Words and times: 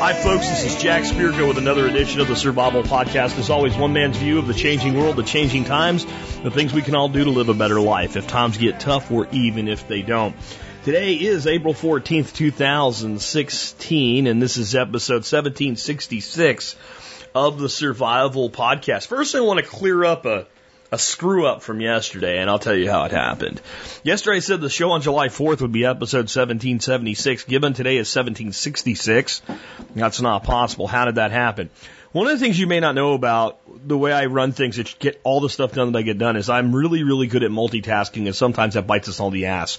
Hi, 0.00 0.14
folks. 0.14 0.48
This 0.48 0.64
is 0.64 0.82
Jack 0.82 1.04
Spirko 1.04 1.46
with 1.46 1.58
another 1.58 1.86
edition 1.86 2.20
of 2.20 2.26
the 2.26 2.34
Survival 2.34 2.82
Podcast. 2.82 3.38
As 3.38 3.50
always, 3.50 3.76
one 3.76 3.92
man's 3.92 4.16
view 4.16 4.40
of 4.40 4.48
the 4.48 4.54
changing 4.54 4.94
world, 4.98 5.14
the 5.14 5.22
changing 5.22 5.64
times, 5.64 6.04
the 6.42 6.50
things 6.50 6.72
we 6.72 6.82
can 6.82 6.96
all 6.96 7.08
do 7.08 7.22
to 7.22 7.30
live 7.30 7.48
a 7.48 7.54
better 7.54 7.80
life 7.80 8.16
if 8.16 8.26
times 8.26 8.58
get 8.58 8.80
tough 8.80 9.12
or 9.12 9.28
even 9.30 9.68
if 9.68 9.86
they 9.86 10.02
don't. 10.02 10.34
Today 10.84 11.14
is 11.14 11.46
April 11.46 11.72
14th, 11.72 12.32
2016, 12.32 14.26
and 14.26 14.42
this 14.42 14.56
is 14.56 14.74
episode 14.74 15.22
1766 15.22 16.74
of 17.36 17.60
the 17.60 17.68
Survival 17.68 18.50
Podcast. 18.50 19.06
First, 19.06 19.36
I 19.36 19.40
want 19.40 19.60
to 19.60 19.64
clear 19.64 20.04
up 20.04 20.26
a, 20.26 20.48
a 20.92 20.98
screw 20.98 21.46
up 21.46 21.62
from 21.62 21.80
yesterday, 21.80 22.38
and 22.38 22.50
I'll 22.50 22.58
tell 22.58 22.76
you 22.76 22.90
how 22.90 23.04
it 23.04 23.12
happened. 23.12 23.62
Yesterday 24.04 24.36
I 24.36 24.40
said 24.40 24.60
the 24.60 24.68
show 24.68 24.90
on 24.90 25.00
July 25.00 25.28
4th 25.28 25.62
would 25.62 25.72
be 25.72 25.86
episode 25.86 26.28
1776. 26.28 27.44
Given 27.44 27.72
today 27.72 27.96
is 27.96 28.14
1766. 28.14 29.40
That's 29.94 30.20
not 30.20 30.44
possible. 30.44 30.86
How 30.86 31.06
did 31.06 31.14
that 31.14 31.30
happen? 31.30 31.70
One 32.12 32.26
of 32.26 32.38
the 32.38 32.44
things 32.44 32.60
you 32.60 32.66
may 32.66 32.80
not 32.80 32.94
know 32.94 33.14
about 33.14 33.58
the 33.88 33.96
way 33.96 34.12
I 34.12 34.26
run 34.26 34.52
things 34.52 34.76
to 34.76 34.84
get 34.98 35.18
all 35.24 35.40
the 35.40 35.48
stuff 35.48 35.72
done 35.72 35.92
that 35.92 35.98
I 35.98 36.02
get 36.02 36.18
done 36.18 36.36
is 36.36 36.50
I'm 36.50 36.76
really, 36.76 37.04
really 37.04 37.26
good 37.26 37.42
at 37.42 37.50
multitasking, 37.50 38.26
and 38.26 38.36
sometimes 38.36 38.74
that 38.74 38.86
bites 38.86 39.08
us 39.08 39.18
all 39.18 39.30
the 39.30 39.46
ass. 39.46 39.78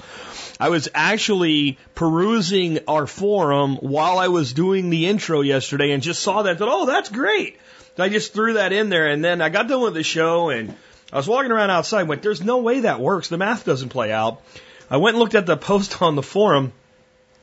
I 0.59 0.69
was 0.69 0.89
actually 0.95 1.77
perusing 1.93 2.80
our 2.88 3.05
forum 3.05 3.75
while 3.75 4.17
I 4.17 4.30
was 4.30 4.52
doing 4.52 4.89
the 4.89 5.05
intro 5.05 5.41
yesterday 5.41 5.91
and 5.91 6.02
just 6.02 6.23
saw 6.23 6.41
that, 6.41 6.57
thought, 6.57 6.69
oh, 6.71 6.88
that's 6.88 7.09
great. 7.09 7.59
I 7.99 8.09
just 8.09 8.33
threw 8.33 8.53
that 8.53 8.73
in 8.73 8.89
there, 8.89 9.09
and 9.09 9.23
then 9.23 9.39
I 9.39 9.49
got 9.49 9.67
done 9.67 9.81
with 9.81 9.93
the 9.93 10.02
show, 10.02 10.49
and 10.49 10.75
I 11.13 11.17
was 11.17 11.27
walking 11.27 11.52
around 11.52 11.70
outside, 11.70 12.08
went, 12.08 12.23
there's 12.23 12.44
no 12.44 12.58
way 12.58 12.81
that 12.81 12.99
works. 12.99 13.30
The 13.30 13.38
math 13.38 13.66
doesn't 13.66 13.90
play 13.90 14.11
out. 14.11 14.42
I 14.89 14.97
went 14.97 15.14
and 15.14 15.20
looked 15.20 15.36
at 15.36 15.45
the 15.45 15.55
post 15.55 16.02
on 16.02 16.16
the 16.16 16.23
forum, 16.23 16.73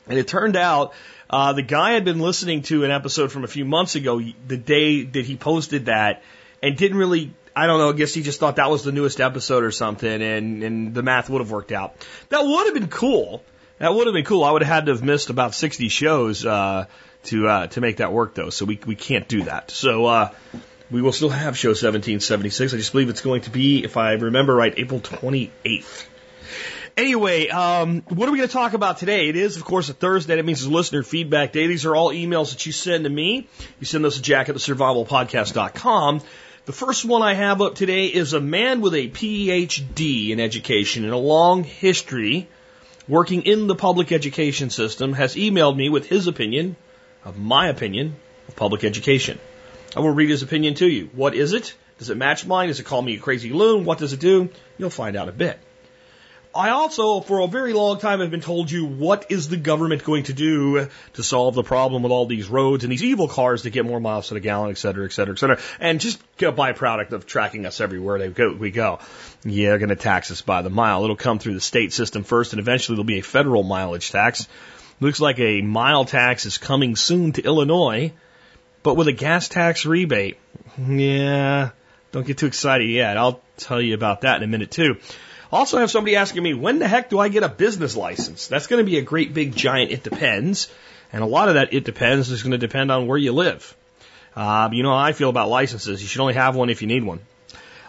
and 0.07 0.19
it 0.19 0.27
turned 0.27 0.57
out 0.57 0.93
uh, 1.29 1.53
the 1.53 1.61
guy 1.61 1.91
had 1.91 2.03
been 2.03 2.19
listening 2.19 2.63
to 2.63 2.83
an 2.83 2.91
episode 2.91 3.31
from 3.31 3.45
a 3.45 3.47
few 3.47 3.63
months 3.63 3.95
ago, 3.95 4.21
the 4.45 4.57
day 4.57 5.03
that 5.03 5.25
he 5.25 5.37
posted 5.37 5.85
that, 5.85 6.21
and 6.61 6.75
didn't 6.77 6.97
really. 6.97 7.33
I 7.53 7.67
don't 7.67 7.79
know. 7.79 7.89
I 7.89 7.93
guess 7.93 8.13
he 8.13 8.21
just 8.21 8.39
thought 8.39 8.57
that 8.57 8.69
was 8.69 8.83
the 8.83 8.93
newest 8.93 9.19
episode 9.19 9.63
or 9.63 9.71
something, 9.71 10.21
and 10.21 10.63
and 10.63 10.93
the 10.93 11.03
math 11.03 11.29
would 11.29 11.39
have 11.39 11.51
worked 11.51 11.71
out. 11.71 11.95
That 12.29 12.45
would 12.45 12.65
have 12.65 12.73
been 12.73 12.89
cool. 12.89 13.43
That 13.77 13.93
would 13.93 14.07
have 14.07 14.13
been 14.13 14.25
cool. 14.25 14.43
I 14.43 14.51
would 14.51 14.61
have 14.61 14.73
had 14.73 14.85
to 14.85 14.91
have 14.91 15.03
missed 15.03 15.29
about 15.29 15.53
60 15.53 15.89
shows 15.89 16.45
uh, 16.45 16.85
to 17.23 17.47
uh, 17.47 17.67
to 17.67 17.81
make 17.81 17.97
that 17.97 18.13
work, 18.13 18.35
though. 18.35 18.51
So 18.51 18.65
we 18.65 18.79
we 18.85 18.95
can't 18.95 19.27
do 19.27 19.43
that. 19.43 19.71
So 19.71 20.05
uh, 20.05 20.29
we 20.91 21.01
will 21.01 21.13
still 21.13 21.29
have 21.29 21.57
show 21.57 21.69
1776. 21.69 22.73
I 22.73 22.77
just 22.77 22.91
believe 22.91 23.09
it's 23.09 23.21
going 23.21 23.41
to 23.41 23.49
be, 23.49 23.83
if 23.83 23.97
I 23.97 24.13
remember 24.13 24.53
right, 24.53 24.73
April 24.77 24.99
28th. 24.99 26.05
Anyway, 26.97 27.47
um, 27.47 28.01
what 28.09 28.27
are 28.27 28.31
we 28.33 28.39
going 28.39 28.49
to 28.49 28.53
talk 28.53 28.73
about 28.73 28.97
today? 28.97 29.29
It 29.29 29.37
is, 29.37 29.55
of 29.55 29.63
course, 29.63 29.87
a 29.89 29.93
Thursday. 29.93 30.35
That 30.35 30.43
means 30.43 30.61
it's 30.61 30.69
listener 30.69 31.03
feedback 31.03 31.53
day. 31.53 31.67
These 31.67 31.85
are 31.85 31.95
all 31.95 32.11
emails 32.11 32.51
that 32.51 32.65
you 32.65 32.73
send 32.73 33.05
to 33.05 33.09
me. 33.09 33.47
You 33.79 33.85
send 33.85 34.03
those 34.03 34.17
to 34.17 34.21
jack 34.21 34.49
at 34.49 34.55
the 34.55 34.59
survivalpodcast.com. 34.59 36.21
The 36.65 36.73
first 36.73 37.05
one 37.05 37.21
I 37.21 37.33
have 37.33 37.61
up 37.61 37.75
today 37.75 38.07
is 38.07 38.33
a 38.33 38.41
man 38.41 38.81
with 38.81 38.93
a 38.93 39.07
PhD 39.09 40.29
in 40.29 40.39
education 40.39 41.05
and 41.05 41.13
a 41.13 41.17
long 41.17 41.63
history 41.63 42.49
working 43.07 43.43
in 43.43 43.67
the 43.67 43.75
public 43.75 44.11
education 44.11 44.69
system 44.69 45.13
has 45.13 45.35
emailed 45.35 45.75
me 45.75 45.89
with 45.89 46.05
his 46.05 46.27
opinion 46.27 46.75
of 47.23 47.39
my 47.39 47.67
opinion 47.69 48.15
of 48.47 48.55
public 48.55 48.83
education. 48.83 49.39
I 49.95 49.99
will 49.99 50.11
read 50.11 50.29
his 50.29 50.43
opinion 50.43 50.75
to 50.75 50.87
you. 50.87 51.09
What 51.13 51.35
is 51.35 51.53
it? 51.53 51.75
Does 51.97 52.09
it 52.09 52.17
match 52.17 52.45
mine? 52.45 52.69
Does 52.69 52.79
it 52.79 52.85
call 52.85 53.01
me 53.01 53.15
a 53.15 53.19
crazy 53.19 53.51
loon? 53.51 53.85
What 53.85 53.97
does 53.97 54.13
it 54.13 54.19
do? 54.19 54.49
You'll 54.77 54.89
find 54.89 55.15
out 55.15 55.29
a 55.29 55.33
bit. 55.33 55.59
I 56.53 56.71
also, 56.71 57.21
for 57.21 57.39
a 57.39 57.47
very 57.47 57.71
long 57.71 57.99
time, 57.99 58.19
have 58.19 58.29
been 58.29 58.41
told 58.41 58.69
you 58.69 58.85
what 58.85 59.27
is 59.29 59.47
the 59.47 59.55
government 59.55 60.03
going 60.03 60.23
to 60.23 60.33
do 60.33 60.89
to 61.13 61.23
solve 61.23 61.55
the 61.55 61.63
problem 61.63 62.03
with 62.03 62.11
all 62.11 62.25
these 62.25 62.49
roads 62.49 62.83
and 62.83 62.91
these 62.91 63.03
evil 63.03 63.29
cars 63.29 63.63
that 63.63 63.69
get 63.69 63.85
more 63.85 64.01
miles 64.01 64.27
to 64.27 64.33
the 64.33 64.41
gallon, 64.41 64.69
et 64.69 64.77
cetera, 64.77 65.05
et 65.05 65.13
cetera, 65.13 65.33
et 65.33 65.39
cetera, 65.39 65.59
and 65.79 66.01
just 66.01 66.19
a 66.39 66.51
byproduct 66.51 67.13
of 67.13 67.25
tracking 67.25 67.65
us 67.65 67.79
everywhere 67.79 68.19
they 68.19 68.27
go, 68.27 68.53
we 68.53 68.69
go. 68.69 68.99
Yeah, 69.45 69.69
they're 69.69 69.77
going 69.77 69.89
to 69.89 69.95
tax 69.95 70.29
us 70.29 70.41
by 70.41 70.61
the 70.61 70.69
mile. 70.69 71.05
It'll 71.05 71.15
come 71.15 71.39
through 71.39 71.53
the 71.53 71.61
state 71.61 71.93
system 71.93 72.23
first, 72.23 72.51
and 72.51 72.59
eventually 72.59 72.97
there'll 72.97 73.05
be 73.05 73.19
a 73.19 73.23
federal 73.23 73.63
mileage 73.63 74.11
tax. 74.11 74.49
Looks 74.99 75.21
like 75.21 75.39
a 75.39 75.61
mile 75.61 76.03
tax 76.03 76.45
is 76.45 76.57
coming 76.57 76.97
soon 76.97 77.31
to 77.33 77.43
Illinois, 77.43 78.11
but 78.83 78.95
with 78.95 79.07
a 79.07 79.13
gas 79.13 79.47
tax 79.47 79.85
rebate. 79.85 80.37
Yeah, 80.77 81.71
don't 82.11 82.25
get 82.25 82.37
too 82.37 82.47
excited 82.47 82.89
yet. 82.89 83.17
I'll 83.17 83.41
tell 83.57 83.81
you 83.81 83.93
about 83.93 84.21
that 84.21 84.37
in 84.37 84.43
a 84.43 84.47
minute 84.47 84.71
too. 84.71 84.97
Also 85.51 85.77
I 85.77 85.81
have 85.81 85.91
somebody 85.91 86.15
asking 86.15 86.43
me, 86.43 86.53
when 86.53 86.79
the 86.79 86.87
heck 86.87 87.09
do 87.09 87.19
I 87.19 87.27
get 87.27 87.43
a 87.43 87.49
business 87.49 87.95
license? 87.95 88.47
That's 88.47 88.67
going 88.67 88.83
to 88.83 88.89
be 88.89 88.97
a 88.97 89.01
great 89.01 89.33
big 89.33 89.55
giant 89.55 89.91
it 89.91 90.03
depends. 90.03 90.69
And 91.11 91.23
a 91.23 91.25
lot 91.25 91.49
of 91.49 91.55
that 91.55 91.73
it 91.73 91.83
depends 91.83 92.31
is 92.31 92.41
going 92.41 92.51
to 92.51 92.57
depend 92.57 92.89
on 92.89 93.05
where 93.05 93.17
you 93.17 93.33
live. 93.33 93.75
Uh, 94.33 94.69
you 94.71 94.81
know 94.81 94.91
how 94.91 95.03
I 95.03 95.11
feel 95.11 95.29
about 95.29 95.49
licenses. 95.49 96.01
You 96.01 96.07
should 96.07 96.21
only 96.21 96.35
have 96.35 96.55
one 96.55 96.69
if 96.69 96.81
you 96.81 96.87
need 96.87 97.03
one. 97.03 97.19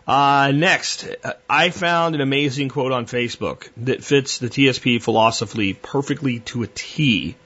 Uh, 0.07 0.51
next, 0.53 1.09
I 1.49 1.71
found 1.71 2.17
an 2.17 2.21
amazing 2.21 2.69
quote 2.69 2.91
on 2.91 3.07
Facebook 3.07 3.69
that 3.77 4.03
fits 4.03 4.39
the 4.39 4.49
TSP 4.49 5.01
philosophy 5.01 5.75
perfectly 5.75 6.41
to 6.41 6.65
a 6.65 6.67
T. 6.67 7.37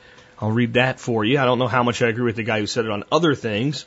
I'll 0.41 0.53
read 0.53 0.75
that 0.75 1.01
for 1.01 1.25
you. 1.25 1.39
I 1.39 1.45
don't 1.45 1.59
know 1.59 1.69
how 1.69 1.83
much 1.83 2.03
I 2.03 2.09
agree 2.09 2.25
with 2.25 2.37
the 2.37 2.43
guy 2.43 2.61
who 2.61 2.67
said 2.67 2.85
it 2.85 2.91
on 2.91 3.05
other 3.11 3.35
things, 3.35 3.87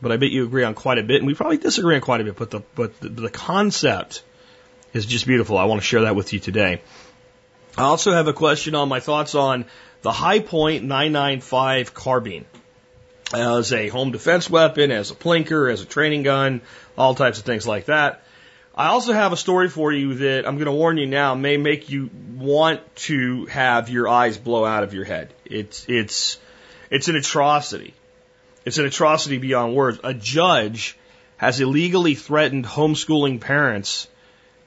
but 0.00 0.10
I 0.10 0.16
bet 0.16 0.30
you 0.30 0.44
agree 0.44 0.64
on 0.64 0.74
quite 0.74 0.98
a 0.98 1.02
bit, 1.02 1.18
and 1.18 1.26
we 1.26 1.34
probably 1.34 1.58
disagree 1.58 1.94
on 1.94 2.00
quite 2.00 2.20
a 2.20 2.24
bit. 2.24 2.36
But 2.36 2.50
the 2.50 2.60
but 2.74 2.98
the, 3.00 3.08
the 3.08 3.30
concept 3.30 4.22
is 4.92 5.06
just 5.06 5.26
beautiful. 5.26 5.58
I 5.58 5.64
want 5.64 5.80
to 5.80 5.86
share 5.86 6.02
that 6.02 6.16
with 6.16 6.32
you 6.32 6.40
today. 6.40 6.80
I 7.76 7.82
also 7.82 8.12
have 8.12 8.28
a 8.28 8.32
question 8.32 8.74
on 8.74 8.88
my 8.88 9.00
thoughts 9.00 9.34
on 9.34 9.64
the 10.02 10.12
Hi-Point 10.12 10.84
995 10.84 11.94
carbine 11.94 12.44
as 13.32 13.72
a 13.72 13.88
home 13.88 14.12
defense 14.12 14.50
weapon, 14.50 14.90
as 14.90 15.10
a 15.10 15.14
plinker, 15.14 15.72
as 15.72 15.80
a 15.80 15.86
training 15.86 16.22
gun, 16.22 16.60
all 16.98 17.14
types 17.14 17.38
of 17.38 17.44
things 17.44 17.66
like 17.66 17.86
that. 17.86 18.22
I 18.74 18.88
also 18.88 19.12
have 19.12 19.32
a 19.32 19.36
story 19.36 19.68
for 19.68 19.92
you 19.92 20.14
that 20.14 20.48
I'm 20.48 20.56
going 20.56 20.66
to 20.66 20.72
warn 20.72 20.96
you 20.96 21.06
now 21.06 21.34
may 21.34 21.58
make 21.58 21.90
you 21.90 22.08
want 22.36 22.80
to 22.96 23.44
have 23.46 23.90
your 23.90 24.08
eyes 24.08 24.38
blow 24.38 24.64
out 24.64 24.82
of 24.82 24.94
your 24.94 25.04
head. 25.04 25.32
It's 25.44 25.84
it's 25.88 26.38
it's 26.90 27.08
an 27.08 27.16
atrocity. 27.16 27.92
It's 28.64 28.78
an 28.78 28.86
atrocity 28.86 29.38
beyond 29.38 29.74
words. 29.74 30.00
A 30.02 30.14
judge 30.14 30.96
has 31.36 31.60
illegally 31.60 32.14
threatened 32.14 32.64
homeschooling 32.64 33.40
parents 33.40 34.08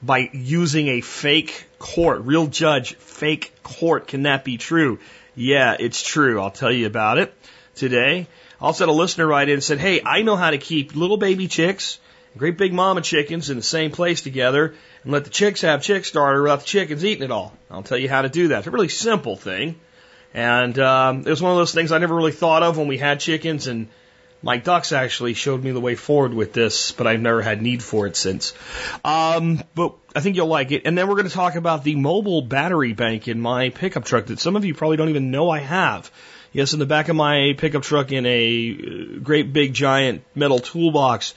by 0.02 0.30
using 0.32 0.88
a 0.88 1.00
fake 1.00 1.66
court. 1.80 2.20
Real 2.22 2.46
judge, 2.46 2.94
fake 2.96 3.52
court. 3.64 4.06
Can 4.06 4.22
that 4.22 4.44
be 4.44 4.56
true? 4.56 5.00
Yeah, 5.34 5.76
it's 5.78 6.02
true. 6.02 6.40
I'll 6.40 6.50
tell 6.52 6.70
you 6.70 6.86
about 6.86 7.18
it 7.18 7.34
today. 7.74 8.28
Also 8.60 8.86
had 8.86 8.90
a 8.90 8.96
listener 8.96 9.26
write 9.26 9.48
in 9.48 9.54
and 9.54 9.64
said, 9.64 9.78
Hey, 9.78 10.00
I 10.04 10.22
know 10.22 10.36
how 10.36 10.50
to 10.50 10.58
keep 10.58 10.94
little 10.94 11.16
baby 11.16 11.48
chicks 11.48 11.98
great 12.36 12.58
big 12.58 12.72
mama 12.72 13.00
chickens 13.00 13.50
in 13.50 13.56
the 13.56 13.62
same 13.62 13.90
place 13.90 14.20
together 14.20 14.74
and 15.02 15.12
let 15.12 15.24
the 15.24 15.30
chicks 15.30 15.62
have 15.62 15.82
chick 15.82 16.04
starter 16.04 16.42
without 16.42 16.60
the 16.60 16.66
chickens 16.66 17.04
eating 17.04 17.24
it 17.24 17.30
all. 17.30 17.52
I'll 17.70 17.82
tell 17.82 17.98
you 17.98 18.08
how 18.08 18.22
to 18.22 18.28
do 18.28 18.48
that. 18.48 18.58
It's 18.58 18.66
a 18.66 18.70
really 18.70 18.88
simple 18.88 19.36
thing. 19.36 19.78
And 20.34 20.78
um, 20.78 21.20
it 21.20 21.30
was 21.30 21.40
one 21.40 21.52
of 21.52 21.58
those 21.58 21.72
things 21.72 21.92
I 21.92 21.98
never 21.98 22.14
really 22.14 22.32
thought 22.32 22.62
of 22.62 22.76
when 22.76 22.88
we 22.88 22.98
had 22.98 23.20
chickens 23.20 23.66
and 23.66 23.88
my 24.42 24.58
ducks 24.58 24.92
actually 24.92 25.34
showed 25.34 25.64
me 25.64 25.72
the 25.72 25.80
way 25.80 25.94
forward 25.94 26.34
with 26.34 26.52
this, 26.52 26.92
but 26.92 27.06
I've 27.06 27.20
never 27.20 27.42
had 27.42 27.62
need 27.62 27.82
for 27.82 28.06
it 28.06 28.16
since. 28.16 28.52
Um, 29.04 29.62
but 29.74 29.94
I 30.14 30.20
think 30.20 30.36
you'll 30.36 30.46
like 30.46 30.72
it. 30.72 30.82
And 30.84 30.96
then 30.96 31.08
we're 31.08 31.14
going 31.14 31.28
to 31.28 31.34
talk 31.34 31.56
about 31.56 31.84
the 31.84 31.96
mobile 31.96 32.42
battery 32.42 32.92
bank 32.92 33.28
in 33.28 33.40
my 33.40 33.70
pickup 33.70 34.04
truck 34.04 34.26
that 34.26 34.38
some 34.38 34.54
of 34.54 34.64
you 34.64 34.74
probably 34.74 34.98
don't 34.98 35.08
even 35.08 35.30
know 35.30 35.50
I 35.50 35.60
have. 35.60 36.10
Yes, 36.52 36.72
in 36.72 36.78
the 36.78 36.86
back 36.86 37.08
of 37.08 37.16
my 37.16 37.54
pickup 37.58 37.82
truck 37.82 38.12
in 38.12 38.24
a 38.24 39.18
great 39.18 39.52
big 39.52 39.74
giant 39.74 40.22
metal 40.34 40.58
toolbox 40.58 41.34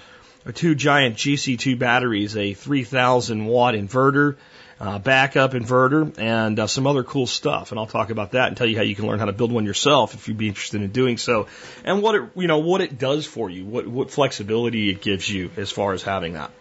two 0.52 0.76
giant 0.76 1.16
GC2 1.16 1.78
batteries, 1.78 2.36
a 2.36 2.54
3000 2.54 3.46
watt 3.46 3.74
inverter, 3.74 4.38
uh, 4.80 5.00
backup 5.00 5.52
inverter, 5.52 6.18
and 6.18 6.60
uh, 6.60 6.68
some 6.68 6.88
other 6.88 7.04
cool 7.04 7.28
stuff. 7.28 7.72
And 7.72 7.80
I'll 7.80 7.88
talk 7.88 8.10
about 8.10 8.32
that 8.32 8.48
and 8.48 8.58
tell 8.58 8.68
you 8.68 8.78
how 8.78 8.84
you 8.84 8.96
can 8.96 9.08
learn 9.08 9.20
how 9.20 9.26
to 9.26 9.34
build 9.34 9.52
one 9.52 9.66
yourself 9.66 10.14
if 10.14 10.28
you'd 10.28 10.38
be 10.38 10.48
interested 10.48 10.82
in 10.82 10.92
doing 10.92 11.18
so, 11.18 11.48
and 11.84 12.02
what 12.02 12.16
it 12.16 12.24
you 12.36 12.48
know 12.48 12.60
what 12.60 12.82
it 12.82 12.98
does 12.98 13.26
for 13.26 13.50
you, 13.50 13.66
what 13.66 13.88
what 13.88 14.12
flexibility 14.12 14.90
it 14.90 15.02
gives 15.02 15.30
you 15.30 15.52
as 15.58 15.72
far 15.72 15.94
as 15.94 16.02
having 16.02 16.34
that. 16.34 16.52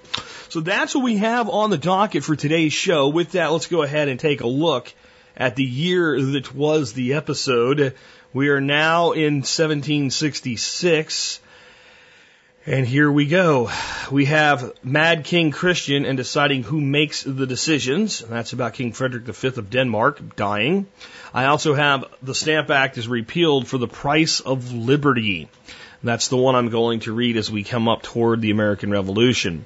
So 0.48 0.60
that's 0.60 0.94
what 0.94 1.04
we 1.04 1.18
have 1.18 1.48
on 1.48 1.70
the 1.70 1.78
docket 1.78 2.24
for 2.24 2.34
today's 2.34 2.72
show. 2.72 3.08
With 3.08 3.32
that, 3.32 3.52
let's 3.52 3.66
go 3.66 3.82
ahead 3.82 4.08
and 4.08 4.18
take 4.18 4.40
a 4.40 4.46
look 4.46 4.92
at 5.36 5.56
the 5.56 5.64
year 5.64 6.20
that 6.20 6.54
was 6.54 6.94
the 6.94 7.14
episode. 7.14 7.94
We 8.32 8.48
are 8.48 8.60
now 8.60 9.12
in 9.12 9.36
1766. 9.36 11.40
And 12.70 12.86
here 12.86 13.10
we 13.10 13.24
go. 13.24 13.70
We 14.10 14.26
have 14.26 14.74
Mad 14.84 15.24
King 15.24 15.52
Christian 15.52 16.04
and 16.04 16.18
deciding 16.18 16.64
who 16.64 16.82
makes 16.82 17.22
the 17.22 17.46
decisions. 17.46 18.18
That's 18.18 18.52
about 18.52 18.74
King 18.74 18.92
Frederick 18.92 19.24
V 19.24 19.48
of 19.48 19.70
Denmark 19.70 20.36
dying. 20.36 20.86
I 21.32 21.46
also 21.46 21.72
have 21.72 22.04
the 22.22 22.34
Stamp 22.34 22.68
Act 22.68 22.98
is 22.98 23.08
repealed 23.08 23.68
for 23.68 23.78
the 23.78 23.88
price 23.88 24.40
of 24.40 24.74
liberty. 24.74 25.48
That's 26.02 26.28
the 26.28 26.36
one 26.36 26.56
I'm 26.56 26.68
going 26.68 27.00
to 27.00 27.14
read 27.14 27.38
as 27.38 27.50
we 27.50 27.64
come 27.64 27.88
up 27.88 28.02
toward 28.02 28.42
the 28.42 28.50
American 28.50 28.90
Revolution. 28.90 29.64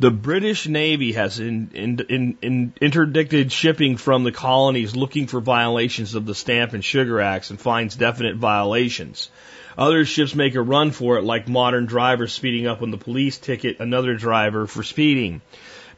The 0.00 0.10
British 0.12 0.68
Navy 0.68 1.12
has 1.12 1.40
in, 1.40 1.70
in, 1.74 2.38
in, 2.40 2.72
interdicted 2.80 3.50
shipping 3.50 3.96
from 3.96 4.22
the 4.22 4.30
colonies 4.30 4.94
looking 4.94 5.26
for 5.26 5.40
violations 5.40 6.14
of 6.14 6.24
the 6.24 6.36
Stamp 6.36 6.72
and 6.72 6.84
Sugar 6.84 7.20
Acts 7.20 7.50
and 7.50 7.60
finds 7.60 7.96
definite 7.96 8.36
violations. 8.36 9.28
Other 9.76 10.04
ships 10.04 10.36
make 10.36 10.54
a 10.54 10.62
run 10.62 10.92
for 10.92 11.18
it, 11.18 11.24
like 11.24 11.48
modern 11.48 11.86
drivers 11.86 12.32
speeding 12.32 12.68
up 12.68 12.80
when 12.80 12.92
the 12.92 12.96
police 12.96 13.38
ticket 13.38 13.80
another 13.80 14.14
driver 14.14 14.68
for 14.68 14.84
speeding. 14.84 15.40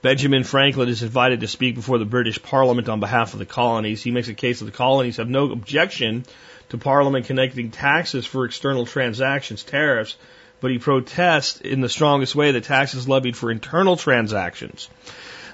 Benjamin 0.00 0.44
Franklin 0.44 0.88
is 0.88 1.02
invited 1.02 1.40
to 1.40 1.48
speak 1.48 1.74
before 1.74 1.98
the 1.98 2.06
British 2.06 2.40
Parliament 2.40 2.88
on 2.88 3.00
behalf 3.00 3.34
of 3.34 3.38
the 3.38 3.44
colonies. 3.44 4.02
He 4.02 4.12
makes 4.12 4.28
a 4.28 4.34
case 4.34 4.60
that 4.60 4.64
the 4.64 4.70
colonies 4.70 5.18
have 5.18 5.28
no 5.28 5.52
objection 5.52 6.24
to 6.70 6.78
Parliament 6.78 7.26
connecting 7.26 7.70
taxes 7.70 8.24
for 8.24 8.46
external 8.46 8.86
transactions, 8.86 9.62
tariffs, 9.62 10.16
but 10.60 10.70
he 10.70 10.78
protests 10.78 11.60
in 11.60 11.80
the 11.80 11.88
strongest 11.88 12.34
way 12.34 12.52
the 12.52 12.60
taxes 12.60 13.08
levied 13.08 13.36
for 13.36 13.50
internal 13.50 13.96
transactions. 13.96 14.88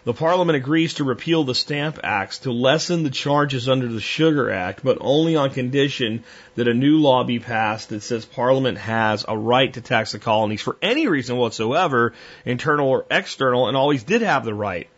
The 0.07 0.15
Parliament 0.15 0.55
agrees 0.55 0.95
to 0.95 1.05
repeal 1.05 1.43
the 1.43 1.53
Stamp 1.53 1.99
Acts 2.05 2.39
to 2.41 2.53
lessen 2.53 3.03
the 3.03 3.11
charges 3.11 3.69
under 3.69 3.89
the 3.89 4.01
Sugar 4.01 4.53
Act, 4.53 4.85
but 4.85 4.99
only 5.01 5.35
on 5.35 5.51
condition 5.51 6.23
that 6.55 6.69
a 6.69 6.75
new 6.75 6.99
law 6.99 7.25
be 7.25 7.41
passed 7.41 7.89
that 7.89 8.05
says 8.05 8.25
Parliament 8.25 8.79
has 8.79 9.25
a 9.27 9.37
right 9.37 9.73
to 9.75 9.81
tax 9.81 10.13
the 10.13 10.21
colonies 10.21 10.63
for 10.63 10.77
any 10.81 11.09
reason 11.09 11.37
whatsoever, 11.37 12.13
internal 12.45 12.89
or 12.89 13.05
external, 13.11 13.67
and 13.67 13.77
always 13.77 14.05
did 14.05 14.23
have 14.23 14.45
the 14.45 14.55
right. 14.55 14.89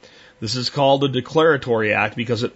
This 0.41 0.55
is 0.55 0.71
called 0.71 1.01
the 1.01 1.09
Declaratory 1.09 1.93
Act 1.93 2.15
because 2.15 2.45
it 2.45 2.53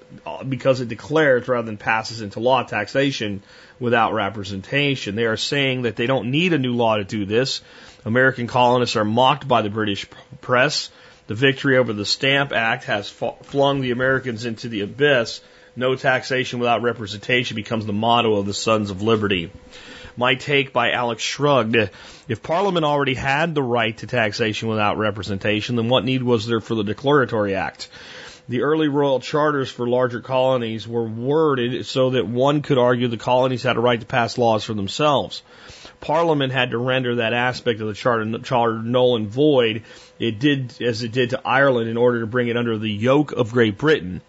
because 0.49 0.81
it 0.81 0.89
declares 0.89 1.49
rather 1.49 1.67
than 1.67 1.77
passes 1.77 2.21
into 2.21 2.39
law 2.39 2.63
taxation 2.63 3.43
without 3.81 4.13
representation. 4.13 5.17
They 5.17 5.25
are 5.25 5.37
saying 5.37 5.83
that 5.83 5.97
they 5.97 6.07
don't 6.07 6.31
need 6.31 6.53
a 6.53 6.59
new 6.59 6.75
law 6.75 6.97
to 6.97 7.05
do 7.05 7.25
this. 7.25 7.61
American 8.05 8.47
colonists 8.47 8.97
are 8.97 9.05
mocked 9.05 9.49
by 9.49 9.63
the 9.63 9.71
British 9.71 10.07
press. 10.41 10.91
The 11.27 11.35
victory 11.35 11.77
over 11.77 11.93
the 11.93 12.07
Stamp 12.07 12.53
Act 12.53 12.85
has 12.85 13.09
flung 13.09 13.81
the 13.81 13.91
Americans 13.91 14.45
into 14.45 14.69
the 14.69 14.83
abyss. 14.83 15.41
No 15.75 15.97
taxation 15.97 16.59
without 16.59 16.83
representation 16.83 17.57
becomes 17.57 17.87
the 17.87 17.93
motto 17.93 18.35
of 18.35 18.47
the 18.47 18.55
Sons 18.55 18.91
of 18.91 19.03
Liberty. 19.03 19.51
My 20.17 20.35
take 20.35 20.73
by 20.73 20.91
Alex 20.91 21.23
Shrugged. 21.23 21.77
If 22.29 22.43
Parliament 22.43 22.85
already 22.85 23.15
had 23.15 23.55
the 23.55 23.63
right 23.63 23.97
to 23.99 24.07
taxation 24.07 24.69
without 24.69 24.99
representation, 24.99 25.77
then 25.77 25.89
what 25.89 26.05
need 26.05 26.23
was 26.23 26.47
there 26.47 26.61
for 26.61 26.75
the 26.75 26.85
Declaratory 26.85 27.55
Act? 27.55 27.89
The 28.49 28.63
early 28.63 28.89
royal 28.89 29.21
charters 29.21 29.71
for 29.71 29.89
larger 29.89 30.21
colonies 30.21 30.87
were 30.87 31.09
worded 31.09 31.87
so 31.87 32.11
that 32.11 32.27
one 32.27 32.61
could 32.61 32.77
argue 32.77 33.09
the 33.09 33.17
colonies 33.17 33.63
had 33.63 33.77
a 33.77 33.81
right 33.81 34.01
to 34.01 34.07
pass 34.07 34.37
laws 34.37 34.65
for 34.65 34.75
themselves. 34.75 35.43
Parliament 36.01 36.53
had 36.53 36.73
to 36.73 36.79
render 36.79 37.15
that 37.17 37.33
aspect 37.33 37.81
of 37.81 37.87
the 37.87 37.95
charter, 37.95 38.39
charter 38.41 38.83
null 38.83 39.17
and 39.17 39.29
void. 39.29 39.85
It 40.19 40.41
did 40.41 40.75
as 40.83 41.03
it 41.05 41.13
did 41.13 41.31
to 41.31 41.41
Ireland 41.45 41.89
in 41.89 41.97
order 41.97 42.21
to 42.21 42.27
bring 42.27 42.49
it 42.49 42.57
under 42.57 42.77
the 42.77 42.91
yoke 42.91 43.33
of 43.33 43.53
Great 43.53 43.79
Britain. 43.79 44.21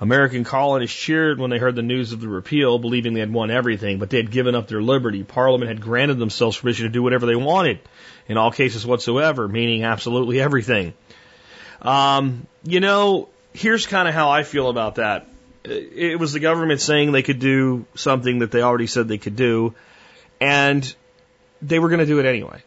American 0.00 0.44
colonists 0.44 0.96
cheered 0.96 1.40
when 1.40 1.50
they 1.50 1.58
heard 1.58 1.74
the 1.74 1.82
news 1.82 2.12
of 2.12 2.20
the 2.20 2.28
repeal, 2.28 2.78
believing 2.78 3.14
they 3.14 3.20
had 3.20 3.32
won 3.32 3.50
everything, 3.50 3.98
but 3.98 4.10
they 4.10 4.18
had 4.18 4.30
given 4.30 4.54
up 4.54 4.68
their 4.68 4.82
liberty. 4.82 5.24
Parliament 5.24 5.68
had 5.68 5.80
granted 5.80 6.18
themselves 6.18 6.56
permission 6.56 6.84
to 6.84 6.90
do 6.90 7.02
whatever 7.02 7.26
they 7.26 7.34
wanted, 7.34 7.80
in 8.28 8.36
all 8.36 8.52
cases 8.52 8.86
whatsoever, 8.86 9.48
meaning 9.48 9.84
absolutely 9.84 10.40
everything. 10.40 10.94
Um, 11.82 12.46
you 12.62 12.80
know, 12.80 13.28
here's 13.52 13.86
kind 13.86 14.06
of 14.06 14.14
how 14.14 14.30
I 14.30 14.44
feel 14.44 14.68
about 14.68 14.96
that. 14.96 15.26
It 15.64 16.18
was 16.18 16.32
the 16.32 16.40
government 16.40 16.80
saying 16.80 17.12
they 17.12 17.22
could 17.22 17.40
do 17.40 17.84
something 17.94 18.38
that 18.38 18.52
they 18.52 18.62
already 18.62 18.86
said 18.86 19.08
they 19.08 19.18
could 19.18 19.36
do, 19.36 19.74
and 20.40 20.94
they 21.60 21.78
were 21.78 21.88
going 21.88 22.00
to 22.00 22.06
do 22.06 22.20
it 22.20 22.26
anyway. 22.26 22.62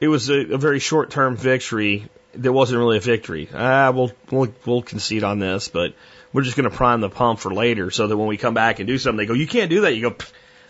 It 0.00 0.08
was 0.08 0.30
a, 0.30 0.54
a 0.54 0.58
very 0.58 0.78
short 0.78 1.10
term 1.10 1.36
victory. 1.36 2.06
There 2.34 2.52
wasn't 2.52 2.78
really 2.78 2.98
a 2.98 3.00
victory. 3.00 3.48
Ah, 3.52 3.90
we'll, 3.90 4.12
we'll, 4.30 4.54
we'll 4.64 4.82
concede 4.82 5.24
on 5.24 5.40
this, 5.40 5.66
but 5.68 5.94
we're 6.32 6.42
just 6.42 6.56
going 6.56 6.68
to 6.68 6.76
prime 6.76 7.00
the 7.00 7.10
pump 7.10 7.40
for 7.40 7.52
later 7.52 7.90
so 7.90 8.06
that 8.06 8.16
when 8.16 8.28
we 8.28 8.36
come 8.36 8.54
back 8.54 8.80
and 8.80 8.86
do 8.86 8.98
something, 8.98 9.18
they 9.18 9.26
go, 9.26 9.34
you 9.34 9.46
can't 9.46 9.70
do 9.70 9.82
that. 9.82 9.94
You 9.94 10.10
go, 10.10 10.16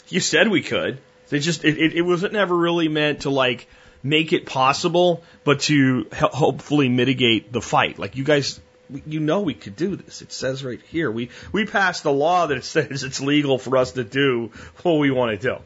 you 0.09 0.21
said 0.21 0.49
we 0.49 0.63
could. 0.63 0.99
They 1.29 1.41
just, 1.41 1.65
it, 1.65 1.79
it, 1.79 1.95
it 1.95 2.03
wasn't 2.03 2.33
never 2.33 2.57
really 2.57 2.89
meant 2.89 3.23
to 3.23 3.31
like 3.31 3.67
make 4.03 4.33
it 4.33 4.47
possible, 4.47 5.23
but 5.45 5.61
to 5.61 6.07
hopefully 6.13 6.89
mitigate 6.89 7.53
the 7.53 7.61
fight. 7.61 7.99
Like 7.99 8.17
you 8.17 8.25
guys, 8.25 8.61
you 9.07 9.21
know 9.21 9.41
we 9.41 9.55
could 9.55 9.77
do 9.77 9.97
this. 9.97 10.23
It 10.23 10.33
says 10.33 10.65
right 10.65 10.81
here. 10.89 11.11
We, 11.11 11.31
we 11.53 11.67
passed 11.67 12.05
a 12.05 12.11
law 12.11 12.47
that 12.47 12.65
says 12.65 13.05
it's 13.05 13.21
legal 13.21 13.59
for 13.59 13.77
us 13.77 13.93
to 13.93 14.05
do 14.05 14.53
what 14.83 14.95
we 14.95 15.11
want 15.11 15.39
to 15.39 15.49
do. 15.49 15.63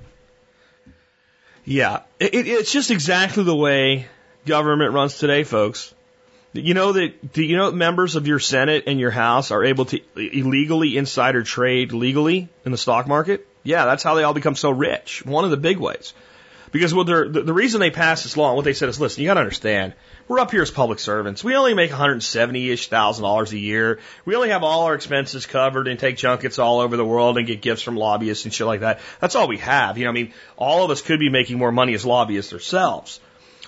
Yeah, 1.64 2.00
it, 2.18 2.34
it's 2.34 2.72
just 2.72 2.90
exactly 2.90 3.44
the 3.44 3.54
way 3.54 4.08
government 4.46 4.94
runs 4.94 5.18
today, 5.18 5.44
folks. 5.44 5.94
You 6.54 6.74
know 6.74 6.92
that 6.92 7.32
do 7.32 7.42
you 7.42 7.56
know 7.56 7.70
that 7.70 7.76
members 7.76 8.14
of 8.14 8.26
your 8.26 8.38
Senate 8.38 8.84
and 8.86 9.00
your 9.00 9.10
House 9.10 9.50
are 9.50 9.64
able 9.64 9.86
to 9.86 10.00
illegally 10.16 10.98
insider 10.98 11.42
trade 11.42 11.92
legally 11.92 12.48
in 12.66 12.72
the 12.72 12.78
stock 12.78 13.06
market? 13.06 13.46
Yeah, 13.62 13.86
that's 13.86 14.02
how 14.02 14.14
they 14.14 14.22
all 14.22 14.34
become 14.34 14.56
so 14.56 14.70
rich. 14.70 15.24
One 15.24 15.44
of 15.44 15.50
the 15.50 15.56
big 15.56 15.78
ways. 15.78 16.12
Because 16.72 16.94
what 16.94 17.06
the, 17.06 17.42
the 17.44 17.52
reason 17.52 17.80
they 17.80 17.90
passed 17.90 18.24
this 18.24 18.36
law 18.36 18.54
what 18.54 18.64
they 18.64 18.72
said 18.72 18.88
is, 18.88 18.98
listen, 18.98 19.22
you 19.22 19.28
got 19.28 19.34
to 19.34 19.40
understand, 19.40 19.92
we're 20.26 20.38
up 20.38 20.50
here 20.50 20.62
as 20.62 20.70
public 20.70 20.98
servants. 20.98 21.44
We 21.44 21.54
only 21.54 21.74
make 21.74 21.90
170-ish 21.90 22.88
thousand 22.88 23.22
dollars 23.24 23.52
a 23.52 23.58
year. 23.58 24.00
We 24.24 24.34
only 24.36 24.48
have 24.48 24.62
all 24.62 24.84
our 24.84 24.94
expenses 24.94 25.44
covered 25.44 25.86
and 25.86 25.98
take 25.98 26.16
junkets 26.16 26.58
all 26.58 26.80
over 26.80 26.96
the 26.96 27.04
world 27.04 27.36
and 27.36 27.46
get 27.46 27.60
gifts 27.60 27.82
from 27.82 27.96
lobbyists 27.96 28.46
and 28.46 28.54
shit 28.54 28.66
like 28.66 28.80
that. 28.80 29.00
That's 29.20 29.34
all 29.34 29.48
we 29.48 29.58
have. 29.58 29.98
You 29.98 30.04
know, 30.04 30.10
I 30.10 30.14
mean, 30.14 30.32
all 30.56 30.84
of 30.84 30.90
us 30.90 31.02
could 31.02 31.20
be 31.20 31.28
making 31.28 31.58
more 31.58 31.72
money 31.72 31.92
as 31.92 32.06
lobbyists 32.06 32.54
ourselves. 32.54 33.20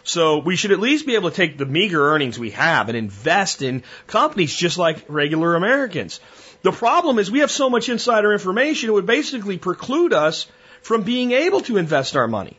So 0.04 0.38
we 0.38 0.54
should 0.54 0.70
at 0.70 0.80
least 0.80 1.06
be 1.06 1.14
able 1.14 1.30
to 1.30 1.36
take 1.36 1.56
the 1.56 1.64
meager 1.64 2.12
earnings 2.12 2.38
we 2.38 2.50
have 2.50 2.88
and 2.88 2.96
invest 2.96 3.62
in 3.62 3.82
companies 4.06 4.54
just 4.54 4.76
like 4.76 5.02
regular 5.08 5.54
Americans. 5.54 6.20
The 6.62 6.72
problem 6.72 7.18
is 7.18 7.30
we 7.30 7.40
have 7.40 7.50
so 7.50 7.70
much 7.70 7.88
insider 7.88 8.32
information, 8.32 8.90
it 8.90 8.92
would 8.92 9.06
basically 9.06 9.56
preclude 9.56 10.12
us 10.12 10.46
from 10.82 11.02
being 11.02 11.32
able 11.32 11.62
to 11.62 11.78
invest 11.78 12.16
our 12.16 12.28
money. 12.28 12.58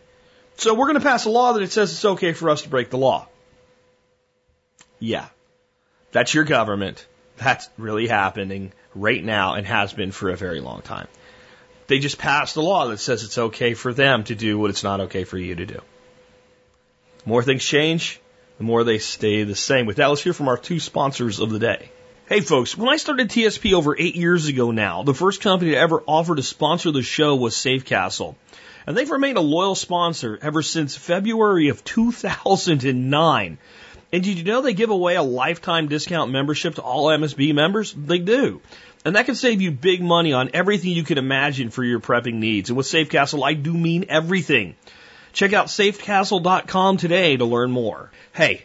So 0.58 0.74
we're 0.74 0.88
going 0.88 1.00
to 1.00 1.06
pass 1.06 1.26
a 1.26 1.30
law 1.30 1.54
that 1.54 1.62
it 1.62 1.72
says 1.72 1.92
it's 1.92 2.06
okay 2.06 2.34
for 2.34 2.50
us 2.50 2.64
to 2.64 2.70
break 2.70 2.90
the 2.90 2.98
law. 2.98 3.28
Yeah. 5.00 5.28
That's 6.12 6.34
your 6.34 6.46
government. 6.46 7.06
That's 7.38 7.70
really 7.78 8.08
happening 8.08 8.74
right 8.96 9.24
now 9.24 9.54
and 9.54 9.68
has 9.68 9.94
been 9.94 10.12
for 10.12 10.30
a 10.30 10.38
very 10.38 10.62
long 10.62 10.82
time. 10.82 11.08
They 11.88 12.00
just 12.00 12.18
passed 12.18 12.56
a 12.56 12.62
law 12.62 12.88
that 12.88 12.98
says 12.98 13.24
it's 13.24 13.38
okay 13.38 13.76
for 13.76 13.94
them 13.94 14.24
to 14.24 14.36
do 14.36 14.58
what 14.58 14.72
it's 14.72 14.84
not 14.84 15.02
okay 15.02 15.26
for 15.26 15.38
you 15.38 15.56
to 15.56 15.66
do 15.68 15.82
more 17.26 17.44
things 17.44 17.64
change, 17.64 18.20
the 18.58 18.64
more 18.64 18.84
they 18.84 19.00
stay 19.00 19.44
the 19.44 19.56
same. 19.56 19.86
With 19.86 19.98
that, 19.98 20.08
let's 20.08 20.24
hear 20.24 20.34
from 20.34 20.48
our 20.48 20.58
two 20.58 20.80
sponsors 20.80 21.40
of 21.40 21.50
the 21.50 21.60
day. 21.60 21.90
Hey 22.28 22.42
folks, 22.42 22.78
when 22.78 22.90
I 22.90 22.98
started 22.98 23.30
TSP 23.30 23.74
over 23.74 23.96
eight 23.98 24.16
years 24.16 24.48
ago 24.48 24.72
now, 24.72 25.04
the 25.04 25.14
first 25.14 25.42
company 25.42 25.72
to 25.72 25.78
ever 25.78 26.02
offer 26.08 26.36
to 26.36 26.42
sponsor 26.42 26.92
the 26.92 27.04
show 27.04 27.36
was 27.36 27.56
Safecastle. 27.56 28.36
And 28.88 28.96
they've 28.96 29.10
remained 29.10 29.38
a 29.38 29.42
loyal 29.42 29.76
sponsor 29.76 30.38
ever 30.42 30.62
since 30.62 30.96
February 30.96 31.70
of 31.70 31.84
2009. 31.84 33.58
And 34.12 34.24
did 34.24 34.38
you 34.38 34.44
know 34.44 34.62
they 34.62 34.74
give 34.74 34.92
away 34.92 35.16
a 35.16 35.24
lifetime 35.24 35.88
discount 35.88 36.32
membership 36.32 36.76
to 36.76 36.82
all 36.82 37.08
MSB 37.08 37.54
members? 37.54 37.94
They 37.94 38.20
do. 38.20 38.62
And 39.04 39.16
that 39.16 39.26
can 39.26 39.36
save 39.36 39.62
you 39.62 39.72
big 39.72 40.02
money 40.02 40.34
on 40.34 40.52
everything 40.54 40.92
you 40.92 41.04
can 41.04 41.18
imagine 41.18 41.70
for 41.70 41.84
your 41.84 42.00
prepping 42.00 42.36
needs. 42.36 42.70
And 42.70 42.78
with 42.78 42.88
Safecastle, 42.88 43.46
I 43.46 43.54
do 43.54 43.74
mean 43.74 44.06
everything. 44.10 44.76
Check 45.36 45.52
out 45.52 45.68
safecastle.com 45.68 46.96
today 46.96 47.36
to 47.36 47.44
learn 47.44 47.70
more. 47.70 48.10
Hey, 48.34 48.64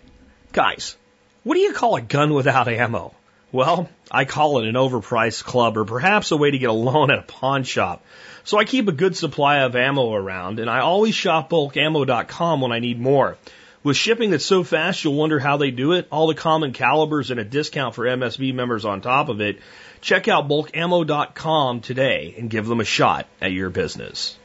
guys, 0.52 0.96
what 1.42 1.56
do 1.56 1.60
you 1.60 1.72
call 1.72 1.96
a 1.96 2.00
gun 2.00 2.32
without 2.32 2.68
ammo? 2.68 3.12
Well, 3.50 3.88
I 4.08 4.24
call 4.24 4.60
it 4.60 4.68
an 4.68 4.76
overpriced 4.76 5.42
club 5.42 5.76
or 5.76 5.84
perhaps 5.84 6.30
a 6.30 6.36
way 6.36 6.52
to 6.52 6.58
get 6.58 6.70
a 6.70 6.72
loan 6.72 7.10
at 7.10 7.18
a 7.18 7.22
pawn 7.22 7.64
shop. 7.64 8.04
So 8.44 8.56
I 8.56 8.64
keep 8.64 8.86
a 8.86 8.92
good 8.92 9.16
supply 9.16 9.62
of 9.62 9.74
ammo 9.74 10.14
around 10.14 10.60
and 10.60 10.70
I 10.70 10.78
always 10.78 11.16
shop 11.16 11.50
bulkammo.com 11.50 12.60
when 12.60 12.70
I 12.70 12.78
need 12.78 13.00
more. 13.00 13.36
With 13.82 13.96
shipping 13.96 14.30
that's 14.30 14.46
so 14.46 14.62
fast 14.62 15.02
you'll 15.02 15.14
wonder 15.14 15.40
how 15.40 15.56
they 15.56 15.72
do 15.72 15.94
it, 15.94 16.06
all 16.12 16.28
the 16.28 16.36
common 16.36 16.72
calibers 16.72 17.32
and 17.32 17.40
a 17.40 17.44
discount 17.44 17.96
for 17.96 18.04
MSB 18.04 18.54
members 18.54 18.84
on 18.84 19.00
top 19.00 19.28
of 19.28 19.40
it, 19.40 19.58
check 20.02 20.28
out 20.28 20.46
bulkammo.com 20.46 21.80
today 21.80 22.36
and 22.38 22.48
give 22.48 22.68
them 22.68 22.78
a 22.78 22.84
shot 22.84 23.26
at 23.42 23.50
your 23.50 23.70
business. 23.70 24.36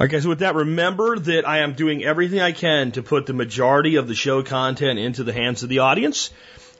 Okay, 0.00 0.20
so 0.20 0.28
with 0.28 0.40
that, 0.40 0.56
remember 0.56 1.20
that 1.20 1.46
I 1.46 1.58
am 1.58 1.74
doing 1.74 2.02
everything 2.02 2.40
I 2.40 2.50
can 2.50 2.90
to 2.92 3.02
put 3.02 3.26
the 3.26 3.32
majority 3.32 3.94
of 3.94 4.08
the 4.08 4.14
show 4.16 4.42
content 4.42 4.98
into 4.98 5.22
the 5.22 5.32
hands 5.32 5.62
of 5.62 5.68
the 5.68 5.78
audience. 5.78 6.30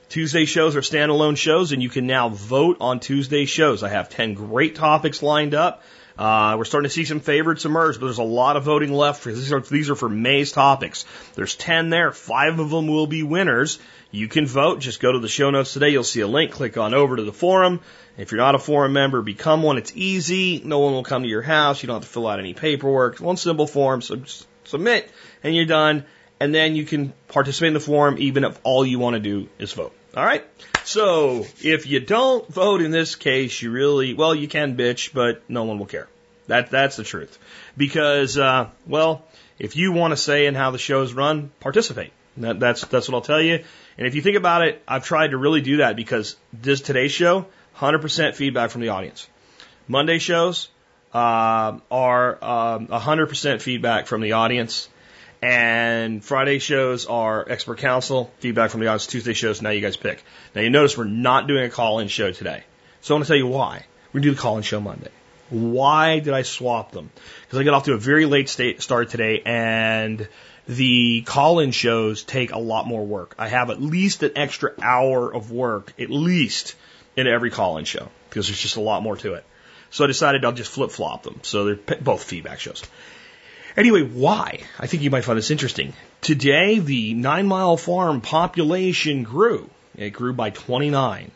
Tuesday 0.09 0.47
shows 0.47 0.75
are 0.75 0.81
standalone 0.81 1.37
shows, 1.37 1.71
and 1.71 1.81
you 1.81 1.89
can 1.89 2.09
now 2.09 2.29
vote 2.29 2.79
on 2.81 2.99
Tuesday 2.99 3.45
shows. 3.45 3.85
I 3.85 3.91
have 3.91 4.09
10 4.09 4.35
great 4.35 4.75
topics 4.75 5.23
lined 5.23 5.55
up. 5.55 5.85
Uh, 6.19 6.57
we're 6.59 6.65
starting 6.65 6.89
to 6.89 6.93
see 6.93 7.05
some 7.05 7.21
favorites 7.21 7.65
emerge, 7.65 8.01
but 8.01 8.07
there's 8.07 8.19
a 8.19 8.25
lot 8.25 8.57
of 8.57 8.65
voting 8.65 8.93
left. 8.93 9.23
These, 9.23 9.53
are, 9.53 9.61
these 9.61 9.91
are 9.91 9.97
for 9.97 10.09
May's 10.09 10.51
topics. 10.51 11.05
There's 11.37 11.55
10 11.55 11.91
there. 11.91 12.11
Five 12.11 12.59
of 12.59 12.71
them 12.71 12.89
will 12.89 13.07
be 13.07 13.23
winners. 13.23 13.79
You 14.11 14.27
can 14.27 14.47
vote. 14.47 14.81
Just 14.81 15.01
go 15.01 15.13
to 15.13 15.21
the 15.21 15.29
show 15.29 15.51
notes 15.51 15.73
today. 15.73 15.91
You'll 15.91 16.03
see 16.03 16.21
a 16.21 16.27
link. 16.27 16.51
Click 16.51 16.77
on 16.77 16.95
over 16.95 17.15
to 17.15 17.23
the 17.23 17.33
forum. 17.33 17.81
If 18.17 18.31
you're 18.31 18.41
not 18.41 18.55
a 18.55 18.59
forum 18.59 18.93
member, 18.93 19.23
become 19.23 19.63
one. 19.63 19.77
It's 19.77 19.93
easy. 19.95 20.63
No 20.65 20.79
one 20.79 20.93
will 20.93 21.03
come 21.03 21.23
to 21.23 21.29
your 21.29 21.43
house. 21.43 21.83
You 21.83 21.89
don't 21.89 21.97
have 21.97 22.05
to 22.05 22.09
fill 22.09 22.29
out 22.29 22.39
any 22.39 22.55
paperwork. 22.55 23.19
One 23.19 23.37
simple 23.37 23.67
form. 23.67 24.03
So 24.03 24.23
submit 24.65 25.11
and 25.43 25.55
you're 25.55 25.67
done. 25.67 26.05
and 26.41 26.55
then 26.55 26.75
you 26.75 26.85
can 26.85 27.13
participate 27.29 27.69
in 27.69 27.75
the 27.75 27.81
forum 27.81 28.17
even 28.19 28.45
if 28.45 28.59
all 28.65 28.85
you 28.85 28.99
want 28.99 29.15
to 29.15 29.21
do 29.21 29.49
is 29.59 29.73
vote. 29.73 29.95
All 30.17 30.25
right? 30.25 30.45
So, 30.85 31.47
if 31.63 31.87
you 31.87 32.01
don't 32.01 32.47
vote 32.53 32.83
in 32.83 32.91
this 32.91 33.17
case, 33.17 33.63
you 33.63 33.71
really, 33.71 34.15
well, 34.15 34.35
you 34.35 34.47
can 34.49 34.77
bitch, 34.77 35.13
but 35.15 35.43
no 35.49 35.65
one 35.65 35.79
will 35.79 35.87
care. 35.87 36.09
That, 36.47 36.71
that's 36.71 36.97
the 36.97 37.05
truth. 37.05 37.39
Because, 37.77 38.37
uh, 38.37 38.69
well, 38.87 39.25
if 39.59 39.77
you 39.77 39.93
want 39.93 40.13
to 40.13 40.17
say 40.17 40.47
in 40.47 40.55
how 40.55 40.71
the 40.71 40.79
show's 40.79 41.15
run, 41.15 41.51
participate. 41.59 42.13
That, 42.37 42.61
that's, 42.61 42.85
that's 42.85 43.09
what 43.09 43.15
I'll 43.15 43.23
tell 43.23 43.41
you. 43.41 43.65
And 43.97 44.07
if 44.07 44.15
you 44.15 44.21
think 44.21 44.37
about 44.37 44.63
it, 44.63 44.83
I've 44.87 45.05
tried 45.05 45.29
to 45.29 45.39
really 45.39 45.63
do 45.63 45.79
that 45.79 45.97
because 45.97 46.37
this 46.53 46.81
today's 46.81 47.13
show, 47.13 47.47
100% 47.79 48.35
feedback 48.35 48.71
from 48.71 48.81
the 48.81 48.91
audience. 48.91 49.29
Monday 49.89 50.19
shows, 50.19 50.69
uh, 51.13 51.79
are, 51.91 52.45
um, 52.45 52.89
100% 52.89 53.63
feedback 53.63 54.07
from 54.07 54.21
the 54.21 54.33
audience. 54.33 54.89
And 55.43 56.25
Friday 56.25 56.59
shows 56.59 57.05
are 57.07 57.45
expert 57.49 57.79
counsel, 57.79 58.33
feedback 58.39 58.71
from 58.71 58.81
the 58.81 58.87
audience. 58.87 59.07
Tuesday 59.07 59.35
shows, 59.35 59.61
now 59.61 59.71
you 59.71 59.83
guys 59.83 59.97
pick. 59.97 60.25
Now 60.55 60.63
you 60.63 60.71
notice 60.71 60.97
we're 60.97 61.05
not 61.05 61.47
doing 61.47 61.65
a 61.65 61.71
call 61.71 61.99
in 61.99 62.09
show 62.09 62.33
today. 62.33 62.65
So 63.03 63.15
I 63.15 63.19
want 63.19 63.27
to 63.27 63.29
tell 63.29 63.37
you 63.37 63.47
why. 63.47 63.85
We're 64.09 64.21
going 64.21 64.23
to 64.23 64.29
do 64.31 64.35
the 64.37 64.41
call 64.41 64.57
in 64.57 64.63
show 64.63 64.81
Monday. 64.81 65.11
Why 65.51 66.21
did 66.21 66.33
I 66.33 66.43
swap 66.43 66.93
them? 66.93 67.11
Because 67.43 67.59
I 67.59 67.65
got 67.65 67.75
off 67.75 67.85
to 67.85 67.93
a 67.93 67.99
very 67.99 68.25
late 68.25 68.49
start 68.49 69.11
today 69.11 69.43
and 69.45 70.27
the 70.67 71.23
call 71.27 71.59
in 71.59 71.71
shows 71.71 72.23
take 72.23 72.53
a 72.53 72.59
lot 72.59 72.87
more 72.87 73.05
work. 73.05 73.35
I 73.39 73.49
have 73.49 73.71
at 73.71 73.83
least 73.83 74.23
an 74.23 74.33
extra 74.37 74.73
hour 74.81 75.33
of 75.33 75.51
work, 75.51 75.93
at 75.99 76.11
least, 76.11 76.75
in 77.17 77.27
every 77.27 77.51
call 77.51 77.79
in 77.79 77.85
show 77.85 78.09
because 78.29 78.47
there's 78.47 78.61
just 78.61 78.77
a 78.77 78.81
lot 78.81 79.03
more 79.03 79.17
to 79.17 79.35
it. 79.35 79.45
So 79.91 80.05
I 80.05 80.07
decided 80.09 80.45
I'll 80.45 80.53
just 80.53 80.71
flip 80.71 80.91
flop 80.91 81.23
them. 81.23 81.41
So 81.43 81.65
they're 81.65 81.97
both 82.01 82.25
feedback 82.25 82.61
shows. 82.61 82.83
Anyway, 83.77 84.03
why? 84.03 84.61
I 84.79 84.87
think 84.87 85.03
you 85.03 85.11
might 85.11 85.25
find 85.25 85.39
this 85.39 85.51
interesting. 85.51 85.95
Today, 86.21 86.79
the 86.79 87.15
Nine 87.15 87.47
Mile 87.47 87.77
Farm 87.77 88.21
population 88.21 89.25
grew. 89.25 89.69
It 89.97 90.11
grew 90.11 90.33
by 90.33 90.51
29. 90.51 91.31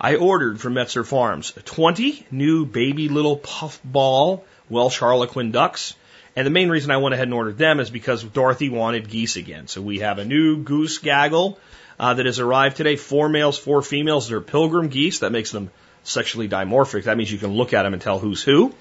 I 0.00 0.16
ordered 0.16 0.60
from 0.60 0.74
Metzer 0.74 1.06
Farms 1.06 1.52
20 1.64 2.26
new 2.30 2.66
baby 2.66 3.08
little 3.08 3.36
puffball 3.36 4.44
Welsh 4.68 4.98
Harlequin 4.98 5.52
ducks. 5.52 5.94
And 6.34 6.46
the 6.46 6.50
main 6.50 6.70
reason 6.70 6.90
I 6.90 6.96
went 6.96 7.14
ahead 7.14 7.28
and 7.28 7.34
ordered 7.34 7.58
them 7.58 7.78
is 7.78 7.90
because 7.90 8.24
Dorothy 8.24 8.70
wanted 8.70 9.08
geese 9.08 9.36
again. 9.36 9.68
So 9.68 9.82
we 9.82 9.98
have 9.98 10.18
a 10.18 10.24
new 10.24 10.62
goose 10.62 10.98
gaggle 10.98 11.58
uh, 11.98 12.14
that 12.14 12.26
has 12.26 12.38
arrived 12.38 12.76
today. 12.76 12.96
Four 12.96 13.28
males, 13.28 13.58
four 13.58 13.82
females. 13.82 14.28
They're 14.28 14.40
pilgrim 14.40 14.88
geese. 14.88 15.20
That 15.20 15.32
makes 15.32 15.50
them 15.50 15.70
sexually 16.04 16.48
dimorphic. 16.48 17.04
That 17.04 17.16
means 17.16 17.30
you 17.30 17.38
can 17.38 17.52
look 17.52 17.72
at 17.72 17.82
them 17.82 17.92
and 17.92 18.02
tell 18.02 18.18
who's 18.18 18.42
who. 18.42 18.74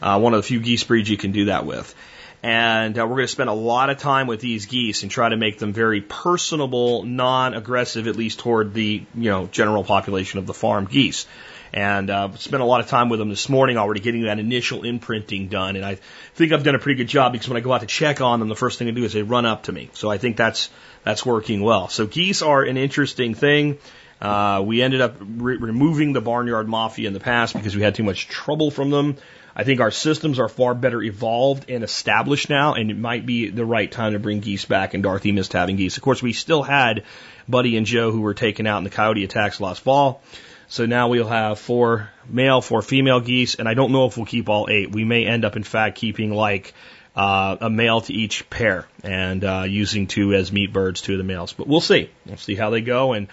Uh, 0.00 0.20
one 0.20 0.34
of 0.34 0.38
the 0.38 0.46
few 0.46 0.60
geese 0.60 0.84
breeds 0.84 1.08
you 1.08 1.16
can 1.16 1.32
do 1.32 1.46
that 1.46 1.64
with. 1.64 1.94
And 2.42 2.98
uh, 2.98 3.02
we're 3.02 3.16
going 3.16 3.26
to 3.26 3.28
spend 3.28 3.48
a 3.48 3.54
lot 3.54 3.90
of 3.90 3.98
time 3.98 4.26
with 4.26 4.40
these 4.40 4.66
geese 4.66 5.02
and 5.02 5.10
try 5.10 5.28
to 5.28 5.36
make 5.36 5.58
them 5.58 5.72
very 5.72 6.00
personable, 6.00 7.02
non-aggressive, 7.02 8.06
at 8.06 8.16
least 8.16 8.40
toward 8.40 8.74
the 8.74 9.04
you 9.14 9.30
know 9.30 9.46
general 9.46 9.84
population 9.84 10.38
of 10.38 10.46
the 10.46 10.54
farm 10.54 10.84
geese. 10.84 11.26
And 11.72 12.10
uh, 12.10 12.34
spent 12.36 12.62
a 12.62 12.66
lot 12.66 12.80
of 12.80 12.88
time 12.88 13.08
with 13.08 13.18
them 13.18 13.28
this 13.28 13.48
morning 13.48 13.76
already, 13.76 14.00
getting 14.00 14.22
that 14.22 14.38
initial 14.38 14.84
imprinting 14.84 15.48
done. 15.48 15.76
And 15.76 15.84
I 15.84 15.98
think 16.34 16.52
I've 16.52 16.64
done 16.64 16.74
a 16.74 16.78
pretty 16.78 16.96
good 16.96 17.08
job 17.08 17.32
because 17.32 17.48
when 17.48 17.56
I 17.56 17.60
go 17.60 17.72
out 17.72 17.80
to 17.80 17.86
check 17.86 18.20
on 18.20 18.40
them, 18.40 18.48
the 18.48 18.56
first 18.56 18.78
thing 18.78 18.86
they 18.86 18.92
do 18.92 19.04
is 19.04 19.12
they 19.12 19.22
run 19.22 19.46
up 19.46 19.64
to 19.64 19.72
me. 19.72 19.90
So 19.94 20.10
I 20.10 20.18
think 20.18 20.36
that's 20.36 20.70
that's 21.04 21.24
working 21.24 21.62
well. 21.62 21.88
So 21.88 22.06
geese 22.06 22.42
are 22.42 22.62
an 22.62 22.76
interesting 22.76 23.34
thing. 23.34 23.78
Uh, 24.20 24.62
we 24.64 24.82
ended 24.82 25.00
up 25.00 25.16
re- 25.20 25.58
removing 25.58 26.12
the 26.12 26.20
barnyard 26.20 26.68
mafia 26.68 27.06
in 27.06 27.12
the 27.12 27.20
past 27.20 27.54
because 27.54 27.76
we 27.76 27.82
had 27.82 27.94
too 27.94 28.02
much 28.02 28.28
trouble 28.28 28.70
from 28.70 28.90
them. 28.90 29.16
I 29.54 29.64
think 29.64 29.80
our 29.80 29.90
systems 29.90 30.38
are 30.38 30.48
far 30.48 30.74
better 30.74 31.02
evolved 31.02 31.70
and 31.70 31.82
established 31.82 32.50
now, 32.50 32.74
and 32.74 32.90
it 32.90 32.98
might 32.98 33.24
be 33.24 33.48
the 33.48 33.64
right 33.64 33.90
time 33.90 34.12
to 34.12 34.18
bring 34.18 34.40
geese 34.40 34.66
back. 34.66 34.92
And 34.92 35.02
Dorothy 35.02 35.32
missed 35.32 35.54
having 35.54 35.76
geese. 35.76 35.96
Of 35.96 36.02
course, 36.02 36.22
we 36.22 36.34
still 36.34 36.62
had 36.62 37.04
Buddy 37.48 37.76
and 37.78 37.86
Joe 37.86 38.10
who 38.10 38.20
were 38.20 38.34
taken 38.34 38.66
out 38.66 38.78
in 38.78 38.84
the 38.84 38.90
coyote 38.90 39.24
attacks 39.24 39.58
last 39.58 39.80
fall. 39.80 40.22
So 40.68 40.86
now 40.86 41.08
we'll 41.08 41.28
have 41.28 41.58
four 41.58 42.10
male, 42.28 42.60
four 42.60 42.82
female 42.82 43.20
geese, 43.20 43.54
and 43.54 43.68
I 43.68 43.74
don't 43.74 43.92
know 43.92 44.06
if 44.06 44.16
we'll 44.16 44.26
keep 44.26 44.48
all 44.48 44.68
eight. 44.70 44.90
We 44.90 45.04
may 45.04 45.24
end 45.24 45.44
up, 45.44 45.56
in 45.56 45.62
fact, 45.62 45.98
keeping 45.98 46.32
like 46.32 46.74
uh, 47.14 47.56
a 47.60 47.70
male 47.70 48.00
to 48.02 48.12
each 48.12 48.48
pair 48.50 48.86
and 49.02 49.42
uh, 49.44 49.64
using 49.66 50.06
two 50.06 50.34
as 50.34 50.52
meat 50.52 50.72
birds, 50.72 51.00
two 51.00 51.12
of 51.12 51.18
the 51.18 51.24
males. 51.24 51.52
But 51.52 51.66
we'll 51.66 51.80
see. 51.80 52.10
We'll 52.26 52.36
see 52.36 52.56
how 52.56 52.70
they 52.70 52.80
go. 52.80 53.12
And 53.12 53.28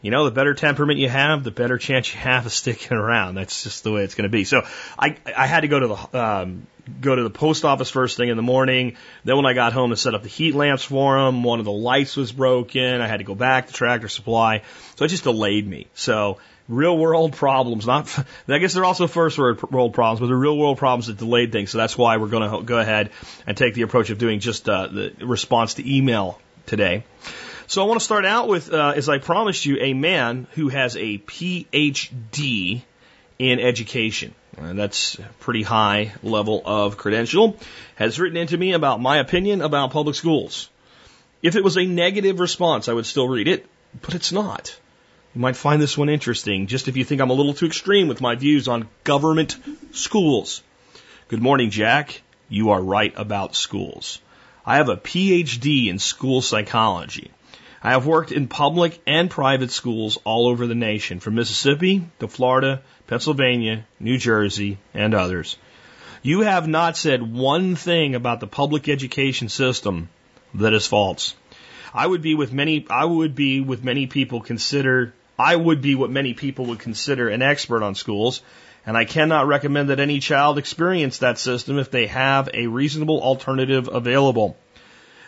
you 0.00 0.12
know, 0.12 0.24
the 0.24 0.30
better 0.30 0.54
temperament 0.54 1.00
you 1.00 1.08
have, 1.08 1.42
the 1.42 1.50
better 1.50 1.76
chance 1.76 2.12
you 2.12 2.20
have 2.20 2.46
of 2.46 2.52
sticking 2.64 2.96
around. 2.96 3.34
That's 3.34 3.64
just 3.64 3.84
the 3.84 3.92
way 3.92 4.04
it's 4.04 4.14
going 4.14 4.28
to 4.28 4.32
be. 4.32 4.44
So 4.44 4.62
I, 4.98 5.16
I 5.36 5.46
had 5.46 5.60
to 5.60 5.68
go 5.68 5.80
to 5.80 5.86
the, 5.88 6.18
um, 6.18 6.66
go 7.00 7.14
to 7.14 7.22
the 7.22 7.30
post 7.30 7.64
office 7.64 7.90
first 7.90 8.16
thing 8.16 8.28
in 8.28 8.36
the 8.36 8.42
morning. 8.42 8.96
Then 9.24 9.36
when 9.36 9.46
I 9.46 9.54
got 9.54 9.72
home 9.72 9.90
to 9.90 9.96
set 9.96 10.14
up 10.14 10.22
the 10.22 10.28
heat 10.28 10.54
lamps 10.54 10.84
for 10.84 11.20
them, 11.20 11.42
one 11.42 11.58
of 11.58 11.64
the 11.64 11.72
lights 11.72 12.16
was 12.16 12.32
broken. 12.32 13.00
I 13.00 13.08
had 13.08 13.18
to 13.18 13.24
go 13.24 13.34
back 13.34 13.66
to 13.66 13.72
Tractor 13.72 14.08
Supply. 14.08 14.62
So 14.96 15.04
it 15.04 15.08
just 15.08 15.24
delayed 15.24 15.66
me. 15.66 15.88
So 15.94 16.38
real 16.68 16.96
world 16.96 17.32
problems, 17.32 17.86
not, 17.86 18.14
I 18.48 18.58
guess 18.58 18.74
they're 18.74 18.84
also 18.84 19.06
first 19.06 19.38
world 19.38 19.94
problems, 19.94 20.20
but 20.20 20.26
they're 20.26 20.36
real 20.36 20.56
world 20.56 20.78
problems 20.78 21.06
that 21.06 21.16
delayed 21.16 21.52
things. 21.52 21.70
So 21.70 21.78
that's 21.78 21.96
why 21.96 22.18
we're 22.18 22.28
going 22.28 22.50
to 22.50 22.62
go 22.62 22.78
ahead 22.78 23.10
and 23.46 23.56
take 23.56 23.74
the 23.74 23.82
approach 23.82 24.10
of 24.10 24.18
doing 24.18 24.40
just 24.40 24.68
uh, 24.68 24.86
the 24.86 25.12
response 25.20 25.74
to 25.74 25.96
email 25.96 26.38
today. 26.66 27.04
So 27.66 27.82
I 27.82 27.86
want 27.86 28.00
to 28.00 28.04
start 28.04 28.24
out 28.24 28.48
with, 28.48 28.72
uh, 28.72 28.94
as 28.96 29.08
I 29.08 29.18
promised 29.18 29.66
you, 29.66 29.78
a 29.80 29.92
man 29.92 30.46
who 30.52 30.68
has 30.68 30.96
a 30.96 31.18
PhD 31.18 32.82
in 33.38 33.60
education. 33.60 34.34
And 34.56 34.78
that's 34.78 35.18
a 35.18 35.28
pretty 35.40 35.62
high 35.62 36.12
level 36.22 36.62
of 36.64 36.96
credential. 36.96 37.56
Has 37.96 38.18
written 38.18 38.36
into 38.36 38.56
me 38.56 38.72
about 38.72 39.00
my 39.00 39.18
opinion 39.18 39.60
about 39.60 39.90
public 39.90 40.16
schools. 40.16 40.70
If 41.42 41.54
it 41.56 41.62
was 41.62 41.76
a 41.76 41.84
negative 41.84 42.40
response, 42.40 42.88
I 42.88 42.94
would 42.94 43.06
still 43.06 43.28
read 43.28 43.46
it, 43.46 43.66
but 44.02 44.14
it's 44.14 44.32
not. 44.32 44.76
You 45.34 45.42
might 45.42 45.56
find 45.56 45.80
this 45.80 45.98
one 45.98 46.08
interesting, 46.08 46.66
just 46.66 46.88
if 46.88 46.96
you 46.96 47.04
think 47.04 47.20
I'm 47.20 47.30
a 47.30 47.34
little 47.34 47.52
too 47.52 47.66
extreme 47.66 48.08
with 48.08 48.20
my 48.20 48.34
views 48.34 48.66
on 48.66 48.88
government 49.04 49.56
schools. 49.92 50.62
Good 51.28 51.42
morning, 51.42 51.70
Jack. 51.70 52.22
You 52.48 52.70
are 52.70 52.80
right 52.80 53.12
about 53.14 53.54
schools. 53.54 54.20
I 54.64 54.76
have 54.76 54.88
a 54.88 54.96
PhD 54.96 55.88
in 55.88 55.98
school 55.98 56.40
psychology. 56.40 57.30
I 57.82 57.90
have 57.90 58.06
worked 58.06 58.32
in 58.32 58.48
public 58.48 59.00
and 59.06 59.30
private 59.30 59.70
schools 59.70 60.18
all 60.24 60.48
over 60.48 60.66
the 60.66 60.74
nation, 60.74 61.20
from 61.20 61.34
Mississippi 61.34 62.08
to 62.20 62.26
Florida, 62.26 62.82
Pennsylvania, 63.06 63.86
New 64.00 64.16
Jersey, 64.16 64.78
and 64.94 65.14
others. 65.14 65.58
You 66.22 66.40
have 66.40 66.66
not 66.66 66.96
said 66.96 67.22
one 67.22 67.76
thing 67.76 68.14
about 68.14 68.40
the 68.40 68.46
public 68.46 68.88
education 68.88 69.50
system 69.50 70.08
that 70.54 70.72
is 70.72 70.86
false. 70.86 71.34
I 71.94 72.06
would 72.06 72.22
be 72.22 72.34
with 72.34 72.52
many 72.52 72.86
I 72.90 73.04
would 73.04 73.34
be 73.34 73.60
with 73.60 73.84
many 73.84 74.06
people 74.06 74.40
consider 74.40 75.14
I 75.38 75.54
would 75.54 75.80
be 75.80 75.94
what 75.94 76.10
many 76.10 76.34
people 76.34 76.66
would 76.66 76.80
consider 76.80 77.28
an 77.28 77.42
expert 77.42 77.82
on 77.82 77.94
schools, 77.94 78.42
and 78.84 78.96
I 78.96 79.04
cannot 79.04 79.46
recommend 79.46 79.90
that 79.90 80.00
any 80.00 80.18
child 80.18 80.58
experience 80.58 81.18
that 81.18 81.38
system 81.38 81.78
if 81.78 81.90
they 81.90 82.06
have 82.08 82.50
a 82.52 82.66
reasonable 82.66 83.22
alternative 83.22 83.88
available. 83.92 84.56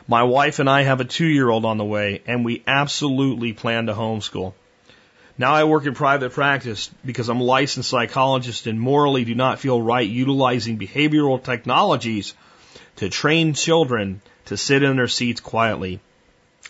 My 0.08 0.24
wife 0.24 0.58
and 0.58 0.68
I 0.68 0.82
have 0.82 1.00
a 1.00 1.04
two 1.04 1.26
year 1.26 1.48
old 1.48 1.64
on 1.64 1.78
the 1.78 1.84
way, 1.84 2.22
and 2.26 2.44
we 2.44 2.64
absolutely 2.66 3.52
plan 3.52 3.86
to 3.86 3.94
homeschool. 3.94 4.54
Now 5.38 5.54
I 5.54 5.64
work 5.64 5.86
in 5.86 5.94
private 5.94 6.32
practice 6.32 6.90
because 7.04 7.28
I'm 7.28 7.40
a 7.40 7.44
licensed 7.44 7.88
psychologist 7.88 8.66
and 8.66 8.78
morally 8.78 9.24
do 9.24 9.34
not 9.34 9.60
feel 9.60 9.80
right 9.80 10.08
utilizing 10.08 10.78
behavioral 10.78 11.42
technologies 11.42 12.34
to 12.96 13.08
train 13.08 13.54
children 13.54 14.20
to 14.46 14.56
sit 14.56 14.82
in 14.82 14.96
their 14.96 15.08
seats 15.08 15.40
quietly. 15.40 16.00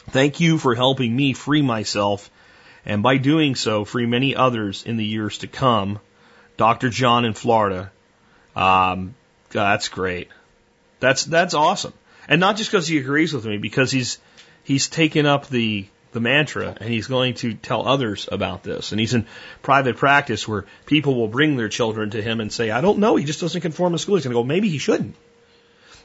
Thank 0.08 0.40
you 0.40 0.58
for 0.58 0.74
helping 0.74 1.14
me 1.14 1.32
free 1.34 1.62
myself 1.62 2.30
and 2.84 3.02
by 3.02 3.18
doing 3.18 3.54
so 3.54 3.84
free 3.84 4.06
many 4.06 4.34
others 4.34 4.82
in 4.84 4.96
the 4.96 5.04
years 5.04 5.38
to 5.38 5.46
come. 5.46 6.00
Dr. 6.56 6.88
John 6.88 7.24
in 7.24 7.34
Florida. 7.34 7.92
Um, 8.56 9.14
that's 9.50 9.88
great. 9.88 10.28
That's, 10.98 11.24
that's 11.24 11.54
awesome. 11.54 11.92
And 12.28 12.40
not 12.40 12.56
just 12.56 12.70
because 12.70 12.86
he 12.86 12.98
agrees 12.98 13.32
with 13.32 13.44
me, 13.44 13.58
because 13.58 13.90
he's 13.90 14.18
he's 14.62 14.88
taken 14.88 15.26
up 15.26 15.48
the 15.48 15.86
the 16.12 16.20
mantra 16.20 16.76
and 16.80 16.92
he's 16.92 17.06
going 17.06 17.34
to 17.34 17.54
tell 17.54 17.86
others 17.86 18.28
about 18.30 18.62
this. 18.62 18.92
And 18.92 19.00
he's 19.00 19.14
in 19.14 19.26
private 19.62 19.96
practice 19.96 20.46
where 20.46 20.66
people 20.86 21.14
will 21.14 21.28
bring 21.28 21.56
their 21.56 21.68
children 21.68 22.10
to 22.10 22.22
him 22.22 22.40
and 22.40 22.52
say, 22.52 22.70
I 22.70 22.80
don't 22.80 22.98
know, 22.98 23.16
he 23.16 23.24
just 23.24 23.40
doesn't 23.40 23.60
conform 23.60 23.92
to 23.92 23.98
school. 23.98 24.16
He's 24.16 24.24
going 24.24 24.34
to 24.34 24.40
go, 24.40 24.44
maybe 24.44 24.68
he 24.68 24.78
shouldn't. 24.78 25.14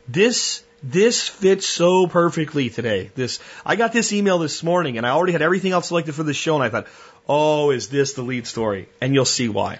This 0.08 0.64
this 0.86 1.28
fits 1.28 1.68
so 1.68 2.06
perfectly 2.06 2.70
today. 2.70 3.10
This 3.16 3.40
I 3.66 3.76
got 3.76 3.92
this 3.92 4.14
email 4.14 4.38
this 4.38 4.62
morning 4.62 4.98
and 4.98 5.06
I 5.06 5.10
already 5.10 5.34
had 5.34 5.42
everything 5.42 5.72
else 5.72 5.88
selected 5.88 6.14
for 6.14 6.24
the 6.24 6.34
show 6.34 6.56
and 6.56 6.64
I 6.64 6.70
thought, 6.70 6.88
oh, 7.28 7.72
is 7.72 7.90
this 7.90 8.14
the 8.14 8.22
lead 8.22 8.46
story? 8.46 8.88
And 9.02 9.14
you'll 9.14 9.26
see 9.26 9.50
why. 9.50 9.80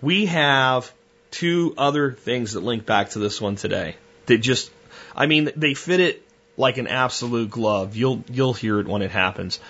We 0.00 0.26
have 0.26 0.90
two 1.30 1.74
other 1.76 2.12
things 2.12 2.54
that 2.54 2.60
link 2.62 2.86
back 2.86 3.10
to 3.10 3.18
this 3.18 3.40
one 3.40 3.56
today 3.56 3.96
that 4.24 4.38
just 4.38 4.70
I 5.14 5.26
mean, 5.26 5.50
they 5.54 5.74
fit 5.74 6.00
it 6.00 6.22
like 6.56 6.78
an 6.78 6.86
absolute 6.86 7.50
glove. 7.50 7.94
You'll 7.94 8.24
you'll 8.30 8.54
hear 8.54 8.80
it 8.80 8.88
when 8.88 9.02
it 9.02 9.10
happens. 9.10 9.60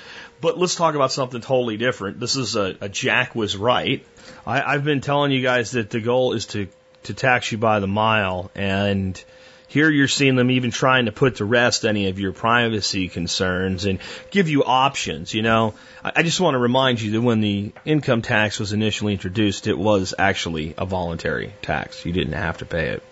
But 0.41 0.59
let's 0.59 0.77
talk 0.77 0.95
about 0.95 1.11
something 1.11 1.41
totally 1.41 1.77
different. 1.77 2.21
This 2.21 2.37
is 2.37 2.55
a, 2.55 2.77
a 2.81 2.89
Jack 2.89 3.35
was 3.35 3.57
right. 3.57 4.07
I, 4.47 4.63
I've 4.63 4.85
been 4.85 5.01
telling 5.01 5.33
you 5.33 5.43
guys 5.43 5.73
that 5.73 5.91
the 5.91 6.01
goal 6.01 6.35
is 6.35 6.47
to 6.47 6.69
to 7.05 7.15
tax 7.15 7.51
you 7.51 7.59
by 7.59 7.81
the 7.81 7.89
mile, 7.89 8.51
and 8.55 9.21
Here 9.69 9.91
you're 9.91 10.09
seeing 10.09 10.37
them 10.37 10.51
even 10.51 10.71
trying 10.71 11.07
to 11.07 11.13
put 11.13 11.37
to 11.37 11.45
rest 11.45 11.85
any 11.85 12.09
of 12.09 12.21
your 12.21 12.33
privacy 12.33 13.09
concerns 13.09 13.85
and 13.85 13.99
give 14.31 14.49
you 14.49 14.63
options. 14.65 15.35
You 15.35 15.43
know, 15.43 15.75
I 16.05 16.23
just 16.23 16.41
want 16.41 16.55
to 16.55 16.59
remind 16.59 17.01
you 17.01 17.13
that 17.13 17.21
when 17.21 17.41
the 17.41 17.73
income 17.85 18.23
tax 18.23 18.61
was 18.61 18.73
initially 18.73 19.13
introduced, 19.13 19.67
it 19.67 19.77
was 19.77 20.15
actually 20.17 20.75
a 20.79 20.87
voluntary 20.87 21.53
tax. 21.63 22.07
You 22.07 22.13
didn't 22.13 22.35
have 22.35 22.59
to 22.59 22.65
pay 22.65 22.91
it. 22.91 23.03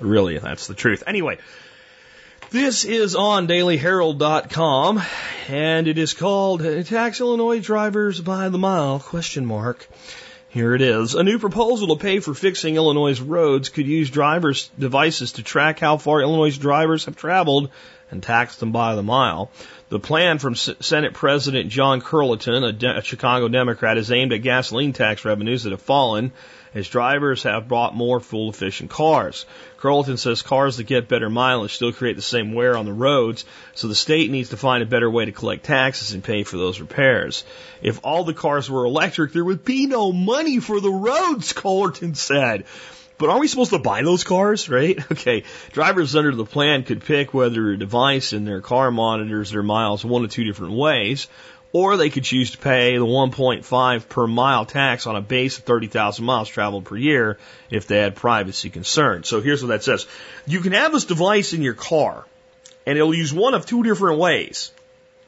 Really, 0.00 0.38
that's 0.38 0.66
the 0.66 0.74
truth. 0.74 1.02
Anyway, 1.06 1.38
this 2.50 2.84
is 2.84 3.14
on 3.14 3.46
dailyherald.com 3.46 5.02
and 5.48 5.88
it 5.88 5.98
is 5.98 6.14
called 6.14 6.60
Tax 6.86 7.20
Illinois 7.20 7.60
Drivers 7.60 8.20
by 8.20 8.48
the 8.48 8.58
Mile 8.58 9.00
question 9.00 9.44
mark. 9.44 9.86
Here 10.54 10.72
it 10.72 10.82
is. 10.82 11.16
A 11.16 11.24
new 11.24 11.40
proposal 11.40 11.88
to 11.88 12.00
pay 12.00 12.20
for 12.20 12.32
fixing 12.32 12.76
Illinois' 12.76 13.20
roads 13.20 13.70
could 13.70 13.88
use 13.88 14.08
drivers' 14.08 14.70
devices 14.78 15.32
to 15.32 15.42
track 15.42 15.80
how 15.80 15.96
far 15.96 16.20
Illinois 16.20 16.56
drivers 16.56 17.06
have 17.06 17.16
traveled 17.16 17.70
and 18.14 18.22
tax 18.22 18.56
them 18.56 18.72
by 18.72 18.94
the 18.94 19.02
mile. 19.02 19.50
The 19.90 20.00
plan 20.00 20.38
from 20.38 20.54
Senate 20.54 21.12
President 21.12 21.68
John 21.68 22.00
Cullerton, 22.00 22.64
a, 22.64 22.72
De- 22.72 22.98
a 22.98 23.02
Chicago 23.02 23.48
Democrat, 23.48 23.98
is 23.98 24.10
aimed 24.10 24.32
at 24.32 24.38
gasoline 24.38 24.92
tax 24.92 25.24
revenues 25.24 25.64
that 25.64 25.72
have 25.72 25.82
fallen 25.82 26.32
as 26.74 26.88
drivers 26.88 27.44
have 27.44 27.68
bought 27.68 27.94
more 27.94 28.20
fuel 28.20 28.50
efficient 28.50 28.90
cars. 28.90 29.46
Cullerton 29.78 30.16
says 30.16 30.42
cars 30.42 30.78
that 30.78 30.84
get 30.84 31.08
better 31.08 31.30
mileage 31.30 31.74
still 31.74 31.92
create 31.92 32.16
the 32.16 32.22
same 32.22 32.52
wear 32.52 32.76
on 32.76 32.86
the 32.86 32.92
roads, 32.92 33.44
so 33.74 33.86
the 33.86 33.94
state 33.94 34.30
needs 34.30 34.48
to 34.48 34.56
find 34.56 34.82
a 34.82 34.86
better 34.86 35.10
way 35.10 35.24
to 35.24 35.32
collect 35.32 35.64
taxes 35.64 36.12
and 36.12 36.24
pay 36.24 36.42
for 36.42 36.56
those 36.56 36.80
repairs. 36.80 37.44
If 37.82 38.00
all 38.02 38.24
the 38.24 38.34
cars 38.34 38.70
were 38.70 38.84
electric, 38.84 39.32
there 39.32 39.44
would 39.44 39.64
be 39.64 39.86
no 39.86 40.10
money 40.10 40.58
for 40.58 40.80
the 40.80 40.90
roads, 40.90 41.52
Cullerton 41.52 42.14
said. 42.16 42.64
But 43.16 43.28
aren't 43.28 43.40
we 43.40 43.48
supposed 43.48 43.70
to 43.70 43.78
buy 43.78 44.02
those 44.02 44.24
cars, 44.24 44.68
right? 44.68 44.98
Okay. 45.12 45.44
Drivers 45.72 46.16
under 46.16 46.34
the 46.34 46.44
plan 46.44 46.82
could 46.82 47.04
pick 47.04 47.32
whether 47.32 47.70
a 47.70 47.78
device 47.78 48.32
in 48.32 48.44
their 48.44 48.60
car 48.60 48.90
monitors 48.90 49.50
their 49.50 49.62
miles 49.62 50.04
one 50.04 50.24
of 50.24 50.30
two 50.30 50.44
different 50.44 50.74
ways 50.74 51.28
or 51.74 51.96
they 51.96 52.08
could 52.08 52.22
choose 52.22 52.52
to 52.52 52.58
pay 52.58 52.96
the 52.96 53.04
1.5 53.04 54.08
per 54.08 54.26
mile 54.28 54.64
tax 54.64 55.08
on 55.08 55.16
a 55.16 55.20
base 55.20 55.58
of 55.58 55.64
30,000 55.64 56.24
miles 56.24 56.48
traveled 56.48 56.84
per 56.84 56.96
year 56.96 57.36
if 57.68 57.88
they 57.88 57.98
had 57.98 58.14
privacy 58.14 58.70
concerns. 58.70 59.28
So 59.28 59.40
here's 59.40 59.60
what 59.60 59.68
that 59.68 59.82
says. 59.82 60.06
You 60.46 60.60
can 60.60 60.70
have 60.70 60.92
this 60.92 61.04
device 61.04 61.52
in 61.52 61.62
your 61.62 61.74
car 61.74 62.24
and 62.86 62.96
it'll 62.96 63.14
use 63.14 63.32
one 63.34 63.54
of 63.54 63.66
two 63.66 63.82
different 63.82 64.20
ways, 64.20 64.70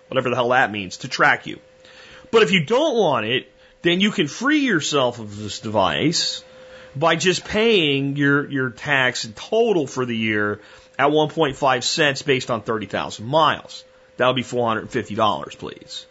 whatever 0.07 0.31
the 0.31 0.37
hell 0.37 0.51
that 0.51 0.71
means, 0.71 0.99
to 0.99 1.09
track 1.09 1.49
you. 1.49 1.59
But 2.31 2.45
if 2.45 2.53
you 2.53 2.65
don't 2.65 2.97
want 2.97 3.27
it, 3.27 3.51
then 3.83 4.01
you 4.01 4.13
can 4.13 4.29
free 4.29 4.61
yourself 4.61 5.19
of 5.19 5.37
this 5.37 5.59
device 5.59 6.45
by 6.97 7.15
just 7.17 7.45
paying 7.45 8.17
your, 8.17 8.51
your 8.51 8.71
tax 8.71 9.25
in 9.25 9.35
total 9.35 9.87
for 9.87 10.07
the 10.07 10.17
year 10.17 10.61
at 10.99 11.11
1.5 11.11 11.83
cents 11.83 12.23
based 12.23 12.51
on 12.51 12.63
30,000 12.63 13.27
miles. 13.27 13.85
That'll 14.17 14.33
be 14.33 14.43
$450, 14.43 15.59
please. 15.59 16.07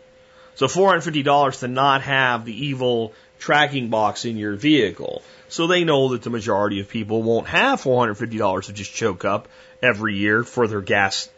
So 0.54 0.68
$450 0.68 1.60
to 1.60 1.68
not 1.68 2.04
have 2.04 2.46
the 2.46 2.66
evil 2.66 3.14
tracking 3.40 3.90
box 3.90 4.26
in 4.26 4.38
your 4.38 4.56
vehicle. 4.56 5.24
So 5.50 5.68
they 5.68 5.84
know 5.84 6.10
that 6.10 6.22
the 6.22 6.30
majority 6.30 6.80
of 6.80 6.90
people 6.90 7.24
won't 7.24 7.48
have 7.48 7.82
$450 7.82 8.64
to 8.66 8.74
just 8.74 8.94
choke 8.94 9.26
up 9.26 9.48
every 9.82 10.16
year 10.16 10.44
for 10.44 10.68
their 10.68 10.82
gas 10.82 11.30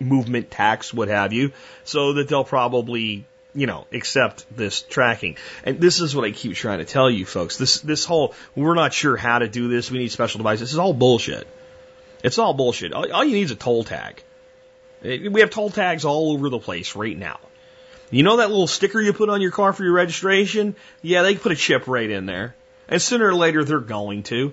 movement 0.00 0.50
tax, 0.50 0.92
what 0.92 1.08
have 1.08 1.32
you, 1.32 1.52
so 1.84 2.14
that 2.14 2.28
they'll 2.28 2.44
probably, 2.44 3.24
you 3.54 3.66
know, 3.66 3.86
accept 3.92 4.44
this 4.54 4.82
tracking. 4.82 5.36
And 5.64 5.80
this 5.80 6.00
is 6.00 6.16
what 6.16 6.24
I 6.24 6.30
keep 6.30 6.54
trying 6.54 6.78
to 6.78 6.84
tell 6.84 7.10
you 7.10 7.26
folks. 7.26 7.58
This, 7.58 7.80
this 7.80 8.04
whole, 8.04 8.34
we're 8.54 8.74
not 8.74 8.92
sure 8.92 9.16
how 9.16 9.38
to 9.38 9.48
do 9.48 9.68
this, 9.68 9.90
we 9.90 9.98
need 9.98 10.12
special 10.12 10.38
devices. 10.38 10.60
This 10.60 10.72
is 10.72 10.78
all 10.78 10.94
bullshit. 10.94 11.46
It's 12.24 12.38
all 12.38 12.54
bullshit. 12.54 12.92
All, 12.92 13.10
all 13.12 13.24
you 13.24 13.34
need 13.34 13.42
is 13.42 13.50
a 13.50 13.56
toll 13.56 13.84
tag. 13.84 14.22
Eh, 15.04 15.28
we 15.30 15.40
have 15.40 15.50
toll 15.50 15.70
tags 15.70 16.04
all 16.04 16.32
over 16.32 16.48
the 16.48 16.58
place 16.58 16.96
right 16.96 17.16
now. 17.16 17.38
You 18.10 18.22
know 18.22 18.36
that 18.38 18.50
little 18.50 18.66
sticker 18.66 19.00
you 19.00 19.12
put 19.12 19.30
on 19.30 19.40
your 19.40 19.50
car 19.50 19.72
for 19.72 19.82
your 19.82 19.94
registration? 19.94 20.76
Yeah, 21.00 21.22
they 21.22 21.34
put 21.34 21.52
a 21.52 21.56
chip 21.56 21.86
right 21.86 22.08
in 22.08 22.26
there. 22.26 22.54
And 22.88 23.00
sooner 23.00 23.26
or 23.26 23.34
later 23.34 23.64
they're 23.64 23.80
going 23.80 24.22
to. 24.24 24.52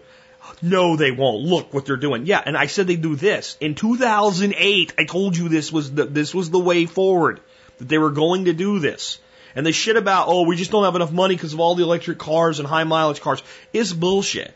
No, 0.62 0.96
they 0.96 1.12
won't. 1.12 1.44
Look 1.44 1.74
what 1.74 1.86
they're 1.86 1.98
doing. 1.98 2.26
Yeah, 2.26 2.42
and 2.44 2.58
I 2.58 2.68
said 2.68 2.88
they'd 2.88 3.02
do 3.02 3.16
this. 3.16 3.58
In 3.60 3.76
2008, 3.76 4.94
I 4.98 5.04
told 5.04 5.38
you 5.38 5.50
this 5.50 5.72
was 5.72 5.92
the, 5.92 6.06
this 6.06 6.34
was 6.34 6.50
the 6.50 6.60
way 6.60 6.86
forward. 6.86 7.42
That 7.80 7.90
they 7.90 7.98
were 7.98 8.12
going 8.12 8.46
to 8.46 8.54
do 8.54 8.80
this. 8.80 9.20
And 9.56 9.66
the 9.66 9.72
shit 9.72 9.98
about, 9.98 10.28
oh, 10.28 10.44
we 10.44 10.56
just 10.56 10.72
don't 10.72 10.84
have 10.84 10.96
enough 10.96 11.12
money 11.12 11.36
because 11.36 11.54
of 11.54 11.60
all 11.60 11.76
the 11.76 11.84
electric 11.84 12.20
cars 12.20 12.60
and 12.60 12.68
high 12.68 12.84
mileage 12.84 13.20
cars 13.20 13.42
is 13.74 13.92
bullshit. 13.94 14.54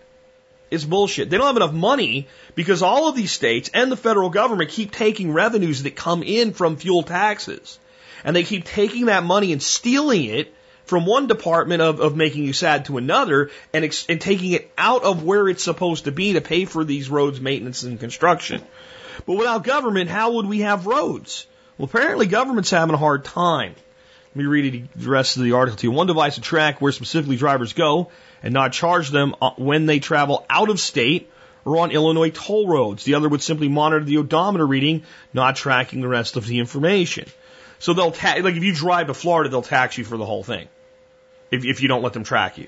It's 0.70 0.86
bullshit. 0.86 1.30
They 1.30 1.38
don't 1.38 1.48
have 1.48 1.58
enough 1.58 1.74
money 1.74 2.28
because 2.56 2.82
all 2.82 3.08
of 3.08 3.16
these 3.16 3.32
states 3.32 3.70
and 3.74 3.92
the 3.92 3.98
federal 3.98 4.30
government 4.30 4.70
keep 4.70 4.92
taking 4.92 5.34
revenues 5.34 5.84
that 5.84 5.96
come 5.96 6.24
in 6.24 6.54
from 6.54 6.78
fuel 6.78 7.04
taxes 7.04 7.80
and 8.24 8.36
they 8.36 8.44
keep 8.44 8.66
taking 8.66 9.06
that 9.06 9.24
money 9.24 9.52
and 9.52 9.62
stealing 9.62 10.26
it 10.26 10.54
from 10.86 11.06
one 11.06 11.28
department 11.28 11.82
of, 11.82 12.00
of 12.00 12.16
making 12.16 12.44
you 12.44 12.54
sad 12.54 12.86
to 12.86 12.98
another 12.98 13.52
and, 13.74 13.86
ex- 13.86 14.06
and 14.10 14.20
taking 14.20 14.52
it 14.52 14.72
out 14.78 15.04
of 15.04 15.24
where 15.24 15.48
it's 15.48 15.64
supposed 15.64 16.06
to 16.06 16.12
be 16.12 16.34
to 16.34 16.42
pay 16.42 16.66
for 16.66 16.84
these 16.84 17.10
roads 17.10 17.40
maintenance 17.40 17.84
and 17.84 18.00
construction. 18.00 18.62
But 19.26 19.38
without 19.38 19.64
government, 19.64 20.10
how 20.10 20.34
would 20.34 20.48
we 20.48 20.60
have 20.62 20.88
roads? 20.88 21.46
Well, 21.78 21.86
apparently 21.86 22.28
government's 22.28 22.70
having 22.70 22.94
a 22.94 22.98
hard 22.98 23.26
time. 23.26 23.76
Let 24.36 24.36
me 24.36 24.46
read 24.46 24.90
the 24.96 25.10
rest 25.10 25.38
of 25.38 25.44
the 25.44 25.54
article 25.54 25.78
to 25.78 25.88
you. 25.88 25.92
One 25.92 26.08
device 26.08 26.36
to 26.36 26.42
track 26.42 26.82
where 26.82 26.92
specifically 26.92 27.36
drivers 27.36 27.74
go 27.74 28.10
and 28.42 28.54
not 28.54 28.74
charge 28.74 29.10
them 29.10 29.36
uh, 29.42 29.52
when 29.58 29.86
they 29.86 30.00
travel 30.00 30.46
out 30.50 30.70
of 30.70 30.80
state 30.80 31.30
or 31.66 31.78
on 31.78 31.92
Illinois 31.92 32.32
toll 32.32 32.68
roads. 32.68 33.04
The 33.04 33.16
other 33.16 33.30
would 33.30 33.42
simply 33.42 33.68
monitor 33.68 34.04
the 34.04 34.18
odometer 34.18 34.66
reading, 34.66 35.04
not 35.34 35.56
tracking 35.56 36.02
the 36.02 36.08
rest 36.08 36.36
of 36.36 36.48
the 36.48 36.60
information. 36.60 37.30
So 37.80 37.94
they'll 37.94 38.12
ta- 38.12 38.38
like 38.42 38.56
if 38.56 38.64
you 38.64 38.74
drive 38.74 39.08
to 39.08 39.14
Florida, 39.14 39.50
they'll 39.50 39.62
tax 39.62 39.98
you 39.98 40.04
for 40.04 40.18
the 40.18 40.26
whole 40.26 40.44
thing. 40.44 40.68
If 41.52 41.66
if 41.66 41.82
you 41.82 41.88
don't 41.88 42.02
let 42.02 42.14
them 42.14 42.24
track 42.24 42.58
you. 42.58 42.68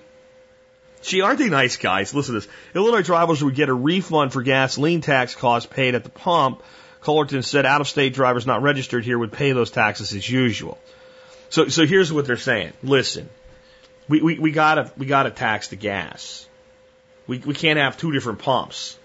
Gee, 1.02 1.22
aren't 1.22 1.40
they 1.40 1.50
nice 1.50 1.78
guys? 1.78 2.14
Listen 2.14 2.34
to 2.34 2.42
this. 2.42 2.50
Illinois 2.74 3.04
drivers 3.04 3.44
would 3.44 3.56
get 3.56 3.70
a 3.70 3.74
refund 3.74 4.34
for 4.34 4.42
gasoline 4.42 5.02
tax 5.02 5.36
costs 5.36 5.68
paid 5.72 5.96
at 5.96 6.04
the 6.04 6.10
pump. 6.10 6.64
Cullerton 7.06 7.44
said 7.44 7.68
out 7.68 7.82
of 7.82 7.88
state 7.88 8.16
drivers 8.16 8.48
not 8.48 8.64
registered 8.64 9.06
here 9.06 9.20
would 9.20 9.32
pay 9.32 9.52
those 9.52 9.70
taxes 9.70 10.12
as 10.14 10.28
usual. 10.28 10.80
So 11.50 11.68
so 11.68 11.86
here's 11.86 12.12
what 12.12 12.26
they're 12.26 12.36
saying. 12.36 12.74
Listen. 12.82 13.30
We 14.08 14.22
we, 14.22 14.40
we 14.40 14.52
gotta 14.52 14.92
we 14.98 15.06
gotta 15.06 15.30
tax 15.30 15.68
the 15.68 15.76
gas. 15.76 16.48
We 17.28 17.38
we 17.40 17.54
can't 17.54 17.78
have 17.78 17.98
two 17.98 18.12
different 18.12 18.40
pumps. 18.40 18.98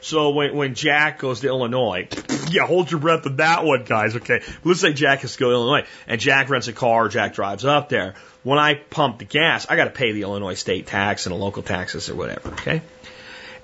So 0.00 0.30
when, 0.30 0.56
when 0.56 0.74
Jack 0.74 1.20
goes 1.20 1.40
to 1.40 1.48
Illinois, 1.48 2.08
yeah, 2.50 2.66
hold 2.66 2.90
your 2.90 2.98
breath 3.00 3.26
on 3.26 3.36
that 3.36 3.64
one, 3.64 3.84
guys. 3.84 4.16
Okay. 4.16 4.40
Let's 4.64 4.80
say 4.80 4.92
Jack 4.92 5.20
has 5.20 5.34
to 5.34 5.38
go 5.38 5.50
to 5.50 5.54
Illinois 5.54 5.86
and 6.06 6.20
Jack 6.20 6.50
rents 6.50 6.68
a 6.68 6.72
car, 6.72 7.08
Jack 7.08 7.34
drives 7.34 7.64
up 7.64 7.88
there. 7.88 8.14
When 8.44 8.58
I 8.58 8.74
pump 8.74 9.18
the 9.18 9.24
gas, 9.24 9.66
I 9.68 9.76
got 9.76 9.84
to 9.84 9.90
pay 9.90 10.12
the 10.12 10.22
Illinois 10.22 10.54
state 10.54 10.86
tax 10.86 11.26
and 11.26 11.34
the 11.34 11.38
local 11.38 11.62
taxes 11.62 12.10
or 12.10 12.16
whatever. 12.16 12.48
Okay. 12.50 12.82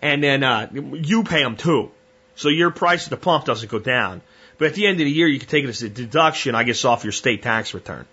And 0.00 0.22
then, 0.22 0.44
uh, 0.44 0.68
you 0.72 1.24
pay 1.24 1.42
them 1.42 1.56
too. 1.56 1.90
So 2.38 2.48
your 2.50 2.70
price 2.70 3.04
at 3.04 3.10
the 3.10 3.16
pump 3.16 3.46
doesn't 3.46 3.68
go 3.68 3.80
down. 3.80 4.22
But 4.58 4.68
at 4.68 4.74
the 4.74 4.86
end 4.86 5.00
of 5.00 5.04
the 5.04 5.10
year, 5.10 5.26
you 5.26 5.40
can 5.40 5.48
take 5.48 5.64
it 5.64 5.68
as 5.68 5.82
a 5.82 5.88
deduction, 5.88 6.54
I 6.54 6.62
guess, 6.62 6.84
off 6.84 7.02
your 7.02 7.12
state 7.12 7.42
tax 7.42 7.74
return. 7.74 8.06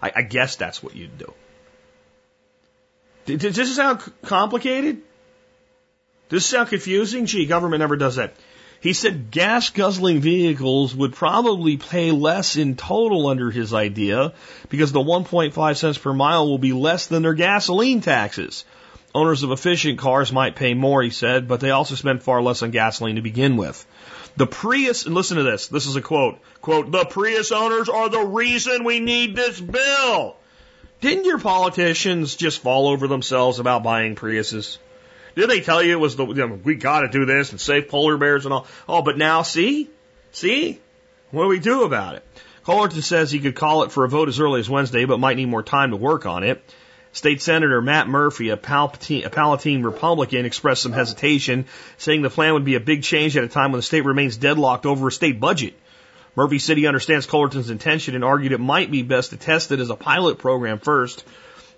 I, 0.00 0.12
I 0.14 0.22
guess 0.22 0.54
that's 0.54 0.80
what 0.80 0.94
you'd 0.94 1.18
do. 1.18 1.34
Does 3.26 3.56
this 3.56 3.74
sound 3.74 4.00
complicated? 4.22 4.98
Does 6.28 6.42
this 6.42 6.46
sound 6.46 6.68
confusing? 6.68 7.26
Gee, 7.26 7.46
government 7.46 7.80
never 7.80 7.96
does 7.96 8.14
that. 8.14 8.36
He 8.80 8.92
said 8.92 9.32
gas 9.32 9.70
guzzling 9.70 10.20
vehicles 10.20 10.94
would 10.94 11.14
probably 11.14 11.76
pay 11.76 12.12
less 12.12 12.56
in 12.56 12.76
total 12.76 13.26
under 13.26 13.50
his 13.50 13.74
idea 13.74 14.34
because 14.68 14.92
the 14.92 15.00
1.5 15.00 15.76
cents 15.76 15.98
per 15.98 16.12
mile 16.12 16.46
will 16.46 16.58
be 16.58 16.72
less 16.72 17.06
than 17.06 17.22
their 17.22 17.34
gasoline 17.34 18.02
taxes. 18.02 18.64
Owners 19.14 19.44
of 19.44 19.52
efficient 19.52 19.98
cars 19.98 20.32
might 20.32 20.56
pay 20.56 20.74
more, 20.74 21.00
he 21.02 21.10
said, 21.10 21.46
but 21.46 21.60
they 21.60 21.70
also 21.70 21.94
spend 21.94 22.22
far 22.22 22.42
less 22.42 22.62
on 22.62 22.72
gasoline 22.72 23.16
to 23.16 23.22
begin 23.22 23.56
with. 23.56 23.86
The 24.36 24.46
Prius, 24.46 25.06
and 25.06 25.14
listen 25.14 25.36
to 25.36 25.44
this, 25.44 25.68
this 25.68 25.86
is 25.86 25.94
a 25.94 26.02
quote, 26.02 26.40
quote, 26.60 26.90
the 26.90 27.04
Prius 27.04 27.52
owners 27.52 27.88
are 27.88 28.08
the 28.08 28.24
reason 28.24 28.82
we 28.82 28.98
need 28.98 29.36
this 29.36 29.60
bill. 29.60 30.36
Didn't 31.00 31.26
your 31.26 31.38
politicians 31.38 32.34
just 32.34 32.60
fall 32.60 32.88
over 32.88 33.06
themselves 33.06 33.60
about 33.60 33.84
buying 33.84 34.16
Priuses? 34.16 34.78
Did 35.36 35.48
they 35.48 35.60
tell 35.60 35.82
you 35.82 35.92
it 35.92 36.00
was 36.00 36.16
the, 36.16 36.26
you 36.26 36.34
know, 36.34 36.58
we 36.64 36.74
got 36.74 37.02
to 37.02 37.08
do 37.08 37.24
this 37.24 37.50
and 37.50 37.60
save 37.60 37.88
polar 37.88 38.16
bears 38.16 38.46
and 38.46 38.54
all? 38.54 38.66
Oh, 38.88 39.02
but 39.02 39.16
now 39.16 39.42
see? 39.42 39.90
See? 40.32 40.80
What 41.30 41.44
do 41.44 41.48
we 41.48 41.60
do 41.60 41.84
about 41.84 42.16
it? 42.16 42.24
Cullerton 42.64 43.02
says 43.02 43.30
he 43.30 43.40
could 43.40 43.54
call 43.54 43.82
it 43.82 43.92
for 43.92 44.04
a 44.04 44.08
vote 44.08 44.28
as 44.28 44.40
early 44.40 44.60
as 44.60 44.70
Wednesday, 44.70 45.04
but 45.04 45.20
might 45.20 45.36
need 45.36 45.46
more 45.46 45.62
time 45.62 45.90
to 45.90 45.96
work 45.96 46.26
on 46.26 46.42
it. 46.42 46.64
State 47.14 47.40
Senator 47.40 47.80
Matt 47.80 48.08
Murphy, 48.08 48.50
a 48.50 48.56
Palatine, 48.56 49.24
a 49.24 49.30
Palatine 49.30 49.84
Republican, 49.84 50.44
expressed 50.44 50.82
some 50.82 50.92
hesitation, 50.92 51.64
saying 51.96 52.22
the 52.22 52.28
plan 52.28 52.54
would 52.54 52.64
be 52.64 52.74
a 52.74 52.80
big 52.80 53.04
change 53.04 53.36
at 53.36 53.44
a 53.44 53.48
time 53.48 53.70
when 53.70 53.78
the 53.78 53.82
state 53.82 54.04
remains 54.04 54.36
deadlocked 54.36 54.84
over 54.84 55.08
a 55.08 55.12
state 55.12 55.38
budget. 55.38 55.74
Murphy 56.34 56.58
said 56.58 56.76
he 56.76 56.88
understands 56.88 57.26
Cullerton's 57.26 57.70
intention 57.70 58.16
and 58.16 58.24
argued 58.24 58.50
it 58.50 58.58
might 58.58 58.90
be 58.90 59.02
best 59.02 59.30
to 59.30 59.36
test 59.36 59.70
it 59.70 59.78
as 59.78 59.90
a 59.90 59.96
pilot 59.96 60.38
program 60.38 60.80
first 60.80 61.24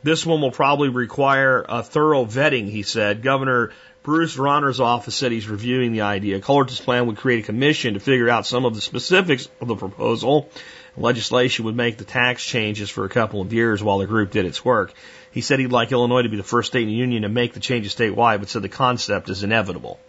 This 0.02 0.24
one 0.24 0.40
will 0.40 0.52
probably 0.52 0.88
require 0.88 1.64
a 1.68 1.82
thorough 1.82 2.24
vetting, 2.24 2.70
he 2.70 2.82
said. 2.82 3.22
Governor 3.22 3.72
Bruce 4.02 4.38
Rauner's 4.38 4.80
office 4.80 5.16
said 5.16 5.32
he's 5.32 5.48
reviewing 5.48 5.92
the 5.92 6.02
idea. 6.02 6.40
Cullerton's 6.40 6.80
plan 6.80 7.08
would 7.08 7.16
create 7.16 7.40
a 7.40 7.46
commission 7.46 7.94
to 7.94 8.00
figure 8.00 8.30
out 8.30 8.46
some 8.46 8.64
of 8.64 8.74
the 8.74 8.80
specifics 8.80 9.48
of 9.60 9.68
the 9.68 9.74
proposal. 9.74 10.48
Legislation 10.96 11.64
would 11.64 11.76
make 11.76 11.98
the 11.98 12.04
tax 12.04 12.44
changes 12.44 12.88
for 12.88 13.04
a 13.04 13.08
couple 13.08 13.40
of 13.40 13.52
years 13.52 13.82
while 13.82 13.98
the 13.98 14.06
group 14.06 14.30
did 14.30 14.46
its 14.46 14.64
work. 14.64 14.94
He 15.36 15.42
said 15.42 15.58
he'd 15.60 15.70
like 15.70 15.92
Illinois 15.92 16.22
to 16.22 16.30
be 16.30 16.38
the 16.38 16.42
first 16.42 16.68
state 16.68 16.84
in 16.84 16.88
the 16.88 16.94
union 16.94 17.20
to 17.20 17.28
make 17.28 17.52
the 17.52 17.60
changes 17.60 17.94
statewide, 17.94 18.40
but 18.40 18.48
said 18.48 18.62
the 18.62 18.70
concept 18.70 19.28
is 19.28 19.42
inevitable. 19.42 20.00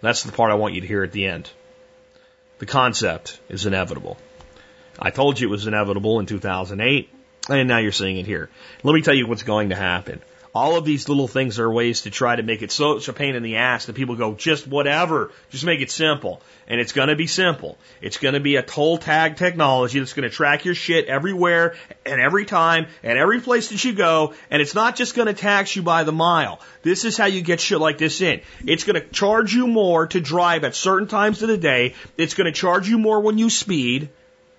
That's 0.00 0.24
the 0.24 0.32
part 0.32 0.50
I 0.50 0.56
want 0.56 0.74
you 0.74 0.80
to 0.80 0.88
hear 0.88 1.04
at 1.04 1.12
the 1.12 1.26
end. 1.26 1.48
The 2.58 2.66
concept 2.66 3.38
is 3.48 3.64
inevitable. 3.64 4.18
I 4.98 5.10
told 5.10 5.38
you 5.38 5.46
it 5.46 5.52
was 5.52 5.68
inevitable 5.68 6.18
in 6.18 6.26
2008, 6.26 7.08
and 7.48 7.68
now 7.68 7.78
you're 7.78 7.92
seeing 7.92 8.16
it 8.16 8.26
here. 8.26 8.50
Let 8.82 8.92
me 8.92 9.02
tell 9.02 9.14
you 9.14 9.28
what's 9.28 9.44
going 9.44 9.68
to 9.68 9.76
happen. 9.76 10.20
All 10.52 10.76
of 10.76 10.84
these 10.84 11.08
little 11.08 11.28
things 11.28 11.60
are 11.60 11.70
ways 11.70 12.02
to 12.02 12.10
try 12.10 12.34
to 12.34 12.42
make 12.42 12.62
it 12.62 12.72
such 12.72 13.06
a 13.06 13.12
pain 13.12 13.36
in 13.36 13.44
the 13.44 13.56
ass 13.56 13.86
that 13.86 13.94
people 13.94 14.16
go, 14.16 14.34
just 14.34 14.66
whatever, 14.66 15.30
just 15.50 15.64
make 15.64 15.80
it 15.80 15.92
simple. 15.92 16.42
And 16.66 16.80
it's 16.80 16.92
going 16.92 17.08
to 17.08 17.14
be 17.14 17.28
simple. 17.28 17.78
It's 18.00 18.16
going 18.16 18.34
to 18.34 18.40
be 18.40 18.56
a 18.56 18.62
toll 18.62 18.98
tag 18.98 19.36
technology 19.36 20.00
that's 20.00 20.12
going 20.12 20.28
to 20.28 20.34
track 20.34 20.64
your 20.64 20.74
shit 20.74 21.06
everywhere 21.06 21.76
and 22.04 22.20
every 22.20 22.46
time 22.46 22.86
and 23.04 23.16
every 23.16 23.40
place 23.40 23.68
that 23.68 23.84
you 23.84 23.92
go. 23.92 24.34
And 24.50 24.60
it's 24.60 24.74
not 24.74 24.96
just 24.96 25.14
going 25.14 25.28
to 25.28 25.34
tax 25.34 25.76
you 25.76 25.82
by 25.82 26.02
the 26.02 26.12
mile. 26.12 26.60
This 26.82 27.04
is 27.04 27.16
how 27.16 27.26
you 27.26 27.42
get 27.42 27.60
shit 27.60 27.78
like 27.78 27.98
this 27.98 28.20
in. 28.20 28.40
It's 28.66 28.82
going 28.82 29.00
to 29.00 29.08
charge 29.08 29.54
you 29.54 29.68
more 29.68 30.08
to 30.08 30.20
drive 30.20 30.64
at 30.64 30.74
certain 30.74 31.06
times 31.06 31.42
of 31.42 31.48
the 31.48 31.58
day. 31.58 31.94
It's 32.16 32.34
going 32.34 32.52
to 32.52 32.58
charge 32.58 32.88
you 32.88 32.98
more 32.98 33.20
when 33.20 33.38
you 33.38 33.50
speed. 33.50 34.08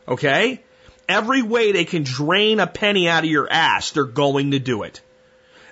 Okay? 0.08 0.62
Every 1.10 1.42
way 1.42 1.74
they 1.74 1.84
can 1.84 2.04
drain 2.04 2.62
a 2.62 2.68
penny 2.68 3.10
out 3.10 3.26
of 3.26 3.30
your 3.30 3.52
ass, 3.52 3.92
they're 3.92 4.06
going 4.06 4.52
to 4.52 4.60
do 4.60 4.84
it. 4.84 5.02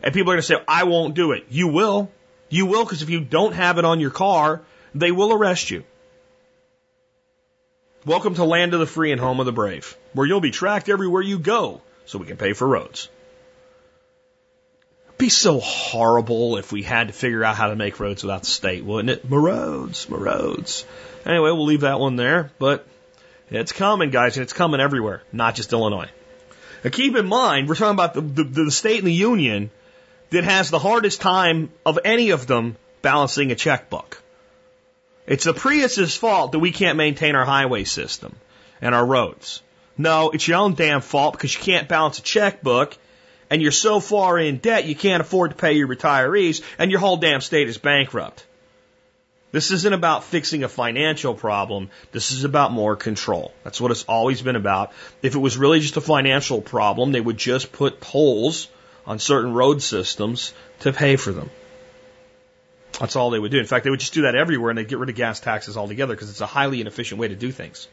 And 0.01 0.13
people 0.13 0.31
are 0.31 0.35
going 0.35 0.41
to 0.41 0.47
say, 0.47 0.61
I 0.67 0.83
won't 0.83 1.15
do 1.15 1.33
it. 1.33 1.45
You 1.49 1.67
will. 1.67 2.11
You 2.49 2.65
will, 2.65 2.83
because 2.83 3.01
if 3.01 3.09
you 3.09 3.19
don't 3.19 3.53
have 3.53 3.77
it 3.77 3.85
on 3.85 3.99
your 3.99 4.11
car, 4.11 4.61
they 4.95 5.11
will 5.11 5.33
arrest 5.33 5.69
you. 5.69 5.83
Welcome 8.05 8.35
to 8.35 8.45
land 8.45 8.73
of 8.73 8.79
the 8.79 8.85
free 8.85 9.11
and 9.11 9.19
home 9.19 9.39
of 9.39 9.45
the 9.45 9.51
brave, 9.51 9.97
where 10.13 10.25
you'll 10.25 10.39
be 10.39 10.51
tracked 10.51 10.89
everywhere 10.89 11.21
you 11.21 11.37
go 11.37 11.81
so 12.05 12.17
we 12.17 12.25
can 12.25 12.37
pay 12.37 12.53
for 12.53 12.67
roads. 12.67 13.09
Be 15.17 15.27
so 15.27 15.59
horrible 15.59 16.55
if 16.55 16.71
we 16.71 16.81
had 16.81 17.07
to 17.07 17.13
figure 17.13 17.43
out 17.43 17.57
how 17.57 17.67
to 17.67 17.75
make 17.75 17.99
roads 17.99 18.23
without 18.23 18.43
the 18.43 18.47
state, 18.47 18.85
wouldn't 18.85 19.09
it? 19.09 19.29
My 19.29 19.35
roads. 19.35 20.85
Anyway, 21.25 21.51
we'll 21.51 21.65
leave 21.65 21.81
that 21.81 21.99
one 21.99 22.15
there, 22.15 22.51
but 22.57 22.87
it's 23.51 23.73
coming, 23.73 24.11
guys, 24.11 24.37
and 24.37 24.43
it's 24.43 24.53
coming 24.53 24.79
everywhere, 24.79 25.21
not 25.33 25.55
just 25.55 25.73
Illinois. 25.73 26.09
Now 26.85 26.89
keep 26.89 27.17
in 27.17 27.27
mind, 27.27 27.67
we're 27.67 27.75
talking 27.75 27.91
about 27.91 28.13
the, 28.13 28.21
the, 28.21 28.43
the 28.43 28.71
state 28.71 28.99
and 28.99 29.07
the 29.07 29.13
union 29.13 29.71
that 30.31 30.43
has 30.43 30.69
the 30.69 30.79
hardest 30.79 31.21
time 31.21 31.71
of 31.85 31.99
any 32.05 32.31
of 32.31 32.47
them 32.47 32.77
balancing 33.01 33.51
a 33.51 33.55
checkbook. 33.55 34.21
It's 35.27 35.45
the 35.45 35.53
Prius's 35.53 36.15
fault 36.15 36.51
that 36.53 36.59
we 36.59 36.71
can't 36.71 36.97
maintain 36.97 37.35
our 37.35 37.45
highway 37.45 37.83
system 37.83 38.35
and 38.81 38.95
our 38.95 39.05
roads. 39.05 39.61
No, 39.97 40.29
it's 40.31 40.47
your 40.47 40.57
own 40.57 40.75
damn 40.75 41.01
fault 41.01 41.33
because 41.33 41.53
you 41.53 41.61
can't 41.61 41.87
balance 41.87 42.19
a 42.19 42.23
checkbook 42.23 42.97
and 43.49 43.61
you're 43.61 43.71
so 43.71 43.99
far 43.99 44.39
in 44.39 44.57
debt 44.57 44.85
you 44.85 44.95
can't 44.95 45.21
afford 45.21 45.51
to 45.51 45.57
pay 45.57 45.73
your 45.73 45.87
retirees 45.87 46.63
and 46.77 46.91
your 46.91 46.99
whole 46.99 47.17
damn 47.17 47.41
state 47.41 47.67
is 47.67 47.77
bankrupt. 47.77 48.45
This 49.51 49.71
isn't 49.71 49.93
about 49.93 50.23
fixing 50.23 50.63
a 50.63 50.69
financial 50.69 51.33
problem. 51.33 51.89
This 52.11 52.31
is 52.31 52.43
about 52.43 52.71
more 52.71 52.95
control. 52.95 53.51
That's 53.63 53.81
what 53.81 53.89
it's 53.89 54.03
always 54.03 54.43
been 54.43 54.55
about. 54.55 54.91
If 55.23 55.33
it 55.33 55.39
was 55.39 55.57
really 55.57 55.79
just 55.79 55.97
a 55.97 56.01
financial 56.01 56.61
problem, 56.61 57.11
they 57.11 57.21
would 57.21 57.37
just 57.37 57.71
put 57.71 57.99
tolls 57.99 58.67
on 59.09 59.17
certain 59.17 59.53
road 59.53 59.81
systems 59.81 60.53
to 60.81 60.93
pay 60.93 61.15
for 61.15 61.33
them. 61.33 61.49
That's 62.99 63.15
all 63.15 63.31
they 63.31 63.39
would 63.39 63.51
do. 63.51 63.59
In 63.59 63.65
fact, 63.65 63.83
they 63.83 63.89
would 63.89 63.99
just 63.99 64.13
do 64.13 64.21
that 64.21 64.35
everywhere 64.35 64.69
and 64.69 64.77
they'd 64.77 64.87
get 64.87 64.99
rid 64.99 65.09
of 65.09 65.15
gas 65.15 65.39
taxes 65.39 65.77
altogether 65.77 66.13
because 66.13 66.29
it's 66.29 66.41
a 66.41 66.45
highly 66.45 66.79
inefficient 66.79 67.19
way 67.19 67.27
to 67.27 67.35
do 67.35 67.51
things. 67.51 67.87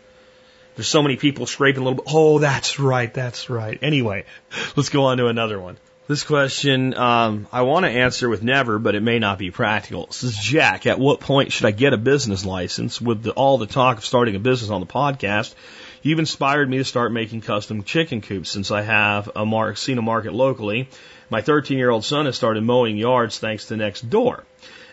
There's 0.74 0.88
so 0.88 1.02
many 1.02 1.16
people 1.16 1.46
scraping 1.46 1.80
a 1.80 1.84
little 1.84 2.04
bit. 2.04 2.12
Oh, 2.14 2.38
that's 2.38 2.78
right. 2.78 3.12
That's 3.12 3.48
right. 3.48 3.78
Anyway, 3.80 4.26
let's 4.76 4.90
go 4.90 5.04
on 5.04 5.16
to 5.16 5.28
another 5.28 5.58
one. 5.58 5.78
This 6.06 6.22
question, 6.22 6.94
um, 6.94 7.48
I 7.50 7.62
want 7.62 7.84
to 7.84 7.90
answer 7.90 8.28
with 8.28 8.42
never, 8.42 8.78
but 8.78 8.94
it 8.94 9.02
may 9.02 9.18
not 9.18 9.38
be 9.38 9.50
practical. 9.50 10.06
This 10.06 10.22
is 10.22 10.36
Jack. 10.36 10.86
At 10.86 11.00
what 11.00 11.18
point 11.20 11.50
should 11.50 11.64
I 11.64 11.72
get 11.72 11.94
a 11.94 11.96
business 11.96 12.44
license? 12.44 13.00
With 13.00 13.22
the, 13.22 13.32
all 13.32 13.58
the 13.58 13.66
talk 13.66 13.98
of 13.98 14.04
starting 14.04 14.36
a 14.36 14.38
business 14.38 14.70
on 14.70 14.80
the 14.80 14.86
podcast, 14.86 15.54
you've 16.02 16.18
inspired 16.18 16.68
me 16.68 16.78
to 16.78 16.84
start 16.84 17.12
making 17.12 17.40
custom 17.40 17.82
chicken 17.82 18.20
coops 18.20 18.50
since 18.50 18.70
I 18.70 18.82
have 18.82 19.30
a 19.36 19.44
mark, 19.44 19.76
seen 19.76 19.98
a 19.98 20.02
market 20.02 20.32
locally. 20.32 20.88
My 21.30 21.40
13 21.42 21.78
year 21.78 21.90
old 21.90 22.04
son 22.04 22.26
has 22.26 22.36
started 22.36 22.62
mowing 22.62 22.96
yards 22.96 23.38
thanks 23.38 23.66
to 23.66 23.76
next 23.76 24.08
door. 24.08 24.44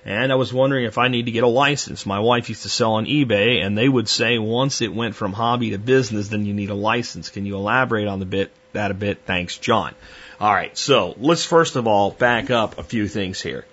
And 0.06 0.32
I 0.32 0.36
was 0.36 0.52
wondering 0.52 0.86
if 0.86 0.98
I 0.98 1.08
need 1.08 1.28
to 1.28 1.32
get 1.32 1.44
a 1.44 1.48
license. 1.48 2.06
My 2.06 2.20
wife 2.20 2.50
used 2.50 2.64
to 2.64 2.70
sell 2.70 2.94
on 2.94 3.06
eBay 3.06 3.66
and 3.66 3.78
they 3.78 3.88
would 3.88 4.10
say 4.10 4.38
once 4.38 4.82
it 4.82 4.94
went 4.94 5.16
from 5.16 5.32
hobby 5.32 5.72
to 5.72 5.78
business, 5.78 6.28
then 6.28 6.46
you 6.46 6.54
need 6.54 6.70
a 6.70 6.76
license. 6.76 7.30
Can 7.30 7.46
you 7.46 7.56
elaborate 7.56 8.08
on 8.08 8.20
the 8.20 8.26
bit, 8.26 8.52
that 8.74 8.92
a 8.92 8.94
bit? 8.94 9.20
Thanks, 9.26 9.58
John. 9.58 9.96
All 10.42 10.54
right, 10.54 10.78
so 10.78 11.16
let's 11.20 11.46
first 11.46 11.78
of 11.78 11.88
all 11.88 12.12
back 12.12 12.50
up 12.50 12.78
a 12.78 12.84
few 12.84 13.08
things 13.08 13.42
here. 13.42 13.66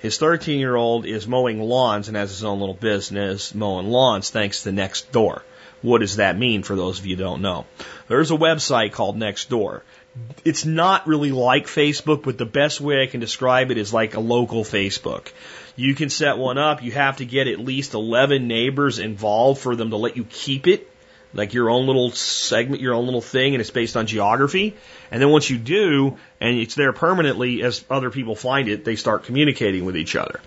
His 0.00 0.18
13 0.18 0.60
year 0.60 0.76
old 0.76 1.04
is 1.04 1.26
mowing 1.26 1.60
lawns 1.60 2.06
and 2.06 2.16
has 2.16 2.30
his 2.30 2.44
own 2.44 2.60
little 2.60 2.74
business 2.74 3.54
mowing 3.54 3.88
lawns 3.88 4.30
thanks 4.30 4.62
to 4.62 4.70
Nextdoor. 4.70 5.40
What 5.82 6.00
does 6.00 6.16
that 6.16 6.38
mean 6.38 6.62
for 6.62 6.74
those 6.76 6.98
of 6.98 7.06
you 7.06 7.16
who 7.16 7.22
don't 7.22 7.42
know? 7.42 7.66
There's 8.08 8.30
a 8.30 8.36
website 8.36 8.92
called 8.92 9.16
Nextdoor. 9.16 9.82
It's 10.44 10.64
not 10.64 11.06
really 11.06 11.30
like 11.30 11.66
Facebook, 11.66 12.22
but 12.22 12.38
the 12.38 12.46
best 12.46 12.80
way 12.80 13.02
I 13.02 13.06
can 13.06 13.20
describe 13.20 13.70
it 13.70 13.78
is 13.78 13.92
like 13.92 14.14
a 14.14 14.20
local 14.20 14.64
Facebook. 14.64 15.30
You 15.76 15.94
can 15.94 16.08
set 16.08 16.38
one 16.38 16.56
up. 16.56 16.82
You 16.82 16.92
have 16.92 17.18
to 17.18 17.26
get 17.26 17.48
at 17.48 17.60
least 17.60 17.92
11 17.92 18.48
neighbors 18.48 18.98
involved 18.98 19.60
for 19.60 19.76
them 19.76 19.90
to 19.90 19.96
let 19.96 20.16
you 20.16 20.24
keep 20.24 20.66
it 20.66 20.90
like 21.36 21.52
your 21.52 21.70
own 21.70 21.86
little 21.86 22.10
segment, 22.10 22.80
your 22.80 22.94
own 22.94 23.04
little 23.04 23.20
thing, 23.20 23.54
and 23.54 23.60
it's 23.60 23.70
based 23.70 23.96
on 23.96 24.06
geography. 24.06 24.74
And 25.10 25.20
then 25.20 25.30
once 25.30 25.50
you 25.50 25.58
do, 25.58 26.16
and 26.40 26.58
it's 26.58 26.74
there 26.74 26.92
permanently, 26.92 27.62
as 27.62 27.84
other 27.90 28.10
people 28.10 28.34
find 28.34 28.68
it, 28.68 28.84
they 28.84 28.96
start 28.96 29.24
communicating 29.24 29.84
with 29.84 29.96
each 29.96 30.16
other. 30.16 30.40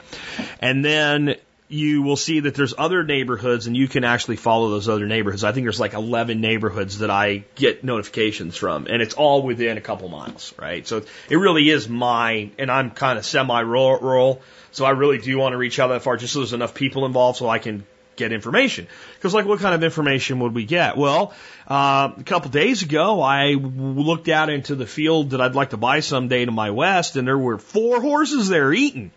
And 0.59 0.83
then 0.83 1.35
you 1.71 2.01
will 2.01 2.17
see 2.17 2.39
that 2.39 2.55
there's 2.55 2.73
other 2.75 3.03
neighborhoods 3.03 3.67
and 3.67 3.77
you 3.77 3.87
can 3.87 4.03
actually 4.03 4.37
follow 4.37 4.71
those 4.71 4.89
other 4.89 5.05
neighborhoods. 5.05 5.43
I 5.43 5.51
think 5.51 5.65
there's 5.65 5.79
like 5.79 5.93
11 5.93 6.41
neighborhoods 6.41 6.97
that 6.97 7.11
I 7.11 7.43
get 7.53 7.83
notifications 7.83 8.57
from 8.57 8.87
and 8.87 9.03
it's 9.03 9.13
all 9.13 9.43
within 9.43 9.77
a 9.77 9.81
couple 9.81 10.09
miles, 10.09 10.51
right? 10.57 10.85
So 10.87 11.03
it 11.29 11.35
really 11.35 11.69
is 11.69 11.87
my, 11.87 12.49
and 12.57 12.71
I'm 12.71 12.89
kind 12.89 13.19
of 13.19 13.25
semi 13.25 13.61
rural. 13.61 14.41
So 14.71 14.83
I 14.83 14.91
really 14.91 15.19
do 15.19 15.37
want 15.37 15.53
to 15.53 15.57
reach 15.57 15.79
out 15.79 15.89
that 15.89 16.01
far 16.01 16.17
just 16.17 16.33
so 16.33 16.39
there's 16.39 16.53
enough 16.53 16.73
people 16.73 17.05
involved 17.05 17.37
so 17.37 17.47
I 17.47 17.59
can 17.59 17.85
get 18.15 18.31
information. 18.31 18.87
Because 19.15 19.35
like, 19.35 19.45
what 19.45 19.59
kind 19.59 19.75
of 19.75 19.83
information 19.83 20.39
would 20.39 20.55
we 20.55 20.65
get? 20.65 20.97
Well, 20.97 21.33
uh, 21.67 22.11
a 22.17 22.23
couple 22.23 22.49
days 22.49 22.81
ago, 22.81 23.21
I 23.21 23.53
looked 23.53 24.27
out 24.27 24.49
into 24.49 24.75
the 24.75 24.87
field 24.87 25.31
that 25.31 25.41
I'd 25.41 25.55
like 25.55 25.69
to 25.69 25.77
buy 25.77 26.01
someday 26.01 26.45
to 26.45 26.51
my 26.51 26.71
west, 26.71 27.15
and 27.15 27.27
there 27.27 27.37
were 27.37 27.57
four 27.57 28.01
horses 28.01 28.49
there 28.49 28.73
eating. 28.73 29.11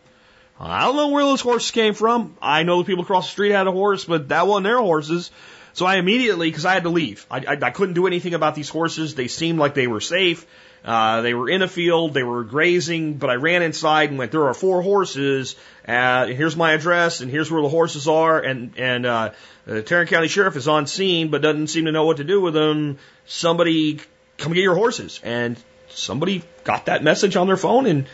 I 0.70 0.82
don't 0.82 0.96
know 0.96 1.08
where 1.08 1.24
those 1.24 1.40
horses 1.40 1.70
came 1.70 1.94
from. 1.94 2.36
I 2.40 2.62
know 2.62 2.78
the 2.78 2.84
people 2.84 3.02
across 3.02 3.26
the 3.26 3.32
street 3.32 3.50
had 3.52 3.66
a 3.66 3.72
horse, 3.72 4.04
but 4.04 4.28
that 4.28 4.46
wasn't 4.46 4.64
their 4.64 4.78
horses. 4.78 5.30
So 5.72 5.86
I 5.86 5.96
immediately, 5.96 6.48
because 6.48 6.66
I 6.66 6.74
had 6.74 6.82
to 6.84 6.90
leave, 6.90 7.26
I, 7.30 7.38
I, 7.38 7.58
I 7.60 7.70
couldn't 7.70 7.94
do 7.94 8.06
anything 8.06 8.34
about 8.34 8.54
these 8.54 8.68
horses. 8.68 9.14
They 9.14 9.28
seemed 9.28 9.58
like 9.58 9.74
they 9.74 9.86
were 9.86 10.00
safe. 10.00 10.46
Uh, 10.84 11.22
they 11.22 11.32
were 11.32 11.48
in 11.48 11.62
a 11.62 11.68
field, 11.68 12.12
they 12.12 12.24
were 12.24 12.42
grazing, 12.42 13.14
but 13.14 13.30
I 13.30 13.34
ran 13.34 13.62
inside 13.62 14.10
and 14.10 14.18
went, 14.18 14.32
there 14.32 14.48
are 14.48 14.54
four 14.54 14.82
horses, 14.82 15.54
uh, 15.86 16.26
here's 16.26 16.56
my 16.56 16.72
address, 16.72 17.20
and 17.20 17.30
here's 17.30 17.52
where 17.52 17.62
the 17.62 17.68
horses 17.68 18.08
are, 18.08 18.40
and, 18.40 18.76
and, 18.76 19.06
uh, 19.06 19.30
the 19.64 19.84
Tarrant 19.84 20.10
County 20.10 20.26
Sheriff 20.26 20.56
is 20.56 20.66
on 20.66 20.88
scene, 20.88 21.30
but 21.30 21.40
doesn't 21.40 21.68
seem 21.68 21.84
to 21.84 21.92
know 21.92 22.04
what 22.04 22.16
to 22.16 22.24
do 22.24 22.40
with 22.40 22.54
them. 22.54 22.98
Somebody 23.26 24.00
come 24.38 24.52
get 24.52 24.62
your 24.62 24.74
horses. 24.74 25.20
And 25.22 25.56
somebody 25.88 26.42
got 26.64 26.86
that 26.86 27.02
message 27.02 27.36
on 27.36 27.46
their 27.46 27.56
phone 27.56 27.86
and 27.86 28.06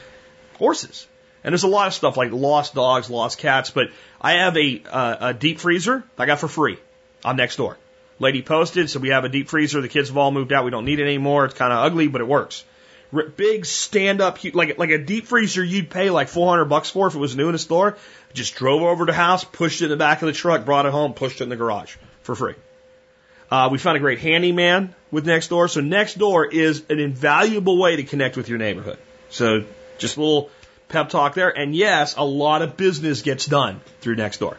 horses. 0.58 1.06
And 1.48 1.54
there's 1.54 1.62
a 1.62 1.66
lot 1.66 1.86
of 1.86 1.94
stuff 1.94 2.18
like 2.18 2.30
lost 2.30 2.74
dogs, 2.74 3.08
lost 3.08 3.38
cats, 3.38 3.70
but 3.70 3.88
I 4.20 4.32
have 4.32 4.54
a, 4.58 4.82
uh, 4.84 5.28
a 5.28 5.32
deep 5.32 5.60
freezer 5.60 6.04
I 6.18 6.26
got 6.26 6.40
for 6.40 6.46
free 6.46 6.76
on 7.24 7.38
Nextdoor. 7.38 7.76
Lady 8.18 8.42
posted, 8.42 8.90
so 8.90 9.00
we 9.00 9.08
have 9.08 9.24
a 9.24 9.30
deep 9.30 9.48
freezer. 9.48 9.80
The 9.80 9.88
kids 9.88 10.08
have 10.08 10.18
all 10.18 10.30
moved 10.30 10.52
out. 10.52 10.66
We 10.66 10.70
don't 10.70 10.84
need 10.84 11.00
it 11.00 11.04
anymore. 11.04 11.46
It's 11.46 11.54
kind 11.54 11.72
of 11.72 11.78
ugly, 11.78 12.06
but 12.06 12.20
it 12.20 12.26
works. 12.26 12.66
R- 13.14 13.28
big 13.28 13.64
stand 13.64 14.20
up, 14.20 14.44
like 14.52 14.76
like 14.76 14.90
a 14.90 14.98
deep 14.98 15.26
freezer 15.26 15.64
you'd 15.64 15.88
pay 15.88 16.10
like 16.10 16.28
400 16.28 16.66
bucks 16.66 16.90
for 16.90 17.06
if 17.06 17.14
it 17.14 17.18
was 17.18 17.34
new 17.34 17.48
in 17.48 17.54
a 17.54 17.58
store. 17.58 17.96
Just 18.34 18.54
drove 18.54 18.82
over 18.82 19.06
to 19.06 19.12
the 19.12 19.16
house, 19.16 19.42
pushed 19.42 19.80
it 19.80 19.86
in 19.86 19.90
the 19.90 19.96
back 19.96 20.20
of 20.20 20.26
the 20.26 20.34
truck, 20.34 20.66
brought 20.66 20.84
it 20.84 20.92
home, 20.92 21.14
pushed 21.14 21.40
it 21.40 21.44
in 21.44 21.48
the 21.48 21.56
garage 21.56 21.96
for 22.20 22.34
free. 22.34 22.56
Uh, 23.50 23.70
we 23.72 23.78
found 23.78 23.96
a 23.96 24.00
great 24.00 24.18
handyman 24.18 24.94
with 25.10 25.24
Nextdoor. 25.24 25.70
So 25.70 25.80
Nextdoor 25.80 26.52
is 26.52 26.84
an 26.90 26.98
invaluable 26.98 27.78
way 27.78 27.96
to 27.96 28.02
connect 28.02 28.36
with 28.36 28.50
your 28.50 28.58
neighborhood. 28.58 28.98
So 29.30 29.64
just 29.96 30.18
a 30.18 30.20
little 30.20 30.50
pep 30.88 31.08
talk 31.10 31.34
there. 31.34 31.50
And 31.50 31.74
yes, 31.74 32.16
a 32.16 32.24
lot 32.24 32.62
of 32.62 32.76
business 32.76 33.22
gets 33.22 33.46
done 33.46 33.80
through 34.00 34.16
Nextdoor. 34.16 34.56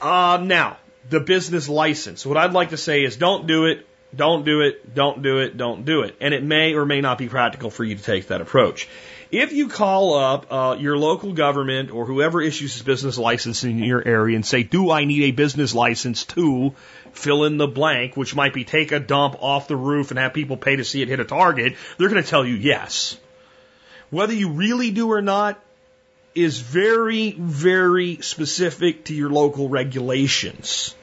Uh, 0.00 0.38
now, 0.42 0.78
the 1.08 1.20
business 1.20 1.68
license. 1.68 2.24
What 2.24 2.36
I'd 2.36 2.52
like 2.52 2.70
to 2.70 2.76
say 2.76 3.04
is 3.04 3.16
don't 3.16 3.46
do 3.46 3.66
it. 3.66 3.86
Don't 4.14 4.44
do 4.44 4.60
it, 4.60 4.94
don't 4.94 5.22
do 5.22 5.38
it, 5.38 5.56
don't 5.56 5.84
do 5.84 6.02
it. 6.02 6.16
And 6.20 6.32
it 6.32 6.42
may 6.42 6.74
or 6.74 6.86
may 6.86 7.00
not 7.00 7.18
be 7.18 7.28
practical 7.28 7.70
for 7.70 7.82
you 7.84 7.96
to 7.96 8.02
take 8.02 8.28
that 8.28 8.40
approach. 8.40 8.88
If 9.30 9.52
you 9.52 9.68
call 9.68 10.14
up 10.14 10.46
uh, 10.52 10.76
your 10.78 10.96
local 10.96 11.32
government 11.32 11.90
or 11.90 12.06
whoever 12.06 12.40
issues 12.40 12.80
a 12.80 12.84
business 12.84 13.18
license 13.18 13.64
in 13.64 13.78
your 13.78 14.06
area 14.06 14.36
and 14.36 14.46
say, 14.46 14.62
Do 14.62 14.90
I 14.90 15.04
need 15.04 15.24
a 15.24 15.30
business 15.32 15.74
license 15.74 16.24
to 16.26 16.74
fill 17.12 17.44
in 17.44 17.56
the 17.56 17.66
blank, 17.66 18.16
which 18.16 18.36
might 18.36 18.54
be 18.54 18.62
take 18.62 18.92
a 18.92 19.00
dump 19.00 19.42
off 19.42 19.66
the 19.66 19.76
roof 19.76 20.10
and 20.10 20.18
have 20.18 20.34
people 20.34 20.56
pay 20.56 20.76
to 20.76 20.84
see 20.84 21.02
it 21.02 21.08
hit 21.08 21.18
a 21.18 21.24
target? 21.24 21.74
They're 21.98 22.08
going 22.08 22.22
to 22.22 22.28
tell 22.28 22.46
you 22.46 22.54
yes. 22.54 23.16
Whether 24.14 24.32
you 24.32 24.50
really 24.50 24.92
do 24.92 25.10
or 25.10 25.22
not 25.22 25.58
is 26.36 26.60
very, 26.60 27.32
very 27.32 28.18
specific 28.22 29.06
to 29.06 29.14
your 29.14 29.28
local 29.28 29.68
regulations. 29.68 30.94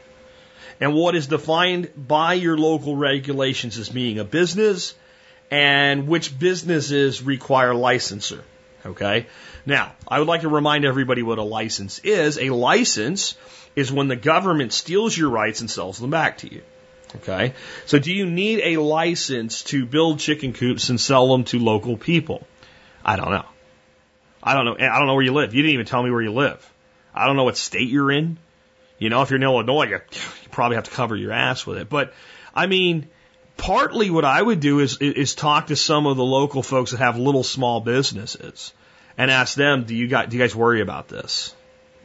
And 0.80 0.94
what 0.94 1.14
is 1.14 1.28
defined 1.28 1.90
by 1.98 2.36
your 2.36 2.58
local 2.58 2.96
regulations 2.96 3.78
as 3.78 3.90
being 3.90 4.18
a 4.18 4.24
business 4.24 4.96
and 5.52 6.08
which 6.08 6.40
businesses 6.40 7.22
require 7.22 7.74
licensure. 7.74 8.44
Okay. 8.86 9.28
Now, 9.66 9.92
I 10.08 10.20
would 10.20 10.30
like 10.30 10.42
to 10.42 10.50
remind 10.50 10.86
everybody 10.86 11.22
what 11.22 11.38
a 11.38 11.44
license 11.44 12.00
is. 12.00 12.40
A 12.40 12.50
license 12.52 13.36
is 13.76 13.92
when 13.92 14.08
the 14.08 14.16
government 14.16 14.72
steals 14.72 15.18
your 15.18 15.30
rights 15.30 15.60
and 15.60 15.70
sells 15.70 16.00
them 16.00 16.12
back 16.12 16.38
to 16.38 16.54
you. 16.54 16.62
Okay. 17.18 17.56
So 17.88 18.00
do 18.00 18.14
you 18.14 18.26
need 18.26 18.62
a 18.64 18.82
license 18.82 19.64
to 19.64 19.86
build 19.86 20.20
chicken 20.20 20.54
coops 20.54 20.88
and 20.88 21.00
sell 21.00 21.28
them 21.28 21.44
to 21.52 21.60
local 21.60 21.98
people? 21.98 22.48
I 23.04 23.16
don't 23.16 23.32
know. 23.32 23.46
I 24.44 24.54
don't 24.54 24.66
know. 24.66 24.76
I 24.80 24.98
don't 24.98 25.08
know 25.08 25.14
where 25.14 25.24
you 25.24 25.34
live. 25.34 25.54
You 25.54 25.62
didn't 25.62 25.74
even 25.74 25.86
tell 25.86 26.02
me 26.02 26.12
where 26.12 26.22
you 26.22 26.32
live. 26.32 26.68
I 27.14 27.28
don't 27.28 27.36
know 27.36 27.44
what 27.44 27.58
state 27.58 27.90
you're 27.90 28.12
in. 28.12 28.38
You 28.98 29.10
know, 29.10 29.22
if 29.22 29.30
you're 29.30 29.38
in 29.38 29.44
Illinois, 29.44 29.86
you, 29.86 30.00
you 30.12 30.50
probably 30.52 30.76
have 30.76 30.86
to 30.86 30.92
cover 30.92 31.16
your 31.16 31.32
ass 31.32 31.66
with 31.66 31.78
it. 31.78 31.90
But 31.90 32.14
I 32.54 32.68
mean, 32.68 33.08
partly 33.58 34.10
what 34.10 34.26
I 34.26 34.42
would 34.42 34.60
do 34.60 34.80
is, 34.80 34.98
is 35.00 35.36
talk 35.36 35.68
to 35.68 35.76
some 35.76 36.06
of 36.08 36.18
the 36.18 36.24
local 36.24 36.64
folks 36.64 36.92
that 36.92 36.98
have 36.98 37.18
little 37.18 37.44
small 37.44 37.80
businesses 37.80 38.74
and 39.18 39.30
ask 39.30 39.56
them, 39.56 39.84
do 39.84 39.96
you 39.96 40.08
guys, 40.08 40.30
do 40.30 40.38
you 40.38 40.44
guys 40.44 40.56
worry 40.56 40.82
about 40.82 41.08
this? 41.08 41.56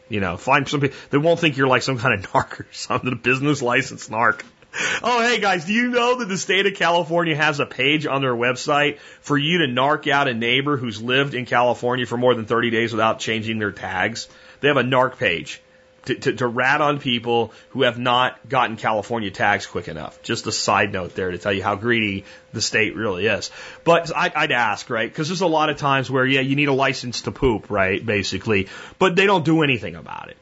You 0.09 0.21
know, 0.21 0.37
find 0.37 0.69
some 0.69 0.89
they 1.11 1.19
won't 1.19 1.41
think 1.41 1.57
you're 1.57 1.67
like 1.67 1.83
some 1.83 1.99
kind 1.99 2.15
of 2.15 2.31
narc 2.33 2.61
or 2.61 2.67
something, 2.73 3.13
a 3.13 3.17
business 3.17 3.63
license 3.63 4.09
narc. 4.09 4.43
Oh, 5.03 5.23
hey 5.23 5.41
guys, 5.41 5.65
do 5.65 5.73
you 5.73 5.89
know 5.89 6.17
that 6.19 6.29
the 6.29 6.39
state 6.39 6.67
of 6.67 6.75
California 6.75 7.37
has 7.37 7.61
a 7.61 7.67
page 7.67 8.07
on 8.07 8.23
their 8.23 8.35
website 8.35 8.99
for 9.21 9.37
you 9.39 9.59
to 9.59 9.67
narc 9.67 10.11
out 10.11 10.29
a 10.29 10.35
neighbor 10.35 10.77
who's 10.77 11.01
lived 11.01 11.35
in 11.35 11.47
California 11.47 12.07
for 12.07 12.17
more 12.17 12.35
than 12.35 12.47
30 12.47 12.71
days 12.71 12.93
without 12.93 13.19
changing 13.19 13.59
their 13.59 13.73
tags? 13.73 14.29
They 14.61 14.69
have 14.69 14.77
a 14.77 14.83
narc 14.83 15.19
page 15.19 15.61
to, 16.07 16.15
to, 16.15 16.33
to 16.35 16.47
rat 16.47 16.81
on 16.81 16.99
people 16.99 17.53
who 17.71 17.83
have 17.83 17.99
not 17.99 18.49
gotten 18.49 18.77
California 18.77 19.31
tags 19.31 19.67
quick 19.67 19.89
enough. 19.89 20.23
Just 20.23 20.47
a 20.47 20.53
side 20.53 20.93
note 20.93 21.15
there 21.15 21.31
to 21.31 21.39
tell 21.39 21.53
you 21.53 21.63
how 21.63 21.77
greedy 21.77 22.25
the 22.53 22.61
state 22.61 22.97
really 22.97 23.27
is. 23.27 23.51
But 23.85 24.11
I, 24.15 24.33
I'd 24.35 24.53
ask, 24.53 24.89
right? 24.91 25.09
Because 25.09 25.29
there's 25.29 25.41
a 25.41 25.47
lot 25.47 25.69
of 25.69 25.77
times 25.77 26.11
where, 26.11 26.25
yeah, 26.25 26.41
you 26.41 26.57
need 26.57 26.69
a 26.69 26.73
license 26.73 27.23
to 27.23 27.33
poop, 27.33 27.71
right? 27.71 28.05
Basically, 28.05 28.69
but 28.99 29.17
they 29.17 29.27
don't 29.27 29.45
do 29.45 29.63
anything 29.63 29.95
about 29.95 30.29
it, 30.29 30.37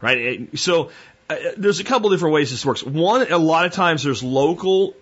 right? 0.00 0.58
So 0.58 0.90
there's 1.56 1.80
a 1.80 1.84
couple 1.84 2.10
different 2.10 2.34
ways 2.34 2.50
this 2.50 2.64
works. 2.64 2.82
One, 2.82 3.30
a 3.30 3.38
lot 3.38 3.66
of 3.66 3.72
times 3.72 4.02
there's 4.02 4.22
local 4.22 4.94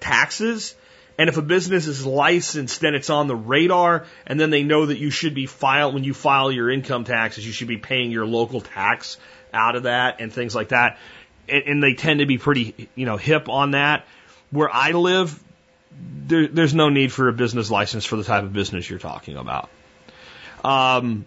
taxes. 0.00 0.74
And 1.18 1.28
if 1.28 1.36
a 1.36 1.42
business 1.42 1.88
is 1.88 2.06
licensed, 2.06 2.80
then 2.80 2.94
it's 2.94 3.10
on 3.10 3.26
the 3.26 3.34
radar, 3.34 4.06
and 4.24 4.38
then 4.38 4.50
they 4.50 4.62
know 4.62 4.86
that 4.86 4.98
you 4.98 5.10
should 5.10 5.34
be 5.34 5.46
filed 5.46 5.92
when 5.92 6.04
you 6.04 6.14
file 6.14 6.52
your 6.52 6.70
income 6.70 7.02
taxes, 7.02 7.44
you 7.44 7.52
should 7.52 7.66
be 7.66 7.76
paying 7.76 8.12
your 8.12 8.24
local 8.24 8.60
tax 8.60 9.16
out 9.52 9.74
of 9.74 9.82
that 9.82 10.20
and 10.20 10.32
things 10.32 10.54
like 10.54 10.68
that. 10.68 10.98
And, 11.48 11.64
and 11.64 11.82
they 11.82 11.94
tend 11.94 12.20
to 12.20 12.26
be 12.26 12.38
pretty, 12.38 12.88
you 12.94 13.04
know, 13.04 13.16
hip 13.16 13.48
on 13.48 13.72
that. 13.72 14.06
Where 14.50 14.70
I 14.72 14.92
live, 14.92 15.42
there, 16.26 16.46
there's 16.46 16.74
no 16.74 16.88
need 16.88 17.12
for 17.12 17.28
a 17.28 17.32
business 17.32 17.68
license 17.68 18.04
for 18.04 18.14
the 18.14 18.24
type 18.24 18.44
of 18.44 18.52
business 18.52 18.88
you're 18.88 19.00
talking 19.00 19.36
about. 19.36 19.68
Um, 20.64 21.26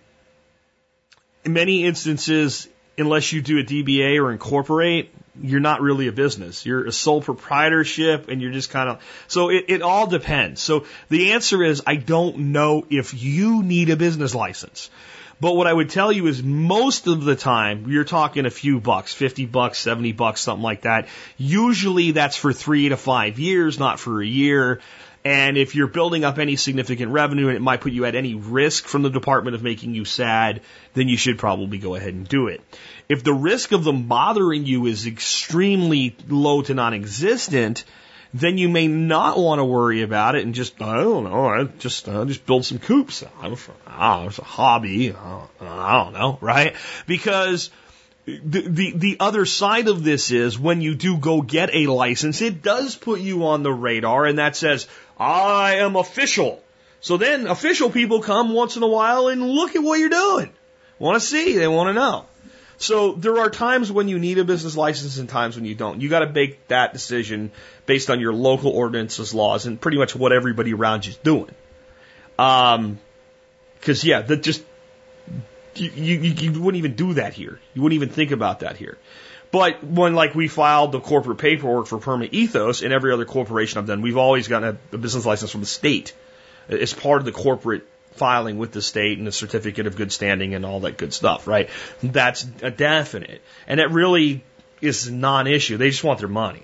in 1.43 1.51
many 1.51 1.83
instances, 1.83 2.69
unless 3.01 3.31
you 3.31 3.41
do 3.41 3.59
a 3.59 3.63
DBA 3.63 4.21
or 4.21 4.31
incorporate, 4.31 5.13
you're 5.41 5.59
not 5.59 5.81
really 5.81 6.07
a 6.07 6.11
business. 6.11 6.65
You're 6.65 6.85
a 6.85 6.91
sole 6.91 7.21
proprietorship 7.21 8.27
and 8.29 8.41
you're 8.41 8.51
just 8.51 8.69
kind 8.69 8.89
of, 8.89 9.01
so 9.27 9.49
it, 9.49 9.65
it 9.67 9.81
all 9.81 10.07
depends. 10.07 10.61
So 10.61 10.85
the 11.09 11.33
answer 11.33 11.63
is 11.63 11.81
I 11.85 11.95
don't 11.95 12.51
know 12.51 12.85
if 12.89 13.13
you 13.13 13.63
need 13.63 13.89
a 13.89 13.95
business 13.95 14.35
license. 14.35 14.89
But 15.39 15.55
what 15.55 15.65
I 15.65 15.73
would 15.73 15.89
tell 15.89 16.11
you 16.11 16.27
is 16.27 16.43
most 16.43 17.07
of 17.07 17.23
the 17.23 17.35
time, 17.35 17.89
you're 17.89 18.03
talking 18.03 18.45
a 18.45 18.51
few 18.51 18.79
bucks, 18.79 19.11
50 19.11 19.47
bucks, 19.47 19.79
70 19.79 20.11
bucks, 20.11 20.41
something 20.41 20.61
like 20.61 20.81
that. 20.81 21.07
Usually 21.35 22.11
that's 22.11 22.37
for 22.37 22.53
three 22.53 22.89
to 22.89 22.97
five 22.97 23.39
years, 23.39 23.79
not 23.79 23.99
for 23.99 24.21
a 24.21 24.25
year. 24.25 24.81
And 25.23 25.55
if 25.55 25.75
you're 25.75 25.87
building 25.87 26.23
up 26.23 26.39
any 26.39 26.55
significant 26.55 27.11
revenue 27.11 27.47
and 27.47 27.55
it 27.55 27.61
might 27.61 27.81
put 27.81 27.91
you 27.91 28.05
at 28.05 28.15
any 28.15 28.33
risk 28.33 28.85
from 28.85 29.03
the 29.03 29.09
department 29.09 29.55
of 29.55 29.61
making 29.61 29.93
you 29.93 30.03
sad, 30.03 30.61
then 30.93 31.07
you 31.07 31.17
should 31.17 31.37
probably 31.37 31.77
go 31.77 31.93
ahead 31.93 32.13
and 32.13 32.27
do 32.27 32.47
it. 32.47 32.61
If 33.07 33.23
the 33.23 33.33
risk 33.33 33.71
of 33.71 33.83
them 33.83 34.07
bothering 34.07 34.65
you 34.65 34.87
is 34.87 35.05
extremely 35.05 36.15
low 36.27 36.63
to 36.63 36.73
non-existent, 36.73 37.83
then 38.33 38.57
you 38.57 38.69
may 38.69 38.87
not 38.87 39.37
want 39.37 39.59
to 39.59 39.65
worry 39.65 40.01
about 40.01 40.35
it 40.35 40.45
and 40.45 40.55
just, 40.55 40.81
I 40.81 40.95
don't 40.95 41.25
know, 41.25 41.47
I 41.47 41.63
just, 41.65 42.07
uh, 42.07 42.25
just 42.25 42.45
build 42.45 42.65
some 42.65 42.79
coops. 42.79 43.23
I 43.39 43.49
don't 43.49 43.67
know, 43.67 44.27
it's 44.27 44.39
a 44.39 44.43
hobby. 44.43 45.13
I 45.13 46.03
don't 46.03 46.13
know, 46.13 46.37
right? 46.41 46.75
Because 47.05 47.69
the, 48.25 48.61
the, 48.61 48.91
the 48.95 49.17
other 49.19 49.45
side 49.45 49.87
of 49.87 50.03
this 50.03 50.31
is 50.31 50.57
when 50.57 50.81
you 50.81 50.95
do 50.95 51.17
go 51.17 51.41
get 51.41 51.73
a 51.73 51.87
license, 51.87 52.41
it 52.41 52.61
does 52.61 52.95
put 52.95 53.19
you 53.19 53.47
on 53.47 53.63
the 53.63 53.73
radar 53.73 54.25
and 54.25 54.37
that 54.37 54.55
says, 54.55 54.87
I 55.21 55.75
am 55.75 55.95
official. 55.95 56.63
So 56.99 57.17
then 57.17 57.45
official 57.45 57.91
people 57.91 58.21
come 58.21 58.53
once 58.53 58.75
in 58.75 58.81
a 58.81 58.87
while 58.87 59.27
and 59.27 59.47
look 59.47 59.75
at 59.75 59.83
what 59.83 59.99
you're 59.99 60.09
doing. 60.09 60.51
Want 60.97 61.21
to 61.21 61.25
see, 61.25 61.57
they 61.57 61.67
want 61.67 61.89
to 61.89 61.93
know. 61.93 62.25
So 62.77 63.13
there 63.13 63.37
are 63.37 63.51
times 63.51 63.91
when 63.91 64.07
you 64.07 64.17
need 64.17 64.39
a 64.39 64.43
business 64.43 64.75
license 64.75 65.19
and 65.19 65.29
times 65.29 65.55
when 65.55 65.65
you 65.65 65.75
don't. 65.75 66.01
You 66.01 66.09
got 66.09 66.19
to 66.19 66.29
make 66.29 66.67
that 66.69 66.93
decision 66.93 67.51
based 67.85 68.09
on 68.09 68.19
your 68.19 68.33
local 68.33 68.71
ordinances, 68.71 69.31
laws, 69.35 69.67
and 69.67 69.79
pretty 69.79 69.99
much 69.99 70.15
what 70.15 70.33
everybody 70.33 70.73
around 70.73 71.05
you 71.05 71.11
is 71.11 71.17
doing. 71.17 71.53
Um, 72.39 72.99
because 73.79 74.03
yeah, 74.03 74.21
that 74.23 74.41
just 74.41 74.63
you, 75.75 75.89
you 75.91 76.17
you 76.17 76.61
wouldn't 76.61 76.79
even 76.79 76.95
do 76.95 77.13
that 77.13 77.33
here. 77.33 77.59
You 77.75 77.83
wouldn't 77.83 78.01
even 78.01 78.09
think 78.09 78.31
about 78.31 78.61
that 78.61 78.77
here. 78.77 78.97
But 79.51 79.83
when 79.83 80.15
like 80.15 80.33
we 80.33 80.47
filed 80.47 80.93
the 80.93 80.99
corporate 80.99 81.37
paperwork 81.37 81.87
for 81.87 81.97
Permanent 81.97 82.33
Ethos 82.33 82.81
and 82.81 82.93
every 82.93 83.11
other 83.11 83.25
corporation 83.25 83.79
I've 83.79 83.87
done, 83.87 84.01
we've 84.01 84.17
always 84.17 84.47
gotten 84.47 84.77
a, 84.91 84.95
a 84.95 84.97
business 84.97 85.25
license 85.25 85.51
from 85.51 85.61
the 85.61 85.67
state. 85.67 86.13
It's 86.69 86.93
part 86.93 87.19
of 87.19 87.25
the 87.25 87.33
corporate 87.33 87.83
filing 88.13 88.57
with 88.57 88.71
the 88.71 88.81
state 88.81 89.17
and 89.17 89.27
the 89.27 89.31
certificate 89.31 89.87
of 89.87 89.95
good 89.95 90.11
standing 90.11 90.53
and 90.53 90.65
all 90.65 90.81
that 90.81 90.97
good 90.97 91.13
stuff, 91.13 91.47
right? 91.47 91.69
That's 92.01 92.45
a 92.61 92.71
definite. 92.71 93.41
And 93.67 93.79
it 93.79 93.89
really 93.89 94.43
is 94.79 95.07
a 95.07 95.13
non-issue. 95.13 95.77
They 95.77 95.89
just 95.89 96.03
want 96.03 96.19
their 96.19 96.29
money. 96.29 96.63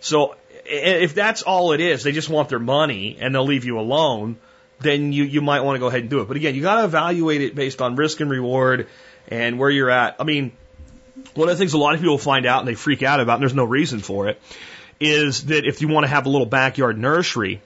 So 0.00 0.36
if 0.66 1.14
that's 1.14 1.42
all 1.42 1.72
it 1.72 1.80
is, 1.80 2.02
they 2.02 2.12
just 2.12 2.28
want 2.28 2.48
their 2.48 2.58
money 2.58 3.18
and 3.20 3.34
they'll 3.34 3.44
leave 3.44 3.64
you 3.64 3.78
alone, 3.78 4.36
then 4.80 5.12
you, 5.12 5.24
you 5.24 5.40
might 5.40 5.60
want 5.60 5.76
to 5.76 5.80
go 5.80 5.86
ahead 5.86 6.00
and 6.00 6.10
do 6.10 6.20
it. 6.20 6.28
But 6.28 6.36
again, 6.36 6.54
you 6.54 6.62
got 6.62 6.76
to 6.76 6.84
evaluate 6.84 7.40
it 7.40 7.54
based 7.54 7.80
on 7.80 7.96
risk 7.96 8.20
and 8.20 8.30
reward 8.30 8.88
and 9.28 9.58
where 9.58 9.70
you're 9.70 9.90
at. 9.90 10.16
I 10.20 10.24
mean, 10.24 10.52
one 11.34 11.48
of 11.48 11.54
the 11.54 11.58
things 11.58 11.72
a 11.72 11.78
lot 11.78 11.94
of 11.94 12.00
people 12.00 12.18
find 12.18 12.46
out 12.46 12.60
and 12.60 12.68
they 12.68 12.74
freak 12.74 13.02
out 13.02 13.20
about, 13.20 13.34
and 13.34 13.42
there's 13.42 13.54
no 13.54 13.64
reason 13.64 14.00
for 14.00 14.28
it, 14.28 14.40
is 15.00 15.46
that 15.46 15.66
if 15.66 15.80
you 15.80 15.88
want 15.88 16.04
to 16.04 16.08
have 16.08 16.26
a 16.26 16.28
little 16.28 16.46
backyard 16.46 16.98
nursery, 16.98 17.60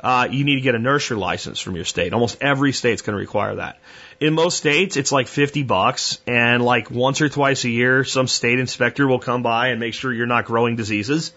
uh, 0.00 0.28
you 0.30 0.44
need 0.44 0.56
to 0.56 0.60
get 0.60 0.74
a 0.74 0.78
nursery 0.78 1.16
license 1.16 1.60
from 1.60 1.76
your 1.76 1.84
state. 1.84 2.12
Almost 2.12 2.42
every 2.42 2.72
state's 2.72 3.02
going 3.02 3.14
to 3.14 3.20
require 3.20 3.56
that. 3.56 3.78
In 4.20 4.34
most 4.34 4.58
states, 4.58 4.96
it's 4.96 5.10
like 5.10 5.26
50 5.26 5.62
bucks, 5.62 6.20
and 6.26 6.62
like 6.62 6.90
once 6.90 7.20
or 7.20 7.28
twice 7.28 7.64
a 7.64 7.70
year, 7.70 8.04
some 8.04 8.28
state 8.28 8.58
inspector 8.58 9.08
will 9.08 9.18
come 9.18 9.42
by 9.42 9.68
and 9.68 9.80
make 9.80 9.94
sure 9.94 10.12
you're 10.12 10.26
not 10.26 10.44
growing 10.44 10.76
diseases, 10.76 11.32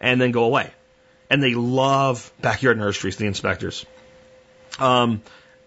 and 0.00 0.20
then 0.20 0.32
go 0.32 0.44
away. 0.44 0.70
And 1.30 1.42
they 1.42 1.54
love 1.54 2.30
backyard 2.40 2.76
nurseries, 2.76 3.16
the 3.16 3.26
inspectors. 3.26 3.86
Um, 4.78 5.22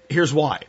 here's 0.10 0.34
why. 0.34 0.62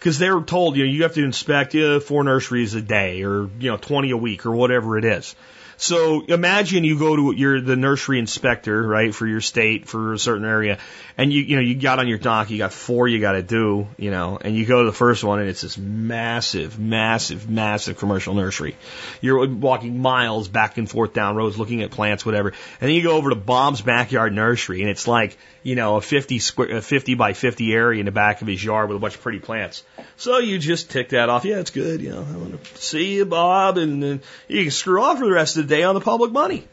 Because 0.00 0.18
they're 0.18 0.40
told, 0.40 0.76
you 0.76 0.86
know, 0.86 0.90
you 0.90 1.02
have 1.02 1.14
to 1.14 1.24
inspect 1.24 1.74
uh, 1.74 2.00
four 2.00 2.24
nurseries 2.24 2.74
a 2.74 2.80
day, 2.80 3.22
or 3.22 3.50
you 3.60 3.70
know, 3.70 3.76
20 3.76 4.10
a 4.10 4.16
week, 4.16 4.46
or 4.46 4.52
whatever 4.52 4.96
it 4.98 5.04
is. 5.04 5.36
So 5.80 6.20
imagine 6.26 6.84
you 6.84 6.98
go 6.98 7.16
to 7.16 7.34
your 7.34 7.58
the 7.62 7.74
nursery 7.74 8.18
inspector, 8.18 8.82
right, 8.86 9.14
for 9.14 9.26
your 9.26 9.40
state 9.40 9.88
for 9.88 10.12
a 10.12 10.18
certain 10.18 10.44
area, 10.44 10.76
and 11.16 11.32
you 11.32 11.40
you 11.40 11.56
know 11.56 11.62
you 11.62 11.74
got 11.74 11.98
on 11.98 12.06
your 12.06 12.18
dock, 12.18 12.50
you 12.50 12.58
got 12.58 12.74
four 12.74 13.08
you 13.08 13.18
got 13.18 13.32
to 13.32 13.42
do, 13.42 13.88
you 13.96 14.10
know, 14.10 14.38
and 14.38 14.54
you 14.54 14.66
go 14.66 14.80
to 14.80 14.90
the 14.90 14.94
first 14.94 15.24
one, 15.24 15.40
and 15.40 15.48
it's 15.48 15.62
this 15.62 15.78
massive, 15.78 16.78
massive, 16.78 17.48
massive 17.48 17.96
commercial 17.96 18.34
nursery. 18.34 18.76
You're 19.22 19.48
walking 19.48 20.02
miles 20.02 20.48
back 20.48 20.76
and 20.76 20.88
forth 20.88 21.14
down 21.14 21.34
roads, 21.34 21.56
looking 21.56 21.80
at 21.80 21.90
plants, 21.90 22.26
whatever, 22.26 22.50
and 22.50 22.88
then 22.88 22.90
you 22.90 23.02
go 23.02 23.16
over 23.16 23.30
to 23.30 23.36
Bob's 23.36 23.80
backyard 23.80 24.34
nursery, 24.34 24.82
and 24.82 24.90
it's 24.90 25.08
like 25.08 25.38
you 25.62 25.76
know 25.76 25.96
a 25.96 26.02
50 26.02 26.40
square, 26.40 26.76
a 26.76 26.82
50 26.82 27.14
by 27.14 27.32
50 27.32 27.72
area 27.72 28.00
in 28.00 28.04
the 28.04 28.12
back 28.12 28.42
of 28.42 28.48
his 28.48 28.62
yard 28.62 28.90
with 28.90 28.98
a 28.98 29.00
bunch 29.00 29.14
of 29.14 29.22
pretty 29.22 29.38
plants. 29.38 29.82
So 30.18 30.40
you 30.40 30.58
just 30.58 30.90
tick 30.90 31.08
that 31.10 31.30
off. 31.30 31.46
Yeah, 31.46 31.60
it's 31.60 31.70
good. 31.70 32.02
You 32.02 32.10
know, 32.10 32.26
I 32.30 32.36
want 32.36 32.62
to 32.62 32.78
see 32.78 33.14
you, 33.14 33.24
Bob, 33.24 33.78
and 33.78 34.02
then 34.02 34.20
you 34.46 34.64
can 34.64 34.70
screw 34.70 35.02
off 35.02 35.18
for 35.18 35.24
the 35.24 35.32
rest 35.32 35.56
of 35.56 35.66
the 35.66 35.69
day 35.70 35.82
on 35.84 35.94
the 35.94 36.00
public 36.00 36.32
money. 36.32 36.68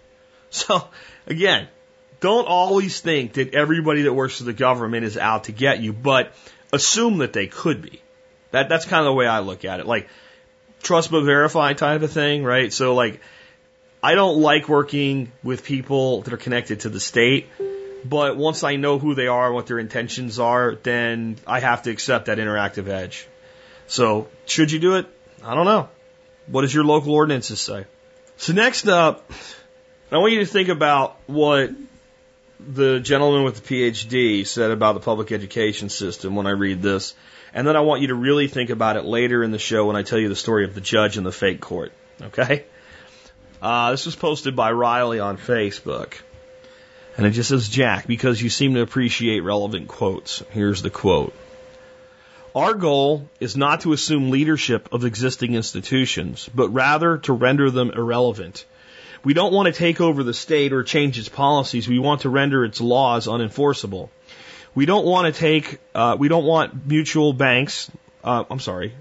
So 0.49 0.87
again, 1.25 1.67
don't 2.19 2.47
always 2.47 2.99
think 2.99 3.33
that 3.33 3.53
everybody 3.53 4.03
that 4.03 4.13
works 4.13 4.37
for 4.37 4.43
the 4.43 4.53
government 4.53 5.05
is 5.05 5.17
out 5.17 5.45
to 5.45 5.51
get 5.51 5.81
you, 5.81 5.93
but 5.93 6.33
assume 6.73 7.19
that 7.19 7.33
they 7.33 7.47
could 7.47 7.81
be. 7.81 8.01
That 8.51 8.69
that's 8.69 8.85
kind 8.85 9.01
of 9.01 9.05
the 9.05 9.13
way 9.13 9.27
I 9.27 9.39
look 9.39 9.65
at 9.65 9.79
it. 9.79 9.85
Like 9.85 10.09
trust 10.81 11.11
but 11.11 11.23
verify 11.23 11.73
type 11.73 12.01
of 12.01 12.11
thing, 12.11 12.43
right? 12.43 12.71
So 12.71 12.95
like 12.95 13.21
I 14.01 14.15
don't 14.15 14.39
like 14.41 14.69
working 14.69 15.31
with 15.43 15.63
people 15.63 16.21
that 16.21 16.33
are 16.33 16.37
connected 16.37 16.81
to 16.81 16.89
the 16.89 16.99
state, 16.99 17.47
but 18.05 18.37
once 18.37 18.63
I 18.63 18.75
know 18.75 18.99
who 18.99 19.15
they 19.15 19.27
are, 19.27 19.47
and 19.47 19.55
what 19.55 19.67
their 19.67 19.79
intentions 19.79 20.39
are, 20.39 20.75
then 20.75 21.37
I 21.45 21.59
have 21.59 21.83
to 21.83 21.91
accept 21.91 22.27
that 22.27 22.37
interactive 22.37 22.87
edge. 22.87 23.27
So 23.87 24.27
should 24.45 24.71
you 24.71 24.79
do 24.79 24.95
it? 24.95 25.07
I 25.43 25.55
don't 25.55 25.65
know. 25.65 25.89
What 26.47 26.61
does 26.61 26.73
your 26.73 26.85
local 26.85 27.13
ordinances 27.13 27.59
say? 27.59 27.85
So 28.37 28.53
next 28.53 28.87
up, 28.87 29.29
I 30.11 30.17
want 30.19 30.31
you 30.31 30.39
to 30.39 30.45
think 30.45 30.69
about 30.69 31.17
what 31.25 31.71
the 32.59 32.99
gentleman 32.99 33.43
with 33.43 33.55
the 33.55 33.61
PhD 33.61 34.45
said 34.45 34.69
about 34.69 34.93
the 34.93 34.99
public 34.99 35.31
education 35.31 35.89
system 35.89 36.35
when 36.35 36.45
I 36.45 36.51
read 36.51 36.81
this. 36.83 37.15
And 37.53 37.67
then 37.67 37.75
I 37.75 37.79
want 37.81 38.01
you 38.01 38.09
to 38.09 38.15
really 38.15 38.47
think 38.47 38.69
about 38.69 38.95
it 38.95 39.05
later 39.05 39.43
in 39.43 39.51
the 39.51 39.59
show 39.59 39.87
when 39.87 39.95
I 39.95 40.03
tell 40.03 40.19
you 40.19 40.29
the 40.29 40.35
story 40.35 40.65
of 40.65 40.75
the 40.75 40.81
judge 40.81 41.17
in 41.17 41.23
the 41.23 41.31
fake 41.31 41.61
court. 41.61 41.91
Okay? 42.21 42.65
Uh, 43.59 43.89
this 43.91 44.05
was 44.05 44.15
posted 44.15 44.55
by 44.55 44.71
Riley 44.71 45.19
on 45.19 45.37
Facebook. 45.37 46.13
And 47.17 47.25
it 47.25 47.31
just 47.31 47.49
says, 47.49 47.67
Jack, 47.67 48.05
because 48.05 48.39
you 48.39 48.49
seem 48.49 48.75
to 48.75 48.81
appreciate 48.81 49.39
relevant 49.39 49.87
quotes. 49.87 50.43
Here's 50.51 50.83
the 50.83 50.91
quote. 50.91 51.33
Our 52.57 52.73
goal 52.73 53.29
is 53.39 53.55
not 53.55 53.81
to 53.81 53.93
assume 53.93 54.31
leadership 54.31 54.89
of 54.91 55.05
existing 55.05 55.53
institutions, 55.53 56.49
but 56.55 56.69
rather 56.69 57.19
to 57.19 57.33
render 57.33 57.69
them 57.69 57.91
irrelevant. 57.91 58.65
We 59.23 59.35
don't 59.35 59.53
want 59.53 59.67
to 59.67 59.73
take 59.73 60.01
over 60.01 60.23
the 60.23 60.33
state 60.33 60.73
or 60.73 60.81
change 60.81 61.19
its 61.19 61.29
policies. 61.29 61.87
We 61.87 61.99
want 61.99 62.21
to 62.21 62.29
render 62.29 62.65
its 62.65 62.81
laws 62.81 63.27
unenforceable. 63.27 64.09
We 64.73 64.87
don't 64.87 65.05
want 65.05 65.31
to 65.31 65.39
take, 65.39 65.77
uh, 65.93 66.17
we 66.17 66.29
don't 66.29 66.45
want 66.45 66.87
mutual 66.87 67.31
banks, 67.31 67.91
uh, 68.23 68.45
I'm 68.49 68.59
sorry, 68.59 68.91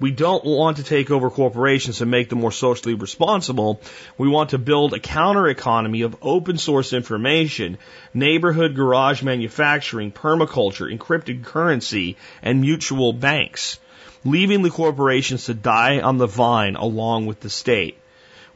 we 0.00 0.10
don't 0.10 0.44
want 0.44 0.78
to 0.78 0.84
take 0.84 1.10
over 1.10 1.30
corporations 1.30 2.00
and 2.00 2.10
make 2.10 2.28
them 2.28 2.40
more 2.40 2.52
socially 2.52 2.94
responsible. 2.94 3.80
We 4.18 4.28
want 4.28 4.50
to 4.50 4.58
build 4.58 4.92
a 4.92 4.98
counter 4.98 5.48
economy 5.48 6.02
of 6.02 6.16
open 6.20 6.58
source 6.58 6.92
information, 6.92 7.78
neighborhood 8.12 8.74
garage 8.74 9.22
manufacturing, 9.22 10.10
permaculture, 10.10 10.92
encrypted 10.92 11.44
currency, 11.44 12.16
and 12.42 12.60
mutual 12.60 13.12
banks, 13.12 13.78
leaving 14.24 14.62
the 14.62 14.70
corporations 14.70 15.44
to 15.44 15.54
die 15.54 16.00
on 16.00 16.18
the 16.18 16.26
vine 16.26 16.76
along 16.76 17.26
with 17.26 17.40
the 17.40 17.50
state. 17.50 17.96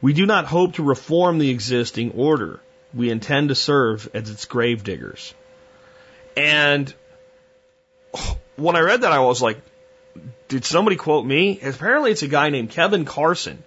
We 0.01 0.13
do 0.13 0.25
not 0.25 0.45
hope 0.45 0.73
to 0.75 0.83
reform 0.83 1.39
the 1.39 1.49
existing 1.49 2.11
order. 2.11 2.59
We 2.93 3.09
intend 3.09 3.49
to 3.49 3.55
serve 3.55 4.09
as 4.13 4.29
its 4.29 4.45
gravediggers. 4.45 5.33
And 6.35 6.93
when 8.55 8.75
I 8.75 8.81
read 8.81 9.01
that, 9.01 9.11
I 9.11 9.19
was 9.19 9.41
like, 9.41 9.59
did 10.47 10.65
somebody 10.65 10.95
quote 10.95 11.25
me? 11.25 11.59
Apparently, 11.61 12.11
it's 12.11 12.23
a 12.23 12.27
guy 12.27 12.49
named 12.49 12.71
Kevin 12.71 13.05
Carson 13.05 13.63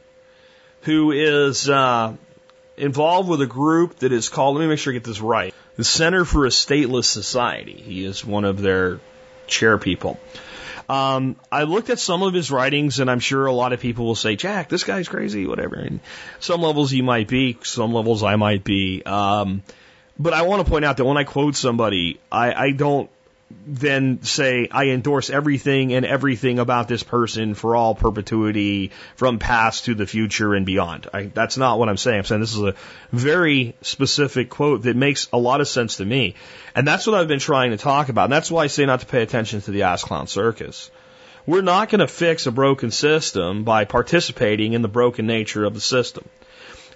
who 0.82 1.12
is 1.12 1.68
uh, 1.68 2.14
involved 2.76 3.28
with 3.28 3.40
a 3.40 3.46
group 3.46 3.96
that 4.00 4.12
is 4.12 4.28
called, 4.28 4.56
let 4.56 4.62
me 4.62 4.68
make 4.68 4.78
sure 4.78 4.92
I 4.92 4.94
get 4.94 5.04
this 5.04 5.20
right, 5.20 5.54
the 5.76 5.84
Center 5.84 6.24
for 6.24 6.44
a 6.44 6.48
Stateless 6.48 7.04
Society. 7.04 7.74
He 7.74 8.04
is 8.04 8.24
one 8.24 8.44
of 8.44 8.60
their 8.60 9.00
chair 9.46 9.78
people. 9.78 10.18
Um, 10.88 11.36
I 11.50 11.62
looked 11.62 11.90
at 11.90 11.98
some 11.98 12.22
of 12.22 12.34
his 12.34 12.50
writings, 12.50 12.98
and 12.98 13.10
I'm 13.10 13.20
sure 13.20 13.46
a 13.46 13.52
lot 13.52 13.72
of 13.72 13.80
people 13.80 14.04
will 14.04 14.16
say, 14.16 14.36
Jack, 14.36 14.68
this 14.68 14.84
guy's 14.84 15.08
crazy, 15.08 15.46
whatever. 15.46 15.76
And 15.76 16.00
some 16.40 16.60
levels 16.60 16.90
he 16.90 17.00
might 17.00 17.28
be, 17.28 17.56
some 17.62 17.94
levels 17.94 18.22
I 18.22 18.36
might 18.36 18.64
be. 18.64 19.02
Um, 19.04 19.62
but 20.18 20.34
I 20.34 20.42
want 20.42 20.64
to 20.64 20.70
point 20.70 20.84
out 20.84 20.96
that 20.96 21.04
when 21.04 21.16
I 21.16 21.24
quote 21.24 21.54
somebody, 21.54 22.20
I, 22.30 22.52
I 22.52 22.70
don't 22.72 23.08
then 23.66 24.22
say 24.22 24.68
I 24.70 24.88
endorse 24.88 25.30
everything 25.30 25.92
and 25.92 26.04
everything 26.04 26.58
about 26.58 26.88
this 26.88 27.02
person 27.02 27.54
for 27.54 27.76
all 27.76 27.94
perpetuity 27.94 28.90
from 29.16 29.38
past 29.38 29.84
to 29.86 29.94
the 29.94 30.06
future 30.06 30.54
and 30.54 30.66
beyond. 30.66 31.08
I, 31.12 31.24
that's 31.24 31.56
not 31.56 31.78
what 31.78 31.88
I'm 31.88 31.96
saying. 31.96 32.18
I'm 32.18 32.24
saying 32.24 32.40
this 32.40 32.54
is 32.54 32.62
a 32.62 32.74
very 33.12 33.74
specific 33.82 34.50
quote 34.50 34.82
that 34.82 34.96
makes 34.96 35.28
a 35.32 35.38
lot 35.38 35.60
of 35.60 35.68
sense 35.68 35.96
to 35.96 36.04
me. 36.04 36.34
And 36.74 36.86
that's 36.86 37.06
what 37.06 37.14
I've 37.14 37.28
been 37.28 37.38
trying 37.38 37.70
to 37.70 37.76
talk 37.76 38.08
about. 38.08 38.24
And 38.24 38.32
that's 38.32 38.50
why 38.50 38.64
I 38.64 38.66
say 38.68 38.86
not 38.86 39.00
to 39.00 39.06
pay 39.06 39.22
attention 39.22 39.60
to 39.62 39.70
the 39.70 39.82
Ass 39.82 40.04
Clown 40.04 40.26
Circus. 40.26 40.90
We're 41.46 41.62
not 41.62 41.88
going 41.88 42.00
to 42.00 42.06
fix 42.06 42.46
a 42.46 42.52
broken 42.52 42.90
system 42.90 43.64
by 43.64 43.84
participating 43.84 44.74
in 44.74 44.82
the 44.82 44.88
broken 44.88 45.26
nature 45.26 45.64
of 45.64 45.74
the 45.74 45.80
system. 45.80 46.28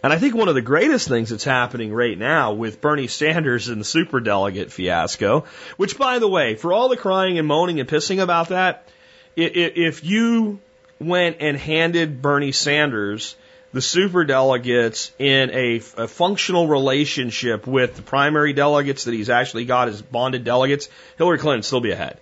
And 0.03 0.13
I 0.13 0.19
think 0.19 0.35
one 0.35 0.49
of 0.49 0.55
the 0.55 0.63
greatest 0.63 1.09
things 1.09 1.31
that's 1.31 1.45
happening 1.45 1.93
right 1.93 2.19
now 2.19 2.53
with 2.53 2.81
Bernie 2.81 3.09
Sanders 3.09 3.69
and 3.69 3.81
the 3.81 3.85
superdelegate 3.85 4.71
fiasco, 4.71 5.45
which 5.77 5.99
by 5.99 6.19
the 6.19 6.29
way, 6.29 6.55
for 6.55 6.73
all 6.73 6.89
the 6.89 6.97
crying 6.97 7.39
and 7.39 7.49
moaning 7.49 7.81
and 7.81 7.89
pissing 7.89 8.23
about 8.23 8.49
that, 8.49 8.89
if 9.37 10.05
you 10.05 10.61
went 10.99 11.39
and 11.41 11.57
handed 11.57 12.23
Bernie 12.23 12.53
Sanders 12.53 13.37
the 13.73 13.81
superdelegates 13.81 15.11
in 15.19 15.51
a, 15.51 15.77
a 15.99 16.09
functional 16.09 16.67
relationship 16.67 17.67
with 17.67 17.97
the 17.97 18.03
primary 18.03 18.55
delegates 18.55 19.05
that 19.05 19.13
he's 19.13 19.29
actually 19.29 19.67
got 19.67 19.89
as 19.89 20.01
bonded 20.01 20.45
delegates, 20.45 20.89
Hillary 21.19 21.39
Clinton 21.39 21.63
still 21.63 21.81
be 21.81 21.91
ahead 21.91 22.19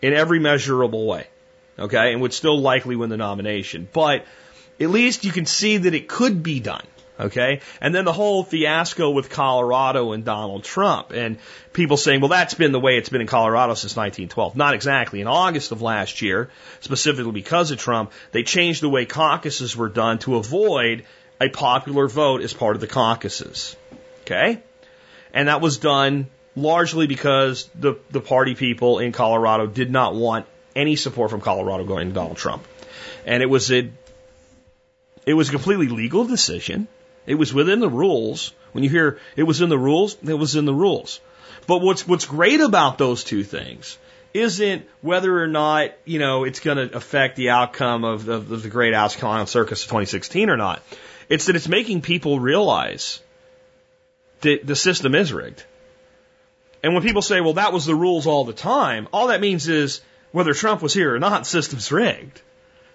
in 0.00 0.14
every 0.14 0.38
measurable 0.38 1.06
way. 1.06 1.26
Okay. 1.78 2.12
And 2.12 2.22
would 2.22 2.32
still 2.32 2.58
likely 2.58 2.96
win 2.96 3.10
the 3.10 3.18
nomination. 3.18 3.86
But 3.92 4.24
at 4.80 4.90
least 4.90 5.24
you 5.24 5.32
can 5.32 5.46
see 5.46 5.78
that 5.78 5.94
it 5.94 6.08
could 6.08 6.42
be 6.42 6.60
done. 6.60 6.86
Okay. 7.18 7.60
And 7.80 7.94
then 7.94 8.04
the 8.04 8.12
whole 8.12 8.44
fiasco 8.44 9.10
with 9.10 9.30
Colorado 9.30 10.12
and 10.12 10.24
Donald 10.24 10.64
Trump 10.64 11.12
and 11.12 11.38
people 11.72 11.96
saying, 11.96 12.20
well, 12.20 12.28
that's 12.28 12.52
been 12.52 12.72
the 12.72 12.80
way 12.80 12.98
it's 12.98 13.08
been 13.08 13.22
in 13.22 13.26
Colorado 13.26 13.72
since 13.72 13.96
1912. 13.96 14.54
Not 14.54 14.74
exactly. 14.74 15.22
In 15.22 15.26
August 15.26 15.72
of 15.72 15.80
last 15.80 16.20
year, 16.20 16.50
specifically 16.80 17.32
because 17.32 17.70
of 17.70 17.78
Trump, 17.78 18.12
they 18.32 18.42
changed 18.42 18.82
the 18.82 18.90
way 18.90 19.06
caucuses 19.06 19.74
were 19.74 19.88
done 19.88 20.18
to 20.20 20.36
avoid 20.36 21.04
a 21.40 21.48
popular 21.48 22.06
vote 22.06 22.42
as 22.42 22.52
part 22.52 22.76
of 22.76 22.80
the 22.80 22.86
caucuses. 22.86 23.76
Okay. 24.22 24.60
And 25.32 25.48
that 25.48 25.62
was 25.62 25.78
done 25.78 26.26
largely 26.54 27.06
because 27.06 27.68
the, 27.74 27.94
the 28.10 28.20
party 28.20 28.54
people 28.54 28.98
in 28.98 29.12
Colorado 29.12 29.66
did 29.66 29.90
not 29.90 30.14
want 30.14 30.46
any 30.74 30.96
support 30.96 31.30
from 31.30 31.40
Colorado 31.40 31.84
going 31.84 32.08
to 32.08 32.14
Donald 32.14 32.36
Trump. 32.36 32.66
And 33.24 33.42
it 33.42 33.46
was 33.46 33.72
a 33.72 33.90
it 35.26 35.34
was 35.34 35.48
a 35.48 35.52
completely 35.52 35.88
legal 35.88 36.24
decision. 36.24 36.86
It 37.26 37.34
was 37.34 37.52
within 37.52 37.80
the 37.80 37.88
rules. 37.88 38.52
When 38.72 38.84
you 38.84 38.90
hear 38.90 39.18
it 39.34 39.42
was 39.42 39.60
in 39.60 39.68
the 39.68 39.78
rules, 39.78 40.16
it 40.24 40.34
was 40.34 40.54
in 40.54 40.64
the 40.64 40.74
rules. 40.74 41.20
But 41.66 41.82
what's 41.82 42.06
what's 42.06 42.24
great 42.24 42.60
about 42.60 42.96
those 42.96 43.24
two 43.24 43.42
things 43.42 43.98
isn't 44.32 44.86
whether 45.00 45.42
or 45.42 45.48
not 45.48 45.90
you 46.04 46.20
know 46.20 46.44
it's 46.44 46.60
going 46.60 46.76
to 46.76 46.96
affect 46.96 47.36
the 47.36 47.50
outcome 47.50 48.04
of, 48.04 48.28
of, 48.28 48.52
of 48.52 48.62
the 48.62 48.68
Great 48.68 48.94
Ass 48.94 49.16
Clown 49.16 49.46
Circus 49.48 49.82
of 49.82 49.88
2016 49.88 50.48
or 50.48 50.56
not. 50.56 50.82
It's 51.28 51.46
that 51.46 51.56
it's 51.56 51.68
making 51.68 52.02
people 52.02 52.38
realize 52.38 53.20
that 54.42 54.64
the 54.64 54.76
system 54.76 55.16
is 55.16 55.32
rigged. 55.32 55.64
And 56.84 56.94
when 56.94 57.02
people 57.02 57.22
say, 57.22 57.40
"Well, 57.40 57.54
that 57.54 57.72
was 57.72 57.86
the 57.86 57.96
rules 57.96 58.28
all 58.28 58.44
the 58.44 58.52
time," 58.52 59.08
all 59.12 59.28
that 59.28 59.40
means 59.40 59.66
is 59.66 60.02
whether 60.30 60.54
Trump 60.54 60.82
was 60.82 60.94
here 60.94 61.16
or 61.16 61.18
not, 61.18 61.40
the 61.40 61.48
system's 61.48 61.90
rigged. 61.90 62.40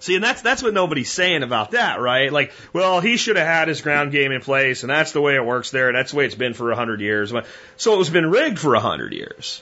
See, 0.02 0.16
and 0.16 0.24
that's 0.24 0.42
that's 0.42 0.64
what 0.64 0.74
nobody's 0.74 1.12
saying 1.12 1.44
about 1.44 1.72
that, 1.72 2.02
right? 2.02 2.34
Like, 2.34 2.54
well, 2.74 3.02
he 3.02 3.18
should 3.18 3.36
have 3.36 3.46
had 3.46 3.68
his 3.68 3.82
ground 3.82 4.12
game 4.12 4.32
in 4.32 4.42
place, 4.42 4.82
and 4.82 4.90
that's 4.90 5.12
the 5.12 5.22
way 5.22 5.36
it 5.36 5.46
works 5.46 5.70
there. 5.70 5.94
That's 5.94 6.10
the 6.10 6.18
way 6.18 6.26
it's 6.26 6.34
been 6.34 6.56
for 6.56 6.72
a 6.72 6.76
hundred 6.76 7.02
years. 7.02 7.32
So 7.78 7.94
it 7.94 7.98
was 7.98 8.10
been 8.10 8.30
rigged 8.30 8.58
for 8.58 8.74
a 8.74 8.80
hundred 8.80 9.14
years. 9.14 9.62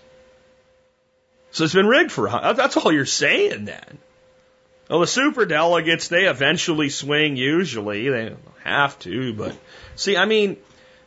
So 1.52 1.66
it's 1.66 1.74
been 1.74 1.88
rigged 1.88 2.14
for 2.14 2.30
That's 2.30 2.78
all 2.78 2.90
you're 2.90 3.06
saying 3.06 3.66
then. 3.66 3.98
Well, 4.90 5.02
the 5.02 5.08
super 5.08 5.46
delegates 5.46 6.08
they 6.08 6.26
eventually 6.26 6.88
swing. 6.88 7.36
Usually 7.36 8.08
they 8.08 8.30
don't 8.30 8.40
have 8.64 8.98
to, 9.00 9.34
but 9.34 9.58
see, 9.98 10.16
I 10.16 10.24
mean, 10.24 10.56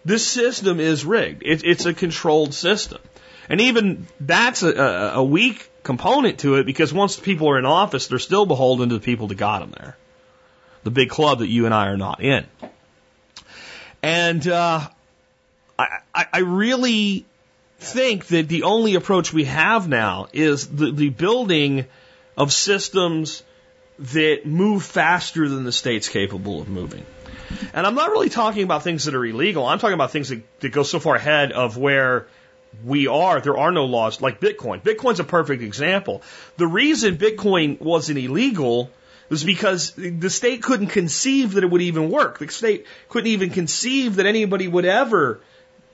this 0.05 0.27
system 0.27 0.79
is 0.79 1.07
rigged. 1.07 1.43
It, 1.43 1.65
it's 1.65 1.87
a 1.87 1.95
controlled 1.95 2.53
system, 2.53 3.01
and 3.49 3.63
even 3.63 4.07
that's 4.21 4.63
a, 4.63 5.13
a 5.15 5.25
weak 5.25 5.71
component 5.83 6.41
to 6.41 6.57
it 6.57 6.67
because 6.67 6.93
once 6.93 7.19
people 7.19 7.49
are 7.49 7.59
in 7.59 7.67
office, 7.67 8.07
they're 8.07 8.19
still 8.19 8.47
beholden 8.47 8.91
to 8.91 8.97
the 8.97 9.01
people 9.01 9.29
that 9.29 9.37
got 9.37 9.61
them 9.61 9.75
there. 9.79 9.97
The 10.85 10.91
big 10.91 11.11
club 11.11 11.41
that 11.41 11.49
you 11.49 11.67
and 11.67 11.75
I 11.75 11.89
are 11.89 11.97
not 11.97 12.23
in. 12.23 12.47
And 14.03 14.47
uh, 14.49 14.89
I, 15.79 15.99
I 16.15 16.39
really 16.41 17.25
think 17.79 18.27
that 18.27 18.49
the 18.49 18.65
only 18.65 18.95
approach 18.95 19.33
we 19.33 19.45
have 19.45 19.89
now 19.89 20.29
is 20.33 20.69
the, 20.69 20.91
the 20.91 21.09
building 21.09 21.87
of 22.37 22.53
systems 22.53 23.43
that 23.99 24.47
move 24.47 24.83
faster 24.83 25.49
than 25.49 25.65
the 25.65 25.73
state's 25.73 26.09
capable 26.09 26.61
of 26.61 26.69
moving. 26.69 27.05
And 27.75 27.87
I'm 27.87 27.95
not 27.95 28.11
really 28.11 28.31
talking 28.31 28.65
about 28.65 28.83
things 28.83 29.05
that 29.05 29.15
are 29.15 29.25
illegal. 29.25 29.67
I'm 29.67 29.79
talking 29.79 29.95
about 29.95 30.11
things 30.11 30.31
that, 30.31 30.43
that 30.61 30.71
go 30.71 30.83
so 30.83 30.99
far 30.99 31.17
ahead 31.17 31.53
of 31.53 31.77
where 31.77 32.27
we 32.85 33.07
are, 33.07 33.41
there 33.41 33.59
are 33.59 33.73
no 33.73 33.85
laws 33.85 34.21
like 34.21 34.41
Bitcoin. 34.41 34.83
Bitcoin's 34.83 35.21
a 35.21 35.25
perfect 35.25 35.63
example. 35.63 36.23
The 36.57 36.67
reason 36.67 37.17
Bitcoin 37.17 37.81
wasn't 37.81 38.19
illegal 38.19 38.91
was 39.29 39.45
because 39.45 39.93
the 39.93 40.31
state 40.31 40.63
couldn't 40.63 40.89
conceive 40.89 41.53
that 41.53 41.65
it 41.65 41.71
would 41.71 41.83
even 41.83 42.11
work. 42.11 42.39
The 42.39 42.49
state 42.49 42.87
couldn't 43.09 43.29
even 43.29 43.51
conceive 43.51 44.17
that 44.17 44.27
anybody 44.27 44.69
would 44.69 44.85
ever 44.85 45.41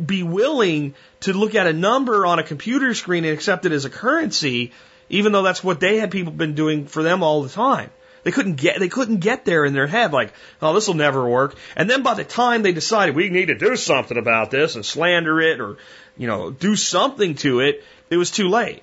be 0.04 0.22
willing 0.22 0.94
to 1.20 1.32
look 1.32 1.54
at 1.54 1.66
a 1.66 1.72
number 1.72 2.26
on 2.26 2.38
a 2.38 2.42
computer 2.42 2.94
screen 2.94 3.24
and 3.24 3.34
accept 3.34 3.66
it 3.66 3.72
as 3.72 3.84
a 3.84 3.90
currency, 3.90 4.72
even 5.08 5.32
though 5.32 5.42
that's 5.42 5.62
what 5.62 5.80
they 5.80 5.98
had 5.98 6.10
people 6.10 6.32
been 6.32 6.54
doing 6.54 6.86
for 6.86 7.02
them 7.02 7.22
all 7.22 7.42
the 7.42 7.48
time. 7.48 7.90
They 8.24 8.32
couldn't 8.32 8.56
get 8.56 8.78
they 8.80 8.88
couldn't 8.88 9.18
get 9.18 9.44
there 9.44 9.64
in 9.64 9.72
their 9.72 9.86
head 9.86 10.12
like, 10.12 10.32
oh, 10.60 10.74
this 10.74 10.86
will 10.86 10.94
never 10.94 11.26
work. 11.26 11.54
And 11.76 11.88
then 11.88 12.02
by 12.02 12.14
the 12.14 12.24
time 12.24 12.62
they 12.62 12.72
decided 12.72 13.14
we 13.14 13.30
need 13.30 13.46
to 13.46 13.54
do 13.54 13.76
something 13.76 14.18
about 14.18 14.50
this 14.50 14.74
and 14.74 14.84
slander 14.84 15.40
it 15.40 15.60
or 15.60 15.76
you 16.18 16.26
know 16.26 16.50
do 16.50 16.76
something 16.76 17.36
to 17.36 17.60
it, 17.60 17.82
it 18.10 18.16
was 18.16 18.30
too 18.30 18.48
late. 18.48 18.82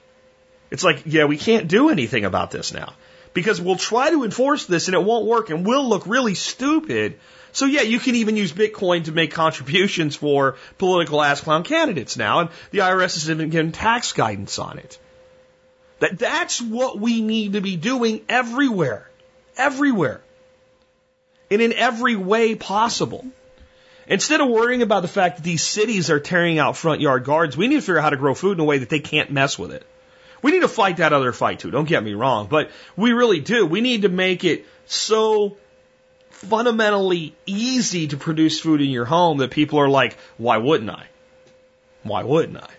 It's 0.71 0.83
like, 0.83 1.03
yeah, 1.05 1.25
we 1.25 1.37
can't 1.37 1.67
do 1.67 1.89
anything 1.89 2.25
about 2.25 2.51
this 2.51 2.73
now 2.73 2.93
because 3.33 3.61
we'll 3.61 3.75
try 3.75 4.09
to 4.09 4.23
enforce 4.23 4.65
this 4.65 4.87
and 4.87 4.95
it 4.95 5.03
won't 5.03 5.25
work 5.25 5.51
and 5.51 5.65
we'll 5.65 5.87
look 5.87 6.07
really 6.07 6.33
stupid. 6.33 7.19
So 7.51 7.65
yeah, 7.65 7.81
you 7.81 7.99
can 7.99 8.15
even 8.15 8.35
use 8.35 8.51
Bitcoin 8.51 9.05
to 9.05 9.11
make 9.11 9.31
contributions 9.31 10.15
for 10.15 10.57
political 10.77 11.21
ass 11.21 11.41
clown 11.41 11.63
candidates 11.63 12.17
now, 12.17 12.39
and 12.39 12.49
the 12.71 12.79
IRS 12.79 13.13
has 13.13 13.29
even 13.29 13.49
given 13.49 13.71
tax 13.71 14.13
guidance 14.13 14.57
on 14.57 14.79
it. 14.79 14.97
That 15.99 16.17
that's 16.17 16.61
what 16.61 16.99
we 16.99 17.21
need 17.21 17.53
to 17.53 17.61
be 17.61 17.77
doing 17.77 18.25
everywhere. 18.27 19.09
Everywhere. 19.57 20.21
And 21.49 21.61
in 21.61 21.71
every 21.73 22.15
way 22.15 22.55
possible. 22.55 23.25
Instead 24.07 24.41
of 24.41 24.49
worrying 24.49 24.81
about 24.81 25.01
the 25.01 25.07
fact 25.07 25.37
that 25.37 25.43
these 25.43 25.63
cities 25.63 26.09
are 26.09 26.19
tearing 26.19 26.59
out 26.59 26.77
front 26.77 27.01
yard 27.01 27.23
gardens, 27.23 27.57
we 27.57 27.67
need 27.67 27.75
to 27.75 27.81
figure 27.81 27.97
out 27.97 28.03
how 28.03 28.09
to 28.11 28.17
grow 28.17 28.35
food 28.35 28.53
in 28.53 28.59
a 28.59 28.63
way 28.63 28.77
that 28.77 28.89
they 28.89 28.99
can't 28.99 29.31
mess 29.31 29.57
with 29.57 29.71
it. 29.71 29.85
We 30.41 30.51
need 30.51 30.61
to 30.61 30.67
fight 30.67 30.97
that 30.97 31.11
other 31.11 31.31
fight 31.31 31.59
too, 31.59 31.71
don't 31.71 31.87
get 31.87 32.03
me 32.03 32.13
wrong, 32.13 32.47
but 32.47 32.69
we 32.95 33.13
really 33.13 33.39
do. 33.39 33.65
We 33.65 33.81
need 33.81 34.03
to 34.03 34.09
make 34.09 34.43
it 34.43 34.65
so 34.85 35.57
fundamentally 36.29 37.35
easy 37.45 38.07
to 38.09 38.17
produce 38.17 38.59
food 38.59 38.81
in 38.81 38.89
your 38.89 39.05
home 39.05 39.39
that 39.39 39.51
people 39.51 39.79
are 39.79 39.89
like, 39.89 40.17
why 40.37 40.57
wouldn't 40.57 40.91
I? 40.91 41.07
Why 42.03 42.23
wouldn't 42.23 42.57
I? 42.57 42.69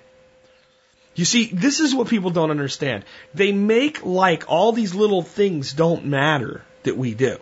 You 1.16 1.24
see, 1.24 1.46
this 1.46 1.80
is 1.80 1.94
what 1.94 2.08
people 2.08 2.30
don't 2.30 2.50
understand. 2.50 3.04
They 3.34 3.50
make 3.50 4.04
like 4.04 4.44
all 4.48 4.72
these 4.72 4.94
little 4.94 5.22
things 5.22 5.72
don't 5.72 6.04
matter 6.04 6.62
that 6.82 6.96
we 6.96 7.14
do. 7.14 7.38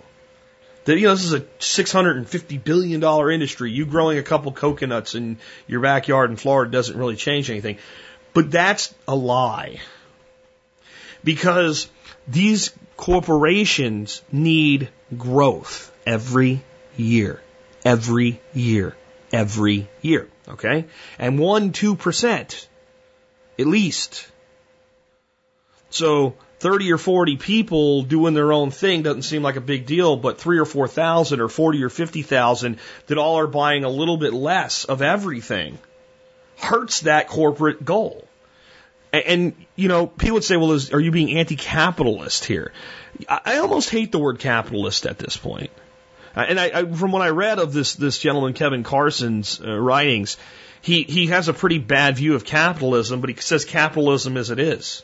That, 0.84 0.98
you 0.98 1.06
know, 1.06 1.14
this 1.14 1.24
is 1.24 1.32
a 1.32 1.40
$650 1.40 2.62
billion 2.62 3.02
industry. 3.02 3.70
You 3.70 3.86
growing 3.86 4.18
a 4.18 4.22
couple 4.22 4.52
coconuts 4.52 5.14
in 5.14 5.38
your 5.66 5.80
backyard 5.80 6.30
in 6.30 6.36
Florida 6.36 6.70
doesn't 6.70 6.96
really 6.96 7.16
change 7.16 7.50
anything. 7.50 7.78
But 8.34 8.50
that's 8.50 8.94
a 9.08 9.14
lie. 9.14 9.80
Because 11.22 11.88
these 12.28 12.72
corporations 12.96 14.22
need 14.30 14.90
growth 15.16 15.90
every 16.06 16.62
year. 16.96 17.40
Every 17.84 18.40
year. 18.52 18.94
Every 19.32 19.88
year. 20.02 20.28
Okay? 20.48 20.84
And 21.18 21.38
one, 21.38 21.72
two 21.72 21.96
percent 21.96 22.68
at 23.58 23.66
least. 23.66 24.26
So 25.90 26.34
30 26.64 26.92
or 26.94 26.96
40 26.96 27.36
people 27.36 28.04
doing 28.04 28.32
their 28.32 28.50
own 28.50 28.70
thing 28.70 29.02
doesn't 29.02 29.24
seem 29.24 29.42
like 29.42 29.56
a 29.56 29.60
big 29.60 29.84
deal, 29.84 30.16
but 30.16 30.38
three 30.38 30.58
or 30.58 30.64
4,000 30.64 31.42
or 31.42 31.50
40 31.50 31.84
or 31.84 31.90
50,000 31.90 32.78
that 33.06 33.18
all 33.18 33.38
are 33.38 33.46
buying 33.46 33.84
a 33.84 33.90
little 33.90 34.16
bit 34.16 34.32
less 34.32 34.86
of 34.86 35.02
everything 35.02 35.78
hurts 36.56 37.00
that 37.00 37.28
corporate 37.28 37.84
goal. 37.84 38.26
And, 39.12 39.24
and 39.26 39.66
you 39.76 39.88
know, 39.88 40.06
people 40.06 40.36
would 40.36 40.44
say, 40.44 40.56
well, 40.56 40.72
is, 40.72 40.90
are 40.94 41.00
you 41.00 41.10
being 41.10 41.36
anti-capitalist 41.36 42.46
here? 42.46 42.72
I, 43.28 43.40
I 43.44 43.58
almost 43.58 43.90
hate 43.90 44.10
the 44.10 44.18
word 44.18 44.38
capitalist 44.38 45.04
at 45.04 45.18
this 45.18 45.36
point. 45.36 45.70
And 46.34 46.58
I, 46.58 46.70
I, 46.74 46.84
from 46.86 47.12
what 47.12 47.20
I 47.20 47.28
read 47.28 47.58
of 47.58 47.74
this 47.74 47.94
this 47.94 48.18
gentleman 48.18 48.54
Kevin 48.54 48.84
Carson's 48.84 49.60
uh, 49.60 49.78
writings, 49.78 50.38
he, 50.80 51.02
he 51.02 51.26
has 51.26 51.48
a 51.48 51.52
pretty 51.52 51.78
bad 51.78 52.16
view 52.16 52.34
of 52.36 52.46
capitalism, 52.46 53.20
but 53.20 53.28
he 53.28 53.36
says 53.36 53.66
capitalism 53.66 54.38
as 54.38 54.48
it 54.48 54.58
is. 54.58 55.02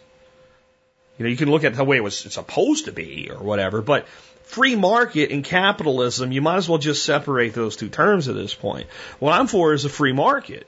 You 1.21 1.25
know, 1.25 1.31
you 1.31 1.37
can 1.37 1.51
look 1.51 1.65
at 1.65 1.75
the 1.75 1.85
way 1.85 1.99
it 1.99 2.03
was 2.03 2.17
supposed 2.17 2.87
to 2.87 2.93
be 2.93 3.31
or 3.31 3.37
whatever, 3.45 3.83
but 3.83 4.09
free 4.45 4.75
market 4.75 5.31
and 5.31 5.45
capitalism, 5.45 6.33
you 6.33 6.41
might 6.41 6.57
as 6.57 6.67
well 6.67 6.79
just 6.79 7.05
separate 7.05 7.53
those 7.53 7.77
two 7.77 7.91
terms 7.91 8.27
at 8.27 8.35
this 8.35 8.55
point. 8.55 8.87
What 9.19 9.35
I'm 9.35 9.47
for 9.47 9.75
is 9.75 9.85
a 9.85 9.91
free 9.91 10.15
market. 10.15 10.67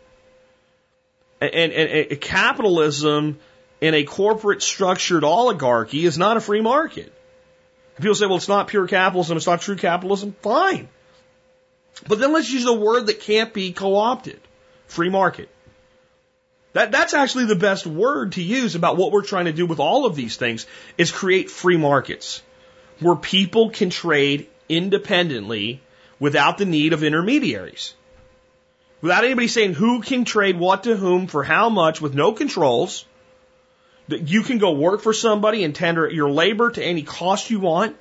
And, 1.40 1.72
and, 1.72 2.10
and 2.10 2.20
capitalism 2.20 3.40
in 3.80 3.94
a 3.94 4.04
corporate 4.04 4.60
structured 4.60 5.24
oligarchy 5.24 6.04
is 6.04 6.18
not 6.18 6.36
a 6.36 6.40
free 6.40 6.60
market. 6.60 7.10
People 7.96 8.14
say, 8.14 8.26
well, 8.26 8.36
it's 8.36 8.46
not 8.46 8.68
pure 8.68 8.86
capitalism, 8.86 9.38
it's 9.38 9.46
not 9.46 9.62
true 9.62 9.76
capitalism. 9.76 10.36
Fine. 10.42 10.90
But 12.06 12.18
then 12.18 12.34
let's 12.34 12.50
use 12.50 12.66
a 12.66 12.74
word 12.74 13.06
that 13.06 13.20
can't 13.20 13.54
be 13.54 13.72
co 13.72 13.96
opted. 13.96 14.40
Free 14.86 15.08
market. 15.08 15.48
That, 16.72 16.90
that's 16.90 17.14
actually 17.14 17.46
the 17.46 17.56
best 17.56 17.86
word 17.86 18.32
to 18.32 18.42
use 18.42 18.74
about 18.74 18.96
what 18.96 19.12
we're 19.12 19.22
trying 19.22 19.44
to 19.44 19.52
do 19.52 19.66
with 19.66 19.78
all 19.78 20.06
of 20.06 20.16
these 20.16 20.36
things 20.36 20.66
is 20.96 21.10
create 21.10 21.50
free 21.50 21.76
markets 21.76 22.42
where 23.00 23.16
people 23.16 23.70
can 23.70 23.90
trade 23.90 24.48
independently 24.68 25.82
without 26.18 26.56
the 26.56 26.64
need 26.64 26.92
of 26.92 27.02
intermediaries. 27.02 27.94
Without 29.02 29.24
anybody 29.24 29.48
saying 29.48 29.74
who 29.74 30.00
can 30.00 30.24
trade 30.24 30.58
what 30.58 30.84
to 30.84 30.96
whom 30.96 31.26
for 31.26 31.42
how 31.42 31.68
much 31.68 32.00
with 32.00 32.14
no 32.14 32.32
controls. 32.32 33.04
That 34.08 34.28
you 34.28 34.42
can 34.42 34.58
go 34.58 34.72
work 34.72 35.00
for 35.00 35.12
somebody 35.12 35.64
and 35.64 35.74
tender 35.74 36.08
your 36.08 36.30
labor 36.30 36.70
to 36.70 36.82
any 36.82 37.02
cost 37.02 37.50
you 37.50 37.60
want. 37.60 37.96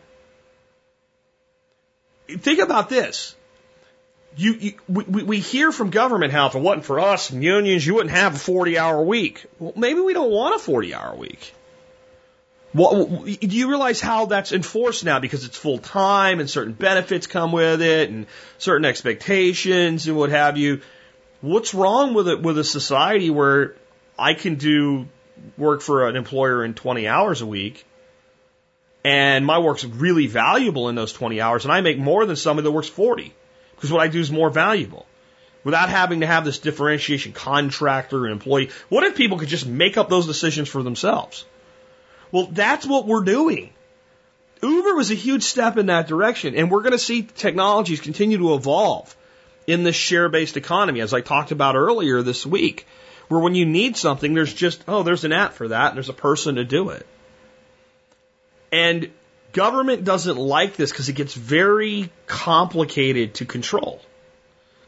Think 2.27 2.59
about 2.59 2.89
this 2.89 3.35
you, 4.35 4.53
you 4.53 4.73
we, 4.87 5.23
we 5.23 5.39
hear 5.39 5.71
from 5.71 5.89
government 5.89 6.31
how 6.31 6.47
if 6.47 6.55
it 6.55 6.59
wasn't 6.59 6.85
for 6.85 6.99
us 6.99 7.29
and 7.29 7.43
unions, 7.43 7.85
you 7.85 7.95
wouldn't 7.95 8.15
have 8.15 8.35
a 8.35 8.39
40 8.39 8.77
hour 8.77 9.01
week. 9.01 9.45
Well, 9.59 9.73
maybe 9.75 9.99
we 9.99 10.13
don't 10.13 10.31
want 10.31 10.55
a 10.55 10.59
40 10.59 10.93
hour 10.93 11.15
week. 11.15 11.53
Well, 12.73 13.25
do 13.25 13.47
you 13.47 13.67
realize 13.67 13.99
how 13.99 14.27
that's 14.27 14.53
enforced 14.53 15.03
now 15.03 15.19
because 15.19 15.43
it's 15.43 15.57
full 15.57 15.77
time 15.77 16.39
and 16.39 16.49
certain 16.49 16.71
benefits 16.71 17.27
come 17.27 17.51
with 17.51 17.81
it 17.81 18.09
and 18.09 18.27
certain 18.59 18.85
expectations 18.85 20.07
and 20.07 20.15
what 20.15 20.29
have 20.29 20.57
you? 20.57 20.81
What's 21.41 21.73
wrong 21.73 22.13
with 22.13 22.29
it 22.29 22.41
with 22.41 22.57
a 22.57 22.63
society 22.63 23.29
where 23.29 23.75
I 24.17 24.35
can 24.35 24.55
do 24.55 25.07
work 25.57 25.81
for 25.81 26.07
an 26.07 26.15
employer 26.15 26.63
in 26.63 26.73
20 26.73 27.07
hours 27.09 27.41
a 27.41 27.45
week 27.45 27.85
and 29.03 29.45
my 29.45 29.57
work's 29.57 29.83
really 29.83 30.27
valuable 30.27 30.87
in 30.87 30.95
those 30.95 31.11
20 31.11 31.41
hours 31.41 31.65
and 31.65 31.73
I 31.73 31.81
make 31.81 31.97
more 31.97 32.25
than 32.25 32.37
somebody 32.37 32.63
that 32.63 32.71
works 32.71 32.87
40? 32.87 33.33
Because 33.81 33.91
what 33.91 34.03
I 34.03 34.09
do 34.09 34.19
is 34.19 34.31
more 34.31 34.51
valuable. 34.51 35.07
Without 35.63 35.89
having 35.89 36.19
to 36.19 36.27
have 36.27 36.45
this 36.45 36.59
differentiation, 36.59 37.33
contractor 37.33 38.25
and 38.25 38.31
employee. 38.31 38.69
What 38.89 39.03
if 39.05 39.15
people 39.15 39.39
could 39.39 39.47
just 39.47 39.65
make 39.65 39.97
up 39.97 40.07
those 40.07 40.27
decisions 40.27 40.69
for 40.69 40.83
themselves? 40.83 41.45
Well, 42.31 42.47
that's 42.51 42.85
what 42.85 43.07
we're 43.07 43.23
doing. 43.23 43.73
Uber 44.61 44.93
was 44.95 45.09
a 45.09 45.15
huge 45.15 45.41
step 45.41 45.77
in 45.77 45.87
that 45.87 46.07
direction, 46.07 46.53
and 46.55 46.69
we're 46.69 46.81
going 46.81 46.91
to 46.91 46.99
see 46.99 47.23
technologies 47.23 47.99
continue 47.99 48.37
to 48.37 48.53
evolve 48.53 49.15
in 49.65 49.81
this 49.81 49.95
share 49.95 50.29
based 50.29 50.57
economy, 50.57 51.01
as 51.01 51.11
I 51.11 51.21
talked 51.21 51.51
about 51.51 51.75
earlier 51.75 52.21
this 52.21 52.45
week, 52.45 52.85
where 53.29 53.39
when 53.39 53.55
you 53.55 53.65
need 53.65 53.97
something, 53.97 54.35
there's 54.35 54.53
just, 54.53 54.83
oh, 54.87 55.01
there's 55.01 55.23
an 55.23 55.33
app 55.33 55.53
for 55.53 55.69
that, 55.69 55.89
and 55.89 55.95
there's 55.95 56.09
a 56.09 56.13
person 56.13 56.55
to 56.55 56.63
do 56.63 56.89
it. 56.89 57.07
And 58.71 59.11
Government 59.53 60.03
doesn't 60.03 60.37
like 60.37 60.75
this 60.75 60.91
because 60.91 61.09
it 61.09 61.13
gets 61.13 61.33
very 61.33 62.09
complicated 62.25 63.35
to 63.35 63.45
control. 63.45 64.01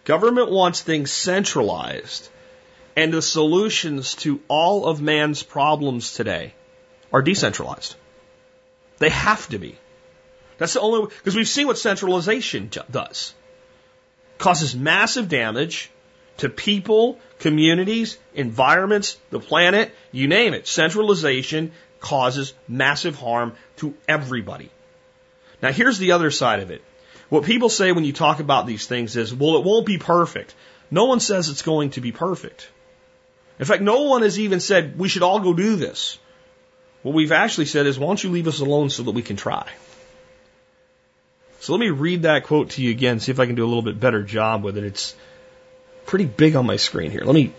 Government 0.05 0.51
wants 0.51 0.81
things 0.81 1.11
centralized, 1.11 2.29
and 2.95 3.13
the 3.13 3.21
solutions 3.21 4.15
to 4.15 4.41
all 4.47 4.85
of 4.85 5.01
man's 5.01 5.43
problems 5.43 6.13
today 6.13 6.53
are 7.11 7.21
decentralized. 7.21 7.95
They 8.99 9.09
have 9.09 9.47
to 9.49 9.59
be. 9.59 9.77
That's 10.57 10.73
the 10.73 10.81
only 10.81 11.07
because 11.07 11.35
we've 11.35 11.47
seen 11.47 11.67
what 11.67 11.77
centralization 11.77 12.69
does. 12.91 13.33
Causes 14.37 14.75
massive 14.75 15.29
damage 15.29 15.89
to 16.37 16.49
people, 16.49 17.19
communities, 17.39 18.17
environments, 18.33 19.17
the 19.29 19.39
planet, 19.39 19.93
you 20.11 20.27
name 20.27 20.53
it. 20.53 20.67
Centralization 20.67 21.71
causes 21.99 22.53
massive 22.67 23.15
harm 23.15 23.53
to 23.77 23.93
everybody. 24.07 24.69
Now, 25.61 25.71
here's 25.71 25.97
the 25.97 26.11
other 26.11 26.31
side 26.31 26.59
of 26.59 26.71
it. 26.71 26.83
What 27.29 27.45
people 27.45 27.69
say 27.69 27.91
when 27.91 28.03
you 28.03 28.13
talk 28.13 28.39
about 28.39 28.67
these 28.67 28.85
things 28.85 29.15
is, 29.15 29.33
well, 29.33 29.57
it 29.57 29.63
won't 29.63 29.85
be 29.85 29.97
perfect. 29.97 30.53
No 30.91 31.05
one 31.05 31.19
says 31.19 31.49
it's 31.49 31.61
going 31.61 31.91
to 31.91 32.01
be 32.01 32.11
perfect. 32.11 32.69
In 33.59 33.65
fact, 33.65 33.81
no 33.81 34.03
one 34.03 34.21
has 34.23 34.39
even 34.39 34.59
said 34.59 34.99
we 34.99 35.09
should 35.09 35.23
all 35.23 35.39
go 35.39 35.53
do 35.53 35.75
this. 35.75 36.19
What 37.01 37.15
we've 37.15 37.31
actually 37.31 37.65
said 37.65 37.85
is, 37.85 37.97
why 37.97 38.07
don't 38.07 38.23
you 38.23 38.29
leave 38.29 38.47
us 38.47 38.59
alone 38.59 38.89
so 38.89 39.03
that 39.03 39.11
we 39.11 39.21
can 39.21 39.35
try? 39.35 39.69
So 41.59 41.73
let 41.73 41.79
me 41.79 41.89
read 41.89 42.23
that 42.23 42.43
quote 42.43 42.71
to 42.71 42.81
you 42.81 42.91
again, 42.91 43.19
see 43.19 43.31
if 43.31 43.39
I 43.39 43.45
can 43.45 43.55
do 43.55 43.63
a 43.63 43.67
little 43.67 43.81
bit 43.81 43.99
better 43.99 44.21
job 44.21 44.63
with 44.63 44.77
it. 44.77 44.83
It's 44.83 45.15
pretty 46.05 46.25
big 46.25 46.55
on 46.55 46.65
my 46.65 46.75
screen 46.75 47.09
here. 47.09 47.23
Let 47.23 47.35
me 47.35 47.53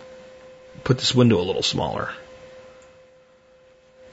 put 0.83 0.99
this 0.99 1.13
window 1.15 1.39
a 1.39 1.43
little 1.43 1.63
smaller. 1.63 2.11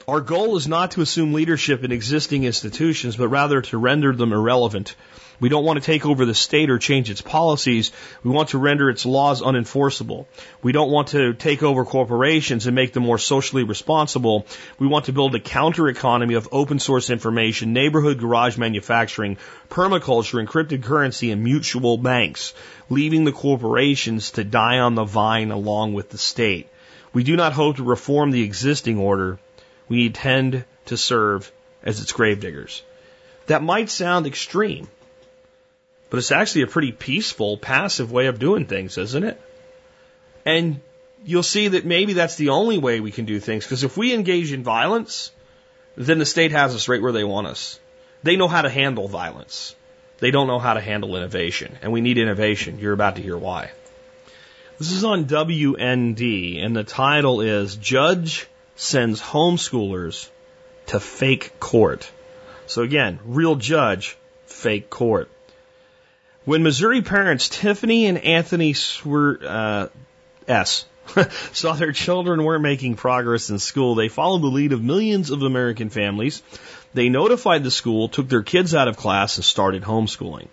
Our 0.05 0.19
goal 0.19 0.57
is 0.57 0.67
not 0.67 0.91
to 0.91 1.01
assume 1.01 1.31
leadership 1.31 1.85
in 1.85 1.93
existing 1.93 2.43
institutions, 2.43 3.15
but 3.15 3.29
rather 3.29 3.61
to 3.61 3.77
render 3.77 4.11
them 4.11 4.33
irrelevant. 4.33 4.97
We 5.39 5.47
don't 5.47 5.63
want 5.63 5.81
to 5.81 5.85
take 5.85 6.05
over 6.05 6.25
the 6.25 6.33
state 6.33 6.69
or 6.69 6.77
change 6.77 7.09
its 7.09 7.21
policies. 7.21 7.93
We 8.21 8.31
want 8.31 8.49
to 8.49 8.57
render 8.57 8.89
its 8.89 9.05
laws 9.05 9.41
unenforceable. 9.41 10.25
We 10.61 10.73
don't 10.73 10.91
want 10.91 11.09
to 11.09 11.33
take 11.33 11.63
over 11.63 11.85
corporations 11.85 12.67
and 12.67 12.75
make 12.75 12.91
them 12.91 13.03
more 13.03 13.17
socially 13.17 13.63
responsible. 13.63 14.45
We 14.77 14.87
want 14.87 15.05
to 15.05 15.13
build 15.13 15.35
a 15.35 15.39
counter 15.39 15.87
economy 15.87 16.33
of 16.33 16.49
open 16.51 16.79
source 16.79 17.09
information, 17.09 17.71
neighborhood 17.71 18.19
garage 18.19 18.57
manufacturing, 18.57 19.37
permaculture, 19.69 20.45
encrypted 20.45 20.83
currency, 20.83 21.31
and 21.31 21.45
mutual 21.45 21.97
banks, 21.97 22.53
leaving 22.89 23.23
the 23.23 23.31
corporations 23.31 24.31
to 24.31 24.43
die 24.43 24.79
on 24.79 24.95
the 24.95 25.05
vine 25.05 25.51
along 25.51 25.93
with 25.93 26.09
the 26.09 26.17
state. 26.17 26.67
We 27.13 27.23
do 27.23 27.37
not 27.37 27.53
hope 27.53 27.77
to 27.77 27.83
reform 27.83 28.31
the 28.31 28.43
existing 28.43 28.97
order. 28.97 29.39
We 29.89 30.09
tend 30.09 30.65
to 30.85 30.97
serve 30.97 31.51
as 31.83 32.01
its 32.01 32.11
gravediggers. 32.11 32.81
That 33.47 33.63
might 33.63 33.89
sound 33.89 34.25
extreme, 34.25 34.87
but 36.09 36.17
it's 36.17 36.31
actually 36.31 36.61
a 36.61 36.67
pretty 36.67 36.91
peaceful, 36.91 37.57
passive 37.57 38.11
way 38.11 38.27
of 38.27 38.39
doing 38.39 38.65
things, 38.65 38.97
isn't 38.97 39.23
it? 39.23 39.41
And 40.45 40.79
you'll 41.25 41.43
see 41.43 41.69
that 41.69 41.85
maybe 41.85 42.13
that's 42.13 42.35
the 42.35 42.49
only 42.49 42.77
way 42.77 42.99
we 42.99 43.11
can 43.11 43.25
do 43.25 43.39
things, 43.39 43.65
because 43.65 43.83
if 43.83 43.97
we 43.97 44.13
engage 44.13 44.53
in 44.53 44.63
violence, 44.63 45.31
then 45.95 46.19
the 46.19 46.25
state 46.25 46.51
has 46.51 46.73
us 46.73 46.87
right 46.87 47.01
where 47.01 47.11
they 47.11 47.23
want 47.23 47.47
us. 47.47 47.79
They 48.23 48.37
know 48.37 48.47
how 48.47 48.61
to 48.61 48.69
handle 48.69 49.07
violence. 49.07 49.75
They 50.19 50.31
don't 50.31 50.47
know 50.47 50.59
how 50.59 50.73
to 50.73 50.81
handle 50.81 51.17
innovation, 51.17 51.77
and 51.81 51.91
we 51.91 51.99
need 51.99 52.17
innovation. 52.17 52.79
You're 52.79 52.93
about 52.93 53.17
to 53.17 53.21
hear 53.21 53.37
why. 53.37 53.71
This 54.79 54.91
is 54.91 55.03
on 55.03 55.25
WND, 55.25 56.63
and 56.63 56.75
the 56.75 56.83
title 56.83 57.41
is 57.41 57.75
Judge 57.75 58.47
Sends 58.75 59.21
Homeschoolers 59.21 60.29
to 60.87 60.99
Fake 60.99 61.59
Court. 61.59 62.09
So 62.65 62.81
again, 62.81 63.19
real 63.25 63.55
judge, 63.55 64.17
fake 64.45 64.89
court. 64.89 65.29
When 66.45 66.63
Missouri 66.63 67.01
parents 67.01 67.49
Tiffany 67.49 68.05
and 68.05 68.17
Anthony 68.17 68.73
Swir, 68.73 69.39
uh, 69.43 69.87
S 70.47 70.85
saw 71.53 71.73
their 71.73 71.91
children 71.91 72.43
weren't 72.43 72.63
making 72.63 72.95
progress 72.95 73.49
in 73.49 73.59
school, 73.59 73.95
they 73.95 74.09
followed 74.09 74.41
the 74.41 74.47
lead 74.47 74.73
of 74.73 74.83
millions 74.83 75.29
of 75.29 75.41
American 75.41 75.89
families. 75.89 76.41
They 76.93 77.09
notified 77.09 77.63
the 77.63 77.71
school, 77.71 78.09
took 78.09 78.29
their 78.29 78.43
kids 78.43 78.75
out 78.75 78.87
of 78.87 78.97
class, 78.97 79.37
and 79.37 79.45
started 79.45 79.83
homeschooling. 79.83 80.47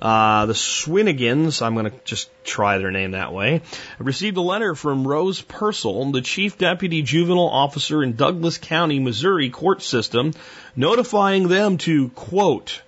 Uh, 0.00 0.44
the 0.44 0.52
Swinigans, 0.52 1.62
I'm 1.62 1.74
going 1.74 1.90
to 1.90 1.96
just 2.04 2.28
try 2.44 2.76
their 2.76 2.90
name 2.90 3.12
that 3.12 3.32
way, 3.32 3.62
received 3.98 4.36
a 4.36 4.42
letter 4.42 4.74
from 4.74 5.08
Rose 5.08 5.40
Purcell, 5.40 6.12
the 6.12 6.20
chief 6.20 6.58
deputy 6.58 7.00
juvenile 7.00 7.48
officer 7.48 8.02
in 8.02 8.14
Douglas 8.14 8.58
County, 8.58 8.98
Missouri 8.98 9.48
court 9.48 9.80
system, 9.80 10.32
notifying 10.74 11.48
them 11.48 11.78
to, 11.78 12.10
quote, 12.10 12.82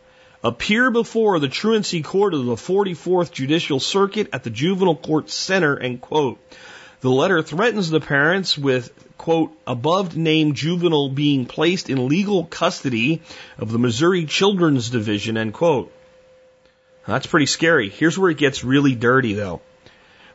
appear 0.45 0.91
before 0.91 1.39
the 1.39 1.49
truancy 1.49 2.03
court 2.03 2.35
of 2.35 2.45
the 2.45 2.57
44th 2.57 3.33
Judicial 3.33 3.81
Circuit 3.81 4.29
at 4.35 4.45
the 4.45 4.51
Juvenile 4.51 4.97
Court 4.97 5.31
Center, 5.31 5.79
end 5.79 6.03
quote. 6.03 6.39
The 7.01 7.11
letter 7.11 7.43
threatens 7.43 7.89
the 7.89 8.01
parents 8.01 8.59
with, 8.59 8.93
quote, 9.17 9.57
above 9.67 10.17
named 10.17 10.57
juvenile 10.57 11.09
being 11.09 11.47
placed 11.47 11.89
in 11.89 12.09
legal 12.09 12.45
custody 12.45 13.23
of 13.57 13.73
the 13.73 13.79
Missouri 13.79 14.27
Children's 14.27 14.91
Division, 14.91 15.39
end 15.39 15.55
quote. 15.55 15.93
That's 17.09 17.27
pretty 17.27 17.47
scary. 17.47 17.89
Here's 17.89 18.19
where 18.19 18.31
it 18.31 18.37
gets 18.37 18.63
really 18.63 18.95
dirty 18.95 19.33
though. 19.33 19.63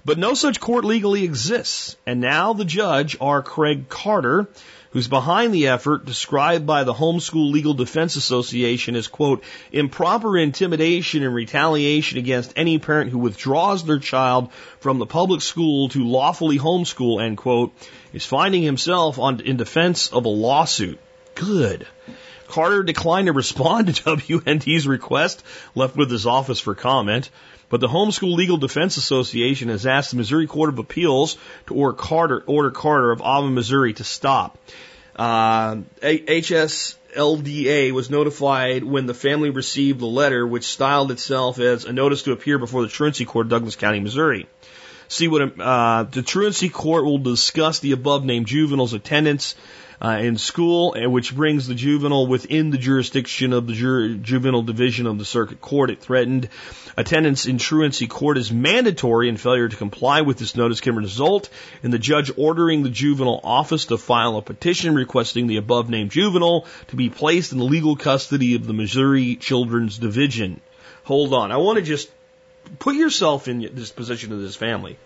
But 0.06 0.18
no 0.18 0.34
such 0.34 0.60
court 0.60 0.84
legally 0.84 1.24
exists. 1.24 1.96
And 2.08 2.20
now 2.20 2.54
the 2.54 2.66
judge, 2.66 3.16
R. 3.22 3.44
Craig 3.44 3.90
Carter, 3.90 4.48
who's 4.90 5.08
behind 5.08 5.54
the 5.54 5.68
effort 5.68 6.04
described 6.04 6.66
by 6.66 6.84
the 6.84 6.94
Homeschool 6.94 7.52
Legal 7.52 7.76
Defense 7.76 8.16
Association 8.16 8.96
as, 8.96 9.08
quote, 9.08 9.44
improper 9.72 10.36
intimidation 10.36 11.24
and 11.24 11.34
retaliation 11.34 12.18
against 12.18 12.54
any 12.56 12.80
parent 12.80 13.12
who 13.12 13.20
withdraws 13.20 13.86
their 13.86 14.00
child 14.00 14.52
from 14.80 14.98
the 14.98 15.06
public 15.06 15.42
school 15.42 15.90
to 15.90 16.04
lawfully 16.04 16.58
homeschool, 16.58 17.24
end 17.24 17.38
quote, 17.38 17.72
is 18.14 18.26
finding 18.26 18.64
himself 18.64 19.20
on, 19.20 19.42
in 19.42 19.58
defense 19.58 20.12
of 20.12 20.26
a 20.26 20.30
lawsuit. 20.30 21.00
Good. 21.36 21.88
Carter 22.54 22.84
declined 22.84 23.26
to 23.26 23.34
respond 23.34 23.96
to 23.96 24.04
WND's 24.16 24.86
request, 24.86 25.44
left 25.74 25.96
with 25.96 26.12
his 26.12 26.28
office 26.28 26.60
for 26.60 26.76
comment. 26.76 27.32
But 27.68 27.82
the 27.82 27.88
Homeschool 27.88 28.36
Legal 28.36 28.58
Defense 28.58 28.98
Association 28.98 29.70
has 29.70 29.88
asked 29.88 30.12
the 30.12 30.18
Missouri 30.18 30.46
Court 30.46 30.70
of 30.70 30.78
Appeals 30.78 31.36
to 31.66 31.74
order 31.74 31.98
Carter, 31.98 32.44
order 32.46 32.70
Carter 32.70 33.10
of 33.10 33.24
Alma, 33.24 33.50
Missouri 33.50 33.94
to 33.94 34.04
stop. 34.04 34.60
Uh, 35.16 35.78
HSLDA 36.04 37.92
was 37.92 38.12
notified 38.12 38.84
when 38.84 39.08
the 39.08 39.16
family 39.16 39.50
received 39.50 40.00
the 40.00 40.06
letter, 40.06 40.46
which 40.46 40.66
styled 40.66 41.10
itself 41.10 41.58
as 41.58 41.86
a 41.86 41.92
notice 41.92 42.22
to 42.24 42.34
appear 42.34 42.60
before 42.60 42.84
the 42.84 42.88
truancy 42.88 43.26
court, 43.26 43.50
Douglas 43.50 43.76
County, 43.76 44.00
Missouri. 44.00 44.46
See 45.08 45.28
what 45.28 45.60
uh, 45.60 46.04
the 46.04 46.22
truancy 46.22 46.70
court 46.70 47.04
will 47.04 47.18
discuss 47.18 47.80
the 47.80 47.94
above 47.94 48.24
named 48.24 48.46
juvenile's 48.46 48.94
attendance 48.94 49.56
uh, 50.02 50.18
in 50.22 50.38
school, 50.38 50.96
which 51.10 51.36
brings 51.36 51.68
the 51.68 51.76
juvenile 51.76 52.28
within 52.28 52.70
the 52.70 52.78
jurisdiction 52.78 53.54
of 53.54 53.68
the 53.68 53.74
ju- 53.74 54.18
juvenile 54.18 54.64
division 54.64 55.08
of 55.08 55.18
the 55.18 55.26
circuit 55.26 55.62
court. 55.62 55.90
It 55.90 56.02
threatened 56.02 56.50
attendance 56.98 57.46
in 57.46 57.58
truancy 57.58 58.08
court 58.08 58.38
is 58.38 58.52
mandatory, 58.52 59.30
and 59.30 59.40
failure 59.40 59.68
to 59.68 59.76
comply 59.76 60.22
with 60.22 60.38
this 60.38 60.56
notice 60.56 60.82
can 60.82 60.96
result 60.96 61.50
in 61.82 61.92
the 61.92 62.00
judge 62.00 62.32
ordering 62.38 62.84
the 62.84 62.90
juvenile 62.90 63.42
office 63.44 63.86
to 63.86 63.98
file 63.98 64.38
a 64.38 64.42
petition 64.42 64.96
requesting 64.96 65.48
the 65.48 65.58
above 65.58 65.90
named 65.90 66.12
juvenile 66.12 66.66
to 66.88 66.96
be 66.96 67.10
placed 67.10 67.52
in 67.52 67.58
the 67.58 67.66
legal 67.66 67.96
custody 67.96 68.56
of 68.56 68.66
the 68.66 68.74
Missouri 68.74 69.36
Children's 69.36 69.98
Division. 69.98 70.62
Hold 71.06 71.34
on, 71.34 71.52
I 71.52 71.58
want 71.58 71.78
to 71.78 71.84
just 71.84 72.10
put 72.80 72.96
yourself 72.96 73.48
in 73.48 73.70
this 73.74 73.92
position 73.92 74.32
of 74.32 74.40
this 74.40 74.56
family. 74.56 74.98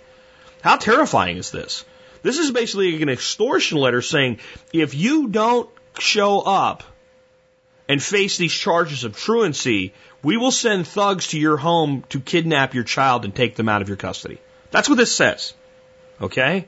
How 0.61 0.75
terrifying 0.75 1.38
is 1.38 1.51
this? 1.51 1.85
This 2.22 2.38
is 2.38 2.51
basically 2.51 3.01
an 3.01 3.09
extortion 3.09 3.78
letter 3.78 4.01
saying 4.01 4.39
if 4.74 4.93
you 4.95 5.28
don't 5.28 5.70
show 5.99 6.41
up 6.41 6.84
and 7.89 8.01
face 8.01 8.38
these 8.38 8.53
charges 8.53 9.03
of 9.03 9.15
truancy, 9.15 9.93
we 10.24 10.38
will 10.38 10.51
send 10.51 10.88
thugs 10.88 11.28
to 11.28 11.39
your 11.39 11.57
home 11.57 12.03
to 12.09 12.20
kidnap 12.20 12.74
your 12.74 12.84
child 12.84 13.26
and 13.26 13.34
take 13.34 13.55
them 13.55 13.70
out 13.70 13.82
of 13.82 13.88
your 13.88 13.97
custody. 13.97 14.39
That's 14.72 14.89
what 14.89 14.97
this 14.97 15.15
says. 15.15 15.53
Okay? 16.22 16.68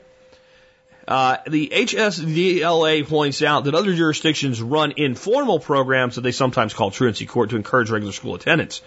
Uh, 1.06 1.38
the 1.48 1.68
HSDLA 1.74 3.06
points 3.08 3.42
out 3.42 3.64
that 3.64 3.74
other 3.74 3.94
jurisdictions 3.94 4.62
run 4.62 4.92
informal 4.96 5.58
programs 5.58 6.14
that 6.14 6.20
they 6.20 6.30
sometimes 6.30 6.72
call 6.72 6.92
truancy 6.92 7.26
court 7.26 7.50
to 7.50 7.56
encourage 7.56 7.90
regular 7.90 8.12
school 8.12 8.36
attendance. 8.36 8.80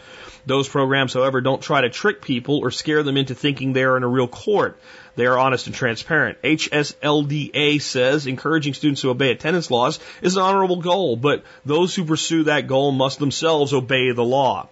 Those 0.45 0.69
programs, 0.69 1.13
however, 1.13 1.41
don't 1.41 1.61
try 1.61 1.81
to 1.81 1.89
trick 1.89 2.21
people 2.21 2.59
or 2.59 2.71
scare 2.71 3.03
them 3.03 3.17
into 3.17 3.35
thinking 3.35 3.73
they 3.73 3.83
are 3.83 3.97
in 3.97 4.03
a 4.03 4.07
real 4.07 4.27
court. 4.27 4.79
They 5.15 5.25
are 5.27 5.37
honest 5.37 5.67
and 5.67 5.75
transparent. 5.75 6.41
HSLDA 6.41 7.81
says 7.81 8.25
encouraging 8.25 8.73
students 8.73 9.01
to 9.01 9.11
obey 9.11 9.31
attendance 9.31 9.69
laws 9.69 9.99
is 10.21 10.35
an 10.35 10.41
honorable 10.41 10.77
goal, 10.77 11.15
but 11.15 11.43
those 11.65 11.93
who 11.93 12.05
pursue 12.05 12.43
that 12.43 12.67
goal 12.67 12.91
must 12.91 13.19
themselves 13.19 13.73
obey 13.73 14.11
the 14.11 14.23
law. 14.23 14.69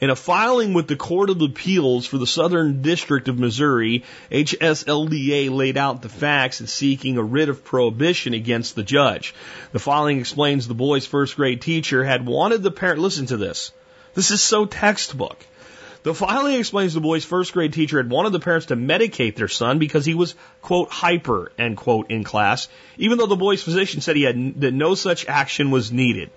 In 0.00 0.10
a 0.10 0.16
filing 0.16 0.74
with 0.74 0.88
the 0.88 0.96
Court 0.96 1.30
of 1.30 1.40
Appeals 1.40 2.04
for 2.06 2.18
the 2.18 2.26
Southern 2.26 2.82
District 2.82 3.28
of 3.28 3.38
Missouri, 3.38 4.02
HSLDA 4.30 5.50
laid 5.50 5.76
out 5.76 6.02
the 6.02 6.08
facts 6.08 6.60
in 6.60 6.66
seeking 6.66 7.16
a 7.16 7.22
writ 7.22 7.48
of 7.48 7.64
prohibition 7.64 8.34
against 8.34 8.74
the 8.74 8.82
judge. 8.82 9.32
The 9.72 9.78
filing 9.78 10.18
explains 10.18 10.66
the 10.66 10.74
boy's 10.74 11.06
first 11.06 11.36
grade 11.36 11.62
teacher 11.62 12.02
had 12.02 12.26
wanted 12.26 12.62
the 12.62 12.72
parent, 12.72 13.00
listen 13.00 13.26
to 13.26 13.36
this. 13.36 13.70
This 14.14 14.32
is 14.32 14.42
so 14.42 14.66
textbook. 14.66 15.38
The 16.04 16.12
filing 16.12 16.56
explains 16.56 16.92
the 16.92 17.00
boy's 17.00 17.24
first 17.24 17.54
grade 17.54 17.72
teacher 17.72 17.96
had 17.96 18.10
wanted 18.10 18.32
the 18.32 18.38
parents 18.38 18.66
to 18.66 18.76
medicate 18.76 19.36
their 19.36 19.48
son 19.48 19.78
because 19.78 20.04
he 20.04 20.12
was, 20.12 20.34
quote, 20.60 20.90
hyper, 20.90 21.50
end 21.58 21.78
quote, 21.78 22.10
in 22.10 22.24
class, 22.24 22.68
even 22.98 23.16
though 23.16 23.26
the 23.26 23.36
boy's 23.36 23.62
physician 23.62 24.02
said 24.02 24.14
he 24.14 24.24
had, 24.24 24.60
that 24.60 24.74
no 24.74 24.94
such 24.94 25.24
action 25.24 25.70
was 25.70 25.92
needed. 25.92 26.28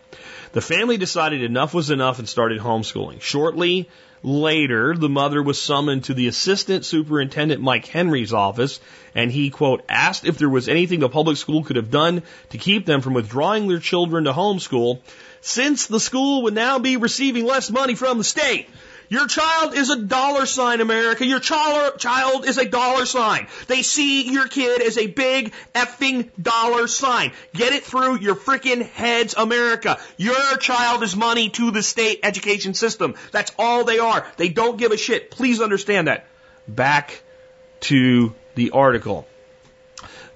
The 0.54 0.62
family 0.62 0.96
decided 0.96 1.44
enough 1.44 1.74
was 1.74 1.90
enough 1.90 2.18
and 2.18 2.30
started 2.30 2.62
homeschooling. 2.62 3.20
Shortly 3.20 3.90
later, 4.24 4.96
the 4.96 5.10
mother 5.10 5.44
was 5.44 5.62
summoned 5.62 6.06
to 6.06 6.14
the 6.14 6.30
assistant 6.30 6.86
superintendent 6.86 7.62
Mike 7.62 7.88
Henry's 7.88 8.32
office 8.32 8.80
and 9.16 9.30
he, 9.30 9.50
quote, 9.50 9.84
asked 9.90 10.24
if 10.24 10.38
there 10.38 10.48
was 10.48 10.70
anything 10.70 11.02
the 11.02 11.10
public 11.10 11.36
school 11.36 11.66
could 11.66 11.76
have 11.76 11.92
done 11.92 12.24
to 12.52 12.58
keep 12.58 12.86
them 12.86 13.02
from 13.02 13.16
withdrawing 13.16 13.68
their 13.68 13.80
children 13.80 14.24
to 14.24 14.32
homeschool 14.32 15.02
since 15.42 15.88
the 15.88 16.00
school 16.00 16.44
would 16.44 16.54
now 16.54 16.80
be 16.80 16.96
receiving 16.96 17.46
less 17.46 17.70
money 17.70 17.96
from 17.96 18.18
the 18.18 18.24
state. 18.24 18.70
Your 19.10 19.28
child 19.28 19.74
is 19.74 19.90
a 19.90 20.02
dollar 20.02 20.46
sign, 20.46 20.82
America. 20.82 21.26
Your 21.26 21.40
child, 21.40 21.98
child 21.98 22.46
is 22.46 22.58
a 22.58 22.66
dollar 22.66 23.06
sign. 23.06 23.48
They 23.68 23.82
see 23.82 24.32
your 24.32 24.48
kid 24.48 24.82
as 24.82 24.98
a 24.98 25.08
big 25.08 25.54
effing 25.74 26.30
dollar 26.42 26.88
sign. 26.88 27.32
Get 27.54 27.74
it 27.74 27.84
through 27.84 28.20
your 28.20 28.36
freaking 28.36 28.82
heads, 28.82 29.34
America. 29.38 29.98
Your 30.18 30.58
child 30.58 31.04
is 31.04 31.16
money 31.16 31.50
to 31.52 31.72
the 31.72 31.84
state 31.84 32.20
education 32.24 32.74
system. 32.74 33.16
That's 33.32 33.52
all 33.58 33.86
they 33.86 34.00
are. 34.00 34.28
They 34.36 34.50
don't 34.50 34.78
give 34.78 34.92
a 34.92 34.98
shit. 34.98 35.32
Please 35.32 35.62
understand 35.62 36.08
that. 36.08 36.26
Back 36.68 37.22
to 37.82 38.34
the 38.56 38.72
article. 38.72 39.26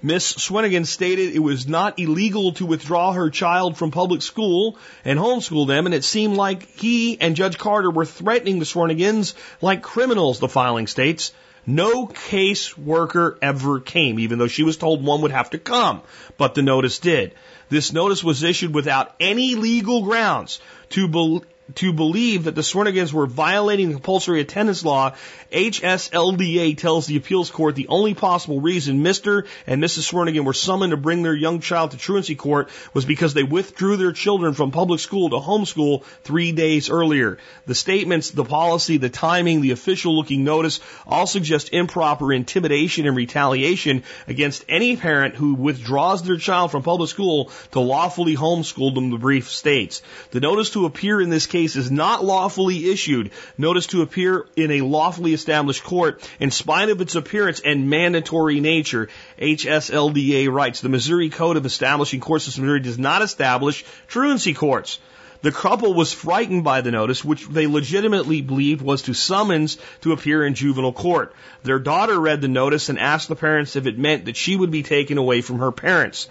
Miss 0.03 0.33
Swanigan 0.33 0.85
stated 0.87 1.35
it 1.35 1.39
was 1.39 1.67
not 1.67 1.99
illegal 1.99 2.53
to 2.53 2.65
withdraw 2.65 3.13
her 3.13 3.29
child 3.29 3.77
from 3.77 3.91
public 3.91 4.23
school 4.23 4.77
and 5.05 5.19
homeschool 5.19 5.67
them, 5.67 5.85
and 5.85 5.93
it 5.93 6.03
seemed 6.03 6.35
like 6.35 6.67
he 6.75 7.21
and 7.21 7.35
Judge 7.35 7.57
Carter 7.57 7.91
were 7.91 8.05
threatening 8.05 8.57
the 8.57 8.65
Swanigans 8.65 9.35
like 9.61 9.83
criminals, 9.83 10.39
the 10.39 10.49
filing 10.49 10.87
states. 10.87 11.33
No 11.67 12.07
case 12.07 12.75
worker 12.75 13.37
ever 13.43 13.79
came, 13.79 14.19
even 14.19 14.39
though 14.39 14.47
she 14.47 14.63
was 14.63 14.77
told 14.77 15.05
one 15.05 15.21
would 15.21 15.31
have 15.31 15.51
to 15.51 15.59
come, 15.59 16.01
but 16.35 16.55
the 16.55 16.63
notice 16.63 16.97
did. 16.97 17.35
This 17.69 17.93
notice 17.93 18.23
was 18.23 18.41
issued 18.41 18.73
without 18.73 19.13
any 19.19 19.53
legal 19.53 20.01
grounds 20.01 20.59
to, 20.89 21.07
be- 21.07 21.41
to 21.75 21.93
believe 21.93 22.45
that 22.45 22.55
the 22.55 22.61
Swanigans 22.61 23.13
were 23.13 23.27
violating 23.27 23.87
the 23.89 23.93
compulsory 23.95 24.41
attendance 24.41 24.83
law, 24.83 25.15
HSLDA 25.51 26.77
tells 26.77 27.07
the 27.07 27.17
appeals 27.17 27.49
court 27.49 27.75
the 27.75 27.87
only 27.87 28.13
possible 28.13 28.61
reason 28.61 29.03
Mr. 29.03 29.47
and 29.67 29.81
Mrs. 29.81 30.11
Swernigan 30.11 30.45
were 30.45 30.53
summoned 30.53 30.91
to 30.91 30.97
bring 30.97 31.23
their 31.23 31.35
young 31.35 31.59
child 31.59 31.91
to 31.91 31.97
truancy 31.97 32.35
court 32.35 32.69
was 32.93 33.05
because 33.05 33.33
they 33.33 33.43
withdrew 33.43 33.97
their 33.97 34.11
children 34.11 34.53
from 34.53 34.71
public 34.71 34.99
school 34.99 35.29
to 35.29 35.37
homeschool 35.37 36.03
three 36.23 36.51
days 36.51 36.89
earlier. 36.89 37.37
The 37.65 37.75
statements, 37.75 38.31
the 38.31 38.45
policy, 38.45 38.97
the 38.97 39.09
timing, 39.09 39.61
the 39.61 39.71
official 39.71 40.15
looking 40.15 40.43
notice 40.43 40.79
all 41.05 41.27
suggest 41.27 41.73
improper 41.73 42.33
intimidation 42.33 43.07
and 43.07 43.15
retaliation 43.15 44.03
against 44.27 44.65
any 44.67 44.97
parent 44.97 45.35
who 45.35 45.53
withdraws 45.53 46.23
their 46.23 46.37
child 46.37 46.71
from 46.71 46.83
public 46.83 47.09
school 47.09 47.51
to 47.71 47.79
lawfully 47.79 48.35
homeschool 48.35 48.93
them, 48.93 49.09
the 49.09 49.17
brief 49.17 49.49
states. 49.49 50.01
The 50.31 50.39
notice 50.39 50.71
to 50.71 50.85
appear 50.85 51.21
in 51.21 51.29
this 51.29 51.47
case 51.47 51.60
is 51.61 51.91
not 51.91 52.23
lawfully 52.23 52.89
issued. 52.89 53.31
Notice 53.57 53.87
to 53.87 54.01
appear 54.01 54.45
in 54.55 54.71
a 54.71 54.81
lawfully 54.81 55.33
established 55.33 55.83
court 55.83 56.27
in 56.39 56.51
spite 56.51 56.89
of 56.89 57.01
its 57.01 57.15
appearance 57.15 57.59
and 57.59 57.89
mandatory 57.89 58.59
nature. 58.59 59.09
HSLDA 59.39 60.51
writes, 60.51 60.81
the 60.81 60.89
Missouri 60.89 61.29
Code 61.29 61.57
of 61.57 61.65
Establishing 61.65 62.19
Courts 62.19 62.47
of 62.47 62.57
Missouri 62.57 62.79
does 62.79 62.99
not 62.99 63.21
establish 63.21 63.85
truancy 64.07 64.53
courts. 64.53 64.99
The 65.41 65.51
couple 65.51 65.95
was 65.95 66.13
frightened 66.13 66.63
by 66.63 66.81
the 66.81 66.91
notice, 66.91 67.25
which 67.25 67.47
they 67.47 67.65
legitimately 67.65 68.41
believed 68.41 68.81
was 68.81 69.03
to 69.03 69.13
summons 69.13 69.77
to 70.01 70.11
appear 70.11 70.45
in 70.45 70.53
juvenile 70.53 70.93
court. 70.93 71.33
Their 71.63 71.79
daughter 71.79 72.19
read 72.19 72.41
the 72.41 72.47
notice 72.47 72.89
and 72.89 72.99
asked 72.99 73.27
the 73.27 73.35
parents 73.35 73.75
if 73.75 73.87
it 73.87 73.97
meant 73.97 74.25
that 74.25 74.37
she 74.37 74.55
would 74.55 74.69
be 74.69 74.83
taken 74.83 75.17
away 75.17 75.41
from 75.41 75.59
her 75.59 75.71
parents. 75.71 76.27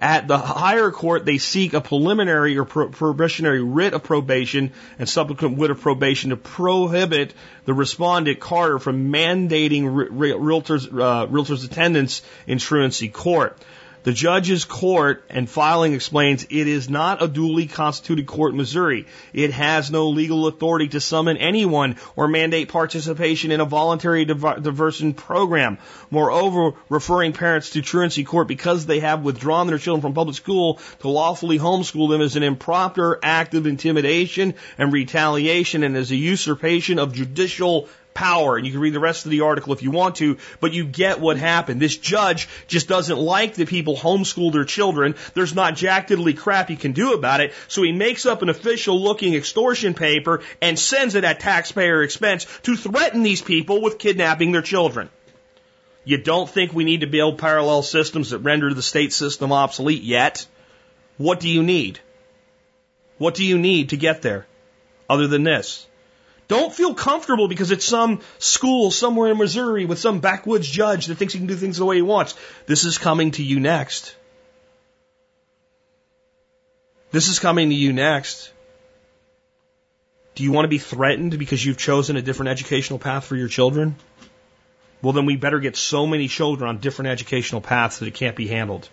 At 0.00 0.28
the 0.28 0.38
higher 0.38 0.90
court, 0.90 1.26
they 1.26 1.36
seek 1.36 1.74
a 1.74 1.80
preliminary 1.82 2.56
or 2.56 2.64
pro- 2.64 2.88
probationary 2.88 3.60
writ 3.62 3.92
of 3.92 4.02
probation 4.02 4.72
and 4.98 5.06
subsequent 5.06 5.58
writ 5.58 5.70
of 5.70 5.80
probation 5.80 6.30
to 6.30 6.36
prohibit 6.36 7.34
the 7.66 7.74
respondent 7.74 8.40
Carter 8.40 8.78
from 8.78 9.12
mandating 9.12 9.94
re- 9.94 10.30
realtors, 10.32 10.86
uh, 10.86 11.26
realtors 11.26 11.66
attendance 11.66 12.22
in 12.46 12.56
truancy 12.56 13.08
court. 13.08 13.58
The 14.02 14.12
judge's 14.12 14.64
court 14.64 15.24
and 15.28 15.48
filing 15.48 15.92
explains 15.92 16.44
it 16.44 16.66
is 16.66 16.88
not 16.88 17.22
a 17.22 17.28
duly 17.28 17.66
constituted 17.66 18.26
court 18.26 18.52
in 18.52 18.56
Missouri. 18.56 19.06
It 19.34 19.52
has 19.52 19.90
no 19.90 20.08
legal 20.08 20.46
authority 20.46 20.88
to 20.88 21.00
summon 21.00 21.36
anyone 21.36 21.96
or 22.16 22.26
mandate 22.26 22.70
participation 22.70 23.52
in 23.52 23.60
a 23.60 23.66
voluntary 23.66 24.24
diversion 24.24 25.12
program. 25.12 25.76
Moreover, 26.10 26.72
referring 26.88 27.34
parents 27.34 27.70
to 27.70 27.82
truancy 27.82 28.24
court 28.24 28.48
because 28.48 28.86
they 28.86 29.00
have 29.00 29.22
withdrawn 29.22 29.66
their 29.66 29.76
children 29.76 30.00
from 30.00 30.14
public 30.14 30.36
school 30.36 30.80
to 31.00 31.08
lawfully 31.08 31.58
homeschool 31.58 32.08
them 32.08 32.22
is 32.22 32.36
an 32.36 32.42
improper 32.42 33.18
act 33.22 33.54
of 33.54 33.66
intimidation 33.66 34.54
and 34.78 34.94
retaliation 34.94 35.82
and 35.82 35.94
is 35.94 36.10
a 36.10 36.16
usurpation 36.16 36.98
of 36.98 37.12
judicial 37.12 37.88
power. 38.14 38.56
And 38.56 38.66
you 38.66 38.72
can 38.72 38.80
read 38.80 38.94
the 38.94 39.00
rest 39.00 39.24
of 39.24 39.30
the 39.30 39.42
article 39.42 39.72
if 39.72 39.82
you 39.82 39.90
want 39.90 40.16
to, 40.16 40.38
but 40.60 40.72
you 40.72 40.84
get 40.84 41.20
what 41.20 41.36
happened. 41.36 41.80
This 41.80 41.96
judge 41.96 42.48
just 42.66 42.88
doesn't 42.88 43.18
like 43.18 43.54
that 43.54 43.68
people 43.68 43.96
homeschool 43.96 44.52
their 44.52 44.64
children. 44.64 45.14
There's 45.34 45.54
not 45.54 45.76
jack 45.76 46.08
diddly 46.08 46.36
crap 46.36 46.68
he 46.68 46.76
can 46.76 46.92
do 46.92 47.12
about 47.14 47.40
it. 47.40 47.52
So 47.68 47.82
he 47.82 47.92
makes 47.92 48.26
up 48.26 48.42
an 48.42 48.48
official 48.48 49.00
looking 49.00 49.34
extortion 49.34 49.94
paper 49.94 50.42
and 50.60 50.78
sends 50.78 51.14
it 51.14 51.24
at 51.24 51.40
taxpayer 51.40 52.02
expense 52.02 52.46
to 52.62 52.76
threaten 52.76 53.22
these 53.22 53.42
people 53.42 53.80
with 53.82 53.98
kidnapping 53.98 54.52
their 54.52 54.62
children. 54.62 55.10
You 56.04 56.18
don't 56.18 56.48
think 56.48 56.72
we 56.72 56.84
need 56.84 57.02
to 57.02 57.06
build 57.06 57.38
parallel 57.38 57.82
systems 57.82 58.30
that 58.30 58.38
render 58.38 58.72
the 58.72 58.82
state 58.82 59.12
system 59.12 59.52
obsolete 59.52 60.02
yet? 60.02 60.46
What 61.18 61.40
do 61.40 61.48
you 61.48 61.62
need? 61.62 62.00
What 63.18 63.34
do 63.34 63.44
you 63.44 63.58
need 63.58 63.90
to 63.90 63.98
get 63.98 64.22
there 64.22 64.46
other 65.08 65.26
than 65.26 65.42
this? 65.44 65.86
Don't 66.50 66.74
feel 66.74 66.94
comfortable 66.94 67.46
because 67.46 67.70
it's 67.70 67.84
some 67.84 68.22
school 68.40 68.90
somewhere 68.90 69.30
in 69.30 69.38
Missouri 69.38 69.84
with 69.84 70.00
some 70.00 70.18
backwoods 70.18 70.68
judge 70.68 71.06
that 71.06 71.14
thinks 71.14 71.32
he 71.32 71.38
can 71.38 71.46
do 71.46 71.54
things 71.54 71.76
the 71.76 71.84
way 71.84 71.94
he 71.94 72.02
wants. 72.02 72.34
This 72.66 72.82
is 72.82 72.98
coming 72.98 73.30
to 73.32 73.44
you 73.44 73.60
next. 73.60 74.16
This 77.12 77.28
is 77.28 77.38
coming 77.38 77.70
to 77.70 77.76
you 77.76 77.92
next. 77.92 78.50
Do 80.34 80.42
you 80.42 80.50
want 80.50 80.64
to 80.64 80.68
be 80.68 80.78
threatened 80.78 81.38
because 81.38 81.64
you've 81.64 81.78
chosen 81.78 82.16
a 82.16 82.22
different 82.22 82.50
educational 82.50 82.98
path 82.98 83.26
for 83.26 83.36
your 83.36 83.46
children? 83.46 83.94
Well, 85.02 85.12
then 85.12 85.26
we 85.26 85.36
better 85.36 85.60
get 85.60 85.76
so 85.76 86.04
many 86.04 86.26
children 86.26 86.68
on 86.68 86.78
different 86.78 87.12
educational 87.12 87.60
paths 87.60 88.00
that 88.00 88.08
it 88.08 88.14
can't 88.14 88.34
be 88.34 88.48
handled. 88.48 88.88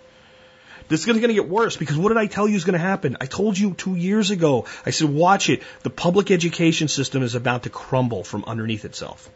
This 0.89 1.01
is 1.01 1.05
going 1.05 1.21
to 1.21 1.33
get 1.33 1.49
worse 1.49 1.75
because 1.75 1.97
what 1.97 2.09
did 2.09 2.17
I 2.17 2.27
tell 2.27 2.47
you 2.47 2.55
is 2.55 2.63
going 2.63 2.73
to 2.73 2.79
happen? 2.79 3.17
I 3.19 3.25
told 3.25 3.57
you 3.57 3.73
two 3.73 3.95
years 3.95 4.31
ago. 4.31 4.65
I 4.85 4.91
said, 4.91 5.09
watch 5.09 5.49
it. 5.49 5.61
The 5.83 5.89
public 5.89 6.31
education 6.31 6.87
system 6.87 7.23
is 7.23 7.35
about 7.35 7.63
to 7.63 7.69
crumble 7.69 8.23
from 8.23 8.45
underneath 8.45 8.85
itself. 8.85 9.29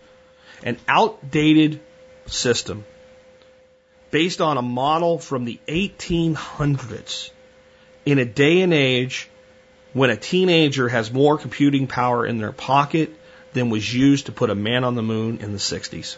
An 0.64 0.78
outdated 0.88 1.82
system 2.28 2.86
based 4.12 4.41
on 4.41 4.58
a 4.58 4.62
model 4.62 5.20
from 5.20 5.45
the 5.45 5.60
1800s 5.68 7.32
in 8.06 8.20
a 8.20 8.26
day 8.26 8.62
and 8.62 8.74
age 8.74 9.30
when 9.93 10.10
a 10.10 10.18
teenager 10.18 10.88
has 10.88 11.12
more 11.12 11.38
computing 11.38 11.88
power 11.88 12.26
in 12.26 12.38
their 12.38 12.52
pocket 12.52 13.14
than 13.54 13.70
was 13.70 13.93
used 13.93 14.28
to 14.28 14.32
put 14.32 14.49
a 14.49 14.56
man 14.56 14.84
on 14.84 14.95
the 14.95 15.02
moon 15.02 15.39
in 15.39 15.52
the 15.52 15.58
60s. 15.58 16.18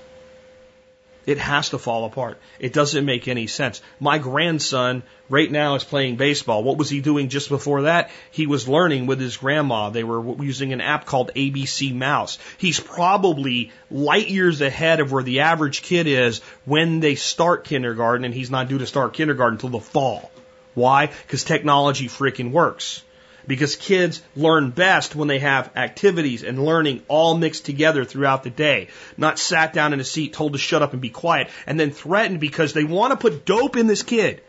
It 1.25 1.37
has 1.37 1.69
to 1.69 1.77
fall 1.77 2.05
apart. 2.05 2.37
It 2.59 2.73
doesn't 2.73 3.05
make 3.05 3.27
any 3.27 3.47
sense. 3.47 3.81
My 3.99 4.17
grandson 4.17 5.03
right 5.29 5.49
now 5.49 5.75
is 5.75 5.83
playing 5.83 6.17
baseball. 6.17 6.63
What 6.63 6.77
was 6.77 6.89
he 6.89 6.99
doing 6.99 7.29
just 7.29 7.49
before 7.49 7.83
that? 7.83 8.11
He 8.31 8.45
was 8.45 8.67
learning 8.67 9.05
with 9.05 9.19
his 9.19 9.37
grandma. 9.37 9.89
They 9.89 10.03
were 10.03 10.43
using 10.43 10.73
an 10.73 10.81
app 10.81 11.05
called 11.05 11.31
ABC 11.35 11.95
Mouse. 11.95 12.39
He's 12.57 12.79
probably 12.79 13.71
light 13.89 14.27
years 14.27 14.59
ahead 14.59 14.99
of 14.99 15.11
where 15.11 15.23
the 15.23 15.41
average 15.41 15.81
kid 15.81 16.07
is 16.07 16.41
when 16.65 16.99
they 16.99 17.15
start 17.15 17.63
kindergarten, 17.63 18.25
and 18.25 18.33
he's 18.33 18.51
not 18.51 18.67
due 18.67 18.79
to 18.79 18.87
start 18.87 19.13
kindergarten 19.13 19.55
until 19.55 19.69
the 19.69 19.79
fall. 19.79 20.29
Why? 20.73 21.07
Because 21.07 21.43
technology 21.43 22.07
freaking 22.07 22.51
works 22.51 23.03
because 23.47 23.75
kids 23.75 24.21
learn 24.35 24.71
best 24.71 25.15
when 25.15 25.27
they 25.27 25.39
have 25.39 25.75
activities 25.75 26.43
and 26.43 26.63
learning 26.63 27.03
all 27.07 27.37
mixed 27.37 27.65
together 27.65 28.05
throughout 28.05 28.43
the 28.43 28.49
day, 28.49 28.87
not 29.17 29.39
sat 29.39 29.73
down 29.73 29.93
in 29.93 29.99
a 29.99 30.03
seat 30.03 30.33
told 30.33 30.53
to 30.53 30.59
shut 30.59 30.81
up 30.81 30.93
and 30.93 31.01
be 31.01 31.09
quiet 31.09 31.49
and 31.67 31.79
then 31.79 31.91
threatened 31.91 32.39
because 32.39 32.73
they 32.73 32.83
want 32.83 33.11
to 33.11 33.17
put 33.17 33.45
dope 33.45 33.75
in 33.77 33.87
this 33.87 34.03
kid. 34.03 34.41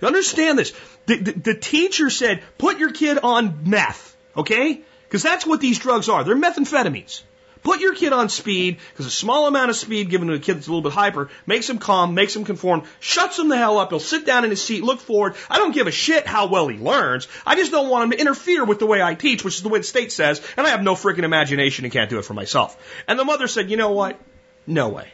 You 0.00 0.08
understand 0.08 0.58
this? 0.58 0.72
The, 1.06 1.16
the, 1.16 1.32
the 1.32 1.54
teacher 1.54 2.10
said, 2.10 2.42
put 2.56 2.78
your 2.78 2.92
kid 2.92 3.18
on 3.18 3.68
meth, 3.68 4.16
okay? 4.36 4.80
Because 5.04 5.22
that's 5.22 5.46
what 5.46 5.60
these 5.60 5.78
drugs 5.78 6.08
are. 6.08 6.22
They're 6.22 6.36
methamphetamines. 6.36 7.22
Put 7.62 7.80
your 7.80 7.94
kid 7.94 8.12
on 8.12 8.28
speed, 8.28 8.78
because 8.92 9.06
a 9.06 9.10
small 9.10 9.46
amount 9.46 9.70
of 9.70 9.76
speed 9.76 10.10
given 10.10 10.28
to 10.28 10.34
a 10.34 10.38
kid 10.38 10.54
that's 10.54 10.66
a 10.66 10.70
little 10.70 10.88
bit 10.88 10.92
hyper 10.92 11.28
makes 11.46 11.68
him 11.68 11.78
calm, 11.78 12.14
makes 12.14 12.34
him 12.34 12.44
conform, 12.44 12.84
shuts 13.00 13.38
him 13.38 13.48
the 13.48 13.56
hell 13.56 13.78
up. 13.78 13.90
He'll 13.90 14.00
sit 14.00 14.24
down 14.26 14.44
in 14.44 14.50
his 14.50 14.62
seat, 14.62 14.82
look 14.82 15.00
forward. 15.00 15.34
I 15.50 15.58
don't 15.58 15.74
give 15.74 15.86
a 15.86 15.92
shit 15.92 16.26
how 16.26 16.46
well 16.46 16.68
he 16.68 16.78
learns. 16.78 17.28
I 17.46 17.56
just 17.56 17.72
don't 17.72 17.90
want 17.90 18.04
him 18.04 18.10
to 18.12 18.20
interfere 18.20 18.64
with 18.64 18.78
the 18.78 18.86
way 18.86 19.02
I 19.02 19.14
teach, 19.14 19.44
which 19.44 19.56
is 19.56 19.62
the 19.62 19.68
way 19.68 19.78
the 19.78 19.84
state 19.84 20.12
says, 20.12 20.40
and 20.56 20.66
I 20.66 20.70
have 20.70 20.82
no 20.82 20.94
freaking 20.94 21.24
imagination 21.24 21.84
and 21.84 21.92
can't 21.92 22.10
do 22.10 22.18
it 22.18 22.24
for 22.24 22.34
myself. 22.34 22.76
And 23.08 23.18
the 23.18 23.24
mother 23.24 23.48
said, 23.48 23.70
you 23.70 23.76
know 23.76 23.90
what? 23.90 24.18
No 24.66 24.88
way. 24.88 25.08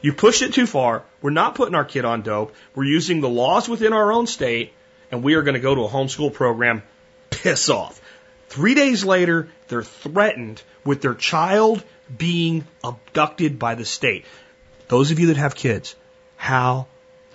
You 0.00 0.12
pushed 0.12 0.42
it 0.42 0.52
too 0.52 0.66
far. 0.66 1.04
We're 1.20 1.30
not 1.30 1.54
putting 1.54 1.76
our 1.76 1.84
kid 1.84 2.04
on 2.04 2.22
dope. 2.22 2.54
We're 2.74 2.84
using 2.84 3.20
the 3.20 3.28
laws 3.28 3.68
within 3.68 3.92
our 3.92 4.12
own 4.12 4.26
state, 4.26 4.72
and 5.12 5.22
we 5.22 5.34
are 5.34 5.42
going 5.42 5.54
to 5.54 5.60
go 5.60 5.74
to 5.74 5.82
a 5.82 5.88
homeschool 5.88 6.32
program. 6.32 6.82
Piss 7.30 7.70
off. 7.70 8.00
Three 8.48 8.74
days 8.74 9.04
later, 9.04 9.48
they're 9.68 9.82
threatened 9.82 10.60
with 10.84 11.00
their 11.00 11.14
child 11.14 11.82
being 12.16 12.66
abducted 12.82 13.58
by 13.58 13.74
the 13.74 13.84
state. 13.84 14.24
Those 14.88 15.10
of 15.10 15.18
you 15.18 15.28
that 15.28 15.36
have 15.36 15.54
kids, 15.54 15.94
how 16.36 16.86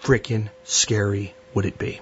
freaking 0.01 0.49
scary 0.63 1.33
would 1.53 1.65
it 1.65 1.77
be? 1.77 2.01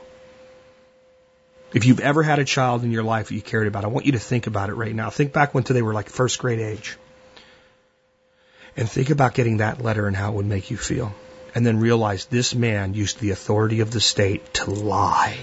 If 1.73 1.85
you've 1.85 1.99
ever 1.99 2.23
had 2.23 2.39
a 2.39 2.45
child 2.45 2.83
in 2.83 2.91
your 2.91 3.03
life 3.03 3.27
that 3.27 3.35
you 3.35 3.41
cared 3.41 3.67
about, 3.67 3.83
I 3.83 3.87
want 3.87 4.05
you 4.05 4.13
to 4.13 4.19
think 4.19 4.47
about 4.47 4.69
it 4.69 4.75
right 4.75 4.95
now. 4.95 5.09
Think 5.09 5.33
back 5.33 5.53
when 5.53 5.63
they 5.63 5.81
were 5.81 5.93
like 5.93 6.09
first 6.09 6.39
grade 6.39 6.59
age. 6.59 6.97
And 8.77 8.89
think 8.89 9.09
about 9.09 9.33
getting 9.33 9.57
that 9.57 9.81
letter 9.81 10.07
and 10.07 10.15
how 10.15 10.31
it 10.31 10.35
would 10.35 10.45
make 10.45 10.71
you 10.71 10.77
feel. 10.77 11.13
And 11.53 11.65
then 11.65 11.79
realize 11.79 12.25
this 12.25 12.53
man 12.53 12.93
used 12.93 13.19
the 13.19 13.31
authority 13.31 13.79
of 13.79 13.91
the 13.91 14.01
state 14.01 14.53
to 14.55 14.71
lie 14.71 15.37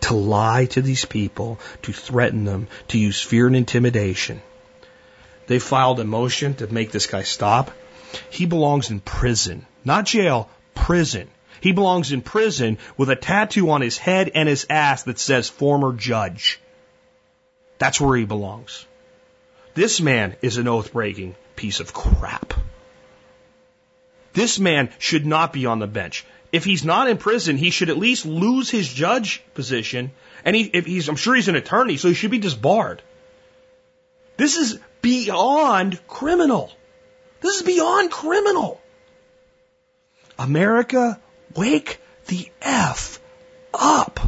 to 0.00 0.14
lie 0.14 0.66
to 0.66 0.82
these 0.82 1.04
people, 1.04 1.58
to 1.82 1.92
threaten 1.92 2.44
them, 2.44 2.68
to 2.88 2.98
use 2.98 3.20
fear 3.20 3.46
and 3.46 3.56
intimidation. 3.56 4.42
They 5.50 5.58
filed 5.58 5.98
a 5.98 6.04
motion 6.04 6.54
to 6.54 6.72
make 6.72 6.92
this 6.92 7.08
guy 7.08 7.24
stop. 7.24 7.72
He 8.30 8.46
belongs 8.46 8.88
in 8.88 9.00
prison, 9.00 9.66
not 9.84 10.04
jail, 10.06 10.48
prison. 10.76 11.28
He 11.60 11.72
belongs 11.72 12.12
in 12.12 12.22
prison 12.22 12.78
with 12.96 13.10
a 13.10 13.16
tattoo 13.16 13.68
on 13.72 13.80
his 13.80 13.98
head 13.98 14.30
and 14.32 14.48
his 14.48 14.64
ass 14.70 15.02
that 15.02 15.18
says 15.18 15.48
former 15.48 15.92
judge. 15.92 16.60
That's 17.78 18.00
where 18.00 18.16
he 18.16 18.26
belongs. 18.26 18.86
This 19.74 20.00
man 20.00 20.36
is 20.40 20.56
an 20.56 20.68
oath 20.68 20.92
breaking 20.92 21.34
piece 21.56 21.80
of 21.80 21.92
crap. 21.92 22.54
This 24.34 24.60
man 24.60 24.88
should 25.00 25.26
not 25.26 25.52
be 25.52 25.66
on 25.66 25.80
the 25.80 25.88
bench. 25.88 26.24
If 26.52 26.64
he's 26.64 26.84
not 26.84 27.10
in 27.10 27.18
prison, 27.18 27.56
he 27.56 27.70
should 27.70 27.90
at 27.90 27.98
least 27.98 28.24
lose 28.24 28.70
his 28.70 28.88
judge 28.88 29.42
position. 29.54 30.12
And 30.44 30.54
he, 30.54 30.70
if 30.72 30.86
he's, 30.86 31.08
I'm 31.08 31.16
sure 31.16 31.34
he's 31.34 31.48
an 31.48 31.56
attorney, 31.56 31.96
so 31.96 32.06
he 32.06 32.14
should 32.14 32.30
be 32.30 32.38
disbarred. 32.38 33.02
This 34.36 34.56
is 34.56 34.78
beyond 35.02 36.06
criminal. 36.06 36.70
This 37.40 37.56
is 37.56 37.62
beyond 37.62 38.10
criminal. 38.10 38.80
America, 40.38 41.20
wake 41.54 42.00
the 42.26 42.48
F 42.62 43.20
up. 43.74 44.20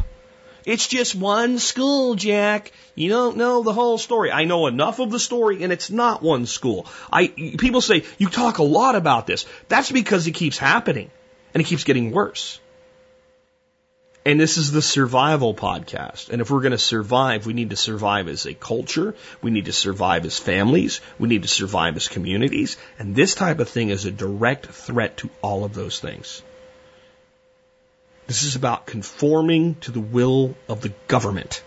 It's 0.65 0.87
just 0.87 1.13
one 1.15 1.59
school, 1.59 2.15
Jack. 2.15 2.71
You 2.95 3.09
don't 3.09 3.37
know 3.37 3.63
the 3.63 3.73
whole 3.73 3.97
story. 3.97 4.31
I 4.31 4.45
know 4.45 4.67
enough 4.67 4.99
of 4.99 5.11
the 5.11 5.19
story, 5.19 5.63
and 5.63 5.73
it's 5.73 5.89
not 5.89 6.21
one 6.21 6.45
school. 6.45 6.87
I 7.11 7.27
people 7.27 7.81
say 7.81 8.05
you 8.17 8.29
talk 8.29 8.59
a 8.59 8.63
lot 8.63 8.95
about 8.95 9.27
this. 9.27 9.45
That's 9.67 9.91
because 9.91 10.25
it 10.27 10.31
keeps 10.31 10.57
happening, 10.57 11.11
and 11.53 11.61
it 11.61 11.65
keeps 11.65 11.83
getting 11.83 12.11
worse. 12.11 12.59
And 14.25 14.39
this 14.39 14.57
is 14.57 14.71
the 14.71 14.81
survival 14.81 15.53
podcast. 15.53 16.29
And 16.29 16.41
if 16.41 16.49
we're 16.49 16.61
going 16.61 16.71
to 16.71 16.77
survive, 16.77 17.45
we 17.45 17.53
need 17.53 17.71
to 17.71 17.75
survive 17.75 18.29
as 18.29 18.45
a 18.45 18.53
culture. 18.53 19.15
We 19.41 19.51
need 19.51 19.65
to 19.65 19.73
survive 19.73 20.25
as 20.25 20.39
families. 20.39 21.01
We 21.19 21.27
need 21.27 21.41
to 21.41 21.49
survive 21.49 21.97
as 21.97 22.07
communities. 22.07 22.77
And 22.97 23.15
this 23.15 23.35
type 23.35 23.59
of 23.59 23.67
thing 23.67 23.89
is 23.89 24.05
a 24.05 24.11
direct 24.11 24.67
threat 24.67 25.17
to 25.17 25.29
all 25.41 25.65
of 25.65 25.73
those 25.73 25.99
things. 25.99 26.41
This 28.27 28.43
is 28.43 28.55
about 28.55 28.85
conforming 28.85 29.75
to 29.81 29.91
the 29.91 29.99
will 29.99 30.55
of 30.69 30.79
the 30.79 30.93
government. 31.09 31.61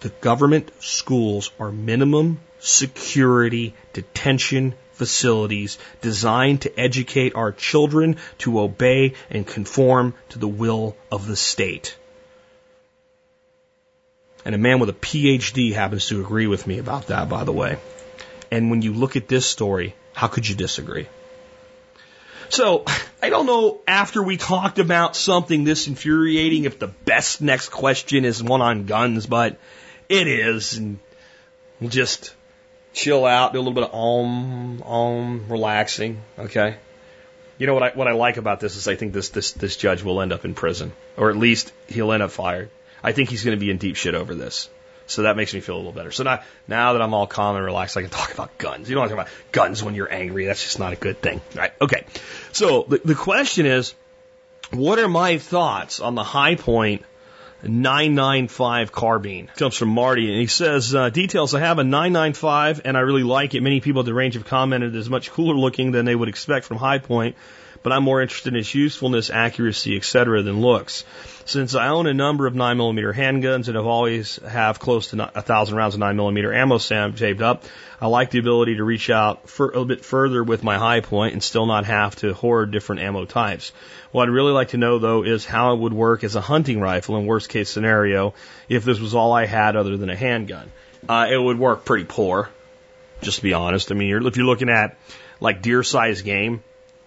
The 0.00 0.08
government 0.08 0.72
schools 0.82 1.52
are 1.60 1.70
minimum 1.70 2.40
security 2.58 3.74
detention 3.92 4.74
facilities 4.92 5.78
designed 6.00 6.62
to 6.62 6.80
educate 6.80 7.34
our 7.34 7.52
children 7.52 8.16
to 8.38 8.60
obey 8.60 9.14
and 9.30 9.46
conform 9.46 10.14
to 10.30 10.38
the 10.38 10.48
will 10.48 10.96
of 11.10 11.26
the 11.26 11.36
state. 11.36 11.96
And 14.44 14.54
a 14.54 14.58
man 14.58 14.80
with 14.80 14.88
a 14.88 14.94
PhD 14.94 15.72
happens 15.72 16.06
to 16.06 16.20
agree 16.20 16.46
with 16.46 16.66
me 16.66 16.78
about 16.78 17.08
that, 17.08 17.28
by 17.28 17.44
the 17.44 17.52
way. 17.52 17.78
And 18.50 18.70
when 18.70 18.82
you 18.82 18.92
look 18.92 19.16
at 19.16 19.28
this 19.28 19.46
story, 19.46 19.94
how 20.12 20.26
could 20.26 20.48
you 20.48 20.54
disagree? 20.54 21.06
So, 22.48 22.84
I 23.22 23.30
don't 23.30 23.46
know 23.46 23.80
after 23.86 24.22
we 24.22 24.36
talked 24.36 24.78
about 24.78 25.16
something 25.16 25.64
this 25.64 25.86
infuriating 25.86 26.64
if 26.64 26.78
the 26.78 26.88
best 26.88 27.40
next 27.40 27.70
question 27.70 28.26
is 28.26 28.42
one 28.42 28.60
on 28.60 28.84
guns, 28.84 29.26
but 29.26 29.58
it 30.08 30.26
is. 30.26 30.76
And 30.76 30.98
we'll 31.80 31.88
just 31.88 32.34
chill 32.92 33.24
out, 33.24 33.52
do 33.52 33.58
a 33.58 33.60
little 33.60 33.74
bit 33.74 33.84
of 33.84 33.94
om, 33.94 34.82
om, 34.82 35.46
relaxing. 35.48 36.22
Okay. 36.38 36.76
You 37.58 37.66
know 37.66 37.74
what 37.74 37.82
I 37.82 37.90
what 37.90 38.08
I 38.08 38.12
like 38.12 38.38
about 38.38 38.60
this 38.60 38.76
is 38.76 38.88
I 38.88 38.96
think 38.96 39.12
this 39.12 39.28
this 39.28 39.52
this 39.52 39.76
judge 39.76 40.02
will 40.02 40.20
end 40.20 40.32
up 40.32 40.44
in 40.44 40.54
prison, 40.54 40.92
or 41.16 41.30
at 41.30 41.36
least 41.36 41.72
he'll 41.88 42.12
end 42.12 42.22
up 42.22 42.30
fired. 42.30 42.70
I 43.02 43.12
think 43.12 43.30
he's 43.30 43.44
going 43.44 43.56
to 43.56 43.60
be 43.60 43.70
in 43.70 43.78
deep 43.78 43.96
shit 43.96 44.14
over 44.14 44.34
this. 44.34 44.68
So 45.06 45.22
that 45.22 45.36
makes 45.36 45.52
me 45.52 45.60
feel 45.60 45.74
a 45.74 45.78
little 45.78 45.92
better. 45.92 46.10
So 46.10 46.22
now, 46.22 46.42
now 46.68 46.92
that 46.92 47.02
I'm 47.02 47.12
all 47.12 47.26
calm 47.26 47.56
and 47.56 47.64
relaxed, 47.64 47.96
I 47.96 48.02
can 48.02 48.10
talk 48.10 48.32
about 48.32 48.56
guns. 48.56 48.88
You 48.88 48.94
don't 48.94 49.08
talk 49.08 49.12
about 49.12 49.28
guns 49.50 49.82
when 49.82 49.94
you're 49.94 50.12
angry. 50.12 50.46
That's 50.46 50.62
just 50.62 50.78
not 50.78 50.92
a 50.92 50.96
good 50.96 51.20
thing. 51.20 51.40
Right? 51.54 51.72
Okay. 51.80 52.04
So 52.52 52.84
the, 52.88 53.00
the 53.04 53.14
question 53.14 53.66
is, 53.66 53.94
what 54.70 54.98
are 54.98 55.08
my 55.08 55.38
thoughts 55.38 56.00
on 56.00 56.14
the 56.14 56.22
Hi-Point 56.22 57.04
995 57.62 58.92
carbine. 58.92 59.50
Comes 59.56 59.76
from 59.76 59.90
Marty, 59.90 60.30
and 60.30 60.40
he 60.40 60.46
says, 60.46 60.94
uh, 60.94 61.10
details, 61.10 61.54
I 61.54 61.60
have 61.60 61.78
a 61.78 61.84
995, 61.84 62.82
and 62.84 62.96
I 62.96 63.00
really 63.00 63.22
like 63.22 63.54
it. 63.54 63.62
Many 63.62 63.80
people 63.80 64.00
at 64.00 64.06
the 64.06 64.14
range 64.14 64.34
have 64.34 64.44
commented 64.44 64.94
it's 64.94 65.08
much 65.08 65.30
cooler 65.30 65.54
looking 65.54 65.92
than 65.92 66.04
they 66.04 66.14
would 66.14 66.28
expect 66.28 66.66
from 66.66 66.78
Hi-Point, 66.78 67.36
but 67.82 67.92
I'm 67.92 68.04
more 68.04 68.22
interested 68.22 68.54
in 68.54 68.60
its 68.60 68.74
usefulness, 68.74 69.30
accuracy, 69.30 69.96
etc. 69.96 70.42
than 70.42 70.60
looks. 70.60 71.04
Since 71.44 71.74
I 71.74 71.88
own 71.88 72.06
a 72.06 72.14
number 72.14 72.46
of 72.46 72.54
9mm 72.54 73.14
handguns 73.14 73.66
and 73.66 73.76
have 73.76 73.86
always 73.86 74.36
have 74.46 74.78
close 74.78 75.08
to 75.08 75.30
a 75.36 75.42
thousand 75.42 75.76
rounds 75.76 75.94
of 75.94 76.00
9mm 76.00 76.54
ammo 76.54 76.78
saved 76.78 77.42
up, 77.42 77.64
I 78.00 78.06
like 78.06 78.30
the 78.30 78.38
ability 78.38 78.76
to 78.76 78.84
reach 78.84 79.10
out 79.10 79.48
for 79.48 79.70
a 79.70 79.84
bit 79.84 80.04
further 80.04 80.42
with 80.44 80.62
my 80.62 80.78
Hi-Point 80.78 81.32
and 81.32 81.42
still 81.42 81.66
not 81.66 81.84
have 81.84 82.16
to 82.16 82.32
hoard 82.32 82.70
different 82.70 83.02
ammo 83.02 83.24
types. 83.24 83.72
What 84.12 84.28
I'd 84.28 84.32
really 84.32 84.52
like 84.52 84.68
to 84.68 84.76
know 84.76 84.98
though 84.98 85.24
is 85.24 85.44
how 85.44 85.74
it 85.74 85.80
would 85.80 85.92
work 85.92 86.22
as 86.22 86.36
a 86.36 86.40
hunting 86.40 86.80
rifle 86.80 87.16
in 87.16 87.26
worst 87.26 87.48
case 87.48 87.70
scenario 87.70 88.34
if 88.68 88.84
this 88.84 89.00
was 89.00 89.14
all 89.14 89.32
I 89.32 89.46
had 89.46 89.74
other 89.74 89.96
than 89.96 90.10
a 90.10 90.16
handgun. 90.16 90.70
Uh, 91.08 91.26
it 91.30 91.36
would 91.36 91.58
work 91.58 91.84
pretty 91.84 92.04
poor, 92.04 92.48
just 93.20 93.38
to 93.38 93.42
be 93.42 93.54
honest. 93.54 93.90
I 93.90 93.94
mean, 93.96 94.26
if 94.26 94.36
you're 94.36 94.46
looking 94.46 94.68
at 94.68 94.96
like 95.40 95.62
deer 95.62 95.82
size 95.82 96.22
game, 96.22 96.62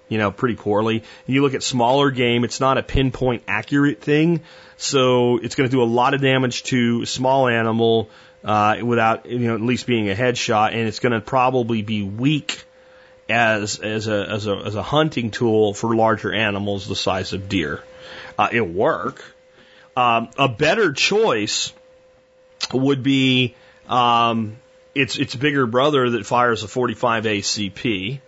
you 0.07 0.17
know, 0.17 0.31
pretty 0.31 0.55
poorly. 0.55 1.03
You 1.25 1.41
look 1.41 1.53
at 1.53 1.63
smaller 1.63 2.11
game, 2.11 2.43
it's 2.43 2.59
not 2.59 2.77
a 2.77 2.83
pinpoint 2.83 3.43
accurate 3.47 4.01
thing. 4.01 4.41
So 4.77 5.37
it's 5.37 5.55
going 5.55 5.69
to 5.69 5.71
do 5.71 5.81
a 5.81 5.85
lot 5.85 6.13
of 6.13 6.21
damage 6.21 6.63
to 6.63 7.05
small 7.05 7.47
animal, 7.47 8.09
uh, 8.43 8.77
without, 8.83 9.25
you 9.25 9.39
know, 9.39 9.55
at 9.55 9.61
least 9.61 9.87
being 9.87 10.09
a 10.09 10.15
headshot. 10.15 10.69
And 10.69 10.87
it's 10.87 10.99
going 10.99 11.13
to 11.13 11.21
probably 11.21 11.81
be 11.81 12.03
weak 12.03 12.63
as, 13.29 13.79
as 13.79 14.07
a, 14.07 14.29
as 14.29 14.47
a, 14.47 14.55
as 14.57 14.75
a 14.75 14.83
hunting 14.83 15.31
tool 15.31 15.73
for 15.73 15.95
larger 15.95 16.33
animals 16.33 16.87
the 16.87 16.95
size 16.95 17.33
of 17.33 17.49
deer. 17.49 17.83
Uh, 18.37 18.49
it'll 18.51 18.67
work. 18.67 19.23
Um, 19.97 20.29
a 20.37 20.49
better 20.49 20.91
choice 20.91 21.71
would 22.73 23.01
be, 23.01 23.55
um, 23.87 24.57
its, 24.93 25.17
its 25.17 25.35
bigger 25.35 25.65
brother 25.65 26.09
that 26.11 26.25
fires 26.25 26.63
a 26.63 26.67
45 26.67 27.23
ACP 27.23 28.19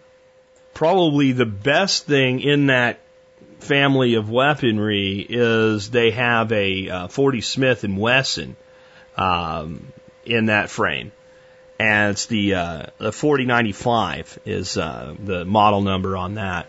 probably 0.77 1.31
the 1.31 1.43
best 1.43 2.05
thing 2.05 2.39
in 2.39 2.67
that 2.67 2.99
family 3.57 4.13
of 4.13 4.29
weaponry 4.29 5.25
is 5.27 5.89
they 5.89 6.11
have 6.11 6.51
a 6.51 6.87
uh, 6.87 7.07
40 7.07 7.41
Smith 7.41 7.83
and 7.83 7.97
Wesson 7.97 8.55
um, 9.17 9.91
in 10.23 10.45
that 10.45 10.69
frame, 10.69 11.11
and 11.79 12.11
it's 12.11 12.27
the 12.27 12.53
uh, 12.53 12.85
the 12.99 13.11
4095 13.11 14.37
is 14.45 14.77
uh, 14.77 15.15
the 15.17 15.45
model 15.45 15.81
number 15.81 16.15
on 16.15 16.35
that. 16.35 16.67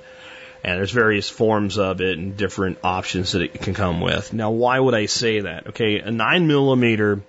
And 0.64 0.78
there's 0.78 0.90
various 0.90 1.28
forms 1.28 1.76
of 1.78 2.00
it 2.00 2.16
and 2.16 2.34
different 2.34 2.78
options 2.82 3.32
that 3.32 3.42
it 3.42 3.61
can 3.61 3.74
come 3.74 4.00
with. 4.00 4.32
Now, 4.32 4.50
why 4.52 4.80
would 4.80 4.94
I 4.94 5.04
say 5.04 5.40
that? 5.40 5.68
Okay, 5.68 5.98
a 5.98 6.11
nine 6.11 6.46
millimeter, 6.46 7.20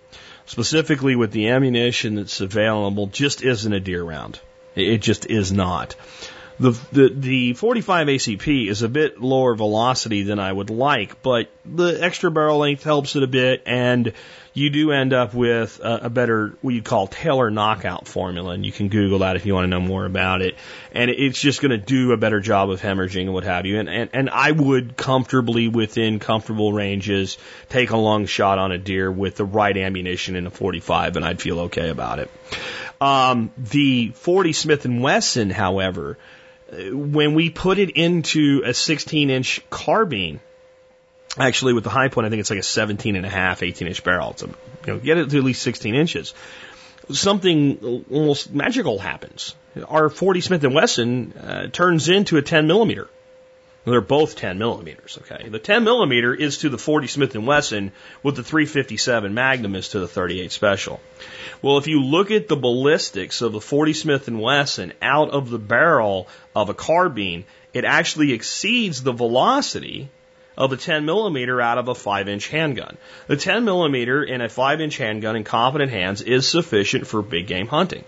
specifically 0.46 1.18
with 1.18 1.32
the 1.32 1.50
ammunition 1.50 2.16
that's 2.16 2.40
available, 2.40 3.08
just 3.08 3.44
isn't 3.44 3.74
a 3.74 3.82
deer 3.82 4.02
round. 4.02 4.40
It 4.76 5.00
just 5.00 5.26
is 5.26 5.52
not. 5.52 5.96
The, 6.60 6.72
the, 6.92 7.10
the 7.10 7.54
45 7.54 8.08
ACP 8.08 8.68
is 8.68 8.82
a 8.82 8.90
bit 8.90 9.22
lower 9.22 9.56
velocity 9.56 10.24
than 10.24 10.40
I 10.40 10.52
would 10.52 10.70
like, 10.70 11.22
but 11.22 11.50
the 11.64 12.04
extra 12.04 12.30
barrel 12.32 12.58
length 12.58 12.84
helps 12.84 13.16
it 13.16 13.24
a 13.24 13.28
bit, 13.28 13.64
and 13.66 14.12
you 14.54 14.70
do 14.70 14.92
end 14.92 15.14
up 15.14 15.34
with 15.34 15.80
a, 15.82 16.00
a 16.04 16.10
better, 16.10 16.58
what 16.62 16.74
you 16.74 16.82
call 16.82 17.08
Taylor 17.08 17.50
knockout 17.50 18.10
formula, 18.10 18.52
and 18.52 18.66
you 18.66 18.74
can 18.74 18.90
Google 18.90 19.20
that 19.20 19.38
if 19.38 19.46
you 19.46 19.54
want 19.54 19.66
to 19.66 19.70
know 19.70 19.80
more 19.80 20.06
about 20.06 20.42
it. 20.42 20.56
And 20.92 21.10
it's 21.10 21.40
just 21.40 21.62
going 21.62 21.72
to 21.72 21.78
do 21.78 22.12
a 22.12 22.18
better 22.18 22.42
job 22.42 22.70
of 22.70 22.82
hemorrhaging 22.82 23.22
and 23.22 23.34
what 23.34 23.46
have 23.46 23.66
you. 23.66 23.80
And, 23.80 23.88
and, 23.88 24.10
and 24.12 24.30
I 24.30 24.52
would 24.52 24.98
comfortably, 24.98 25.70
within 25.70 26.20
comfortable 26.20 26.74
ranges, 26.74 27.38
take 27.70 27.92
a 27.92 27.98
long 27.98 28.26
shot 28.26 28.60
on 28.60 28.74
a 28.74 28.78
deer 28.78 29.10
with 29.10 29.38
the 29.38 29.46
right 29.46 29.76
ammunition 29.78 30.36
in 30.36 30.46
a 30.46 30.52
45, 30.52 31.16
and 31.16 31.24
I'd 31.24 31.42
feel 31.42 31.60
okay 31.62 31.90
about 31.90 32.20
it. 32.20 32.30
Um, 33.00 33.52
the 33.58 34.10
40 34.10 34.52
Smith 34.52 34.84
and 34.84 35.02
Wesson, 35.02 35.52
however, 35.52 36.18
when 36.72 37.34
we 37.34 37.50
put 37.50 37.80
it 37.80 37.92
into 37.92 38.62
a 38.66 38.74
16 38.74 39.30
inch 39.30 39.62
carbine, 39.70 40.40
actually 41.38 41.74
with 41.74 41.84
the 41.84 41.90
high 41.90 42.10
point, 42.10 42.28
I 42.28 42.30
think 42.30 42.42
it's 42.42 42.50
like 42.50 42.60
a 42.60 42.64
17 42.64 43.16
and 43.16 43.26
a 43.26 43.30
half, 43.30 43.64
18 43.64 43.88
inch 43.88 44.04
barrel. 44.04 44.36
A, 44.42 44.46
you 44.46 44.54
know, 44.88 45.00
get 45.00 45.18
it 45.18 45.30
to 45.30 45.38
at 45.38 45.44
least 45.44 45.62
16 45.62 45.96
inches. 45.96 46.34
Something 47.12 48.06
almost 48.12 48.52
magical 48.54 49.00
happens. 49.00 49.56
Our 49.88 50.10
40 50.10 50.42
Smith 50.42 50.64
and 50.64 50.76
Wesson 50.76 51.34
uh, 51.34 51.68
turns 51.68 52.08
into 52.10 52.38
a 52.38 52.42
10 52.42 52.68
millimeter. 52.68 53.08
They're 53.90 54.02
both 54.02 54.36
10 54.36 54.58
millimeters. 54.58 55.18
Okay, 55.22 55.50
the 55.50 55.60
10 55.60 55.84
millimeter 55.84 56.34
is 56.34 56.60
to 56.60 56.70
the 56.70 56.78
40 56.78 57.08
Smith 57.08 57.36
and 57.36 57.48
Wesson 57.48 57.92
what 58.22 58.36
the 58.36 58.44
357 58.44 59.34
Magnum 59.34 59.76
is 59.76 59.90
to 59.90 60.00
the 60.00 60.08
38 60.08 60.52
Special. 60.52 61.00
Well, 61.62 61.78
if 61.78 61.88
you 61.88 62.04
look 62.04 62.32
at 62.32 62.48
the 62.48 62.56
ballistics 62.56 63.42
of 63.42 63.54
the 63.54 63.62
40 63.62 63.94
Smith 63.94 64.28
and 64.28 64.40
Wesson 64.40 64.94
out 65.02 65.32
of 65.32 65.50
the 65.50 65.60
barrel 65.60 66.28
of 66.56 66.70
a 66.70 66.74
carbine, 66.74 67.46
it 67.74 67.86
actually 67.86 68.34
exceeds 68.34 69.04
the 69.04 69.14
velocity 69.14 70.10
of 70.58 70.74
a 70.74 70.78
10 70.78 71.06
millimeter 71.06 71.62
out 71.62 71.78
of 71.78 71.88
a 71.88 71.96
5 71.96 72.28
inch 72.28 72.50
handgun. 72.50 72.98
The 73.28 73.38
10 73.38 73.64
millimeter 73.64 74.24
in 74.24 74.42
a 74.42 74.50
5 74.50 74.82
inch 74.82 74.98
handgun 74.98 75.36
in 75.36 75.44
competent 75.44 75.92
hands 75.92 76.22
is 76.22 76.48
sufficient 76.48 77.08
for 77.08 77.22
big 77.22 77.48
game 77.48 77.68
hunting. 77.68 78.04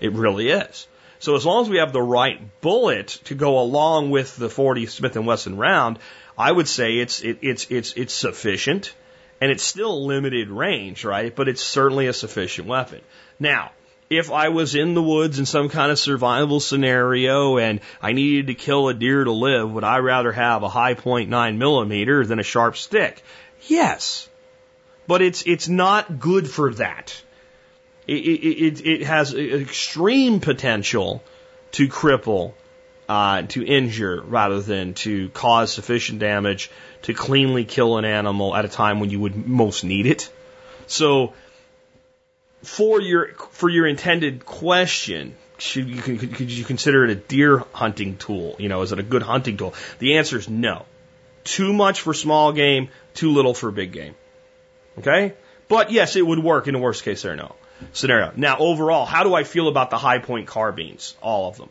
It 0.00 0.12
really 0.12 0.48
is. 0.48 0.86
So 1.20 1.36
as 1.36 1.44
long 1.44 1.62
as 1.62 1.68
we 1.68 1.76
have 1.76 1.92
the 1.92 2.02
right 2.02 2.40
bullet 2.62 3.08
to 3.24 3.34
go 3.34 3.60
along 3.60 4.10
with 4.10 4.36
the 4.36 4.48
40 4.48 4.86
Smith 4.86 5.16
and 5.16 5.26
Wesson 5.26 5.58
round, 5.58 5.98
I 6.36 6.50
would 6.50 6.66
say 6.66 6.96
it's 6.96 7.20
it, 7.20 7.38
it's 7.42 7.66
it's 7.70 7.92
it's 7.92 8.14
sufficient, 8.14 8.94
and 9.38 9.52
it's 9.52 9.62
still 9.62 10.06
limited 10.06 10.48
range, 10.48 11.04
right? 11.04 11.34
But 11.34 11.48
it's 11.48 11.62
certainly 11.62 12.06
a 12.06 12.14
sufficient 12.14 12.66
weapon. 12.68 13.02
Now, 13.38 13.72
if 14.08 14.32
I 14.32 14.48
was 14.48 14.74
in 14.74 14.94
the 14.94 15.02
woods 15.02 15.38
in 15.38 15.44
some 15.44 15.68
kind 15.68 15.92
of 15.92 15.98
survival 15.98 16.58
scenario 16.58 17.58
and 17.58 17.80
I 18.00 18.12
needed 18.12 18.46
to 18.46 18.54
kill 18.54 18.88
a 18.88 18.94
deer 18.94 19.22
to 19.22 19.30
live, 19.30 19.70
would 19.70 19.84
I 19.84 19.98
rather 19.98 20.32
have 20.32 20.62
a 20.62 20.68
Hi-Point 20.70 21.28
nine 21.28 21.58
millimeter 21.58 22.24
than 22.24 22.40
a 22.40 22.42
sharp 22.42 22.78
stick? 22.78 23.22
Yes, 23.68 24.26
but 25.06 25.20
it's 25.20 25.42
it's 25.46 25.68
not 25.68 26.18
good 26.18 26.50
for 26.50 26.72
that. 26.74 27.22
It, 28.10 28.14
it, 28.14 28.86
it 28.86 29.02
has 29.02 29.34
extreme 29.34 30.40
potential 30.40 31.22
to 31.72 31.86
cripple, 31.86 32.54
uh, 33.08 33.42
to 33.42 33.64
injure, 33.64 34.20
rather 34.20 34.60
than 34.60 34.94
to 34.94 35.28
cause 35.28 35.72
sufficient 35.72 36.18
damage 36.18 36.72
to 37.02 37.14
cleanly 37.14 37.64
kill 37.64 37.98
an 37.98 38.04
animal 38.04 38.56
at 38.56 38.64
a 38.64 38.68
time 38.68 38.98
when 38.98 39.10
you 39.10 39.20
would 39.20 39.46
most 39.46 39.84
need 39.84 40.06
it. 40.06 40.28
So, 40.88 41.34
for 42.64 43.00
your 43.00 43.28
for 43.52 43.68
your 43.68 43.86
intended 43.86 44.44
question, 44.44 45.36
should 45.58 45.88
you 45.88 46.02
could 46.02 46.50
you 46.50 46.64
consider 46.64 47.04
it 47.04 47.10
a 47.10 47.14
deer 47.14 47.62
hunting 47.72 48.16
tool? 48.16 48.56
You 48.58 48.68
know, 48.68 48.82
is 48.82 48.90
it 48.90 48.98
a 48.98 49.04
good 49.04 49.22
hunting 49.22 49.56
tool? 49.56 49.72
The 50.00 50.18
answer 50.18 50.36
is 50.36 50.48
no. 50.48 50.84
Too 51.44 51.72
much 51.72 52.00
for 52.00 52.12
small 52.12 52.52
game, 52.52 52.88
too 53.14 53.30
little 53.30 53.54
for 53.54 53.70
big 53.70 53.92
game. 53.92 54.16
Okay? 54.98 55.34
But 55.68 55.92
yes, 55.92 56.16
it 56.16 56.26
would 56.26 56.40
work 56.40 56.66
in 56.66 56.74
the 56.74 56.80
worst 56.80 57.04
case 57.04 57.20
scenario 57.20 57.54
scenario. 57.92 58.32
Now, 58.36 58.58
overall, 58.58 59.06
how 59.06 59.24
do 59.24 59.34
I 59.34 59.44
feel 59.44 59.68
about 59.68 59.90
the 59.90 59.98
Hi-Point 59.98 60.46
carbines? 60.46 61.16
All 61.20 61.48
of 61.48 61.56
them. 61.56 61.70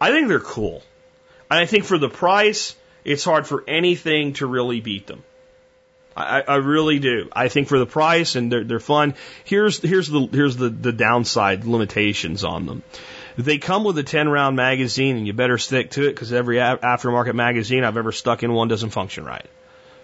I 0.00 0.10
think 0.10 0.28
they're 0.28 0.40
cool. 0.40 0.82
And 1.50 1.58
I 1.60 1.66
think 1.66 1.84
for 1.84 1.98
the 1.98 2.08
price, 2.08 2.74
it's 3.04 3.24
hard 3.24 3.46
for 3.46 3.64
anything 3.68 4.34
to 4.34 4.46
really 4.46 4.80
beat 4.80 5.06
them. 5.06 5.22
I, 6.16 6.42
I 6.42 6.56
really 6.56 6.98
do. 6.98 7.28
I 7.32 7.48
think 7.48 7.68
for 7.68 7.78
the 7.78 7.86
price 7.86 8.36
and 8.36 8.52
they're, 8.52 8.64
they're 8.64 8.80
fun. 8.80 9.14
Here's 9.44 9.80
here's 9.80 10.08
the 10.08 10.28
here's 10.30 10.56
the, 10.56 10.68
the 10.68 10.92
downside 10.92 11.64
limitations 11.64 12.44
on 12.44 12.66
them. 12.66 12.82
They 13.38 13.58
come 13.58 13.84
with 13.84 13.96
a 13.96 14.02
10 14.02 14.28
round 14.28 14.56
magazine 14.56 15.16
and 15.16 15.26
you 15.26 15.32
better 15.32 15.56
stick 15.56 15.90
to 15.92 16.06
it 16.06 16.10
because 16.10 16.32
every 16.32 16.56
aftermarket 16.56 17.34
magazine 17.34 17.82
I've 17.82 17.96
ever 17.96 18.12
stuck 18.12 18.42
in 18.42 18.52
one 18.52 18.68
doesn't 18.68 18.90
function 18.90 19.24
right. 19.24 19.46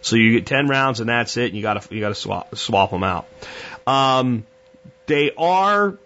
So 0.01 0.17
you 0.17 0.33
get 0.33 0.47
10 0.47 0.69
rounds 0.69 1.01
and 1.01 1.09
that's 1.09 1.37
it 1.37 1.47
and 1.47 1.55
you 1.55 1.63
gotta, 1.63 1.95
you 1.95 2.01
gotta 2.01 2.15
swap, 2.15 2.57
swap 2.57 2.91
them 2.91 3.05
out. 3.05 3.27
Um, 3.87 4.47
they 5.09 5.33
are, 5.37 5.99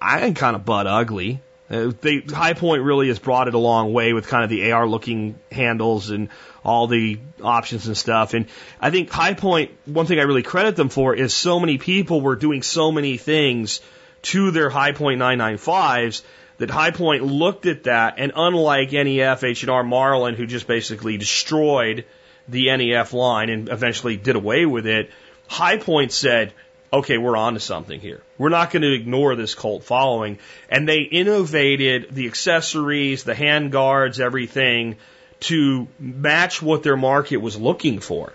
I 0.00 0.32
kind 0.32 0.56
of 0.56 0.64
butt 0.64 0.88
ugly. 0.88 1.40
Uh, 1.70 1.92
they, 2.00 2.18
Hi-Point 2.20 2.82
really 2.82 3.08
has 3.08 3.18
brought 3.18 3.48
it 3.48 3.54
a 3.54 3.58
long 3.58 3.92
way 3.92 4.12
with 4.12 4.26
kind 4.26 4.42
of 4.44 4.50
the 4.50 4.72
AR 4.72 4.86
looking 4.86 5.38
handles 5.50 6.10
and 6.10 6.28
all 6.64 6.86
the 6.86 7.18
options 7.42 7.86
and 7.86 7.96
stuff. 7.96 8.34
And 8.34 8.46
I 8.80 8.90
think 8.90 9.10
Hi-Point, 9.10 9.70
one 9.86 10.06
thing 10.06 10.18
I 10.18 10.22
really 10.22 10.42
credit 10.42 10.76
them 10.76 10.88
for 10.88 11.14
is 11.14 11.32
so 11.32 11.60
many 11.60 11.78
people 11.78 12.20
were 12.20 12.36
doing 12.36 12.62
so 12.62 12.92
many 12.92 13.16
things 13.16 13.80
to 14.22 14.50
their 14.50 14.70
Hi-Point 14.70 15.20
995s 15.20 16.22
that 16.58 16.70
Hi-Point 16.70 17.24
looked 17.24 17.66
at 17.66 17.84
that 17.84 18.14
and 18.18 18.32
unlike 18.36 18.92
NEF, 18.92 19.42
H&R 19.42 19.82
Marlin, 19.82 20.34
who 20.34 20.46
just 20.46 20.66
basically 20.66 21.16
destroyed 21.16 22.04
the 22.48 22.76
NEF 22.76 23.12
line 23.12 23.48
and 23.48 23.68
eventually 23.68 24.16
did 24.16 24.36
away 24.36 24.66
with 24.66 24.86
it, 24.86 25.10
Hi-Point 25.48 26.12
said, 26.12 26.52
okay, 26.92 27.16
we're 27.18 27.36
on 27.36 27.54
to 27.54 27.60
something 27.60 28.00
here. 28.00 28.20
We're 28.36 28.50
not 28.50 28.70
going 28.70 28.82
to 28.82 28.92
ignore 28.92 29.34
this 29.34 29.54
cult 29.54 29.84
following. 29.84 30.38
And 30.68 30.88
they 30.88 31.00
innovated 31.00 32.14
the 32.14 32.26
accessories, 32.26 33.24
the 33.24 33.34
hand 33.34 33.72
guards, 33.72 34.20
everything 34.20 34.96
to 35.40 35.88
match 35.98 36.60
what 36.60 36.82
their 36.82 36.96
market 36.96 37.38
was 37.38 37.58
looking 37.58 38.00
for. 38.00 38.32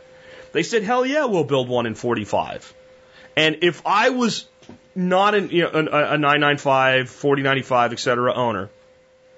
They 0.53 0.63
said, 0.63 0.83
hell 0.83 1.05
yeah, 1.05 1.25
we'll 1.25 1.43
build 1.43 1.69
one 1.69 1.85
in 1.85 1.95
45. 1.95 2.73
And 3.35 3.59
if 3.61 3.85
I 3.85 4.09
was 4.09 4.47
not 4.95 5.35
an, 5.35 5.49
you 5.51 5.63
know, 5.63 5.69
a, 5.69 6.13
a 6.13 6.17
995, 6.17 7.09
4095, 7.09 7.93
et 7.93 7.99
cetera 7.99 8.33
owner, 8.33 8.69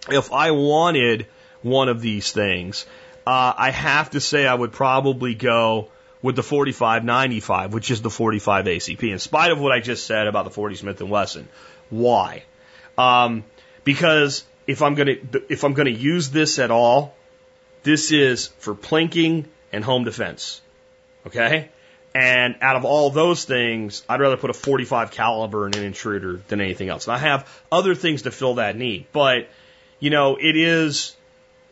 if 0.09 0.31
I 0.31 0.51
wanted 0.51 1.27
one 1.61 1.89
of 1.89 2.01
these 2.01 2.31
things, 2.31 2.85
uh, 3.27 3.53
I 3.57 3.71
have 3.71 4.11
to 4.11 4.21
say 4.21 4.47
I 4.47 4.53
would 4.53 4.71
probably 4.71 5.35
go 5.35 5.89
with 6.21 6.35
the 6.35 6.43
4595, 6.43 7.73
which 7.73 7.91
is 7.91 8.01
the 8.01 8.09
45 8.09 8.65
ACP, 8.65 9.11
in 9.11 9.19
spite 9.19 9.51
of 9.51 9.59
what 9.59 9.71
I 9.71 9.79
just 9.79 10.05
said 10.05 10.27
about 10.27 10.45
the 10.45 10.51
40 10.51 10.75
Smith 10.75 11.01
and 11.01 11.09
Wesson. 11.09 11.47
Why? 11.89 12.43
Um, 12.97 13.45
because 13.83 14.43
if 14.67 14.81
I'm 14.81 14.95
gonna 14.95 15.15
if 15.49 15.63
I'm 15.63 15.73
gonna 15.73 15.89
use 15.89 16.29
this 16.29 16.59
at 16.59 16.71
all, 16.71 17.15
this 17.83 18.11
is 18.11 18.47
for 18.59 18.75
plinking 18.75 19.45
and 19.71 19.83
home 19.83 20.03
defense. 20.03 20.61
Okay? 21.25 21.69
And 22.13 22.55
out 22.61 22.75
of 22.75 22.85
all 22.85 23.11
those 23.11 23.45
things, 23.45 24.03
I'd 24.09 24.19
rather 24.19 24.35
put 24.35 24.49
a 24.49 24.53
45 24.53 25.11
caliber 25.11 25.67
in 25.67 25.75
an 25.75 25.83
intruder 25.83 26.41
than 26.47 26.59
anything 26.59 26.89
else. 26.89 27.07
And 27.07 27.15
I 27.15 27.19
have 27.19 27.47
other 27.71 27.95
things 27.95 28.23
to 28.23 28.31
fill 28.31 28.55
that 28.55 28.75
need, 28.75 29.05
but 29.11 29.47
you 29.99 30.09
know, 30.09 30.35
it 30.35 30.57
is 30.57 31.15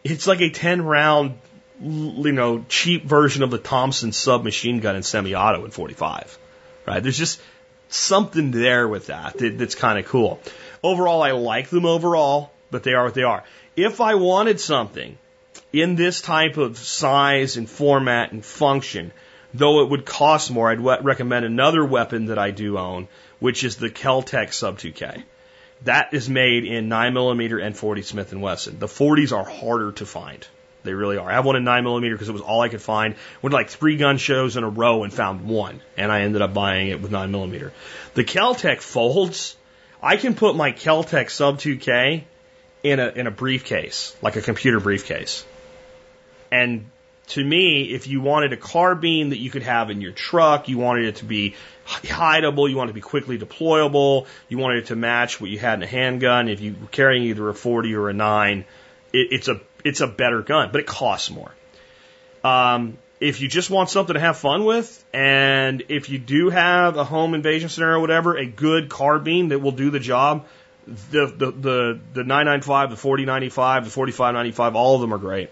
it's 0.04 0.28
like 0.28 0.41
a 0.41 0.50
10 0.50 0.84
round 0.84 1.39
you 1.80 2.32
know, 2.32 2.66
cheap 2.70 3.06
version 3.06 3.44
of 3.44 3.52
the 3.52 3.58
Thompson 3.58 4.12
submachine 4.12 4.80
gun 4.80 4.96
in 4.96 5.04
semi-auto 5.04 5.66
in 5.66 5.72
45, 5.72 6.38
right? 6.86 7.02
There's 7.02 7.18
just 7.18 7.42
something 7.90 8.52
there 8.52 8.88
with 8.88 9.08
that, 9.08 9.38
that 9.38 9.58
that's 9.58 9.76
kind 9.76 10.00
of 10.00 10.06
cool. 10.06 10.40
Overall, 10.84 11.22
I 11.22 11.32
like 11.32 11.70
them 11.70 11.86
overall, 11.86 12.52
but 12.72 12.84
they 12.84 12.94
are 12.94 13.06
what 13.06 13.14
they 13.14 13.24
are. 13.24 13.44
If 13.76 14.02
I 14.02 14.16
wanted 14.16 14.60
something 14.60 15.18
in 15.72 15.96
this 15.96 16.22
type 16.22 16.58
of 16.58 16.78
size 16.78 17.58
and 17.58 17.70
format 17.70 18.32
and 18.32 18.44
function, 18.44 19.12
though 19.54 19.84
it 19.84 19.90
would 19.90 20.06
cost 20.06 20.52
more, 20.52 20.72
I'd 20.72 20.82
recommend 20.82 21.46
another 21.46 21.86
weapon 21.86 22.28
that 22.28 22.40
I 22.40 22.52
do 22.52 22.78
own, 22.78 23.08
which 23.40 23.64
is 23.64 23.76
the 23.76 23.90
Keltec 23.90 24.54
Sub 24.54 24.80
2K. 24.80 25.24
That 25.84 26.14
is 26.14 26.28
made 26.28 26.66
in 26.66 26.90
9mm 26.90 27.64
and 27.64 27.78
40 27.78 28.02
Smith 28.02 28.34
& 28.34 28.34
Wesson. 28.34 28.80
The 28.80 28.88
40s 28.88 29.36
are 29.36 29.48
harder 29.48 29.92
to 29.94 30.06
find. 30.08 30.46
They 30.84 30.94
really 30.94 31.18
are. 31.18 31.30
I 31.30 31.34
have 31.34 31.46
one 31.46 31.56
in 31.56 31.64
9 31.64 31.84
millimeter 31.84 32.16
because 32.16 32.30
it 32.30 32.34
was 32.34 32.42
all 32.42 32.62
I 32.62 32.70
could 32.70 32.82
find. 32.82 33.16
Went 33.42 33.54
like 33.54 33.70
three 33.70 33.98
gun 33.98 34.18
shows 34.18 34.56
in 34.56 34.64
a 34.64 34.70
row 34.70 35.04
and 35.04 35.14
found 35.14 35.48
one, 35.48 35.82
and 35.98 36.12
I 36.12 36.22
ended 36.22 36.42
up 36.42 36.54
buying 36.54 36.90
it 36.90 37.02
with 37.02 37.12
9 37.12 37.32
millimeter. 37.32 37.74
The 38.14 38.24
Keltec 38.24 38.82
folds. 38.82 39.56
I 40.02 40.18
can 40.18 40.36
put 40.36 40.56
my 40.56 40.72
Keltec 40.72 41.30
Sub 41.30 41.60
2K 41.60 42.24
in 42.84 43.00
a 43.00 43.08
in 43.08 43.28
a 43.28 43.32
briefcase, 43.32 44.16
like 44.22 44.36
a 44.36 44.42
computer 44.42 44.80
briefcase. 44.80 45.46
And 46.52 46.90
to 47.28 47.44
me, 47.44 47.84
if 47.84 48.08
you 48.08 48.22
wanted 48.22 48.54
a 48.54 48.58
carbine 48.58 49.30
that 49.30 49.38
you 49.38 49.50
could 49.50 49.64
have 49.64 49.90
in 49.90 50.00
your 50.00 50.14
truck, 50.14 50.70
you 50.70 50.78
wanted 50.78 51.06
it 51.06 51.16
to 51.18 51.26
be 51.26 51.56
hideable, 51.86 52.70
you 52.70 52.78
wanted 52.78 52.92
it 52.92 52.94
to 52.94 52.96
be 52.96 53.02
quickly 53.02 53.38
deployable, 53.38 54.28
you 54.48 54.58
wanted 54.58 54.84
it 54.84 54.86
to 54.88 54.96
match 54.96 55.42
what 55.42 55.50
you 55.50 55.60
had 55.60 55.80
in 55.80 55.84
a 55.84 55.88
handgun. 55.88 56.48
If 56.48 56.62
you 56.62 56.76
were 56.80 56.88
carrying 56.88 57.24
either 57.24 57.50
a 57.50 57.54
40 57.54 57.94
or 57.96 58.10
a 58.10 58.14
9, 58.14 58.60
it, 58.60 58.66
it's 59.32 59.48
a 59.50 59.60
it's 59.84 60.02
a 60.02 60.08
better 60.08 60.42
gun, 60.42 60.70
but 60.72 60.82
it 60.82 60.88
costs 60.88 61.30
more. 61.30 61.52
Um, 62.44 62.98
if 63.20 63.42
you 63.42 63.48
just 63.48 63.70
want 63.70 63.90
something 63.90 64.14
to 64.14 64.20
have 64.20 64.38
fun 64.38 64.64
with, 64.64 65.04
and 65.14 65.84
if 65.90 66.10
you 66.10 66.20
do 66.20 66.50
have 66.50 66.98
a 66.98 67.04
home 67.04 67.34
invasion 67.34 67.70
scenario, 67.70 67.98
or 67.98 68.02
whatever, 68.02 68.38
a 68.38 68.46
good 68.46 68.90
carbine 68.90 69.50
that 69.50 69.60
will 69.60 69.72
do 69.72 69.90
the 69.90 70.00
job, 70.00 70.46
the 70.86 71.26
the 71.26 71.52
the, 71.52 72.00
the 72.14 72.24
995, 72.24 72.92
the 72.92 72.96
4095, 72.96 73.86
the 73.86 73.90
4595, 73.90 74.76
all 74.76 74.96
of 74.96 75.02
them 75.02 75.14
are 75.14 75.18
great. 75.18 75.50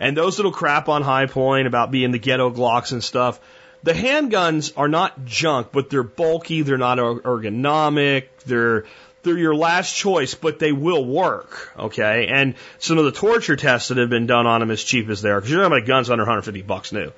And 0.00 0.16
those 0.16 0.38
little 0.38 0.52
crap 0.52 0.88
on 0.88 1.02
Hi-Point 1.02 1.66
about 1.66 1.90
being 1.90 2.10
the 2.10 2.18
ghetto 2.18 2.50
Glocks 2.50 2.92
and 2.92 3.02
stuff, 3.02 3.40
the 3.82 3.92
handguns 3.92 4.72
are 4.76 4.88
not 4.88 5.24
junk, 5.24 5.68
but 5.72 5.90
they're 5.90 6.02
bulky, 6.02 6.62
they're 6.62 6.76
not 6.76 6.98
ergonomic, 6.98 8.24
they're 8.44 8.84
they're 9.26 9.36
your 9.36 9.54
last 9.54 9.94
choice, 9.94 10.34
but 10.34 10.58
they 10.58 10.72
will 10.72 11.04
work. 11.04 11.72
Okay. 11.78 12.28
And 12.28 12.54
some 12.78 12.96
of 12.96 13.04
the 13.04 13.12
torture 13.12 13.56
tests 13.56 13.88
that 13.88 13.98
have 13.98 14.08
been 14.08 14.26
done 14.26 14.46
on 14.46 14.60
them 14.60 14.70
as 14.70 14.82
cheap 14.82 15.10
as 15.10 15.20
they 15.20 15.28
are, 15.28 15.38
because 15.38 15.50
you're 15.50 15.62
talking 15.62 15.76
about 15.76 15.86
guns 15.86 16.08
under 16.08 16.22
150 16.22 16.62
bucks 16.62 16.92
new. 16.92 17.12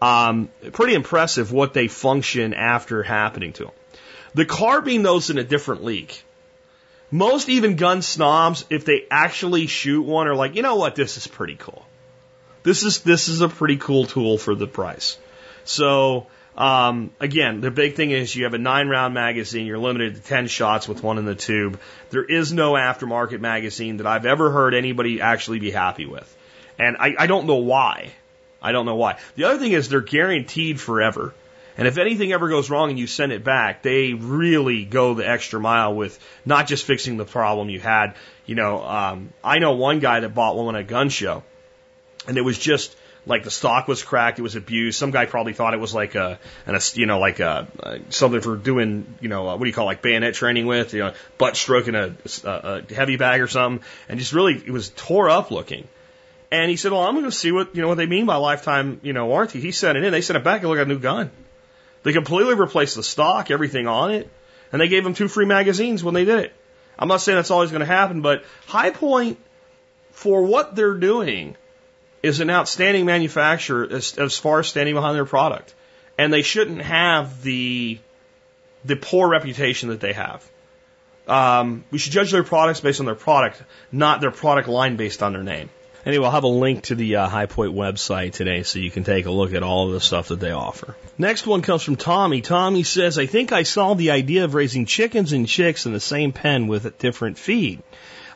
Um, 0.00 0.48
pretty 0.72 0.94
impressive 0.94 1.52
what 1.52 1.74
they 1.74 1.88
function 1.88 2.54
after 2.54 3.02
happening 3.02 3.52
to 3.54 3.64
them. 3.64 3.72
The 4.34 4.46
carbine, 4.46 5.02
those 5.02 5.30
in 5.30 5.38
a 5.38 5.44
different 5.44 5.84
league. 5.84 6.14
Most 7.10 7.48
even 7.48 7.76
gun 7.76 8.02
snobs, 8.02 8.64
if 8.70 8.84
they 8.84 9.06
actually 9.10 9.66
shoot 9.66 10.02
one, 10.02 10.28
are 10.28 10.34
like, 10.34 10.54
you 10.54 10.62
know 10.62 10.76
what, 10.76 10.94
this 10.94 11.16
is 11.16 11.26
pretty 11.26 11.56
cool. 11.56 11.84
This 12.62 12.82
is 12.82 13.00
this 13.00 13.28
is 13.28 13.40
a 13.40 13.48
pretty 13.48 13.76
cool 13.76 14.04
tool 14.04 14.36
for 14.36 14.54
the 14.54 14.66
price. 14.66 15.16
So 15.64 16.26
um, 16.58 17.12
again, 17.20 17.60
the 17.60 17.70
big 17.70 17.94
thing 17.94 18.10
is 18.10 18.34
you 18.34 18.42
have 18.42 18.52
a 18.52 18.58
nine 18.58 18.88
round 18.88 19.14
magazine. 19.14 19.64
You're 19.64 19.78
limited 19.78 20.16
to 20.16 20.20
10 20.20 20.48
shots 20.48 20.88
with 20.88 21.04
one 21.04 21.16
in 21.16 21.24
the 21.24 21.36
tube. 21.36 21.78
There 22.10 22.24
is 22.24 22.52
no 22.52 22.72
aftermarket 22.72 23.38
magazine 23.38 23.98
that 23.98 24.08
I've 24.08 24.26
ever 24.26 24.50
heard 24.50 24.74
anybody 24.74 25.20
actually 25.20 25.60
be 25.60 25.70
happy 25.70 26.04
with. 26.04 26.36
And 26.76 26.96
I, 26.96 27.14
I 27.16 27.26
don't 27.28 27.46
know 27.46 27.58
why. 27.58 28.10
I 28.60 28.72
don't 28.72 28.86
know 28.86 28.96
why. 28.96 29.18
The 29.36 29.44
other 29.44 29.60
thing 29.60 29.70
is 29.70 29.88
they're 29.88 30.00
guaranteed 30.00 30.80
forever. 30.80 31.32
And 31.76 31.86
if 31.86 31.96
anything 31.96 32.32
ever 32.32 32.48
goes 32.48 32.68
wrong 32.68 32.90
and 32.90 32.98
you 32.98 33.06
send 33.06 33.30
it 33.30 33.44
back, 33.44 33.82
they 33.82 34.14
really 34.14 34.84
go 34.84 35.14
the 35.14 35.28
extra 35.28 35.60
mile 35.60 35.94
with 35.94 36.18
not 36.44 36.66
just 36.66 36.84
fixing 36.84 37.18
the 37.18 37.24
problem 37.24 37.70
you 37.70 37.78
had. 37.78 38.14
You 38.46 38.56
know, 38.56 38.84
um, 38.84 39.32
I 39.44 39.60
know 39.60 39.74
one 39.74 40.00
guy 40.00 40.18
that 40.18 40.34
bought 40.34 40.56
one 40.56 40.74
at 40.74 40.80
a 40.80 40.84
gun 40.84 41.08
show, 41.08 41.44
and 42.26 42.36
it 42.36 42.40
was 42.40 42.58
just 42.58 42.96
like 43.28 43.44
the 43.44 43.50
stock 43.50 43.86
was 43.86 44.02
cracked, 44.02 44.38
it 44.38 44.42
was 44.42 44.56
abused. 44.56 44.98
Some 44.98 45.10
guy 45.10 45.26
probably 45.26 45.52
thought 45.52 45.74
it 45.74 45.80
was 45.80 45.94
like 45.94 46.14
a, 46.14 46.38
an, 46.66 46.78
you 46.94 47.06
know, 47.06 47.18
like 47.18 47.40
a, 47.40 47.68
something 48.08 48.40
for 48.40 48.56
doing, 48.56 49.14
you 49.20 49.28
know, 49.28 49.48
uh, 49.48 49.56
what 49.56 49.64
do 49.64 49.66
you 49.66 49.74
call 49.74 49.84
it, 49.84 49.92
like 49.92 50.02
bayonet 50.02 50.34
training 50.34 50.66
with, 50.66 50.94
you 50.94 51.00
know, 51.00 51.12
butt 51.36 51.56
stroking 51.56 51.94
a, 51.94 52.14
a, 52.44 52.82
heavy 52.92 53.16
bag 53.16 53.40
or 53.40 53.46
something, 53.46 53.84
and 54.08 54.18
just 54.18 54.32
really 54.32 54.54
it 54.54 54.70
was 54.70 54.88
tore 54.90 55.28
up 55.28 55.50
looking. 55.50 55.86
And 56.50 56.70
he 56.70 56.76
said, 56.76 56.92
"Well, 56.92 57.02
I'm 57.02 57.12
going 57.12 57.26
to 57.26 57.30
see 57.32 57.52
what 57.52 57.76
you 57.76 57.82
know 57.82 57.88
what 57.88 57.98
they 57.98 58.06
mean 58.06 58.24
by 58.24 58.36
lifetime, 58.36 59.00
you 59.02 59.12
know, 59.12 59.26
warranty." 59.26 59.60
He 59.60 59.70
sent 59.70 59.98
it 59.98 60.04
in. 60.04 60.12
They 60.12 60.22
sent 60.22 60.38
it 60.38 60.44
back 60.44 60.62
and 60.62 60.70
look 60.70 60.78
at 60.78 60.86
a 60.86 60.88
new 60.88 60.98
gun. 60.98 61.30
They 62.04 62.14
completely 62.14 62.54
replaced 62.54 62.96
the 62.96 63.02
stock, 63.02 63.50
everything 63.50 63.86
on 63.86 64.12
it, 64.12 64.30
and 64.72 64.80
they 64.80 64.88
gave 64.88 65.04
them 65.04 65.12
two 65.12 65.28
free 65.28 65.44
magazines 65.44 66.02
when 66.02 66.14
they 66.14 66.24
did 66.24 66.38
it. 66.38 66.54
I'm 66.98 67.08
not 67.08 67.20
saying 67.20 67.36
that's 67.36 67.50
always 67.50 67.70
going 67.70 67.80
to 67.80 67.86
happen, 67.86 68.22
but 68.22 68.44
Hi-Point, 68.66 69.38
for 70.10 70.42
what 70.42 70.74
they're 70.74 70.94
doing, 70.94 71.56
is 72.22 72.40
an 72.40 72.50
outstanding 72.50 73.06
manufacturer 73.06 73.86
as, 73.90 74.18
as 74.18 74.36
far 74.36 74.60
as 74.60 74.68
standing 74.68 74.94
behind 74.94 75.16
their 75.16 75.24
product, 75.24 75.74
and 76.16 76.32
they 76.32 76.42
shouldn't 76.42 76.82
have 76.82 77.42
the 77.42 77.98
the 78.84 78.96
poor 78.96 79.28
reputation 79.28 79.88
that 79.90 80.00
they 80.00 80.12
have. 80.12 80.48
Um, 81.26 81.84
we 81.90 81.98
should 81.98 82.12
judge 82.12 82.32
their 82.32 82.44
products 82.44 82.80
based 82.80 83.00
on 83.00 83.06
their 83.06 83.14
product, 83.14 83.62
not 83.92 84.20
their 84.20 84.30
product 84.30 84.68
line 84.68 84.96
based 84.96 85.22
on 85.22 85.32
their 85.32 85.42
name. 85.42 85.68
Anyway, 86.06 86.24
I'll 86.24 86.30
have 86.30 86.44
a 86.44 86.48
link 86.48 86.84
to 86.84 86.94
the 86.94 87.16
uh, 87.16 87.28
Hi-Point 87.28 87.74
website 87.74 88.32
today 88.32 88.62
so 88.62 88.78
you 88.78 88.90
can 88.90 89.04
take 89.04 89.26
a 89.26 89.30
look 89.30 89.52
at 89.52 89.62
all 89.62 89.88
of 89.88 89.92
the 89.92 90.00
stuff 90.00 90.28
that 90.28 90.40
they 90.40 90.52
offer. 90.52 90.96
Next 91.18 91.46
one 91.46 91.60
comes 91.60 91.82
from 91.82 91.96
Tommy. 91.96 92.40
Tommy 92.40 92.82
says, 92.82 93.18
I 93.18 93.26
think 93.26 93.52
I 93.52 93.64
saw 93.64 93.94
the 93.94 94.12
idea 94.12 94.44
of 94.44 94.54
raising 94.54 94.86
chickens 94.86 95.34
and 95.34 95.46
chicks 95.46 95.84
in 95.84 95.92
the 95.92 96.00
same 96.00 96.32
pen 96.32 96.66
with 96.66 96.86
a 96.86 96.90
different 96.90 97.36
feed. 97.36 97.82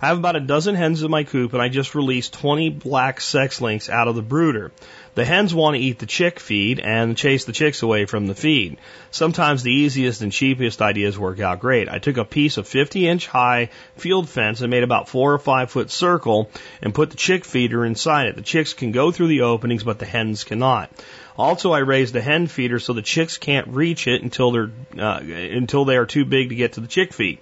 I 0.03 0.09
have 0.09 0.19
about 0.19 0.35
a 0.35 0.41
dozen 0.41 0.75
hens 0.75 1.05
in 1.05 1.13
my 1.13 1.23
coop 1.23 1.53
and 1.53 1.63
I 1.63 1.69
just 1.69 1.95
released 1.95 2.33
20 2.33 2.71
black 2.71 3.21
sex 3.21 3.61
links 3.61 3.89
out 3.89 4.09
of 4.09 4.17
the 4.17 4.23
brooder. 4.23 4.73
The 5.15 5.25
hens 5.25 5.55
want 5.55 5.77
to 5.77 5.81
eat 5.81 6.01
the 6.01 6.07
chick 6.07 6.41
feed 6.41 6.81
and 6.81 7.17
chase 7.17 7.45
the 7.45 7.53
chicks 7.53 7.83
away 7.83 8.07
from 8.07 8.27
the 8.27 8.35
feed. 8.35 8.79
Sometimes 9.13 9.63
the 9.63 9.71
easiest 9.71 10.21
and 10.21 10.33
cheapest 10.33 10.83
ideas 10.83 11.17
work 11.17 11.39
out 11.39 11.61
great. 11.61 11.89
I 11.89 12.01
took 12.01 12.17
a 12.17 12.25
piece 12.25 12.57
of 12.57 12.67
50 12.67 13.07
inch 13.07 13.29
high 13.29 13.71
field 13.97 14.29
fence 14.29 14.61
and 14.61 14.73
made 14.73 14.83
about 14.83 15.09
four 15.09 15.35
or 15.35 15.39
five 15.39 15.71
foot 15.71 15.89
circle 15.89 16.51
and 16.83 16.93
put 16.93 17.11
the 17.11 17.17
chick 17.17 17.45
feeder 17.45 17.85
inside 17.85 18.27
it. 18.27 18.35
The 18.35 18.43
chicks 18.43 18.75
can 18.75 18.91
go 18.91 19.13
through 19.13 19.29
the 19.29 19.43
openings, 19.43 19.85
but 19.85 20.01
the 20.01 20.07
hens 20.07 20.43
cannot. 20.43 20.91
Also, 21.39 21.73
I 21.73 21.79
raised 21.79 22.17
a 22.17 22.21
hen 22.21 22.49
feeder 22.49 22.81
so 22.81 22.93
the 22.93 23.03
chicks 23.03 23.39
can't 23.39 23.69
reach 23.69 24.09
it 24.09 24.23
until 24.23 24.51
they're 24.51 24.71
uh, 24.99 25.21
until 25.23 25.85
they 25.85 25.97
are 25.97 26.07
too 26.07 26.25
big 26.25 26.49
to 26.49 26.57
get 26.57 26.73
to 26.73 26.81
the 26.81 26.89
chick 26.89 27.13
feed. 27.13 27.39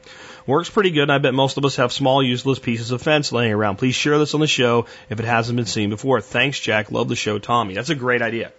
Works 0.50 0.68
pretty 0.68 0.90
good, 0.90 1.04
and 1.04 1.12
I 1.12 1.18
bet 1.18 1.32
most 1.32 1.58
of 1.58 1.64
us 1.64 1.76
have 1.76 1.92
small, 1.92 2.24
useless 2.24 2.58
pieces 2.58 2.90
of 2.90 3.00
fence 3.00 3.30
laying 3.30 3.52
around. 3.52 3.76
Please 3.76 3.94
share 3.94 4.18
this 4.18 4.34
on 4.34 4.40
the 4.40 4.48
show 4.48 4.86
if 5.08 5.20
it 5.20 5.24
hasn't 5.24 5.54
been 5.54 5.64
seen 5.64 5.90
before. 5.90 6.20
Thanks, 6.20 6.58
Jack. 6.58 6.90
Love 6.90 7.08
the 7.08 7.14
show, 7.14 7.38
Tommy. 7.38 7.74
That's 7.74 7.90
a 7.90 7.94
great 7.94 8.20
idea. 8.20 8.50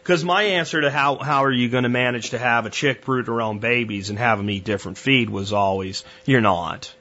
Because 0.00 0.24
my 0.24 0.44
answer 0.44 0.80
to 0.80 0.92
how 0.92 1.16
how 1.16 1.42
are 1.42 1.50
you 1.50 1.68
going 1.68 1.82
to 1.82 1.88
manage 1.88 2.30
to 2.30 2.38
have 2.38 2.66
a 2.66 2.70
chick 2.70 3.04
brood 3.04 3.26
her 3.26 3.42
own 3.42 3.58
babies 3.58 4.10
and 4.10 4.18
have 4.20 4.38
them 4.38 4.48
eat 4.48 4.62
different 4.62 4.96
feed 4.96 5.28
was 5.28 5.52
always 5.52 6.04
you're 6.24 6.40
not. 6.40 6.94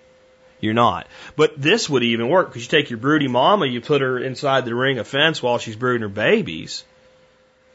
You're 0.60 0.74
not. 0.74 1.06
But 1.36 1.62
this 1.62 1.88
would 1.88 2.02
even 2.02 2.28
work 2.28 2.48
because 2.48 2.64
you 2.64 2.70
take 2.70 2.90
your 2.90 2.98
broody 2.98 3.28
mama, 3.28 3.68
you 3.68 3.82
put 3.82 4.02
her 4.02 4.18
inside 4.18 4.66
the 4.66 4.74
ring 4.74 4.98
of 4.98 5.08
fence 5.08 5.44
while 5.44 5.60
she's 5.60 5.76
brooding 5.76 6.02
her 6.02 6.10
babies, 6.10 6.84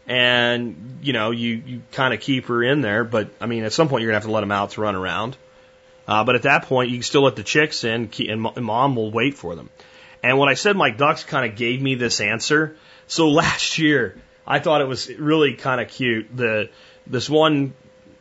and 0.09 0.99
you 1.03 1.13
know 1.13 1.31
you 1.31 1.63
you 1.65 1.83
kind 1.93 2.13
of 2.13 2.19
keep 2.19 2.47
her 2.47 2.65
in 2.65 2.81
there. 2.81 3.05
But 3.05 3.31
I 3.41 3.47
mean, 3.47 3.63
at 3.63 3.73
some 3.73 3.89
point 3.89 4.03
you're 4.03 4.11
gonna 4.11 4.17
have 4.17 4.27
to 4.27 4.33
let 4.33 4.41
them 4.41 4.51
out 4.51 4.73
to 4.73 4.81
run 4.81 4.97
around. 4.97 5.37
Uh, 6.07 6.25
but 6.25 6.35
at 6.35 6.43
that 6.43 6.65
point, 6.65 6.91
you 6.91 6.97
can 6.97 7.03
still 7.03 7.23
let 7.23 7.37
the 7.37 7.43
chicks 7.43 7.85
in, 7.85 8.11
and 8.19 8.41
mom 8.41 8.97
will 8.97 9.11
wait 9.11 9.35
for 9.35 9.55
them. 9.55 9.71
And 10.23 10.39
when 10.39 10.49
I 10.49 10.55
said 10.55 10.77
my 10.77 10.91
ducks 10.91 11.25
kind 11.25 11.51
of 11.51 11.57
gave 11.57 11.81
me 11.81 11.95
this 11.95 12.21
answer, 12.21 12.77
so 13.07 13.29
last 13.43 13.79
year 13.79 14.17
I 14.47 14.59
thought 14.59 14.81
it 14.81 14.89
was 14.89 15.09
really 15.09 15.55
kind 15.55 15.81
of 15.81 15.89
cute. 15.89 16.35
The 16.35 16.71
this 17.07 17.29
one 17.29 17.75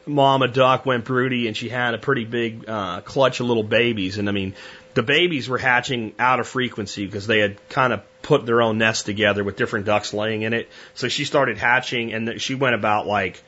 mama 0.06 0.48
duck 0.48 0.86
went 0.86 1.06
broody, 1.06 1.48
and 1.48 1.56
she 1.56 1.70
had 1.70 1.94
a 1.94 1.98
pretty 1.98 2.26
big 2.26 2.68
uh, 2.68 3.02
clutch 3.02 3.40
of 3.40 3.48
little 3.48 3.64
babies. 3.64 4.18
And 4.18 4.28
I 4.28 4.32
mean, 4.32 4.54
the 4.94 5.04
babies 5.04 5.50
were 5.50 5.58
hatching 5.58 6.14
out 6.20 6.40
of 6.40 6.48
frequency 6.48 7.06
because 7.06 7.28
they 7.28 7.40
had 7.40 7.58
kind 7.70 7.94
of 7.94 8.02
put 8.22 8.46
their 8.46 8.62
own 8.62 8.78
nest 8.78 9.06
together 9.06 9.44
with 9.44 9.56
different 9.56 9.86
ducks 9.86 10.14
laying 10.14 10.44
in 10.44 10.54
it. 10.54 10.70
So 10.94 11.08
she 11.08 11.26
started 11.26 11.58
hatching, 11.58 12.14
and 12.14 12.42
she 12.42 12.56
went 12.56 12.76
about 12.76 13.08
like 13.08 13.42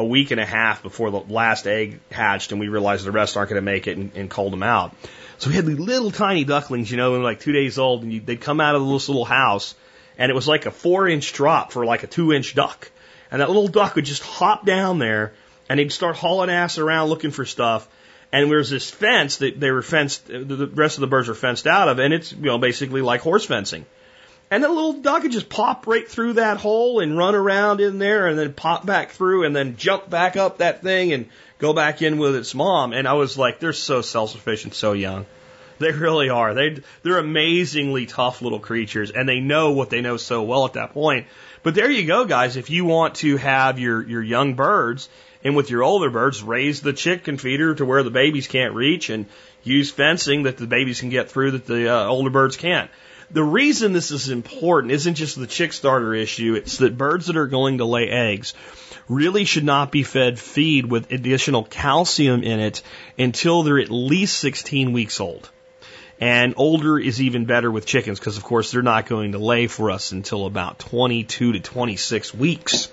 a 0.00 0.04
week 0.04 0.30
and 0.30 0.40
a 0.40 0.46
half 0.46 0.82
before 0.82 1.10
the 1.10 1.20
last 1.20 1.66
egg 1.66 2.00
hatched, 2.10 2.52
and 2.52 2.60
we 2.60 2.68
realized 2.68 3.04
the 3.04 3.12
rest 3.12 3.36
aren't 3.36 3.50
going 3.50 3.62
to 3.62 3.70
make 3.70 3.86
it 3.86 3.98
and, 3.98 4.12
and 4.16 4.30
culled 4.30 4.52
them 4.52 4.62
out. 4.62 4.96
So 5.36 5.50
we 5.50 5.56
had 5.56 5.66
these 5.66 5.78
little 5.78 6.10
tiny 6.10 6.44
ducklings, 6.44 6.90
you 6.90 6.96
know, 6.96 7.14
and 7.14 7.22
like 7.22 7.40
two 7.40 7.52
days 7.52 7.78
old, 7.78 8.02
and 8.02 8.12
you, 8.12 8.20
they'd 8.20 8.40
come 8.40 8.60
out 8.60 8.74
of 8.74 8.88
this 8.88 9.08
little 9.10 9.26
house, 9.26 9.74
and 10.16 10.30
it 10.30 10.34
was 10.34 10.48
like 10.48 10.64
a 10.64 10.70
four 10.70 11.06
inch 11.06 11.34
drop 11.34 11.70
for 11.70 11.84
like 11.84 12.02
a 12.02 12.06
two 12.06 12.32
inch 12.32 12.54
duck. 12.54 12.90
And 13.30 13.42
that 13.42 13.48
little 13.48 13.68
duck 13.68 13.94
would 13.94 14.06
just 14.06 14.22
hop 14.22 14.64
down 14.64 14.98
there, 14.98 15.34
and 15.68 15.78
he'd 15.78 15.92
start 15.92 16.16
hauling 16.16 16.50
ass 16.50 16.78
around 16.78 17.10
looking 17.10 17.30
for 17.30 17.44
stuff. 17.44 17.86
And 18.32 18.50
there's 18.50 18.70
this 18.70 18.90
fence 18.90 19.38
that 19.38 19.60
they 19.60 19.70
were 19.70 19.82
fenced, 19.82 20.26
the 20.28 20.70
rest 20.74 20.96
of 20.96 21.02
the 21.02 21.08
birds 21.08 21.28
are 21.28 21.34
fenced 21.34 21.66
out 21.66 21.88
of, 21.88 21.98
and 21.98 22.14
it's, 22.14 22.32
you 22.32 22.42
know, 22.42 22.58
basically 22.58 23.02
like 23.02 23.20
horse 23.20 23.44
fencing. 23.44 23.84
And 24.50 24.64
that 24.64 24.70
little 24.70 24.94
dog 24.94 25.22
could 25.22 25.30
just 25.30 25.48
pop 25.48 25.86
right 25.86 26.08
through 26.08 26.34
that 26.34 26.56
hole 26.56 26.98
and 26.98 27.16
run 27.16 27.36
around 27.36 27.80
in 27.80 27.98
there 27.98 28.26
and 28.26 28.36
then 28.36 28.52
pop 28.52 28.84
back 28.84 29.12
through 29.12 29.44
and 29.44 29.54
then 29.54 29.76
jump 29.76 30.10
back 30.10 30.36
up 30.36 30.58
that 30.58 30.82
thing 30.82 31.12
and 31.12 31.28
go 31.58 31.72
back 31.72 32.02
in 32.02 32.18
with 32.18 32.34
its 32.34 32.52
mom. 32.52 32.92
And 32.92 33.06
I 33.06 33.12
was 33.12 33.38
like, 33.38 33.60
they're 33.60 33.72
so 33.72 34.02
self-sufficient, 34.02 34.74
so 34.74 34.92
young. 34.92 35.26
They 35.78 35.92
really 35.92 36.28
are. 36.28 36.52
They 36.52 36.80
they're 37.02 37.18
amazingly 37.18 38.04
tough 38.04 38.42
little 38.42 38.60
creatures, 38.60 39.10
and 39.10 39.26
they 39.26 39.40
know 39.40 39.72
what 39.72 39.88
they 39.88 40.02
know 40.02 40.18
so 40.18 40.42
well 40.42 40.66
at 40.66 40.74
that 40.74 40.92
point. 40.92 41.26
But 41.62 41.74
there 41.74 41.90
you 41.90 42.06
go, 42.06 42.26
guys. 42.26 42.58
If 42.58 42.68
you 42.68 42.84
want 42.84 43.14
to 43.16 43.38
have 43.38 43.78
your 43.78 44.06
your 44.06 44.22
young 44.22 44.54
birds, 44.54 45.08
and 45.42 45.56
with 45.56 45.70
your 45.70 45.82
older 45.82 46.10
birds, 46.10 46.42
raise 46.42 46.82
the 46.82 46.92
chicken 46.92 47.38
feeder 47.38 47.74
to 47.76 47.86
where 47.86 48.02
the 48.02 48.10
babies 48.10 48.46
can't 48.46 48.74
reach, 48.74 49.08
and 49.08 49.24
use 49.62 49.90
fencing 49.90 50.42
that 50.42 50.58
the 50.58 50.66
babies 50.66 51.00
can 51.00 51.08
get 51.08 51.30
through 51.30 51.52
that 51.52 51.66
the 51.66 51.88
uh, 51.88 52.04
older 52.04 52.30
birds 52.30 52.58
can't. 52.58 52.90
The 53.32 53.44
reason 53.44 53.92
this 53.92 54.10
is 54.10 54.28
important 54.28 54.92
isn't 54.92 55.14
just 55.14 55.38
the 55.38 55.46
chick 55.46 55.72
starter 55.72 56.14
issue, 56.14 56.54
it's 56.54 56.78
that 56.78 56.98
birds 56.98 57.26
that 57.26 57.36
are 57.36 57.46
going 57.46 57.78
to 57.78 57.84
lay 57.84 58.08
eggs 58.08 58.54
really 59.08 59.44
should 59.44 59.64
not 59.64 59.92
be 59.92 60.02
fed 60.02 60.38
feed 60.38 60.86
with 60.86 61.12
additional 61.12 61.64
calcium 61.64 62.42
in 62.42 62.58
it 62.58 62.82
until 63.18 63.62
they're 63.62 63.78
at 63.78 63.90
least 63.90 64.38
16 64.38 64.92
weeks 64.92 65.20
old. 65.20 65.48
And 66.20 66.54
older 66.56 66.98
is 66.98 67.22
even 67.22 67.44
better 67.44 67.70
with 67.70 67.86
chickens 67.86 68.18
because, 68.18 68.36
of 68.36 68.42
course, 68.42 68.72
they're 68.72 68.82
not 68.82 69.06
going 69.06 69.32
to 69.32 69.38
lay 69.38 69.68
for 69.68 69.90
us 69.90 70.12
until 70.12 70.44
about 70.44 70.78
22 70.78 71.52
to 71.52 71.60
26 71.60 72.34
weeks. 72.34 72.88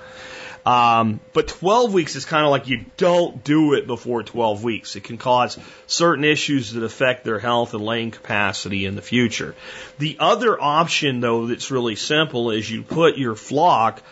Um, 0.67 1.21
but 1.31 1.47
12 1.47 1.93
weeks 1.93 2.17
is 2.17 2.25
kind 2.25 2.43
of 2.43 2.51
like 2.51 2.67
you 2.67 2.83
don't 2.97 3.41
do 3.41 3.73
it 3.75 3.87
before 3.87 4.21
12 4.21 4.65
weeks. 4.65 4.97
It 4.97 5.05
can 5.05 5.17
cause 5.17 5.57
certain 5.85 6.25
issues 6.25 6.73
that 6.73 6.83
affect 6.83 7.23
their 7.23 7.39
health 7.39 7.73
and 7.73 7.85
laying 7.85 8.11
capacity 8.11 8.85
in 8.85 8.95
the 8.95 9.01
future. 9.01 9.55
The 9.97 10.17
other 10.19 10.61
option, 10.61 11.21
though, 11.21 11.47
that's 11.47 11.71
really 11.71 11.95
simple 11.95 12.51
is 12.51 12.69
you 12.69 12.83
put 12.83 13.17
your 13.17 13.35
flock, 13.35 14.03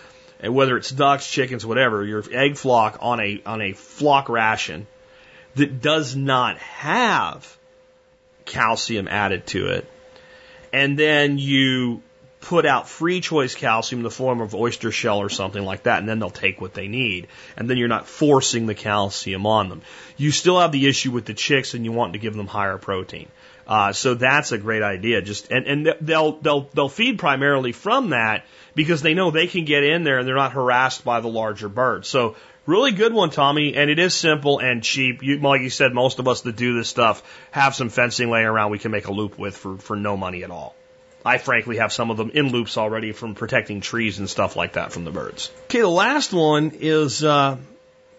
whether 0.41 0.77
it's 0.77 0.89
ducks, 0.89 1.29
chickens, 1.29 1.65
whatever, 1.65 2.05
your 2.05 2.23
egg 2.31 2.55
flock 2.55 2.99
on 3.01 3.19
a 3.19 3.41
on 3.45 3.61
a 3.61 3.73
flock 3.73 4.29
ration 4.29 4.87
that 5.55 5.81
does 5.81 6.15
not 6.15 6.57
have 6.59 7.57
calcium 8.45 9.09
added 9.09 9.45
to 9.47 9.67
it, 9.71 9.91
and 10.71 10.97
then 10.97 11.37
you 11.37 12.01
put 12.45 12.65
out 12.65 12.87
free 12.87 13.21
choice 13.21 13.55
calcium 13.55 13.99
in 13.99 14.03
the 14.03 14.11
form 14.11 14.39
of 14.39 14.53
oyster 14.53 14.91
shell 14.91 15.19
or 15.19 15.29
something 15.29 15.63
like 15.63 15.83
that, 15.83 15.99
and 15.99 16.07
then 16.07 16.19
they'll 16.19 16.29
take 16.29 16.61
what 16.61 16.75
they 16.75 16.87
need. 16.87 17.27
And 17.57 17.67
then 17.67 17.77
you're 17.77 17.87
not 17.87 18.07
forcing 18.07 18.67
the 18.67 18.75
calcium 18.75 19.47
on 19.47 19.67
them. 19.69 19.81
You 20.15 20.29
still 20.29 20.59
have 20.59 20.71
the 20.71 20.87
issue 20.87 21.11
with 21.11 21.25
the 21.25 21.33
chicks, 21.33 21.73
and 21.73 21.83
you 21.83 21.91
want 21.91 22.13
to 22.13 22.19
give 22.19 22.35
them 22.35 22.47
higher 22.47 22.77
protein. 22.77 23.27
Uh, 23.67 23.93
so 23.93 24.13
that's 24.13 24.51
a 24.51 24.59
great 24.59 24.83
idea. 24.83 25.23
Just 25.23 25.51
and, 25.51 25.65
and 25.65 25.95
they'll 26.01 26.33
they'll 26.33 26.69
they'll 26.73 26.89
feed 26.89 27.17
primarily 27.17 27.71
from 27.71 28.11
that 28.11 28.45
because 28.75 29.01
they 29.01 29.15
know 29.15 29.31
they 29.31 29.47
can 29.47 29.65
get 29.65 29.83
in 29.83 30.03
there 30.03 30.19
and 30.19 30.27
they're 30.27 30.35
not 30.35 30.51
harassed 30.51 31.03
by 31.03 31.21
the 31.21 31.27
larger 31.27 31.67
birds. 31.67 32.07
So 32.07 32.35
really 32.67 32.91
good 32.91 33.11
one, 33.11 33.31
Tommy, 33.31 33.75
and 33.75 33.89
it 33.89 33.97
is 33.97 34.13
simple 34.13 34.59
and 34.59 34.83
cheap. 34.83 35.23
You, 35.23 35.39
like 35.39 35.61
you 35.61 35.71
said, 35.71 35.95
most 35.95 36.19
of 36.19 36.27
us 36.27 36.41
that 36.41 36.55
do 36.55 36.75
this 36.75 36.89
stuff 36.89 37.23
have 37.49 37.73
some 37.73 37.89
fencing 37.89 38.29
laying 38.29 38.45
around 38.45 38.69
we 38.69 38.77
can 38.77 38.91
make 38.91 39.07
a 39.07 39.11
loop 39.11 39.39
with 39.39 39.57
for 39.57 39.77
for 39.77 39.95
no 39.95 40.15
money 40.15 40.43
at 40.43 40.51
all. 40.51 40.75
I 41.25 41.39
frankly 41.39 41.77
have 41.77 41.91
some 41.91 42.11
of 42.11 42.17
them 42.17 42.29
in 42.33 42.49
loops 42.49 42.77
already 42.77 43.11
from 43.11 43.33
protecting 43.33 43.81
trees 43.81 44.19
and 44.19 44.29
stuff 44.29 44.55
like 44.55 44.73
that 44.73 44.91
from 44.91 45.05
the 45.05 45.11
birds. 45.11 45.51
Okay, 45.65 45.81
the 45.81 45.87
last 45.87 46.31
one 46.31 46.71
is 46.79 47.23
uh, 47.23 47.57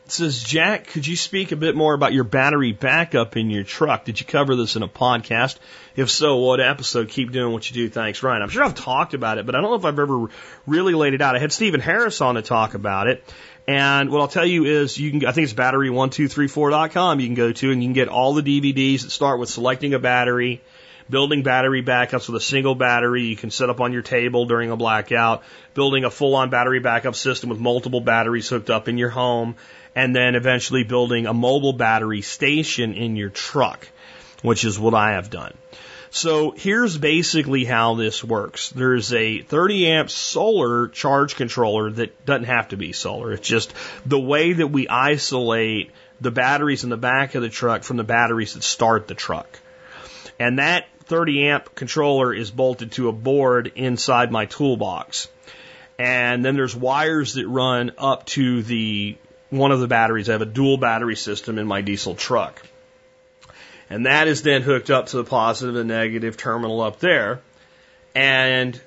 says 0.08 0.42
Jack, 0.42 0.88
could 0.88 1.06
you 1.06 1.16
speak 1.16 1.52
a 1.52 1.56
bit 1.56 1.76
more 1.76 1.94
about 1.94 2.12
your 2.12 2.24
battery 2.24 2.72
backup 2.72 3.36
in 3.36 3.50
your 3.50 3.64
truck? 3.64 4.04
Did 4.04 4.20
you 4.20 4.26
cover 4.26 4.56
this 4.56 4.76
in 4.76 4.82
a 4.82 4.88
podcast? 4.88 5.56
If 5.94 6.10
so, 6.10 6.36
what 6.36 6.60
episode? 6.60 7.08
Keep 7.08 7.32
doing 7.32 7.52
what 7.52 7.68
you 7.70 7.74
do. 7.74 7.88
Thanks, 7.88 8.22
Ryan. 8.22 8.42
I'm 8.42 8.48
sure 8.48 8.64
I've 8.64 8.74
talked 8.74 9.14
about 9.14 9.38
it, 9.38 9.46
but 9.46 9.54
I 9.54 9.60
don't 9.60 9.70
know 9.70 9.76
if 9.76 9.84
I've 9.84 9.98
ever 9.98 10.26
really 10.66 10.94
laid 10.94 11.14
it 11.14 11.22
out. 11.22 11.36
I 11.36 11.38
had 11.38 11.52
Stephen 11.52 11.80
Harris 11.80 12.20
on 12.20 12.34
to 12.36 12.42
talk 12.42 12.74
about 12.74 13.08
it. 13.08 13.24
And 13.68 14.10
what 14.10 14.20
I'll 14.20 14.28
tell 14.28 14.46
you 14.46 14.64
is 14.64 14.96
you 14.96 15.10
can, 15.10 15.26
I 15.26 15.32
think 15.32 15.44
it's 15.44 15.54
battery1234.com 15.54 17.20
you 17.20 17.26
can 17.26 17.34
go 17.34 17.52
to 17.52 17.72
and 17.72 17.82
you 17.82 17.88
can 17.88 17.94
get 17.94 18.08
all 18.08 18.34
the 18.34 18.42
DVDs 18.42 19.02
that 19.02 19.10
start 19.10 19.40
with 19.40 19.48
selecting 19.48 19.92
a 19.94 19.98
battery, 19.98 20.60
building 21.08 21.42
battery 21.42 21.82
backups 21.82 22.28
with 22.28 22.42
a 22.42 22.44
single 22.44 22.74
battery 22.74 23.24
you 23.24 23.36
can 23.36 23.50
set 23.50 23.70
up 23.70 23.80
on 23.80 23.92
your 23.92 24.02
table 24.02 24.46
during 24.46 24.70
a 24.70 24.76
blackout, 24.76 25.42
building 25.74 26.04
a 26.04 26.10
full 26.10 26.34
on 26.34 26.50
battery 26.50 26.80
backup 26.80 27.14
system 27.14 27.50
with 27.50 27.58
multiple 27.58 28.00
batteries 28.00 28.48
hooked 28.48 28.70
up 28.70 28.88
in 28.88 28.98
your 28.98 29.10
home, 29.10 29.56
and 29.94 30.14
then 30.14 30.34
eventually 30.34 30.84
building 30.84 31.26
a 31.26 31.34
mobile 31.34 31.72
battery 31.72 32.22
station 32.22 32.92
in 32.92 33.16
your 33.16 33.30
truck, 33.30 33.88
which 34.42 34.64
is 34.64 34.78
what 34.78 34.94
I 34.94 35.12
have 35.12 35.30
done. 35.30 35.54
So 36.10 36.52
here's 36.52 36.96
basically 36.96 37.64
how 37.64 37.94
this 37.94 38.22
works. 38.22 38.70
There's 38.70 39.12
a 39.12 39.42
30 39.42 39.86
amp 39.88 40.10
solar 40.10 40.88
charge 40.88 41.36
controller 41.36 41.90
that 41.90 42.24
doesn't 42.24 42.44
have 42.44 42.68
to 42.68 42.76
be 42.76 42.92
solar. 42.92 43.32
It's 43.32 43.46
just 43.46 43.74
the 44.06 44.18
way 44.18 44.52
that 44.54 44.68
we 44.68 44.88
isolate 44.88 45.90
the 46.20 46.30
batteries 46.30 46.84
in 46.84 46.90
the 46.90 46.96
back 46.96 47.34
of 47.34 47.42
the 47.42 47.48
truck 47.48 47.82
from 47.82 47.96
the 47.96 48.04
batteries 48.04 48.54
that 48.54 48.62
start 48.62 49.08
the 49.08 49.14
truck. 49.14 49.58
And 50.38 50.58
that 50.58 50.86
30 51.06 51.48
amp 51.48 51.74
controller 51.74 52.34
is 52.34 52.50
bolted 52.50 52.92
to 52.92 53.08
a 53.08 53.12
board 53.12 53.72
inside 53.76 54.30
my 54.30 54.46
toolbox. 54.46 55.28
And 55.98 56.44
then 56.44 56.56
there's 56.56 56.76
wires 56.76 57.34
that 57.34 57.46
run 57.46 57.92
up 57.96 58.26
to 58.26 58.62
the 58.62 59.16
one 59.50 59.72
of 59.72 59.80
the 59.80 59.86
batteries. 59.86 60.28
I 60.28 60.32
have 60.32 60.42
a 60.42 60.46
dual 60.46 60.76
battery 60.76 61.16
system 61.16 61.58
in 61.58 61.66
my 61.66 61.80
diesel 61.80 62.14
truck. 62.14 62.60
And 63.88 64.06
that 64.06 64.26
is 64.26 64.42
then 64.42 64.62
hooked 64.62 64.90
up 64.90 65.06
to 65.06 65.18
the 65.18 65.24
positive 65.24 65.76
and 65.76 65.88
negative 65.88 66.36
terminal 66.36 66.80
up 66.80 66.98
there. 66.98 67.40
And 68.14 68.80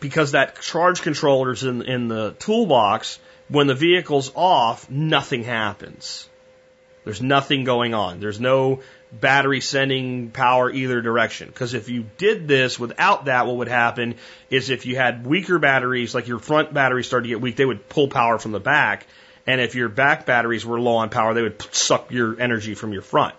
because 0.00 0.32
that 0.32 0.60
charge 0.60 1.02
controller 1.02 1.52
is 1.52 1.64
in, 1.64 1.82
in 1.82 2.08
the 2.08 2.34
toolbox, 2.38 3.18
when 3.48 3.66
the 3.66 3.74
vehicle's 3.74 4.32
off, 4.34 4.90
nothing 4.90 5.44
happens. 5.44 6.28
There's 7.04 7.22
nothing 7.22 7.64
going 7.64 7.94
on. 7.94 8.20
There's 8.20 8.40
no 8.40 8.80
battery 9.12 9.60
sending 9.60 10.30
power 10.30 10.70
either 10.70 11.00
direction. 11.00 11.48
Because 11.48 11.74
if 11.74 11.88
you 11.88 12.06
did 12.18 12.48
this 12.48 12.78
without 12.78 13.26
that, 13.26 13.46
what 13.46 13.56
would 13.56 13.68
happen 13.68 14.16
is 14.50 14.70
if 14.70 14.86
you 14.86 14.96
had 14.96 15.26
weaker 15.26 15.58
batteries, 15.58 16.14
like 16.14 16.28
your 16.28 16.38
front 16.38 16.72
batteries 16.74 17.06
started 17.06 17.24
to 17.24 17.28
get 17.30 17.40
weak, 17.40 17.56
they 17.56 17.64
would 17.64 17.88
pull 17.88 18.08
power 18.08 18.38
from 18.38 18.52
the 18.52 18.60
back. 18.60 19.06
And 19.46 19.60
if 19.60 19.74
your 19.74 19.88
back 19.88 20.26
batteries 20.26 20.66
were 20.66 20.78
low 20.78 20.96
on 20.96 21.08
power, 21.08 21.34
they 21.34 21.42
would 21.42 21.62
suck 21.74 22.10
your 22.10 22.38
energy 22.40 22.74
from 22.74 22.92
your 22.92 23.02
front 23.02 23.34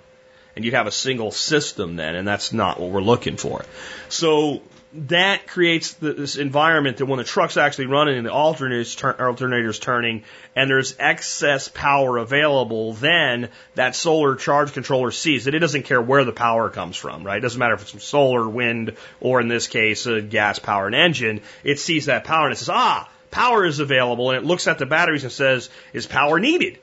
and 0.56 0.66
you'd 0.66 0.74
have 0.74 0.88
a 0.88 0.92
single 0.92 1.32
system 1.32 1.96
then, 1.96 2.16
and 2.16 2.28
that's 2.28 2.52
not 2.52 2.80
what 2.80 2.90
we're 2.90 3.02
looking 3.02 3.38
for. 3.38 3.64
So 4.10 4.62
that 4.92 5.46
creates 5.46 5.94
this 5.94 6.36
environment 6.36 6.98
that 6.98 7.06
when 7.06 7.20
the 7.20 7.24
truck's 7.24 7.58
actually 7.58 7.86
running 7.86 8.18
and 8.18 8.26
the 8.26 8.32
alternators, 8.32 8.98
tur- 8.98 9.14
alternators 9.14 9.80
turning 9.80 10.24
and 10.56 10.70
there's 10.70 10.96
excess 10.98 11.68
power 11.68 12.18
available, 12.18 12.94
then 12.94 13.50
that 13.76 13.96
solar 13.96 14.36
charge 14.36 14.74
controller 14.74 15.12
sees 15.12 15.46
that 15.46 15.54
it 15.54 15.60
doesn't 15.60 15.84
care 15.84 16.02
where 16.02 16.26
the 16.26 16.32
power 16.32 16.70
comes 16.70 16.98
from, 16.98 17.24
right? 17.24 17.38
It 17.38 17.42
doesn't 17.42 17.60
matter 17.60 17.76
if 17.76 17.84
it's 17.84 17.92
from 17.92 18.00
solar, 18.00 18.50
wind, 18.50 18.96
or 19.20 19.40
in 19.40 19.48
this 19.48 19.68
case, 19.68 20.08
a 20.08 20.22
gas 20.22 20.58
powered 20.58 20.96
engine. 20.96 21.42
It 21.64 21.80
sees 21.80 22.06
that 22.06 22.24
power 22.24 22.46
and 22.46 22.54
it 22.54 22.58
says, 22.58 22.70
ah, 22.70 23.08
power 23.30 23.66
is 23.66 23.80
available. 23.80 24.32
And 24.32 24.44
it 24.44 24.48
looks 24.48 24.68
at 24.68 24.80
the 24.80 24.88
batteries 24.88 25.24
and 25.24 25.32
says, 25.32 25.70
is 25.94 26.08
power 26.08 26.40
needed? 26.40 26.80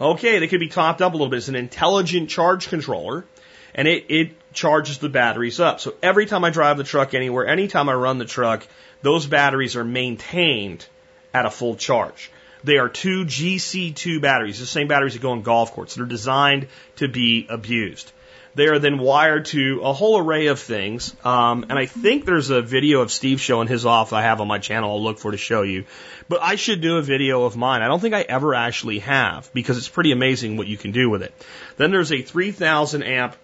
Okay, 0.00 0.38
they 0.38 0.48
could 0.48 0.60
be 0.60 0.68
topped 0.68 1.02
up 1.02 1.12
a 1.12 1.16
little 1.16 1.28
bit. 1.28 1.36
It's 1.36 1.48
an 1.48 1.56
intelligent 1.56 2.30
charge 2.30 2.68
controller, 2.68 3.26
and 3.74 3.86
it, 3.86 4.06
it 4.08 4.30
charges 4.52 4.98
the 4.98 5.08
batteries 5.08 5.60
up. 5.60 5.80
So 5.80 5.94
every 6.02 6.26
time 6.26 6.44
I 6.44 6.50
drive 6.50 6.76
the 6.76 6.84
truck 6.84 7.14
anywhere, 7.14 7.46
anytime 7.46 7.88
I 7.88 7.94
run 7.94 8.18
the 8.18 8.24
truck, 8.24 8.66
those 9.02 9.26
batteries 9.26 9.76
are 9.76 9.84
maintained 9.84 10.86
at 11.32 11.46
a 11.46 11.50
full 11.50 11.76
charge. 11.76 12.30
They 12.62 12.78
are 12.78 12.88
two 12.88 13.24
GC2 13.24 14.20
batteries, 14.20 14.60
the 14.60 14.66
same 14.66 14.88
batteries 14.88 15.14
that 15.14 15.22
go 15.22 15.32
in 15.32 15.42
golf 15.42 15.72
courses. 15.72 15.96
They're 15.96 16.06
designed 16.06 16.68
to 16.96 17.08
be 17.08 17.46
abused. 17.48 18.12
They 18.54 18.66
are 18.66 18.78
then 18.78 18.98
wired 18.98 19.44
to 19.46 19.80
a 19.82 19.92
whole 19.92 20.18
array 20.18 20.48
of 20.48 20.58
things. 20.58 21.14
Um, 21.24 21.66
and 21.68 21.78
I 21.78 21.86
think 21.86 22.24
there's 22.24 22.50
a 22.50 22.60
video 22.60 23.00
of 23.00 23.12
Steve 23.12 23.40
showing 23.40 23.68
his 23.68 23.86
off 23.86 24.12
I 24.12 24.22
have 24.22 24.40
on 24.40 24.48
my 24.48 24.58
channel. 24.58 24.90
I'll 24.90 25.02
look 25.02 25.18
for 25.18 25.30
to 25.30 25.36
show 25.36 25.62
you. 25.62 25.84
But 26.28 26.42
I 26.42 26.56
should 26.56 26.80
do 26.80 26.96
a 26.96 27.02
video 27.02 27.44
of 27.44 27.56
mine. 27.56 27.82
I 27.82 27.86
don't 27.86 28.00
think 28.00 28.14
I 28.14 28.22
ever 28.22 28.54
actually 28.54 28.98
have 29.00 29.50
because 29.54 29.78
it's 29.78 29.88
pretty 29.88 30.10
amazing 30.10 30.56
what 30.56 30.66
you 30.66 30.76
can 30.76 30.90
do 30.90 31.08
with 31.08 31.22
it. 31.22 31.32
Then 31.76 31.92
there's 31.92 32.12
a 32.12 32.22
3000 32.22 33.02
amp 33.04 33.36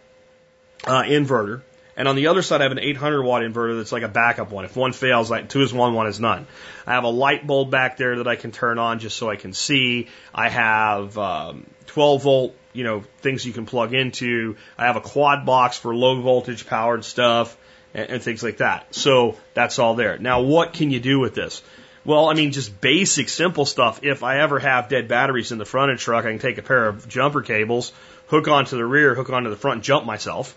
uh, 0.87 1.03
inverter. 1.03 1.63
And 1.99 2.09
on 2.09 2.17
the 2.17 2.27
other 2.27 2.43
side, 2.43 2.61
I 2.61 2.65
have 2.65 2.73
an 2.73 2.79
800 2.79 3.23
watt 3.23 3.43
inverter 3.43 3.79
that's 3.79 3.93
like 3.93 4.03
a 4.03 4.09
backup 4.09 4.51
one. 4.51 4.67
If 4.67 4.77
one 4.77 4.93
fails, 4.93 5.31
like 5.31 5.49
two 5.49 5.63
is 5.63 5.73
one, 5.73 5.95
one 5.95 6.07
is 6.07 6.21
none. 6.21 6.47
I 6.87 6.93
have 6.93 7.05
a 7.05 7.09
light 7.09 7.47
bulb 7.47 7.71
back 7.71 7.97
there 7.97 8.17
that 8.19 8.29
I 8.29 8.37
can 8.37 8.53
turn 8.53 8.79
on 8.79 8.99
just 8.99 9.17
so 9.17 9.31
I 9.31 9.37
can 9.37 9.55
see. 9.55 10.09
I 10.35 10.51
have 10.51 11.17
um, 11.17 11.67
12 11.87 12.23
volt 12.23 12.57
you 12.77 12.85
know, 12.85 13.03
things 13.23 13.45
you 13.47 13.55
can 13.55 13.65
plug 13.65 13.95
into. 13.95 14.57
I 14.77 14.85
have 14.85 14.97
a 14.97 15.01
quad 15.01 15.47
box 15.47 15.79
for 15.79 15.95
low 15.95 16.21
voltage 16.21 16.67
powered 16.67 17.05
stuff 17.05 17.57
and, 17.95 18.11
and 18.11 18.23
things 18.23 18.43
like 18.43 18.59
that. 18.59 18.95
So 18.95 19.37
that's 19.55 19.79
all 19.79 19.95
there. 19.95 20.19
Now, 20.19 20.43
what 20.43 20.75
can 20.75 20.91
you 20.91 21.01
do 21.01 21.19
with 21.19 21.35
this? 21.35 21.63
Well, 22.05 22.29
I 22.29 22.35
mean, 22.35 22.53
just 22.53 22.81
basic, 22.81 23.31
simple 23.31 23.65
stuff. 23.65 24.01
If 24.03 24.23
I 24.23 24.41
ever 24.41 24.59
have 24.59 24.89
dead 24.89 25.09
batteries 25.09 25.51
in 25.53 25.59
the 25.59 25.65
front 25.65 25.91
of 25.91 25.99
the 25.99 26.05
truck, 26.05 26.25
I 26.25 26.29
can 26.29 26.39
take 26.39 26.59
a 26.59 26.63
pair 26.63 26.87
of 26.87 27.09
jumper 27.09 27.41
cables, 27.41 27.93
hook 28.29 28.47
onto 28.47 28.77
the 28.77 28.85
rear, 28.85 29.15
hook 29.15 29.31
onto 29.31 29.51
the 29.51 29.57
front, 29.57 29.77
and 29.77 29.83
jump 29.83 30.05
myself. 30.05 30.57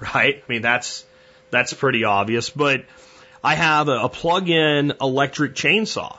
Right? 0.14 0.42
I 0.48 0.52
mean, 0.52 0.62
that's 0.62 1.04
that's 1.50 1.74
pretty 1.74 2.04
obvious. 2.04 2.48
But 2.48 2.84
I 3.44 3.54
have 3.54 3.88
a, 3.88 4.04
a 4.04 4.08
plug-in 4.08 4.94
electric 5.00 5.54
chainsaw 5.54 6.16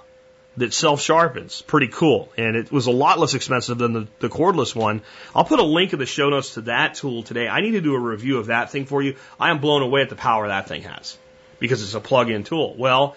that 0.58 0.74
self 0.74 1.02
sharpens. 1.02 1.62
Pretty 1.62 1.88
cool. 1.88 2.32
And 2.38 2.56
it 2.56 2.72
was 2.72 2.88
a 2.88 2.92
lot 2.92 3.20
less 3.20 3.34
expensive 3.34 3.78
than 3.78 3.94
the, 3.94 4.08
the 4.20 4.30
cordless 4.30 4.76
one. 4.76 5.02
I'll 5.36 5.46
put 5.46 5.60
a 5.60 5.64
link 5.64 5.94
in 5.94 6.00
the 6.00 6.06
show 6.06 6.30
notes 6.30 6.56
to 6.56 6.62
that 6.62 6.96
tool 6.96 7.24
today. 7.24 7.48
I 7.48 7.62
need 7.62 7.72
to 7.72 7.82
do 7.82 7.96
a 7.96 8.00
review 8.00 8.38
of 8.38 8.48
that 8.48 8.72
thing 8.72 8.86
for 8.86 9.02
you. 9.02 9.16
I 9.40 9.50
am 9.50 9.60
blown 9.60 9.82
away 9.82 10.02
at 10.02 10.10
the 10.10 10.16
power 10.16 10.48
that 10.48 10.68
thing 10.68 10.84
has 10.84 11.18
because 11.60 11.84
it's 11.84 11.94
a 11.94 12.02
plug 12.02 12.30
in 12.30 12.44
tool. 12.44 12.76
Well, 12.78 13.16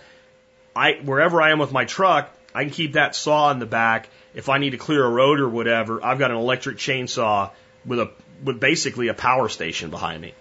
I, 0.77 0.93
wherever 1.03 1.41
I 1.41 1.51
am 1.51 1.59
with 1.59 1.73
my 1.73 1.85
truck, 1.85 2.31
I 2.55 2.65
can 2.65 2.73
keep 2.73 2.93
that 2.93 3.17
saw 3.17 3.51
in 3.51 3.59
the 3.59 3.67
back. 3.67 4.09
If 4.35 4.49
I 4.49 4.59
need 4.59 4.71
to 4.71 4.79
clear 4.79 5.05
a 5.05 5.09
road 5.09 5.41
or 5.41 5.49
whatever, 5.49 6.05
I've 6.05 6.19
got 6.19 6.31
an 6.31 6.37
electric 6.37 6.77
chainsaw 6.77 7.51
with 7.85 8.01
a, 8.01 8.11
with 8.43 8.61
basically 8.61 9.09
a 9.09 9.15
power 9.15 9.49
station 9.49 9.91
behind 9.91 10.21
me. 10.21 10.35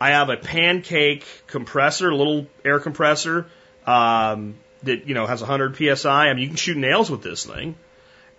I 0.00 0.10
have 0.10 0.30
a 0.30 0.36
pancake 0.36 1.24
compressor, 1.46 2.10
a 2.10 2.16
little 2.16 2.46
air 2.64 2.80
compressor. 2.80 3.46
Um, 3.86 4.56
that 4.82 5.06
you 5.06 5.14
know 5.14 5.26
has 5.26 5.40
100 5.40 5.76
psi. 5.76 6.28
I 6.28 6.32
mean, 6.32 6.42
you 6.42 6.48
can 6.48 6.56
shoot 6.56 6.76
nails 6.76 7.10
with 7.10 7.22
this 7.22 7.44
thing, 7.44 7.76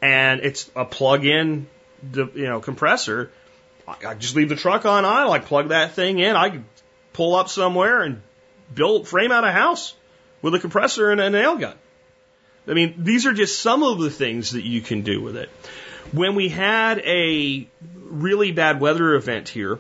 and 0.01 0.41
it's 0.41 0.69
a 0.75 0.85
plug-in, 0.85 1.67
you 2.13 2.29
know, 2.35 2.59
compressor. 2.59 3.31
I, 3.87 4.15
just 4.15 4.35
leave 4.35 4.49
the 4.49 4.55
truck 4.55 4.85
on 4.85 5.05
idle. 5.05 5.31
I 5.31 5.39
plug 5.39 5.69
that 5.69 5.93
thing 5.93 6.19
in. 6.19 6.35
I 6.35 6.61
pull 7.13 7.35
up 7.35 7.47
somewhere 7.47 8.01
and 8.01 8.21
build 8.73 9.07
frame 9.07 9.31
out 9.31 9.45
a 9.45 9.51
house 9.51 9.95
with 10.41 10.53
a 10.55 10.59
compressor 10.59 11.09
and 11.09 11.21
a 11.21 11.29
nail 11.29 11.55
gun. 11.55 11.75
I 12.67 12.73
mean, 12.73 12.95
these 12.97 13.25
are 13.25 13.33
just 13.33 13.61
some 13.61 13.83
of 13.83 13.99
the 13.99 14.09
things 14.09 14.51
that 14.51 14.65
you 14.65 14.81
can 14.81 15.03
do 15.03 15.21
with 15.21 15.37
it. 15.37 15.49
When 16.11 16.35
we 16.35 16.49
had 16.49 16.99
a 16.99 17.67
really 17.93 18.51
bad 18.51 18.81
weather 18.81 19.15
event 19.15 19.47
here, 19.47 19.79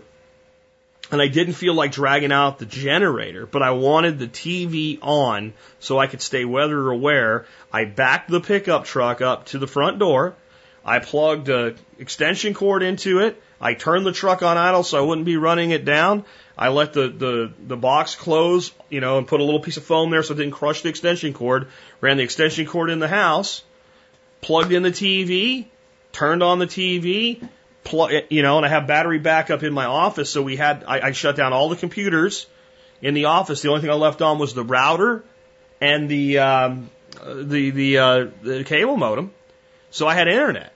and 1.11 1.21
I 1.21 1.27
didn't 1.27 1.53
feel 1.53 1.73
like 1.73 1.91
dragging 1.91 2.31
out 2.31 2.59
the 2.59 2.65
generator, 2.65 3.45
but 3.45 3.61
I 3.61 3.71
wanted 3.71 4.19
the 4.19 4.27
TV 4.27 4.99
on 5.01 5.53
so 5.79 5.97
I 5.97 6.07
could 6.07 6.21
stay 6.21 6.45
weather 6.45 6.89
aware. 6.89 7.45
I 7.71 7.85
backed 7.85 8.29
the 8.29 8.41
pickup 8.41 8.85
truck 8.85 9.21
up 9.21 9.45
to 9.47 9.59
the 9.59 9.67
front 9.67 9.99
door. 9.99 10.35
I 10.83 10.99
plugged 10.99 11.49
a 11.49 11.75
extension 11.99 12.53
cord 12.53 12.83
into 12.83 13.19
it. 13.19 13.41
I 13.59 13.73
turned 13.73 14.05
the 14.05 14.11
truck 14.11 14.43
on 14.43 14.57
idle 14.57 14.83
so 14.83 14.97
I 14.97 15.01
wouldn't 15.01 15.25
be 15.25 15.37
running 15.37 15.71
it 15.71 15.85
down. 15.85 16.25
I 16.57 16.69
let 16.69 16.93
the, 16.93 17.09
the, 17.09 17.53
the 17.67 17.77
box 17.77 18.15
close, 18.15 18.71
you 18.89 18.99
know, 18.99 19.17
and 19.17 19.27
put 19.27 19.39
a 19.39 19.43
little 19.43 19.59
piece 19.59 19.77
of 19.77 19.83
foam 19.83 20.09
there 20.09 20.23
so 20.23 20.33
it 20.33 20.37
didn't 20.37 20.53
crush 20.53 20.81
the 20.81 20.89
extension 20.89 21.33
cord. 21.33 21.67
Ran 22.01 22.17
the 22.17 22.23
extension 22.23 22.65
cord 22.65 22.89
in 22.89 22.99
the 22.99 23.07
house, 23.07 23.63
plugged 24.41 24.71
in 24.71 24.83
the 24.83 24.91
TV, 24.91 25.65
turned 26.11 26.41
on 26.41 26.59
the 26.59 26.67
TV, 26.67 27.47
plug, 27.87 28.11
you 28.29 28.43
know, 28.43 28.57
and 28.57 28.65
I 28.65 28.69
have 28.69 28.85
battery 28.87 29.19
backup 29.19 29.63
in 29.63 29.73
my 29.73 29.85
office. 29.85 30.29
So 30.29 30.41
we 30.41 30.55
had, 30.55 30.83
I, 30.87 30.99
I 31.07 31.11
shut 31.11 31.35
down 31.35 31.53
all 31.53 31.69
the 31.69 31.75
computers 31.75 32.45
in 33.01 33.13
the 33.13 33.25
office. 33.25 33.61
The 33.61 33.69
only 33.69 33.81
thing 33.81 33.89
I 33.89 33.95
left 33.95 34.21
on 34.21 34.37
was 34.37 34.53
the 34.53 34.63
router 34.63 35.23
and 35.81 36.09
the, 36.09 36.39
um, 36.39 36.89
the, 37.25 37.71
the, 37.71 37.97
uh, 37.97 38.27
the 38.43 38.63
cable 38.63 38.97
modem. 38.97 39.31
So 39.89 40.07
I 40.07 40.15
had 40.15 40.27
internet. 40.27 40.73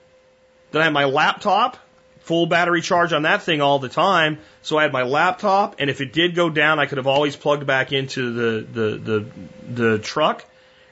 Then 0.72 0.82
I 0.82 0.86
had 0.86 0.94
my 0.94 1.06
laptop, 1.06 1.78
full 2.22 2.46
battery 2.46 2.82
charge 2.82 3.14
on 3.14 3.24
that 3.24 3.44
thing 3.44 3.62
all 3.62 3.80
the 3.80 3.90
time. 3.90 4.40
So 4.62 4.78
I 4.78 4.84
had 4.84 4.94
my 4.94 5.04
laptop, 5.04 5.76
and 5.80 5.90
if 5.90 6.02
it 6.02 6.14
did 6.14 6.34
go 6.34 6.50
down, 6.50 6.80
I 6.80 6.86
could 6.86 6.98
have 6.98 7.08
always 7.08 7.36
plugged 7.36 7.68
back 7.68 7.92
into 7.92 8.32
the, 8.34 8.62
the, 8.62 8.98
the, 8.98 9.26
the 9.74 10.00
truck 10.00 10.46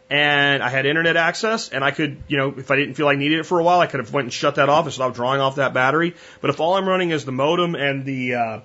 and 0.10 0.64
I 0.64 0.70
had 0.70 0.86
internet 0.86 1.18
access, 1.18 1.70
and 1.70 1.84
I 1.84 1.92
could, 1.92 2.18
you 2.28 2.38
know, 2.38 2.54
if 2.58 2.72
I 2.72 2.76
didn't 2.76 2.96
feel 2.96 3.08
I 3.08 3.16
needed 3.16 3.40
it 3.40 3.46
for 3.46 3.60
a 3.60 3.64
while, 3.64 3.80
I 3.80 3.86
could 3.88 4.00
have 4.00 4.12
went 4.12 4.26
and 4.26 4.34
shut 4.34 4.56
that 4.56 4.68
off 4.68 4.86
and 4.86 4.94
stopped 4.94 5.16
drawing 5.16 5.40
off 5.40 5.58
that 5.58 5.74
battery. 5.74 6.16
But 6.42 6.50
if 6.50 6.60
all 6.60 6.76
I'm 6.76 6.88
running 6.88 7.12
is 7.12 7.26
the 7.26 7.32
modem 7.32 7.76
and 7.76 8.06
the 8.06 8.36
uh, 8.36 8.60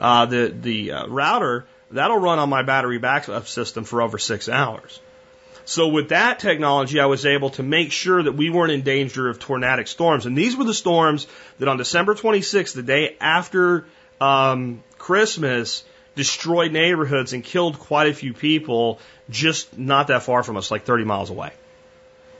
uh, 0.00 0.26
the 0.26 0.48
the 0.48 0.92
uh, 0.92 1.06
router, 1.08 1.66
that'll 1.90 2.16
run 2.18 2.38
on 2.38 2.48
my 2.48 2.62
battery 2.62 2.98
backup 2.98 3.46
system 3.48 3.84
for 3.84 4.00
over 4.00 4.18
six 4.18 4.48
hours. 4.48 5.00
So 5.66 5.88
with 5.88 6.08
that 6.08 6.38
technology, 6.38 6.98
I 6.98 7.04
was 7.04 7.26
able 7.26 7.50
to 7.50 7.62
make 7.62 7.92
sure 7.92 8.22
that 8.22 8.32
we 8.32 8.48
weren't 8.48 8.72
in 8.72 8.80
danger 8.80 9.28
of 9.28 9.38
tornadic 9.38 9.86
storms. 9.86 10.24
And 10.24 10.36
these 10.36 10.56
were 10.56 10.64
the 10.64 10.72
storms 10.72 11.26
that 11.58 11.68
on 11.68 11.76
December 11.76 12.14
26th, 12.14 12.72
the 12.72 12.82
day 12.82 13.18
after 13.20 13.84
um, 14.18 14.82
Christmas, 14.96 15.84
destroyed 16.18 16.72
neighborhoods 16.72 17.32
and 17.32 17.44
killed 17.44 17.78
quite 17.78 18.08
a 18.08 18.12
few 18.12 18.34
people 18.34 18.98
just 19.30 19.78
not 19.78 20.08
that 20.08 20.24
far 20.24 20.42
from 20.42 20.56
us, 20.56 20.68
like 20.68 20.84
30 20.84 21.04
miles 21.04 21.30
away. 21.30 21.52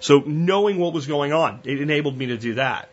So 0.01 0.19
knowing 0.27 0.79
what 0.79 0.93
was 0.93 1.07
going 1.07 1.33
on, 1.33 1.61
it 1.63 1.81
enabled 1.81 2.19
me 2.19 2.27
to 2.27 2.37
do 2.37 2.55
that. 2.55 2.89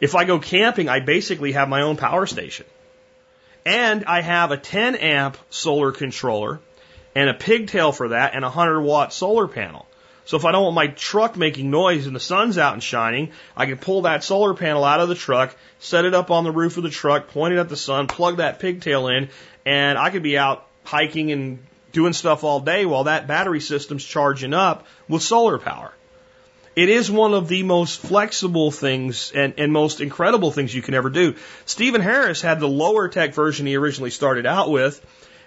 If 0.00 0.14
I 0.14 0.22
go 0.24 0.38
camping, 0.38 0.88
I 0.88 1.00
basically 1.00 1.52
have 1.52 1.68
my 1.68 1.82
own 1.82 1.96
power 1.96 2.24
station. 2.24 2.66
And 3.66 4.04
I 4.04 4.20
have 4.20 4.52
a 4.52 4.56
10 4.56 4.94
amp 4.94 5.36
solar 5.50 5.90
controller 5.90 6.60
and 7.16 7.28
a 7.28 7.34
pigtail 7.34 7.90
for 7.90 8.10
that 8.10 8.34
and 8.34 8.44
a 8.44 8.48
100 8.48 8.80
watt 8.80 9.12
solar 9.12 9.48
panel. 9.48 9.86
So 10.28 10.36
if 10.36 10.44
I 10.44 10.52
don't 10.52 10.64
want 10.64 10.74
my 10.74 10.88
truck 10.88 11.38
making 11.38 11.70
noise 11.70 12.06
and 12.06 12.14
the 12.14 12.20
sun's 12.20 12.58
out 12.58 12.74
and 12.74 12.82
shining, 12.82 13.30
I 13.56 13.64
can 13.64 13.78
pull 13.78 14.02
that 14.02 14.22
solar 14.22 14.52
panel 14.52 14.84
out 14.84 15.00
of 15.00 15.08
the 15.08 15.14
truck, 15.14 15.56
set 15.78 16.04
it 16.04 16.12
up 16.12 16.30
on 16.30 16.44
the 16.44 16.50
roof 16.50 16.76
of 16.76 16.82
the 16.82 16.90
truck, 16.90 17.28
point 17.28 17.54
it 17.54 17.58
at 17.58 17.70
the 17.70 17.78
sun, 17.78 18.08
plug 18.08 18.36
that 18.36 18.58
pigtail 18.58 19.08
in, 19.08 19.30
and 19.64 19.96
I 19.96 20.10
could 20.10 20.22
be 20.22 20.36
out 20.36 20.66
hiking 20.84 21.32
and 21.32 21.60
doing 21.92 22.12
stuff 22.12 22.44
all 22.44 22.60
day 22.60 22.84
while 22.84 23.04
that 23.04 23.26
battery 23.26 23.60
system's 23.60 24.04
charging 24.04 24.52
up 24.52 24.86
with 25.08 25.22
solar 25.22 25.56
power. 25.56 25.94
It 26.76 26.90
is 26.90 27.10
one 27.10 27.32
of 27.32 27.48
the 27.48 27.62
most 27.62 27.98
flexible 27.98 28.70
things 28.70 29.32
and, 29.34 29.54
and 29.56 29.72
most 29.72 30.02
incredible 30.02 30.50
things 30.50 30.74
you 30.74 30.82
can 30.82 30.92
ever 30.92 31.08
do. 31.08 31.36
Stephen 31.64 32.02
Harris 32.02 32.42
had 32.42 32.60
the 32.60 32.68
lower 32.68 33.08
tech 33.08 33.32
version 33.32 33.64
he 33.64 33.76
originally 33.76 34.10
started 34.10 34.44
out 34.44 34.70
with, 34.70 35.00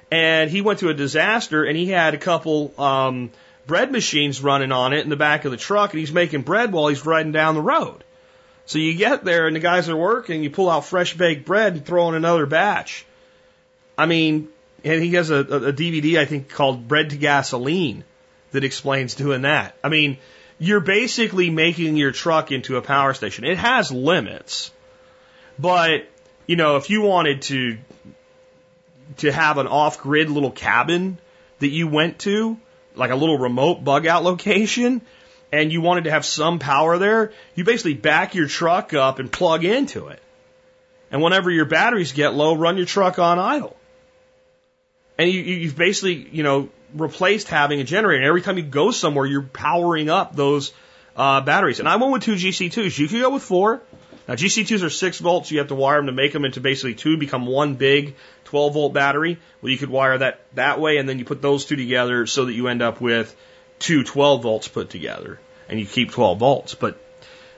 and 0.10 0.49
he 0.49 0.62
went 0.62 0.80
to 0.80 0.90
a 0.90 0.95
disaster 0.95 1.66
and 1.66 1.78
he 1.78 1.86
had 1.86 2.16
a 2.16 2.18
couple 2.18 2.74
um, 2.82 3.30
bread 3.66 3.92
machines 3.92 4.42
running 4.42 4.72
on 4.72 4.94
it 4.94 5.02
in 5.02 5.10
the 5.10 5.16
back 5.16 5.46
of 5.46 5.52
the 5.52 5.58
truck, 5.58 5.92
and 5.92 6.00
he's 6.00 6.12
making 6.12 6.42
bread 6.42 6.72
while 6.72 6.88
he's 6.88 7.06
riding 7.06 7.32
down 7.32 7.56
the 7.56 7.62
road. 7.62 8.04
So 8.66 8.80
you 8.80 8.94
get 8.94 9.24
there 9.24 9.48
and 9.48 9.56
the 9.56 9.60
guys 9.60 9.90
are 9.90 9.98
working, 9.98 10.44
you 10.44 10.50
pull 10.50 10.70
out 10.70 10.86
fresh 10.86 11.16
baked 11.16 11.46
bread 11.46 11.74
and 11.74 11.86
throw 11.86 12.10
in 12.10 12.16
another 12.16 12.46
batch. 12.46 13.06
I 13.98 14.06
mean, 14.06 14.50
and 14.84 15.02
he 15.02 15.14
has 15.16 15.30
a, 15.30 15.40
a 15.40 15.74
DVD 15.74 16.18
I 16.18 16.26
think 16.26 16.50
called 16.50 16.88
Bread 16.88 17.12
to 17.12 17.18
Gasoline 17.18 18.04
that 18.52 18.64
explains 18.64 19.16
doing 19.16 19.44
that. 19.44 19.76
I 19.84 19.90
mean, 19.90 20.18
you're 20.60 20.80
basically 20.80 21.50
making 21.50 21.98
your 21.98 22.12
truck 22.12 22.52
into 22.52 22.78
a 22.78 22.82
power 22.82 23.14
station. 23.14 23.44
It 23.44 23.58
has 23.58 23.92
limits, 23.92 24.72
but 25.58 26.08
you 26.48 26.56
know, 26.56 26.78
if 26.78 26.90
you 26.90 27.02
wanted 27.02 27.42
to 27.44 27.78
to 29.18 29.32
have 29.32 29.58
an 29.58 29.68
off-grid 29.68 30.30
little 30.30 30.52
cabin 30.52 31.18
that 31.60 31.68
you 31.68 31.88
went 31.88 32.20
to, 32.20 32.58
like 32.96 33.12
a 33.12 33.16
little 33.16 33.38
remote 33.38 33.84
bug 33.84 34.06
out 34.06 34.24
location, 34.24 35.02
and 35.52 35.72
you 35.72 35.82
wanted 35.82 36.06
to 36.06 36.12
have 36.12 36.26
some 36.26 36.60
power 36.60 36.98
there, 36.98 37.34
you 37.56 37.64
basically 37.64 37.94
back 37.94 38.36
your 38.36 38.48
truck 38.48 38.94
up 38.94 39.20
and 39.20 39.32
plug 39.32 39.66
into 39.66 40.08
it. 40.08 40.22
And 41.12 41.22
whenever 41.22 41.52
your 41.52 41.66
batteries 41.66 42.14
get 42.14 42.34
low, 42.34 42.56
run 42.56 42.78
your 42.78 42.86
truck 42.86 43.20
on 43.20 43.38
idle. 43.38 43.76
And 45.18 45.30
you, 45.30 45.42
you've 45.42 45.76
basically, 45.76 46.16
you 46.32 46.44
know, 46.44 46.70
replaced 46.94 47.50
having 47.50 47.82
a 47.82 47.84
generator. 47.84 48.24
Every 48.24 48.42
time 48.42 48.58
you 48.58 48.64
go 48.64 48.92
somewhere, 48.92 49.26
you're 49.26 49.42
powering 49.42 50.10
up 50.10 50.36
those 50.36 50.72
uh, 51.16 51.42
batteries. 51.42 51.80
And 51.80 51.88
I 51.88 51.98
went 51.98 52.14
with 52.14 52.24
two 52.24 52.36
GC2s. 52.36 52.98
You 52.98 53.08
could 53.08 53.22
go 53.22 53.30
with 53.30 53.44
four. 53.44 53.82
Now, 54.28 54.36
GC2s 54.36 54.84
are 54.84 54.90
six 54.90 55.20
volts. 55.20 55.52
You 55.52 55.60
have 55.60 55.68
to 55.68 55.76
wire 55.76 55.98
them 55.98 56.06
to 56.06 56.14
make 56.14 56.32
them 56.32 56.46
into 56.46 56.62
basically 56.62 56.96
two, 56.96 57.18
become 57.18 57.46
one 57.46 57.76
big 57.76 58.16
12 58.52 58.73
volt 58.73 58.94
battery. 58.94 59.40
Well, 59.61 59.72
you 59.72 59.78
could 59.78 59.90
wire 59.90 60.18
that 60.18 60.41
that 60.56 60.80
way, 60.80 60.98
and 60.98 61.07
then 61.07 61.19
you 61.19 61.26
put 61.26 61.41
those 61.41 61.65
two 61.65 61.78
together 61.78 62.28
so 62.28 62.45
that 62.45 62.53
you 62.53 62.68
end 62.68 62.82
up 62.82 62.99
with 62.99 63.34
two 63.80 64.03
12 64.03 64.44
volts 64.44 64.68
put 64.68 64.90
together, 64.90 65.40
and 65.69 65.80
you 65.80 65.86
keep 65.86 66.11
12 66.11 66.38
volts. 66.38 66.76
But 66.76 66.99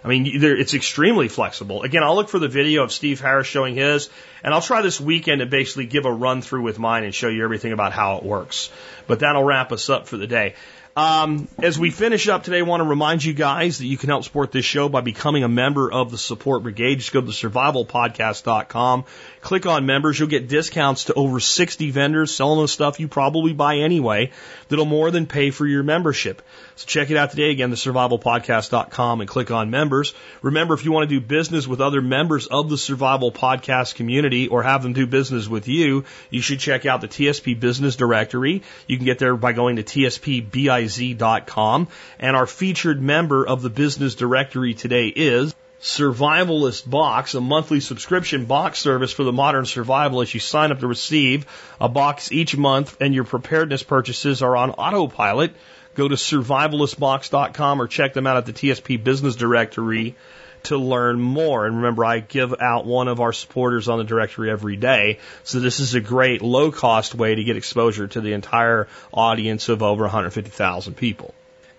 I 0.04 0.08
mean, 0.08 0.28
it's 0.28 0.76
extremely 0.76 1.30
flexible. 1.30 1.82
Again, 1.82 2.04
I'll 2.04 2.16
look 2.16 2.30
for 2.30 2.38
the 2.38 2.48
video 2.48 2.84
of 2.84 2.92
Steve 2.92 3.22
Harris 3.22 3.48
showing 3.48 3.74
his, 3.74 4.10
and 4.44 4.54
I'll 4.54 4.62
try 4.62 4.84
this 4.84 5.02
weekend 5.02 5.40
to 5.40 5.48
basically 5.48 5.88
give 5.88 6.06
a 6.06 6.12
run 6.12 6.44
through 6.44 6.62
with 6.62 6.78
mine 6.78 7.06
and 7.06 7.16
show 7.16 7.28
you 7.28 7.44
everything 7.44 7.72
about 7.72 7.92
how 7.92 8.18
it 8.18 8.24
works. 8.24 8.70
But 9.08 9.22
that'll 9.22 9.44
wrap 9.44 9.72
us 9.72 9.90
up 9.90 10.08
for 10.08 10.18
the 10.18 10.28
day. 10.28 10.54
Um, 10.96 11.48
as 11.58 11.80
we 11.80 11.90
finish 11.90 12.28
up 12.28 12.44
today, 12.44 12.60
I 12.60 12.62
want 12.62 12.82
to 12.82 12.86
remind 12.88 13.24
you 13.24 13.34
guys 13.34 13.80
that 13.80 13.88
you 13.88 13.98
can 13.98 14.10
help 14.10 14.24
support 14.24 14.52
this 14.52 14.64
show 14.64 14.90
by 14.90 15.02
becoming 15.02 15.44
a 15.44 15.48
member 15.48 15.92
of 15.92 16.12
the 16.12 16.20
Support 16.20 16.62
Brigade. 16.62 17.00
Just 17.00 17.12
go 17.12 17.22
to 17.22 17.28
survivalpodcast.com, 17.28 19.06
click 19.42 19.66
on 19.66 19.88
members. 19.88 20.20
You'll 20.20 20.30
get 20.30 20.48
discounts 20.48 21.06
to 21.06 21.16
over 21.16 21.40
60 21.40 21.90
vendors 21.90 22.34
selling 22.36 22.62
the 22.62 22.68
stuff 22.68 23.00
you 23.00 23.08
probably 23.08 23.54
buy 23.54 23.78
anyway 23.78 24.32
that'll 24.68 24.86
more 24.86 25.10
than 25.10 25.26
pay 25.26 25.50
for 25.50 25.66
your 25.66 25.82
membership. 25.82 26.44
So 26.76 26.88
check 26.88 27.12
it 27.12 27.18
out 27.18 27.32
today 27.32 27.52
again, 27.52 27.70
the 27.70 27.76
survivalpodcast.com 27.76 29.22
and 29.22 29.30
click 29.30 29.52
on 29.52 29.70
members. 29.70 30.14
Remember, 30.42 30.74
if 30.74 30.86
you 30.86 30.92
want 30.92 31.10
to 31.10 31.20
do 31.20 31.26
business 31.26 31.68
with 31.68 31.82
other 31.82 32.02
members 32.02 32.48
of 32.48 32.70
the 32.70 32.78
survival 32.78 33.32
podcast 33.32 33.96
community 33.96 34.48
or 34.48 34.64
have 34.64 34.84
them 34.84 34.94
do 34.94 35.06
business 35.06 35.48
with 35.48 35.68
you, 35.68 36.06
you 36.30 36.42
should 36.42 36.60
check 36.60 36.86
out 36.86 37.02
the 37.02 37.08
TSP 37.08 37.60
business 37.60 37.96
directory. 37.96 38.64
You 38.88 38.98
can 38.98 39.06
get 39.06 39.20
there 39.20 39.36
by 39.36 39.54
going 39.54 39.76
to 39.76 39.84
tspbiz.com 39.84 41.88
and 42.20 42.36
our 42.36 42.48
featured 42.48 43.02
member 43.02 43.46
of 43.46 43.62
the 43.62 43.70
business 43.70 44.16
directory 44.16 44.74
today 44.74 45.08
is 45.08 45.54
Survivalist 45.84 46.90
Box, 46.90 47.36
a 47.36 47.42
monthly 47.42 47.82
subscription 47.82 48.46
box 48.46 48.80
service 48.80 49.12
for 49.12 49.26
the 49.26 49.34
modern 49.34 49.66
survivalist. 49.66 50.34
You 50.34 50.40
sign 50.40 50.72
up 50.72 50.80
to 50.80 50.88
receive 50.88 51.46
a 51.80 51.90
box 51.90 52.32
each 52.32 52.56
month 52.56 52.96
and 53.02 53.14
your 53.14 53.26
preparedness 53.26 53.84
purchases 53.84 54.42
are 54.42 54.56
on 54.56 54.72
autopilot. 54.72 55.54
Go 55.96 56.08
to 56.08 56.16
survivalistbox.com 56.16 57.82
or 57.82 57.88
check 57.88 58.14
them 58.14 58.28
out 58.28 58.38
at 58.38 58.46
the 58.46 58.54
TSP 58.54 59.04
Business 59.04 59.36
Directory 59.36 60.16
to 60.64 60.78
learn 60.78 61.20
more. 61.20 61.66
And 61.66 61.78
remember, 61.78 62.06
I 62.06 62.20
give 62.20 62.54
out 62.60 62.86
one 62.86 63.08
of 63.08 63.20
our 63.20 63.34
supporters 63.34 63.90
on 63.90 63.98
the 63.98 64.04
directory 64.04 64.50
every 64.50 64.76
day. 64.76 65.20
So 65.44 65.60
this 65.60 65.80
is 65.80 65.94
a 65.94 66.02
great 66.02 66.42
low 66.42 66.72
cost 66.72 67.14
way 67.16 67.36
to 67.36 67.44
get 67.44 67.58
exposure 67.58 68.08
to 68.08 68.22
the 68.22 68.34
entire 68.34 68.88
audience 69.14 69.70
of 69.70 69.84
over 69.84 70.04
150,000 70.04 70.96
people. 70.96 71.34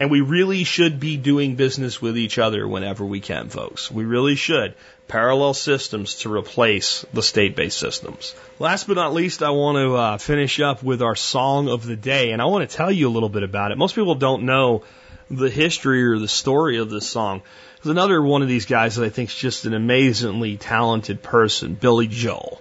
And 0.05 0.11
we 0.11 0.21
really 0.21 0.65
should 0.65 1.01
be 1.01 1.17
doing 1.17 1.55
business 1.55 1.99
with 2.03 2.19
each 2.19 2.39
other 2.39 2.69
whenever 2.69 3.07
we 3.07 3.21
can, 3.21 3.49
folks. 3.49 3.91
We 3.91 4.05
really 4.05 4.35
should. 4.35 4.75
Parallel 5.09 5.55
systems 5.55 6.17
to 6.17 6.31
replace 6.31 7.07
the 7.15 7.23
state 7.23 7.57
based 7.57 7.79
systems. 7.79 8.35
Last 8.59 8.87
but 8.87 8.97
not 8.97 9.15
least, 9.15 9.43
I 9.43 9.49
want 9.49 9.77
to 9.77 9.95
uh, 9.95 10.19
finish 10.19 10.61
up 10.61 10.83
with 10.83 11.01
our 11.01 11.15
song 11.15 11.71
of 11.71 11.87
the 11.87 11.97
day. 11.97 12.33
And 12.33 12.43
I 12.43 12.45
want 12.45 12.69
to 12.69 12.77
tell 12.77 12.93
you 12.93 13.09
a 13.09 13.15
little 13.15 13.31
bit 13.31 13.45
about 13.45 13.73
it. 13.73 13.79
Most 13.79 13.95
people 13.95 14.15
don't 14.15 14.43
know 14.43 14.85
the 15.31 15.49
history 15.49 16.05
or 16.05 16.19
the 16.19 16.29
story 16.29 16.77
of 16.77 16.91
this 16.91 17.09
song. 17.09 17.41
There's 17.77 17.91
another 17.91 18.21
one 18.21 18.43
of 18.43 18.49
these 18.49 18.67
guys 18.67 18.97
that 18.97 19.07
I 19.07 19.09
think 19.09 19.31
is 19.31 19.35
just 19.35 19.65
an 19.65 19.73
amazingly 19.73 20.59
talented 20.59 21.23
person, 21.23 21.77
Billy 21.77 22.09
Joel. 22.09 22.61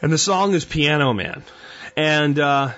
And 0.00 0.10
the 0.10 0.16
song 0.16 0.54
is 0.54 0.64
Piano 0.64 1.12
Man. 1.12 1.42
And, 1.94 2.38
uh, 2.38 2.70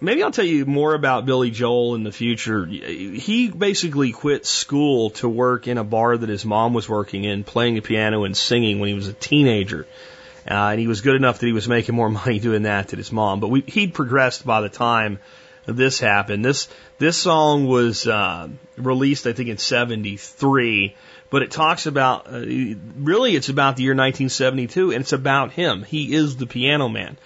maybe 0.00 0.22
I'll 0.22 0.30
tell 0.30 0.44
you 0.44 0.66
more 0.66 0.94
about 0.94 1.26
Billy 1.26 1.50
Joel 1.50 1.94
in 1.94 2.02
the 2.02 2.12
future. 2.12 2.66
He 2.66 3.48
basically 3.48 4.12
quit 4.12 4.46
school 4.46 5.10
to 5.10 5.28
work 5.28 5.68
in 5.68 5.78
a 5.78 5.84
bar 5.84 6.16
that 6.16 6.28
his 6.28 6.44
mom 6.44 6.74
was 6.74 6.88
working 6.88 7.24
in, 7.24 7.44
playing 7.44 7.74
the 7.74 7.80
piano 7.80 8.24
and 8.24 8.36
singing 8.36 8.78
when 8.78 8.88
he 8.88 8.94
was 8.94 9.08
a 9.08 9.12
teenager. 9.12 9.86
Uh, 10.48 10.70
and 10.70 10.80
he 10.80 10.86
was 10.86 11.00
good 11.00 11.16
enough 11.16 11.40
that 11.40 11.46
he 11.46 11.52
was 11.52 11.66
making 11.66 11.94
more 11.94 12.08
money 12.24 12.38
doing 12.38 12.62
that 12.62 12.88
than 12.88 12.98
his 12.98 13.10
mom. 13.10 13.40
But 13.40 13.48
we, 13.48 13.62
he'd 13.62 13.94
progressed 13.94 14.46
by 14.46 14.60
the 14.60 14.68
time 14.68 15.18
this 15.66 15.98
happened. 15.98 16.44
This 16.44 16.68
this 16.98 17.16
song 17.16 17.66
was 17.66 18.06
uh, 18.06 18.48
released, 18.76 19.26
I 19.26 19.32
think, 19.32 19.48
in 19.48 19.58
'73. 19.58 20.94
But 21.28 21.42
it 21.42 21.50
talks 21.50 21.86
about 21.86 22.32
uh, 22.32 22.44
really, 22.96 23.34
it's 23.34 23.48
about 23.48 23.76
the 23.76 23.82
year 23.82 23.92
1972, 23.92 24.92
and 24.92 25.00
it's 25.00 25.12
about 25.12 25.50
him. 25.50 25.82
He 25.82 26.14
is 26.14 26.36
the 26.36 26.46
piano 26.46 26.88
man. 26.88 27.16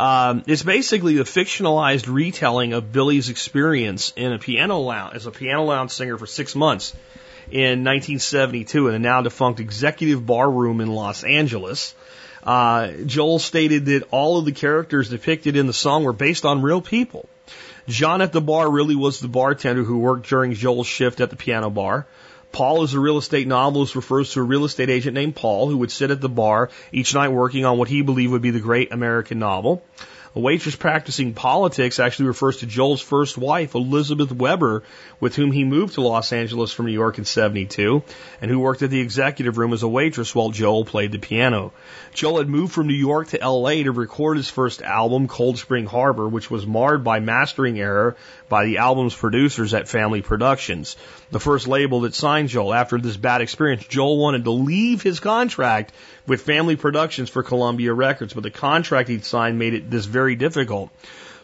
Um, 0.00 0.44
it's 0.46 0.62
basically 0.62 1.18
a 1.18 1.24
fictionalized 1.24 2.10
retelling 2.10 2.72
of 2.72 2.90
Billy's 2.90 3.28
experience 3.28 4.14
in 4.16 4.32
a 4.32 4.38
piano 4.38 4.78
lounge 4.78 5.14
as 5.14 5.26
a 5.26 5.30
piano 5.30 5.64
lounge 5.64 5.90
singer 5.90 6.16
for 6.16 6.24
six 6.24 6.56
months 6.56 6.94
in 7.50 7.84
1972 7.84 8.88
in 8.88 8.94
a 8.94 8.98
now 8.98 9.20
defunct 9.20 9.60
executive 9.60 10.24
bar 10.24 10.50
room 10.50 10.80
in 10.80 10.88
Los 10.88 11.22
Angeles. 11.22 11.94
Uh, 12.42 12.92
Joel 13.04 13.40
stated 13.40 13.84
that 13.86 14.08
all 14.10 14.38
of 14.38 14.46
the 14.46 14.52
characters 14.52 15.10
depicted 15.10 15.54
in 15.54 15.66
the 15.66 15.74
song 15.74 16.04
were 16.04 16.14
based 16.14 16.46
on 16.46 16.62
real 16.62 16.80
people. 16.80 17.28
John 17.86 18.22
at 18.22 18.32
the 18.32 18.40
bar 18.40 18.70
really 18.70 18.96
was 18.96 19.20
the 19.20 19.28
bartender 19.28 19.84
who 19.84 19.98
worked 19.98 20.30
during 20.30 20.54
Joel's 20.54 20.86
shift 20.86 21.20
at 21.20 21.28
the 21.28 21.36
piano 21.36 21.68
bar. 21.68 22.06
Paul 22.52 22.82
is 22.82 22.94
a 22.94 23.00
real 23.00 23.18
estate 23.18 23.46
novelist 23.46 23.94
refers 23.94 24.32
to 24.32 24.40
a 24.40 24.44
real 24.44 24.64
estate 24.64 24.90
agent 24.90 25.14
named 25.14 25.36
Paul 25.36 25.68
who 25.68 25.78
would 25.78 25.90
sit 25.90 26.10
at 26.10 26.20
the 26.20 26.28
bar 26.28 26.70
each 26.92 27.14
night 27.14 27.28
working 27.28 27.64
on 27.64 27.78
what 27.78 27.88
he 27.88 28.02
believed 28.02 28.32
would 28.32 28.42
be 28.42 28.50
the 28.50 28.60
great 28.60 28.92
American 28.92 29.38
novel. 29.38 29.82
A 30.36 30.38
waitress 30.38 30.76
practicing 30.76 31.34
politics 31.34 31.98
actually 31.98 32.26
refers 32.26 32.58
to 32.58 32.66
Joel's 32.66 33.00
first 33.00 33.36
wife, 33.36 33.74
Elizabeth 33.74 34.30
Weber, 34.30 34.84
with 35.18 35.34
whom 35.34 35.50
he 35.50 35.64
moved 35.64 35.94
to 35.94 36.02
Los 36.02 36.32
Angeles 36.32 36.72
from 36.72 36.86
New 36.86 36.92
York 36.92 37.18
in 37.18 37.24
72, 37.24 38.04
and 38.40 38.48
who 38.48 38.60
worked 38.60 38.82
at 38.82 38.90
the 38.90 39.00
executive 39.00 39.58
room 39.58 39.72
as 39.72 39.82
a 39.82 39.88
waitress 39.88 40.32
while 40.32 40.50
Joel 40.50 40.84
played 40.84 41.10
the 41.10 41.18
piano. 41.18 41.72
Joel 42.14 42.38
had 42.38 42.48
moved 42.48 42.72
from 42.72 42.86
New 42.86 42.94
York 42.94 43.30
to 43.30 43.44
LA 43.44 43.82
to 43.82 43.90
record 43.90 44.36
his 44.36 44.48
first 44.48 44.82
album, 44.82 45.26
Cold 45.26 45.58
Spring 45.58 45.86
Harbor, 45.86 46.28
which 46.28 46.48
was 46.48 46.64
marred 46.64 47.02
by 47.02 47.18
mastering 47.18 47.80
error 47.80 48.16
by 48.48 48.66
the 48.66 48.78
album's 48.78 49.16
producers 49.16 49.74
at 49.74 49.88
Family 49.88 50.22
Productions, 50.22 50.94
the 51.30 51.40
first 51.40 51.68
label 51.68 52.00
that 52.00 52.14
signed 52.14 52.48
Joel. 52.48 52.74
After 52.74 52.98
this 52.98 53.16
bad 53.16 53.40
experience, 53.40 53.84
Joel 53.86 54.18
wanted 54.18 54.44
to 54.44 54.50
leave 54.50 55.02
his 55.02 55.20
contract 55.20 55.92
with 56.26 56.42
Family 56.42 56.76
Productions 56.76 57.30
for 57.30 57.42
Columbia 57.42 57.92
Records, 57.92 58.34
but 58.34 58.42
the 58.42 58.50
contract 58.50 59.08
he'd 59.08 59.24
signed 59.24 59.58
made 59.58 59.74
it 59.74 59.90
this 59.90 60.06
very 60.06 60.36
difficult. 60.36 60.90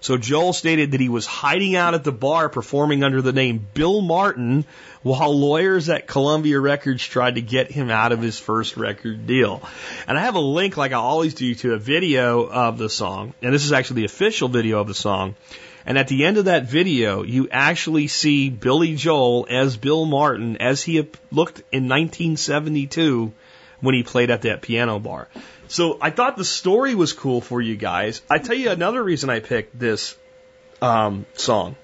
So 0.01 0.17
Joel 0.17 0.53
stated 0.53 0.93
that 0.93 1.01
he 1.01 1.09
was 1.09 1.27
hiding 1.27 1.75
out 1.75 1.95
at 1.95 2.05
the 2.05 2.13
bar 2.13 2.49
performing 2.49 3.03
under 3.03 3.23
the 3.23 3.33
name 3.33 3.67
Bill 3.75 4.01
Martin 4.01 4.65
while 5.03 5.37
lawyers 5.37 5.89
at 5.89 6.07
Columbia 6.07 6.61
Records 6.61 7.05
tried 7.05 7.37
to 7.37 7.41
get 7.41 7.71
him 7.71 7.91
out 7.91 8.13
of 8.13 8.21
his 8.21 8.39
first 8.39 8.77
record 8.77 9.27
deal. 9.27 9.63
And 10.07 10.19
I 10.19 10.23
have 10.23 10.35
a 10.35 10.41
link, 10.41 10.77
like 10.77 10.93
I 10.93 10.97
always 10.97 11.35
do, 11.35 11.55
to 11.57 11.75
a 11.75 11.79
video 11.79 12.47
of 12.47 12.79
the 12.79 12.89
song. 12.89 13.35
And 13.43 13.53
this 13.53 13.65
is 13.65 13.73
actually 13.73 14.03
the 14.03 14.05
official 14.07 14.49
video 14.49 14.81
of 14.81 14.87
the 14.87 14.95
song. 14.95 15.35
And 15.87 15.97
at 15.97 16.09
the 16.09 16.25
end 16.25 16.37
of 16.37 16.47
that 16.47 16.65
video, 16.65 17.23
you 17.23 17.49
actually 17.49 18.09
see 18.09 18.51
Billy 18.51 18.97
Joel 18.97 19.47
as 19.49 19.77
Bill 19.77 20.05
Martin 20.05 20.57
as 20.57 20.83
he 20.83 20.99
looked 21.31 21.61
in 21.71 21.89
1972 21.89 23.33
when 23.81 23.95
he 23.95 24.03
played 24.03 24.31
at 24.31 24.43
that 24.43 24.63
piano 24.63 24.99
bar. 24.99 25.29
So 25.69 25.97
I 26.01 26.11
thought 26.11 26.37
the 26.37 26.45
story 26.45 26.97
was 26.97 27.13
cool 27.13 27.41
for 27.41 27.61
you 27.61 27.77
guys. 27.77 28.21
I 28.29 28.39
tell 28.39 28.57
you 28.57 28.71
another 28.71 29.01
reason 29.01 29.31
I 29.31 29.39
picked 29.39 29.79
this 29.79 30.17
um, 30.83 31.25
song. 31.35 31.77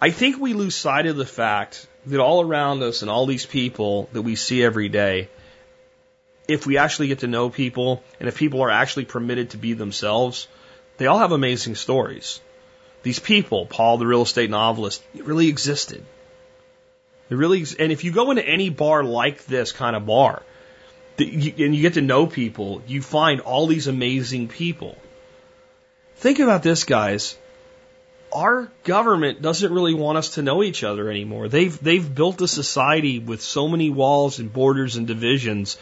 I 0.00 0.10
think 0.10 0.38
we 0.38 0.52
lose 0.52 0.74
sight 0.74 1.06
of 1.06 1.16
the 1.16 1.26
fact 1.26 1.86
that 2.06 2.20
all 2.20 2.42
around 2.42 2.82
us 2.82 3.00
and 3.00 3.10
all 3.10 3.24
these 3.24 3.46
people 3.46 4.10
that 4.12 4.22
we 4.22 4.36
see 4.36 4.62
every 4.62 4.90
day, 4.90 5.28
if 6.46 6.66
we 6.66 6.76
actually 6.76 7.08
get 7.08 7.20
to 7.20 7.26
know 7.26 7.48
people 7.48 8.02
and 8.20 8.28
if 8.28 8.36
people 8.36 8.60
are 8.62 8.70
actually 8.70 9.06
permitted 9.06 9.50
to 9.50 9.56
be 9.56 9.72
themselves, 9.72 10.46
they 10.98 11.06
all 11.06 11.18
have 11.18 11.32
amazing 11.32 11.74
stories. 11.74 12.40
These 13.08 13.20
people, 13.20 13.64
Paul 13.64 13.96
the 13.96 14.06
real 14.06 14.20
estate 14.20 14.50
novelist, 14.50 15.02
it 15.14 15.24
really 15.24 15.48
existed. 15.48 16.04
They 17.30 17.36
really, 17.36 17.64
and 17.78 17.90
if 17.90 18.04
you 18.04 18.12
go 18.12 18.28
into 18.28 18.46
any 18.46 18.68
bar 18.68 19.02
like 19.02 19.46
this 19.46 19.72
kind 19.72 19.96
of 19.96 20.04
bar, 20.04 20.42
and 21.18 21.74
you 21.74 21.80
get 21.80 21.94
to 21.94 22.02
know 22.02 22.26
people, 22.26 22.82
you 22.86 23.00
find 23.00 23.40
all 23.40 23.66
these 23.66 23.86
amazing 23.86 24.48
people. 24.48 24.98
Think 26.16 26.38
about 26.38 26.62
this, 26.62 26.84
guys. 26.84 27.38
Our 28.30 28.70
government 28.84 29.40
doesn't 29.40 29.72
really 29.72 29.94
want 29.94 30.18
us 30.18 30.34
to 30.34 30.42
know 30.42 30.62
each 30.62 30.84
other 30.84 31.10
anymore. 31.10 31.48
They've 31.48 31.82
they've 31.82 32.14
built 32.14 32.42
a 32.42 32.46
society 32.46 33.18
with 33.20 33.40
so 33.40 33.68
many 33.68 33.88
walls 33.88 34.38
and 34.38 34.52
borders 34.52 34.96
and 34.96 35.06
divisions 35.06 35.78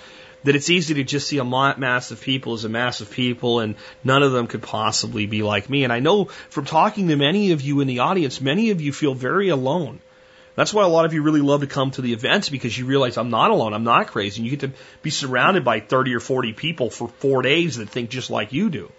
that 0.46 0.54
it's 0.54 0.70
easy 0.70 0.94
to 0.94 1.04
just 1.04 1.26
see 1.26 1.38
a 1.38 1.44
mass 1.44 2.12
of 2.12 2.20
people 2.20 2.54
as 2.54 2.64
a 2.64 2.68
mass 2.68 3.00
of 3.00 3.10
people 3.10 3.58
and 3.58 3.74
none 4.04 4.22
of 4.22 4.30
them 4.30 4.46
could 4.46 4.62
possibly 4.62 5.26
be 5.26 5.42
like 5.42 5.68
me. 5.68 5.82
And 5.82 5.92
I 5.92 5.98
know 5.98 6.26
from 6.50 6.64
talking 6.64 7.08
to 7.08 7.16
many 7.16 7.50
of 7.50 7.62
you 7.62 7.80
in 7.80 7.88
the 7.88 7.98
audience, 7.98 8.40
many 8.40 8.70
of 8.70 8.80
you 8.80 8.92
feel 8.92 9.12
very 9.12 9.48
alone. 9.48 10.00
That's 10.54 10.72
why 10.72 10.84
a 10.84 10.88
lot 10.88 11.04
of 11.04 11.12
you 11.12 11.22
really 11.22 11.40
love 11.40 11.62
to 11.62 11.66
come 11.66 11.90
to 11.92 12.00
the 12.00 12.12
events 12.12 12.48
because 12.48 12.78
you 12.78 12.86
realize 12.86 13.18
I'm 13.18 13.28
not 13.28 13.50
alone, 13.50 13.74
I'm 13.74 13.84
not 13.84 14.06
crazy, 14.06 14.40
and 14.40 14.50
you 14.50 14.56
get 14.56 14.72
to 14.72 14.78
be 15.02 15.10
surrounded 15.10 15.64
by 15.64 15.80
30 15.80 16.14
or 16.14 16.20
40 16.20 16.52
people 16.52 16.90
for 16.90 17.08
four 17.08 17.42
days 17.42 17.76
that 17.76 17.90
think 17.90 18.08
just 18.08 18.30
like 18.30 18.52
you 18.52 18.70
do. 18.70 18.90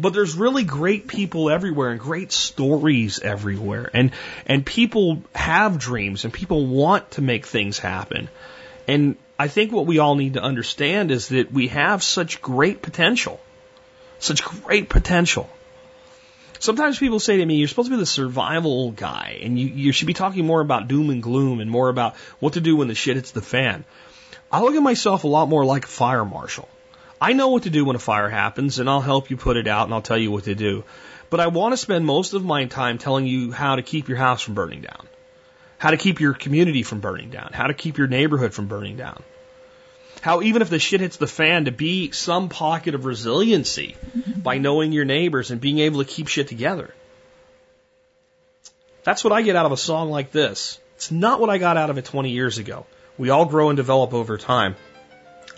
But 0.00 0.12
there's 0.12 0.34
really 0.34 0.64
great 0.64 1.06
people 1.06 1.50
everywhere 1.50 1.90
and 1.90 2.00
great 2.00 2.32
stories 2.32 3.20
everywhere. 3.20 3.90
And, 3.94 4.10
and 4.44 4.66
people 4.66 5.22
have 5.34 5.78
dreams 5.78 6.24
and 6.24 6.32
people 6.32 6.66
want 6.66 7.12
to 7.12 7.22
make 7.22 7.46
things 7.46 7.78
happen. 7.78 8.28
And 8.86 9.16
I 9.38 9.46
think 9.46 9.70
what 9.70 9.86
we 9.86 10.00
all 10.00 10.16
need 10.16 10.34
to 10.34 10.42
understand 10.42 11.12
is 11.12 11.28
that 11.28 11.52
we 11.52 11.68
have 11.68 12.02
such 12.02 12.42
great 12.42 12.82
potential. 12.82 13.40
Such 14.18 14.42
great 14.42 14.88
potential. 14.88 15.48
Sometimes 16.58 16.98
people 16.98 17.20
say 17.20 17.36
to 17.36 17.46
me, 17.46 17.54
you're 17.54 17.68
supposed 17.68 17.88
to 17.88 17.94
be 17.96 18.00
the 18.00 18.06
survival 18.06 18.90
guy, 18.90 19.38
and 19.42 19.56
you, 19.56 19.68
you 19.68 19.92
should 19.92 20.08
be 20.08 20.14
talking 20.14 20.44
more 20.44 20.60
about 20.60 20.88
doom 20.88 21.10
and 21.10 21.22
gloom 21.22 21.60
and 21.60 21.70
more 21.70 21.88
about 21.88 22.16
what 22.40 22.54
to 22.54 22.60
do 22.60 22.74
when 22.74 22.88
the 22.88 22.96
shit 22.96 23.14
hits 23.14 23.30
the 23.30 23.40
fan. 23.40 23.84
I 24.50 24.60
look 24.60 24.74
at 24.74 24.82
myself 24.82 25.22
a 25.22 25.28
lot 25.28 25.48
more 25.48 25.64
like 25.64 25.84
a 25.84 25.88
fire 25.88 26.24
marshal. 26.24 26.68
I 27.20 27.32
know 27.32 27.48
what 27.48 27.62
to 27.62 27.70
do 27.70 27.84
when 27.84 27.94
a 27.94 28.00
fire 28.00 28.28
happens, 28.28 28.80
and 28.80 28.90
I'll 28.90 29.00
help 29.00 29.30
you 29.30 29.36
put 29.36 29.56
it 29.56 29.68
out, 29.68 29.84
and 29.84 29.94
I'll 29.94 30.02
tell 30.02 30.18
you 30.18 30.32
what 30.32 30.44
to 30.44 30.56
do. 30.56 30.82
But 31.30 31.38
I 31.38 31.46
want 31.46 31.74
to 31.74 31.76
spend 31.76 32.04
most 32.04 32.34
of 32.34 32.44
my 32.44 32.64
time 32.64 32.98
telling 32.98 33.26
you 33.26 33.52
how 33.52 33.76
to 33.76 33.82
keep 33.82 34.08
your 34.08 34.18
house 34.18 34.42
from 34.42 34.54
burning 34.54 34.80
down 34.80 35.07
how 35.78 35.90
to 35.90 35.96
keep 35.96 36.20
your 36.20 36.34
community 36.34 36.82
from 36.82 37.00
burning 37.00 37.30
down, 37.30 37.50
how 37.52 37.68
to 37.68 37.74
keep 37.74 37.98
your 37.98 38.08
neighborhood 38.08 38.52
from 38.52 38.66
burning 38.66 38.96
down. 38.96 39.22
How 40.20 40.42
even 40.42 40.62
if 40.62 40.68
the 40.68 40.80
shit 40.80 41.00
hits 41.00 41.16
the 41.16 41.28
fan, 41.28 41.66
to 41.66 41.70
be 41.70 42.10
some 42.10 42.48
pocket 42.48 42.96
of 42.96 43.04
resiliency 43.04 43.96
mm-hmm. 44.16 44.40
by 44.40 44.58
knowing 44.58 44.90
your 44.90 45.04
neighbors 45.04 45.52
and 45.52 45.60
being 45.60 45.78
able 45.78 46.04
to 46.04 46.10
keep 46.10 46.26
shit 46.26 46.48
together. 46.48 46.92
That's 49.04 49.22
what 49.22 49.32
I 49.32 49.42
get 49.42 49.54
out 49.54 49.66
of 49.66 49.72
a 49.72 49.76
song 49.76 50.10
like 50.10 50.32
this. 50.32 50.80
It's 50.96 51.12
not 51.12 51.40
what 51.40 51.50
I 51.50 51.58
got 51.58 51.76
out 51.76 51.90
of 51.90 51.98
it 51.98 52.04
20 52.04 52.30
years 52.30 52.58
ago. 52.58 52.84
We 53.16 53.30
all 53.30 53.46
grow 53.46 53.70
and 53.70 53.76
develop 53.76 54.12
over 54.12 54.36
time. 54.36 54.74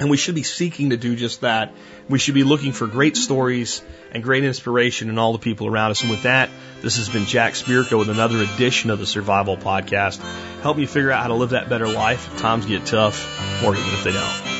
And 0.01 0.09
we 0.09 0.17
should 0.17 0.35
be 0.35 0.43
seeking 0.43 0.91
to 0.91 0.97
do 0.97 1.15
just 1.15 1.43
that. 1.43 1.75
We 2.09 2.19
should 2.19 2.35
be 2.35 2.43
looking 2.43 2.73
for 2.73 2.87
great 2.87 3.19
stories 3.19 3.83
and 4.13 4.23
great 4.23 4.45
inspiration 4.45 5.11
in 5.11 5.19
all 5.19 5.33
the 5.33 5.39
people 5.39 5.67
around 5.67 5.91
us. 5.91 6.01
And 6.01 6.11
with 6.11 6.23
that, 6.23 6.49
this 6.81 6.97
has 6.97 7.11
been 7.11 7.27
Jack 7.27 7.53
Spirko 7.53 7.99
with 7.99 8.09
another 8.09 8.39
edition 8.39 8.89
of 8.89 8.99
the 8.99 9.07
Survival 9.07 9.59
Podcast. 9.59 10.19
Help 10.63 10.79
me 10.79 10.87
figure 10.87 11.13
out 11.13 11.21
how 11.21 11.29
to 11.29 11.35
live 11.35 11.51
that 11.51 11.69
better 11.69 11.87
life 11.87 12.33
if 12.33 12.41
times 12.41 12.65
get 12.65 12.87
tough 12.87 13.23
or 13.63 13.75
even 13.77 13.93
if 13.93 14.05
they 14.05 14.13
don't. 14.13 14.60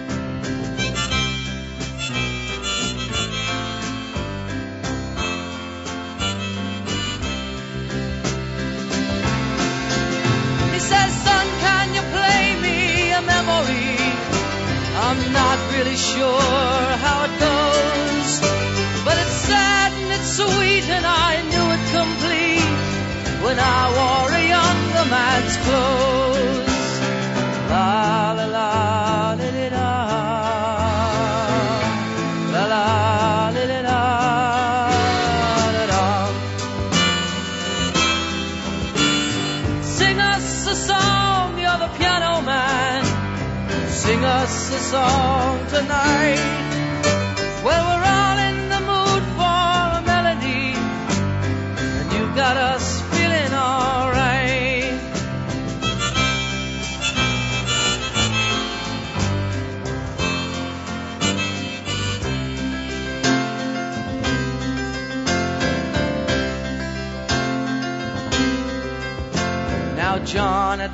Really 15.91 16.01
sure 16.01 16.39
how 17.03 17.25
it 17.25 17.39
goes, 17.39 18.39
but 19.03 19.17
it's 19.17 19.37
sad 19.49 19.91
and 19.91 20.11
it's 20.13 20.37
sweet, 20.37 20.85
and 20.87 21.05
I 21.05 21.41
knew 21.51 21.67
it 21.75 21.83
complete 21.99 23.43
when 23.43 23.59
I 23.59 23.91
wore 23.97 24.20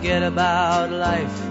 Forget 0.00 0.22
about 0.22 0.90
life. 0.90 1.49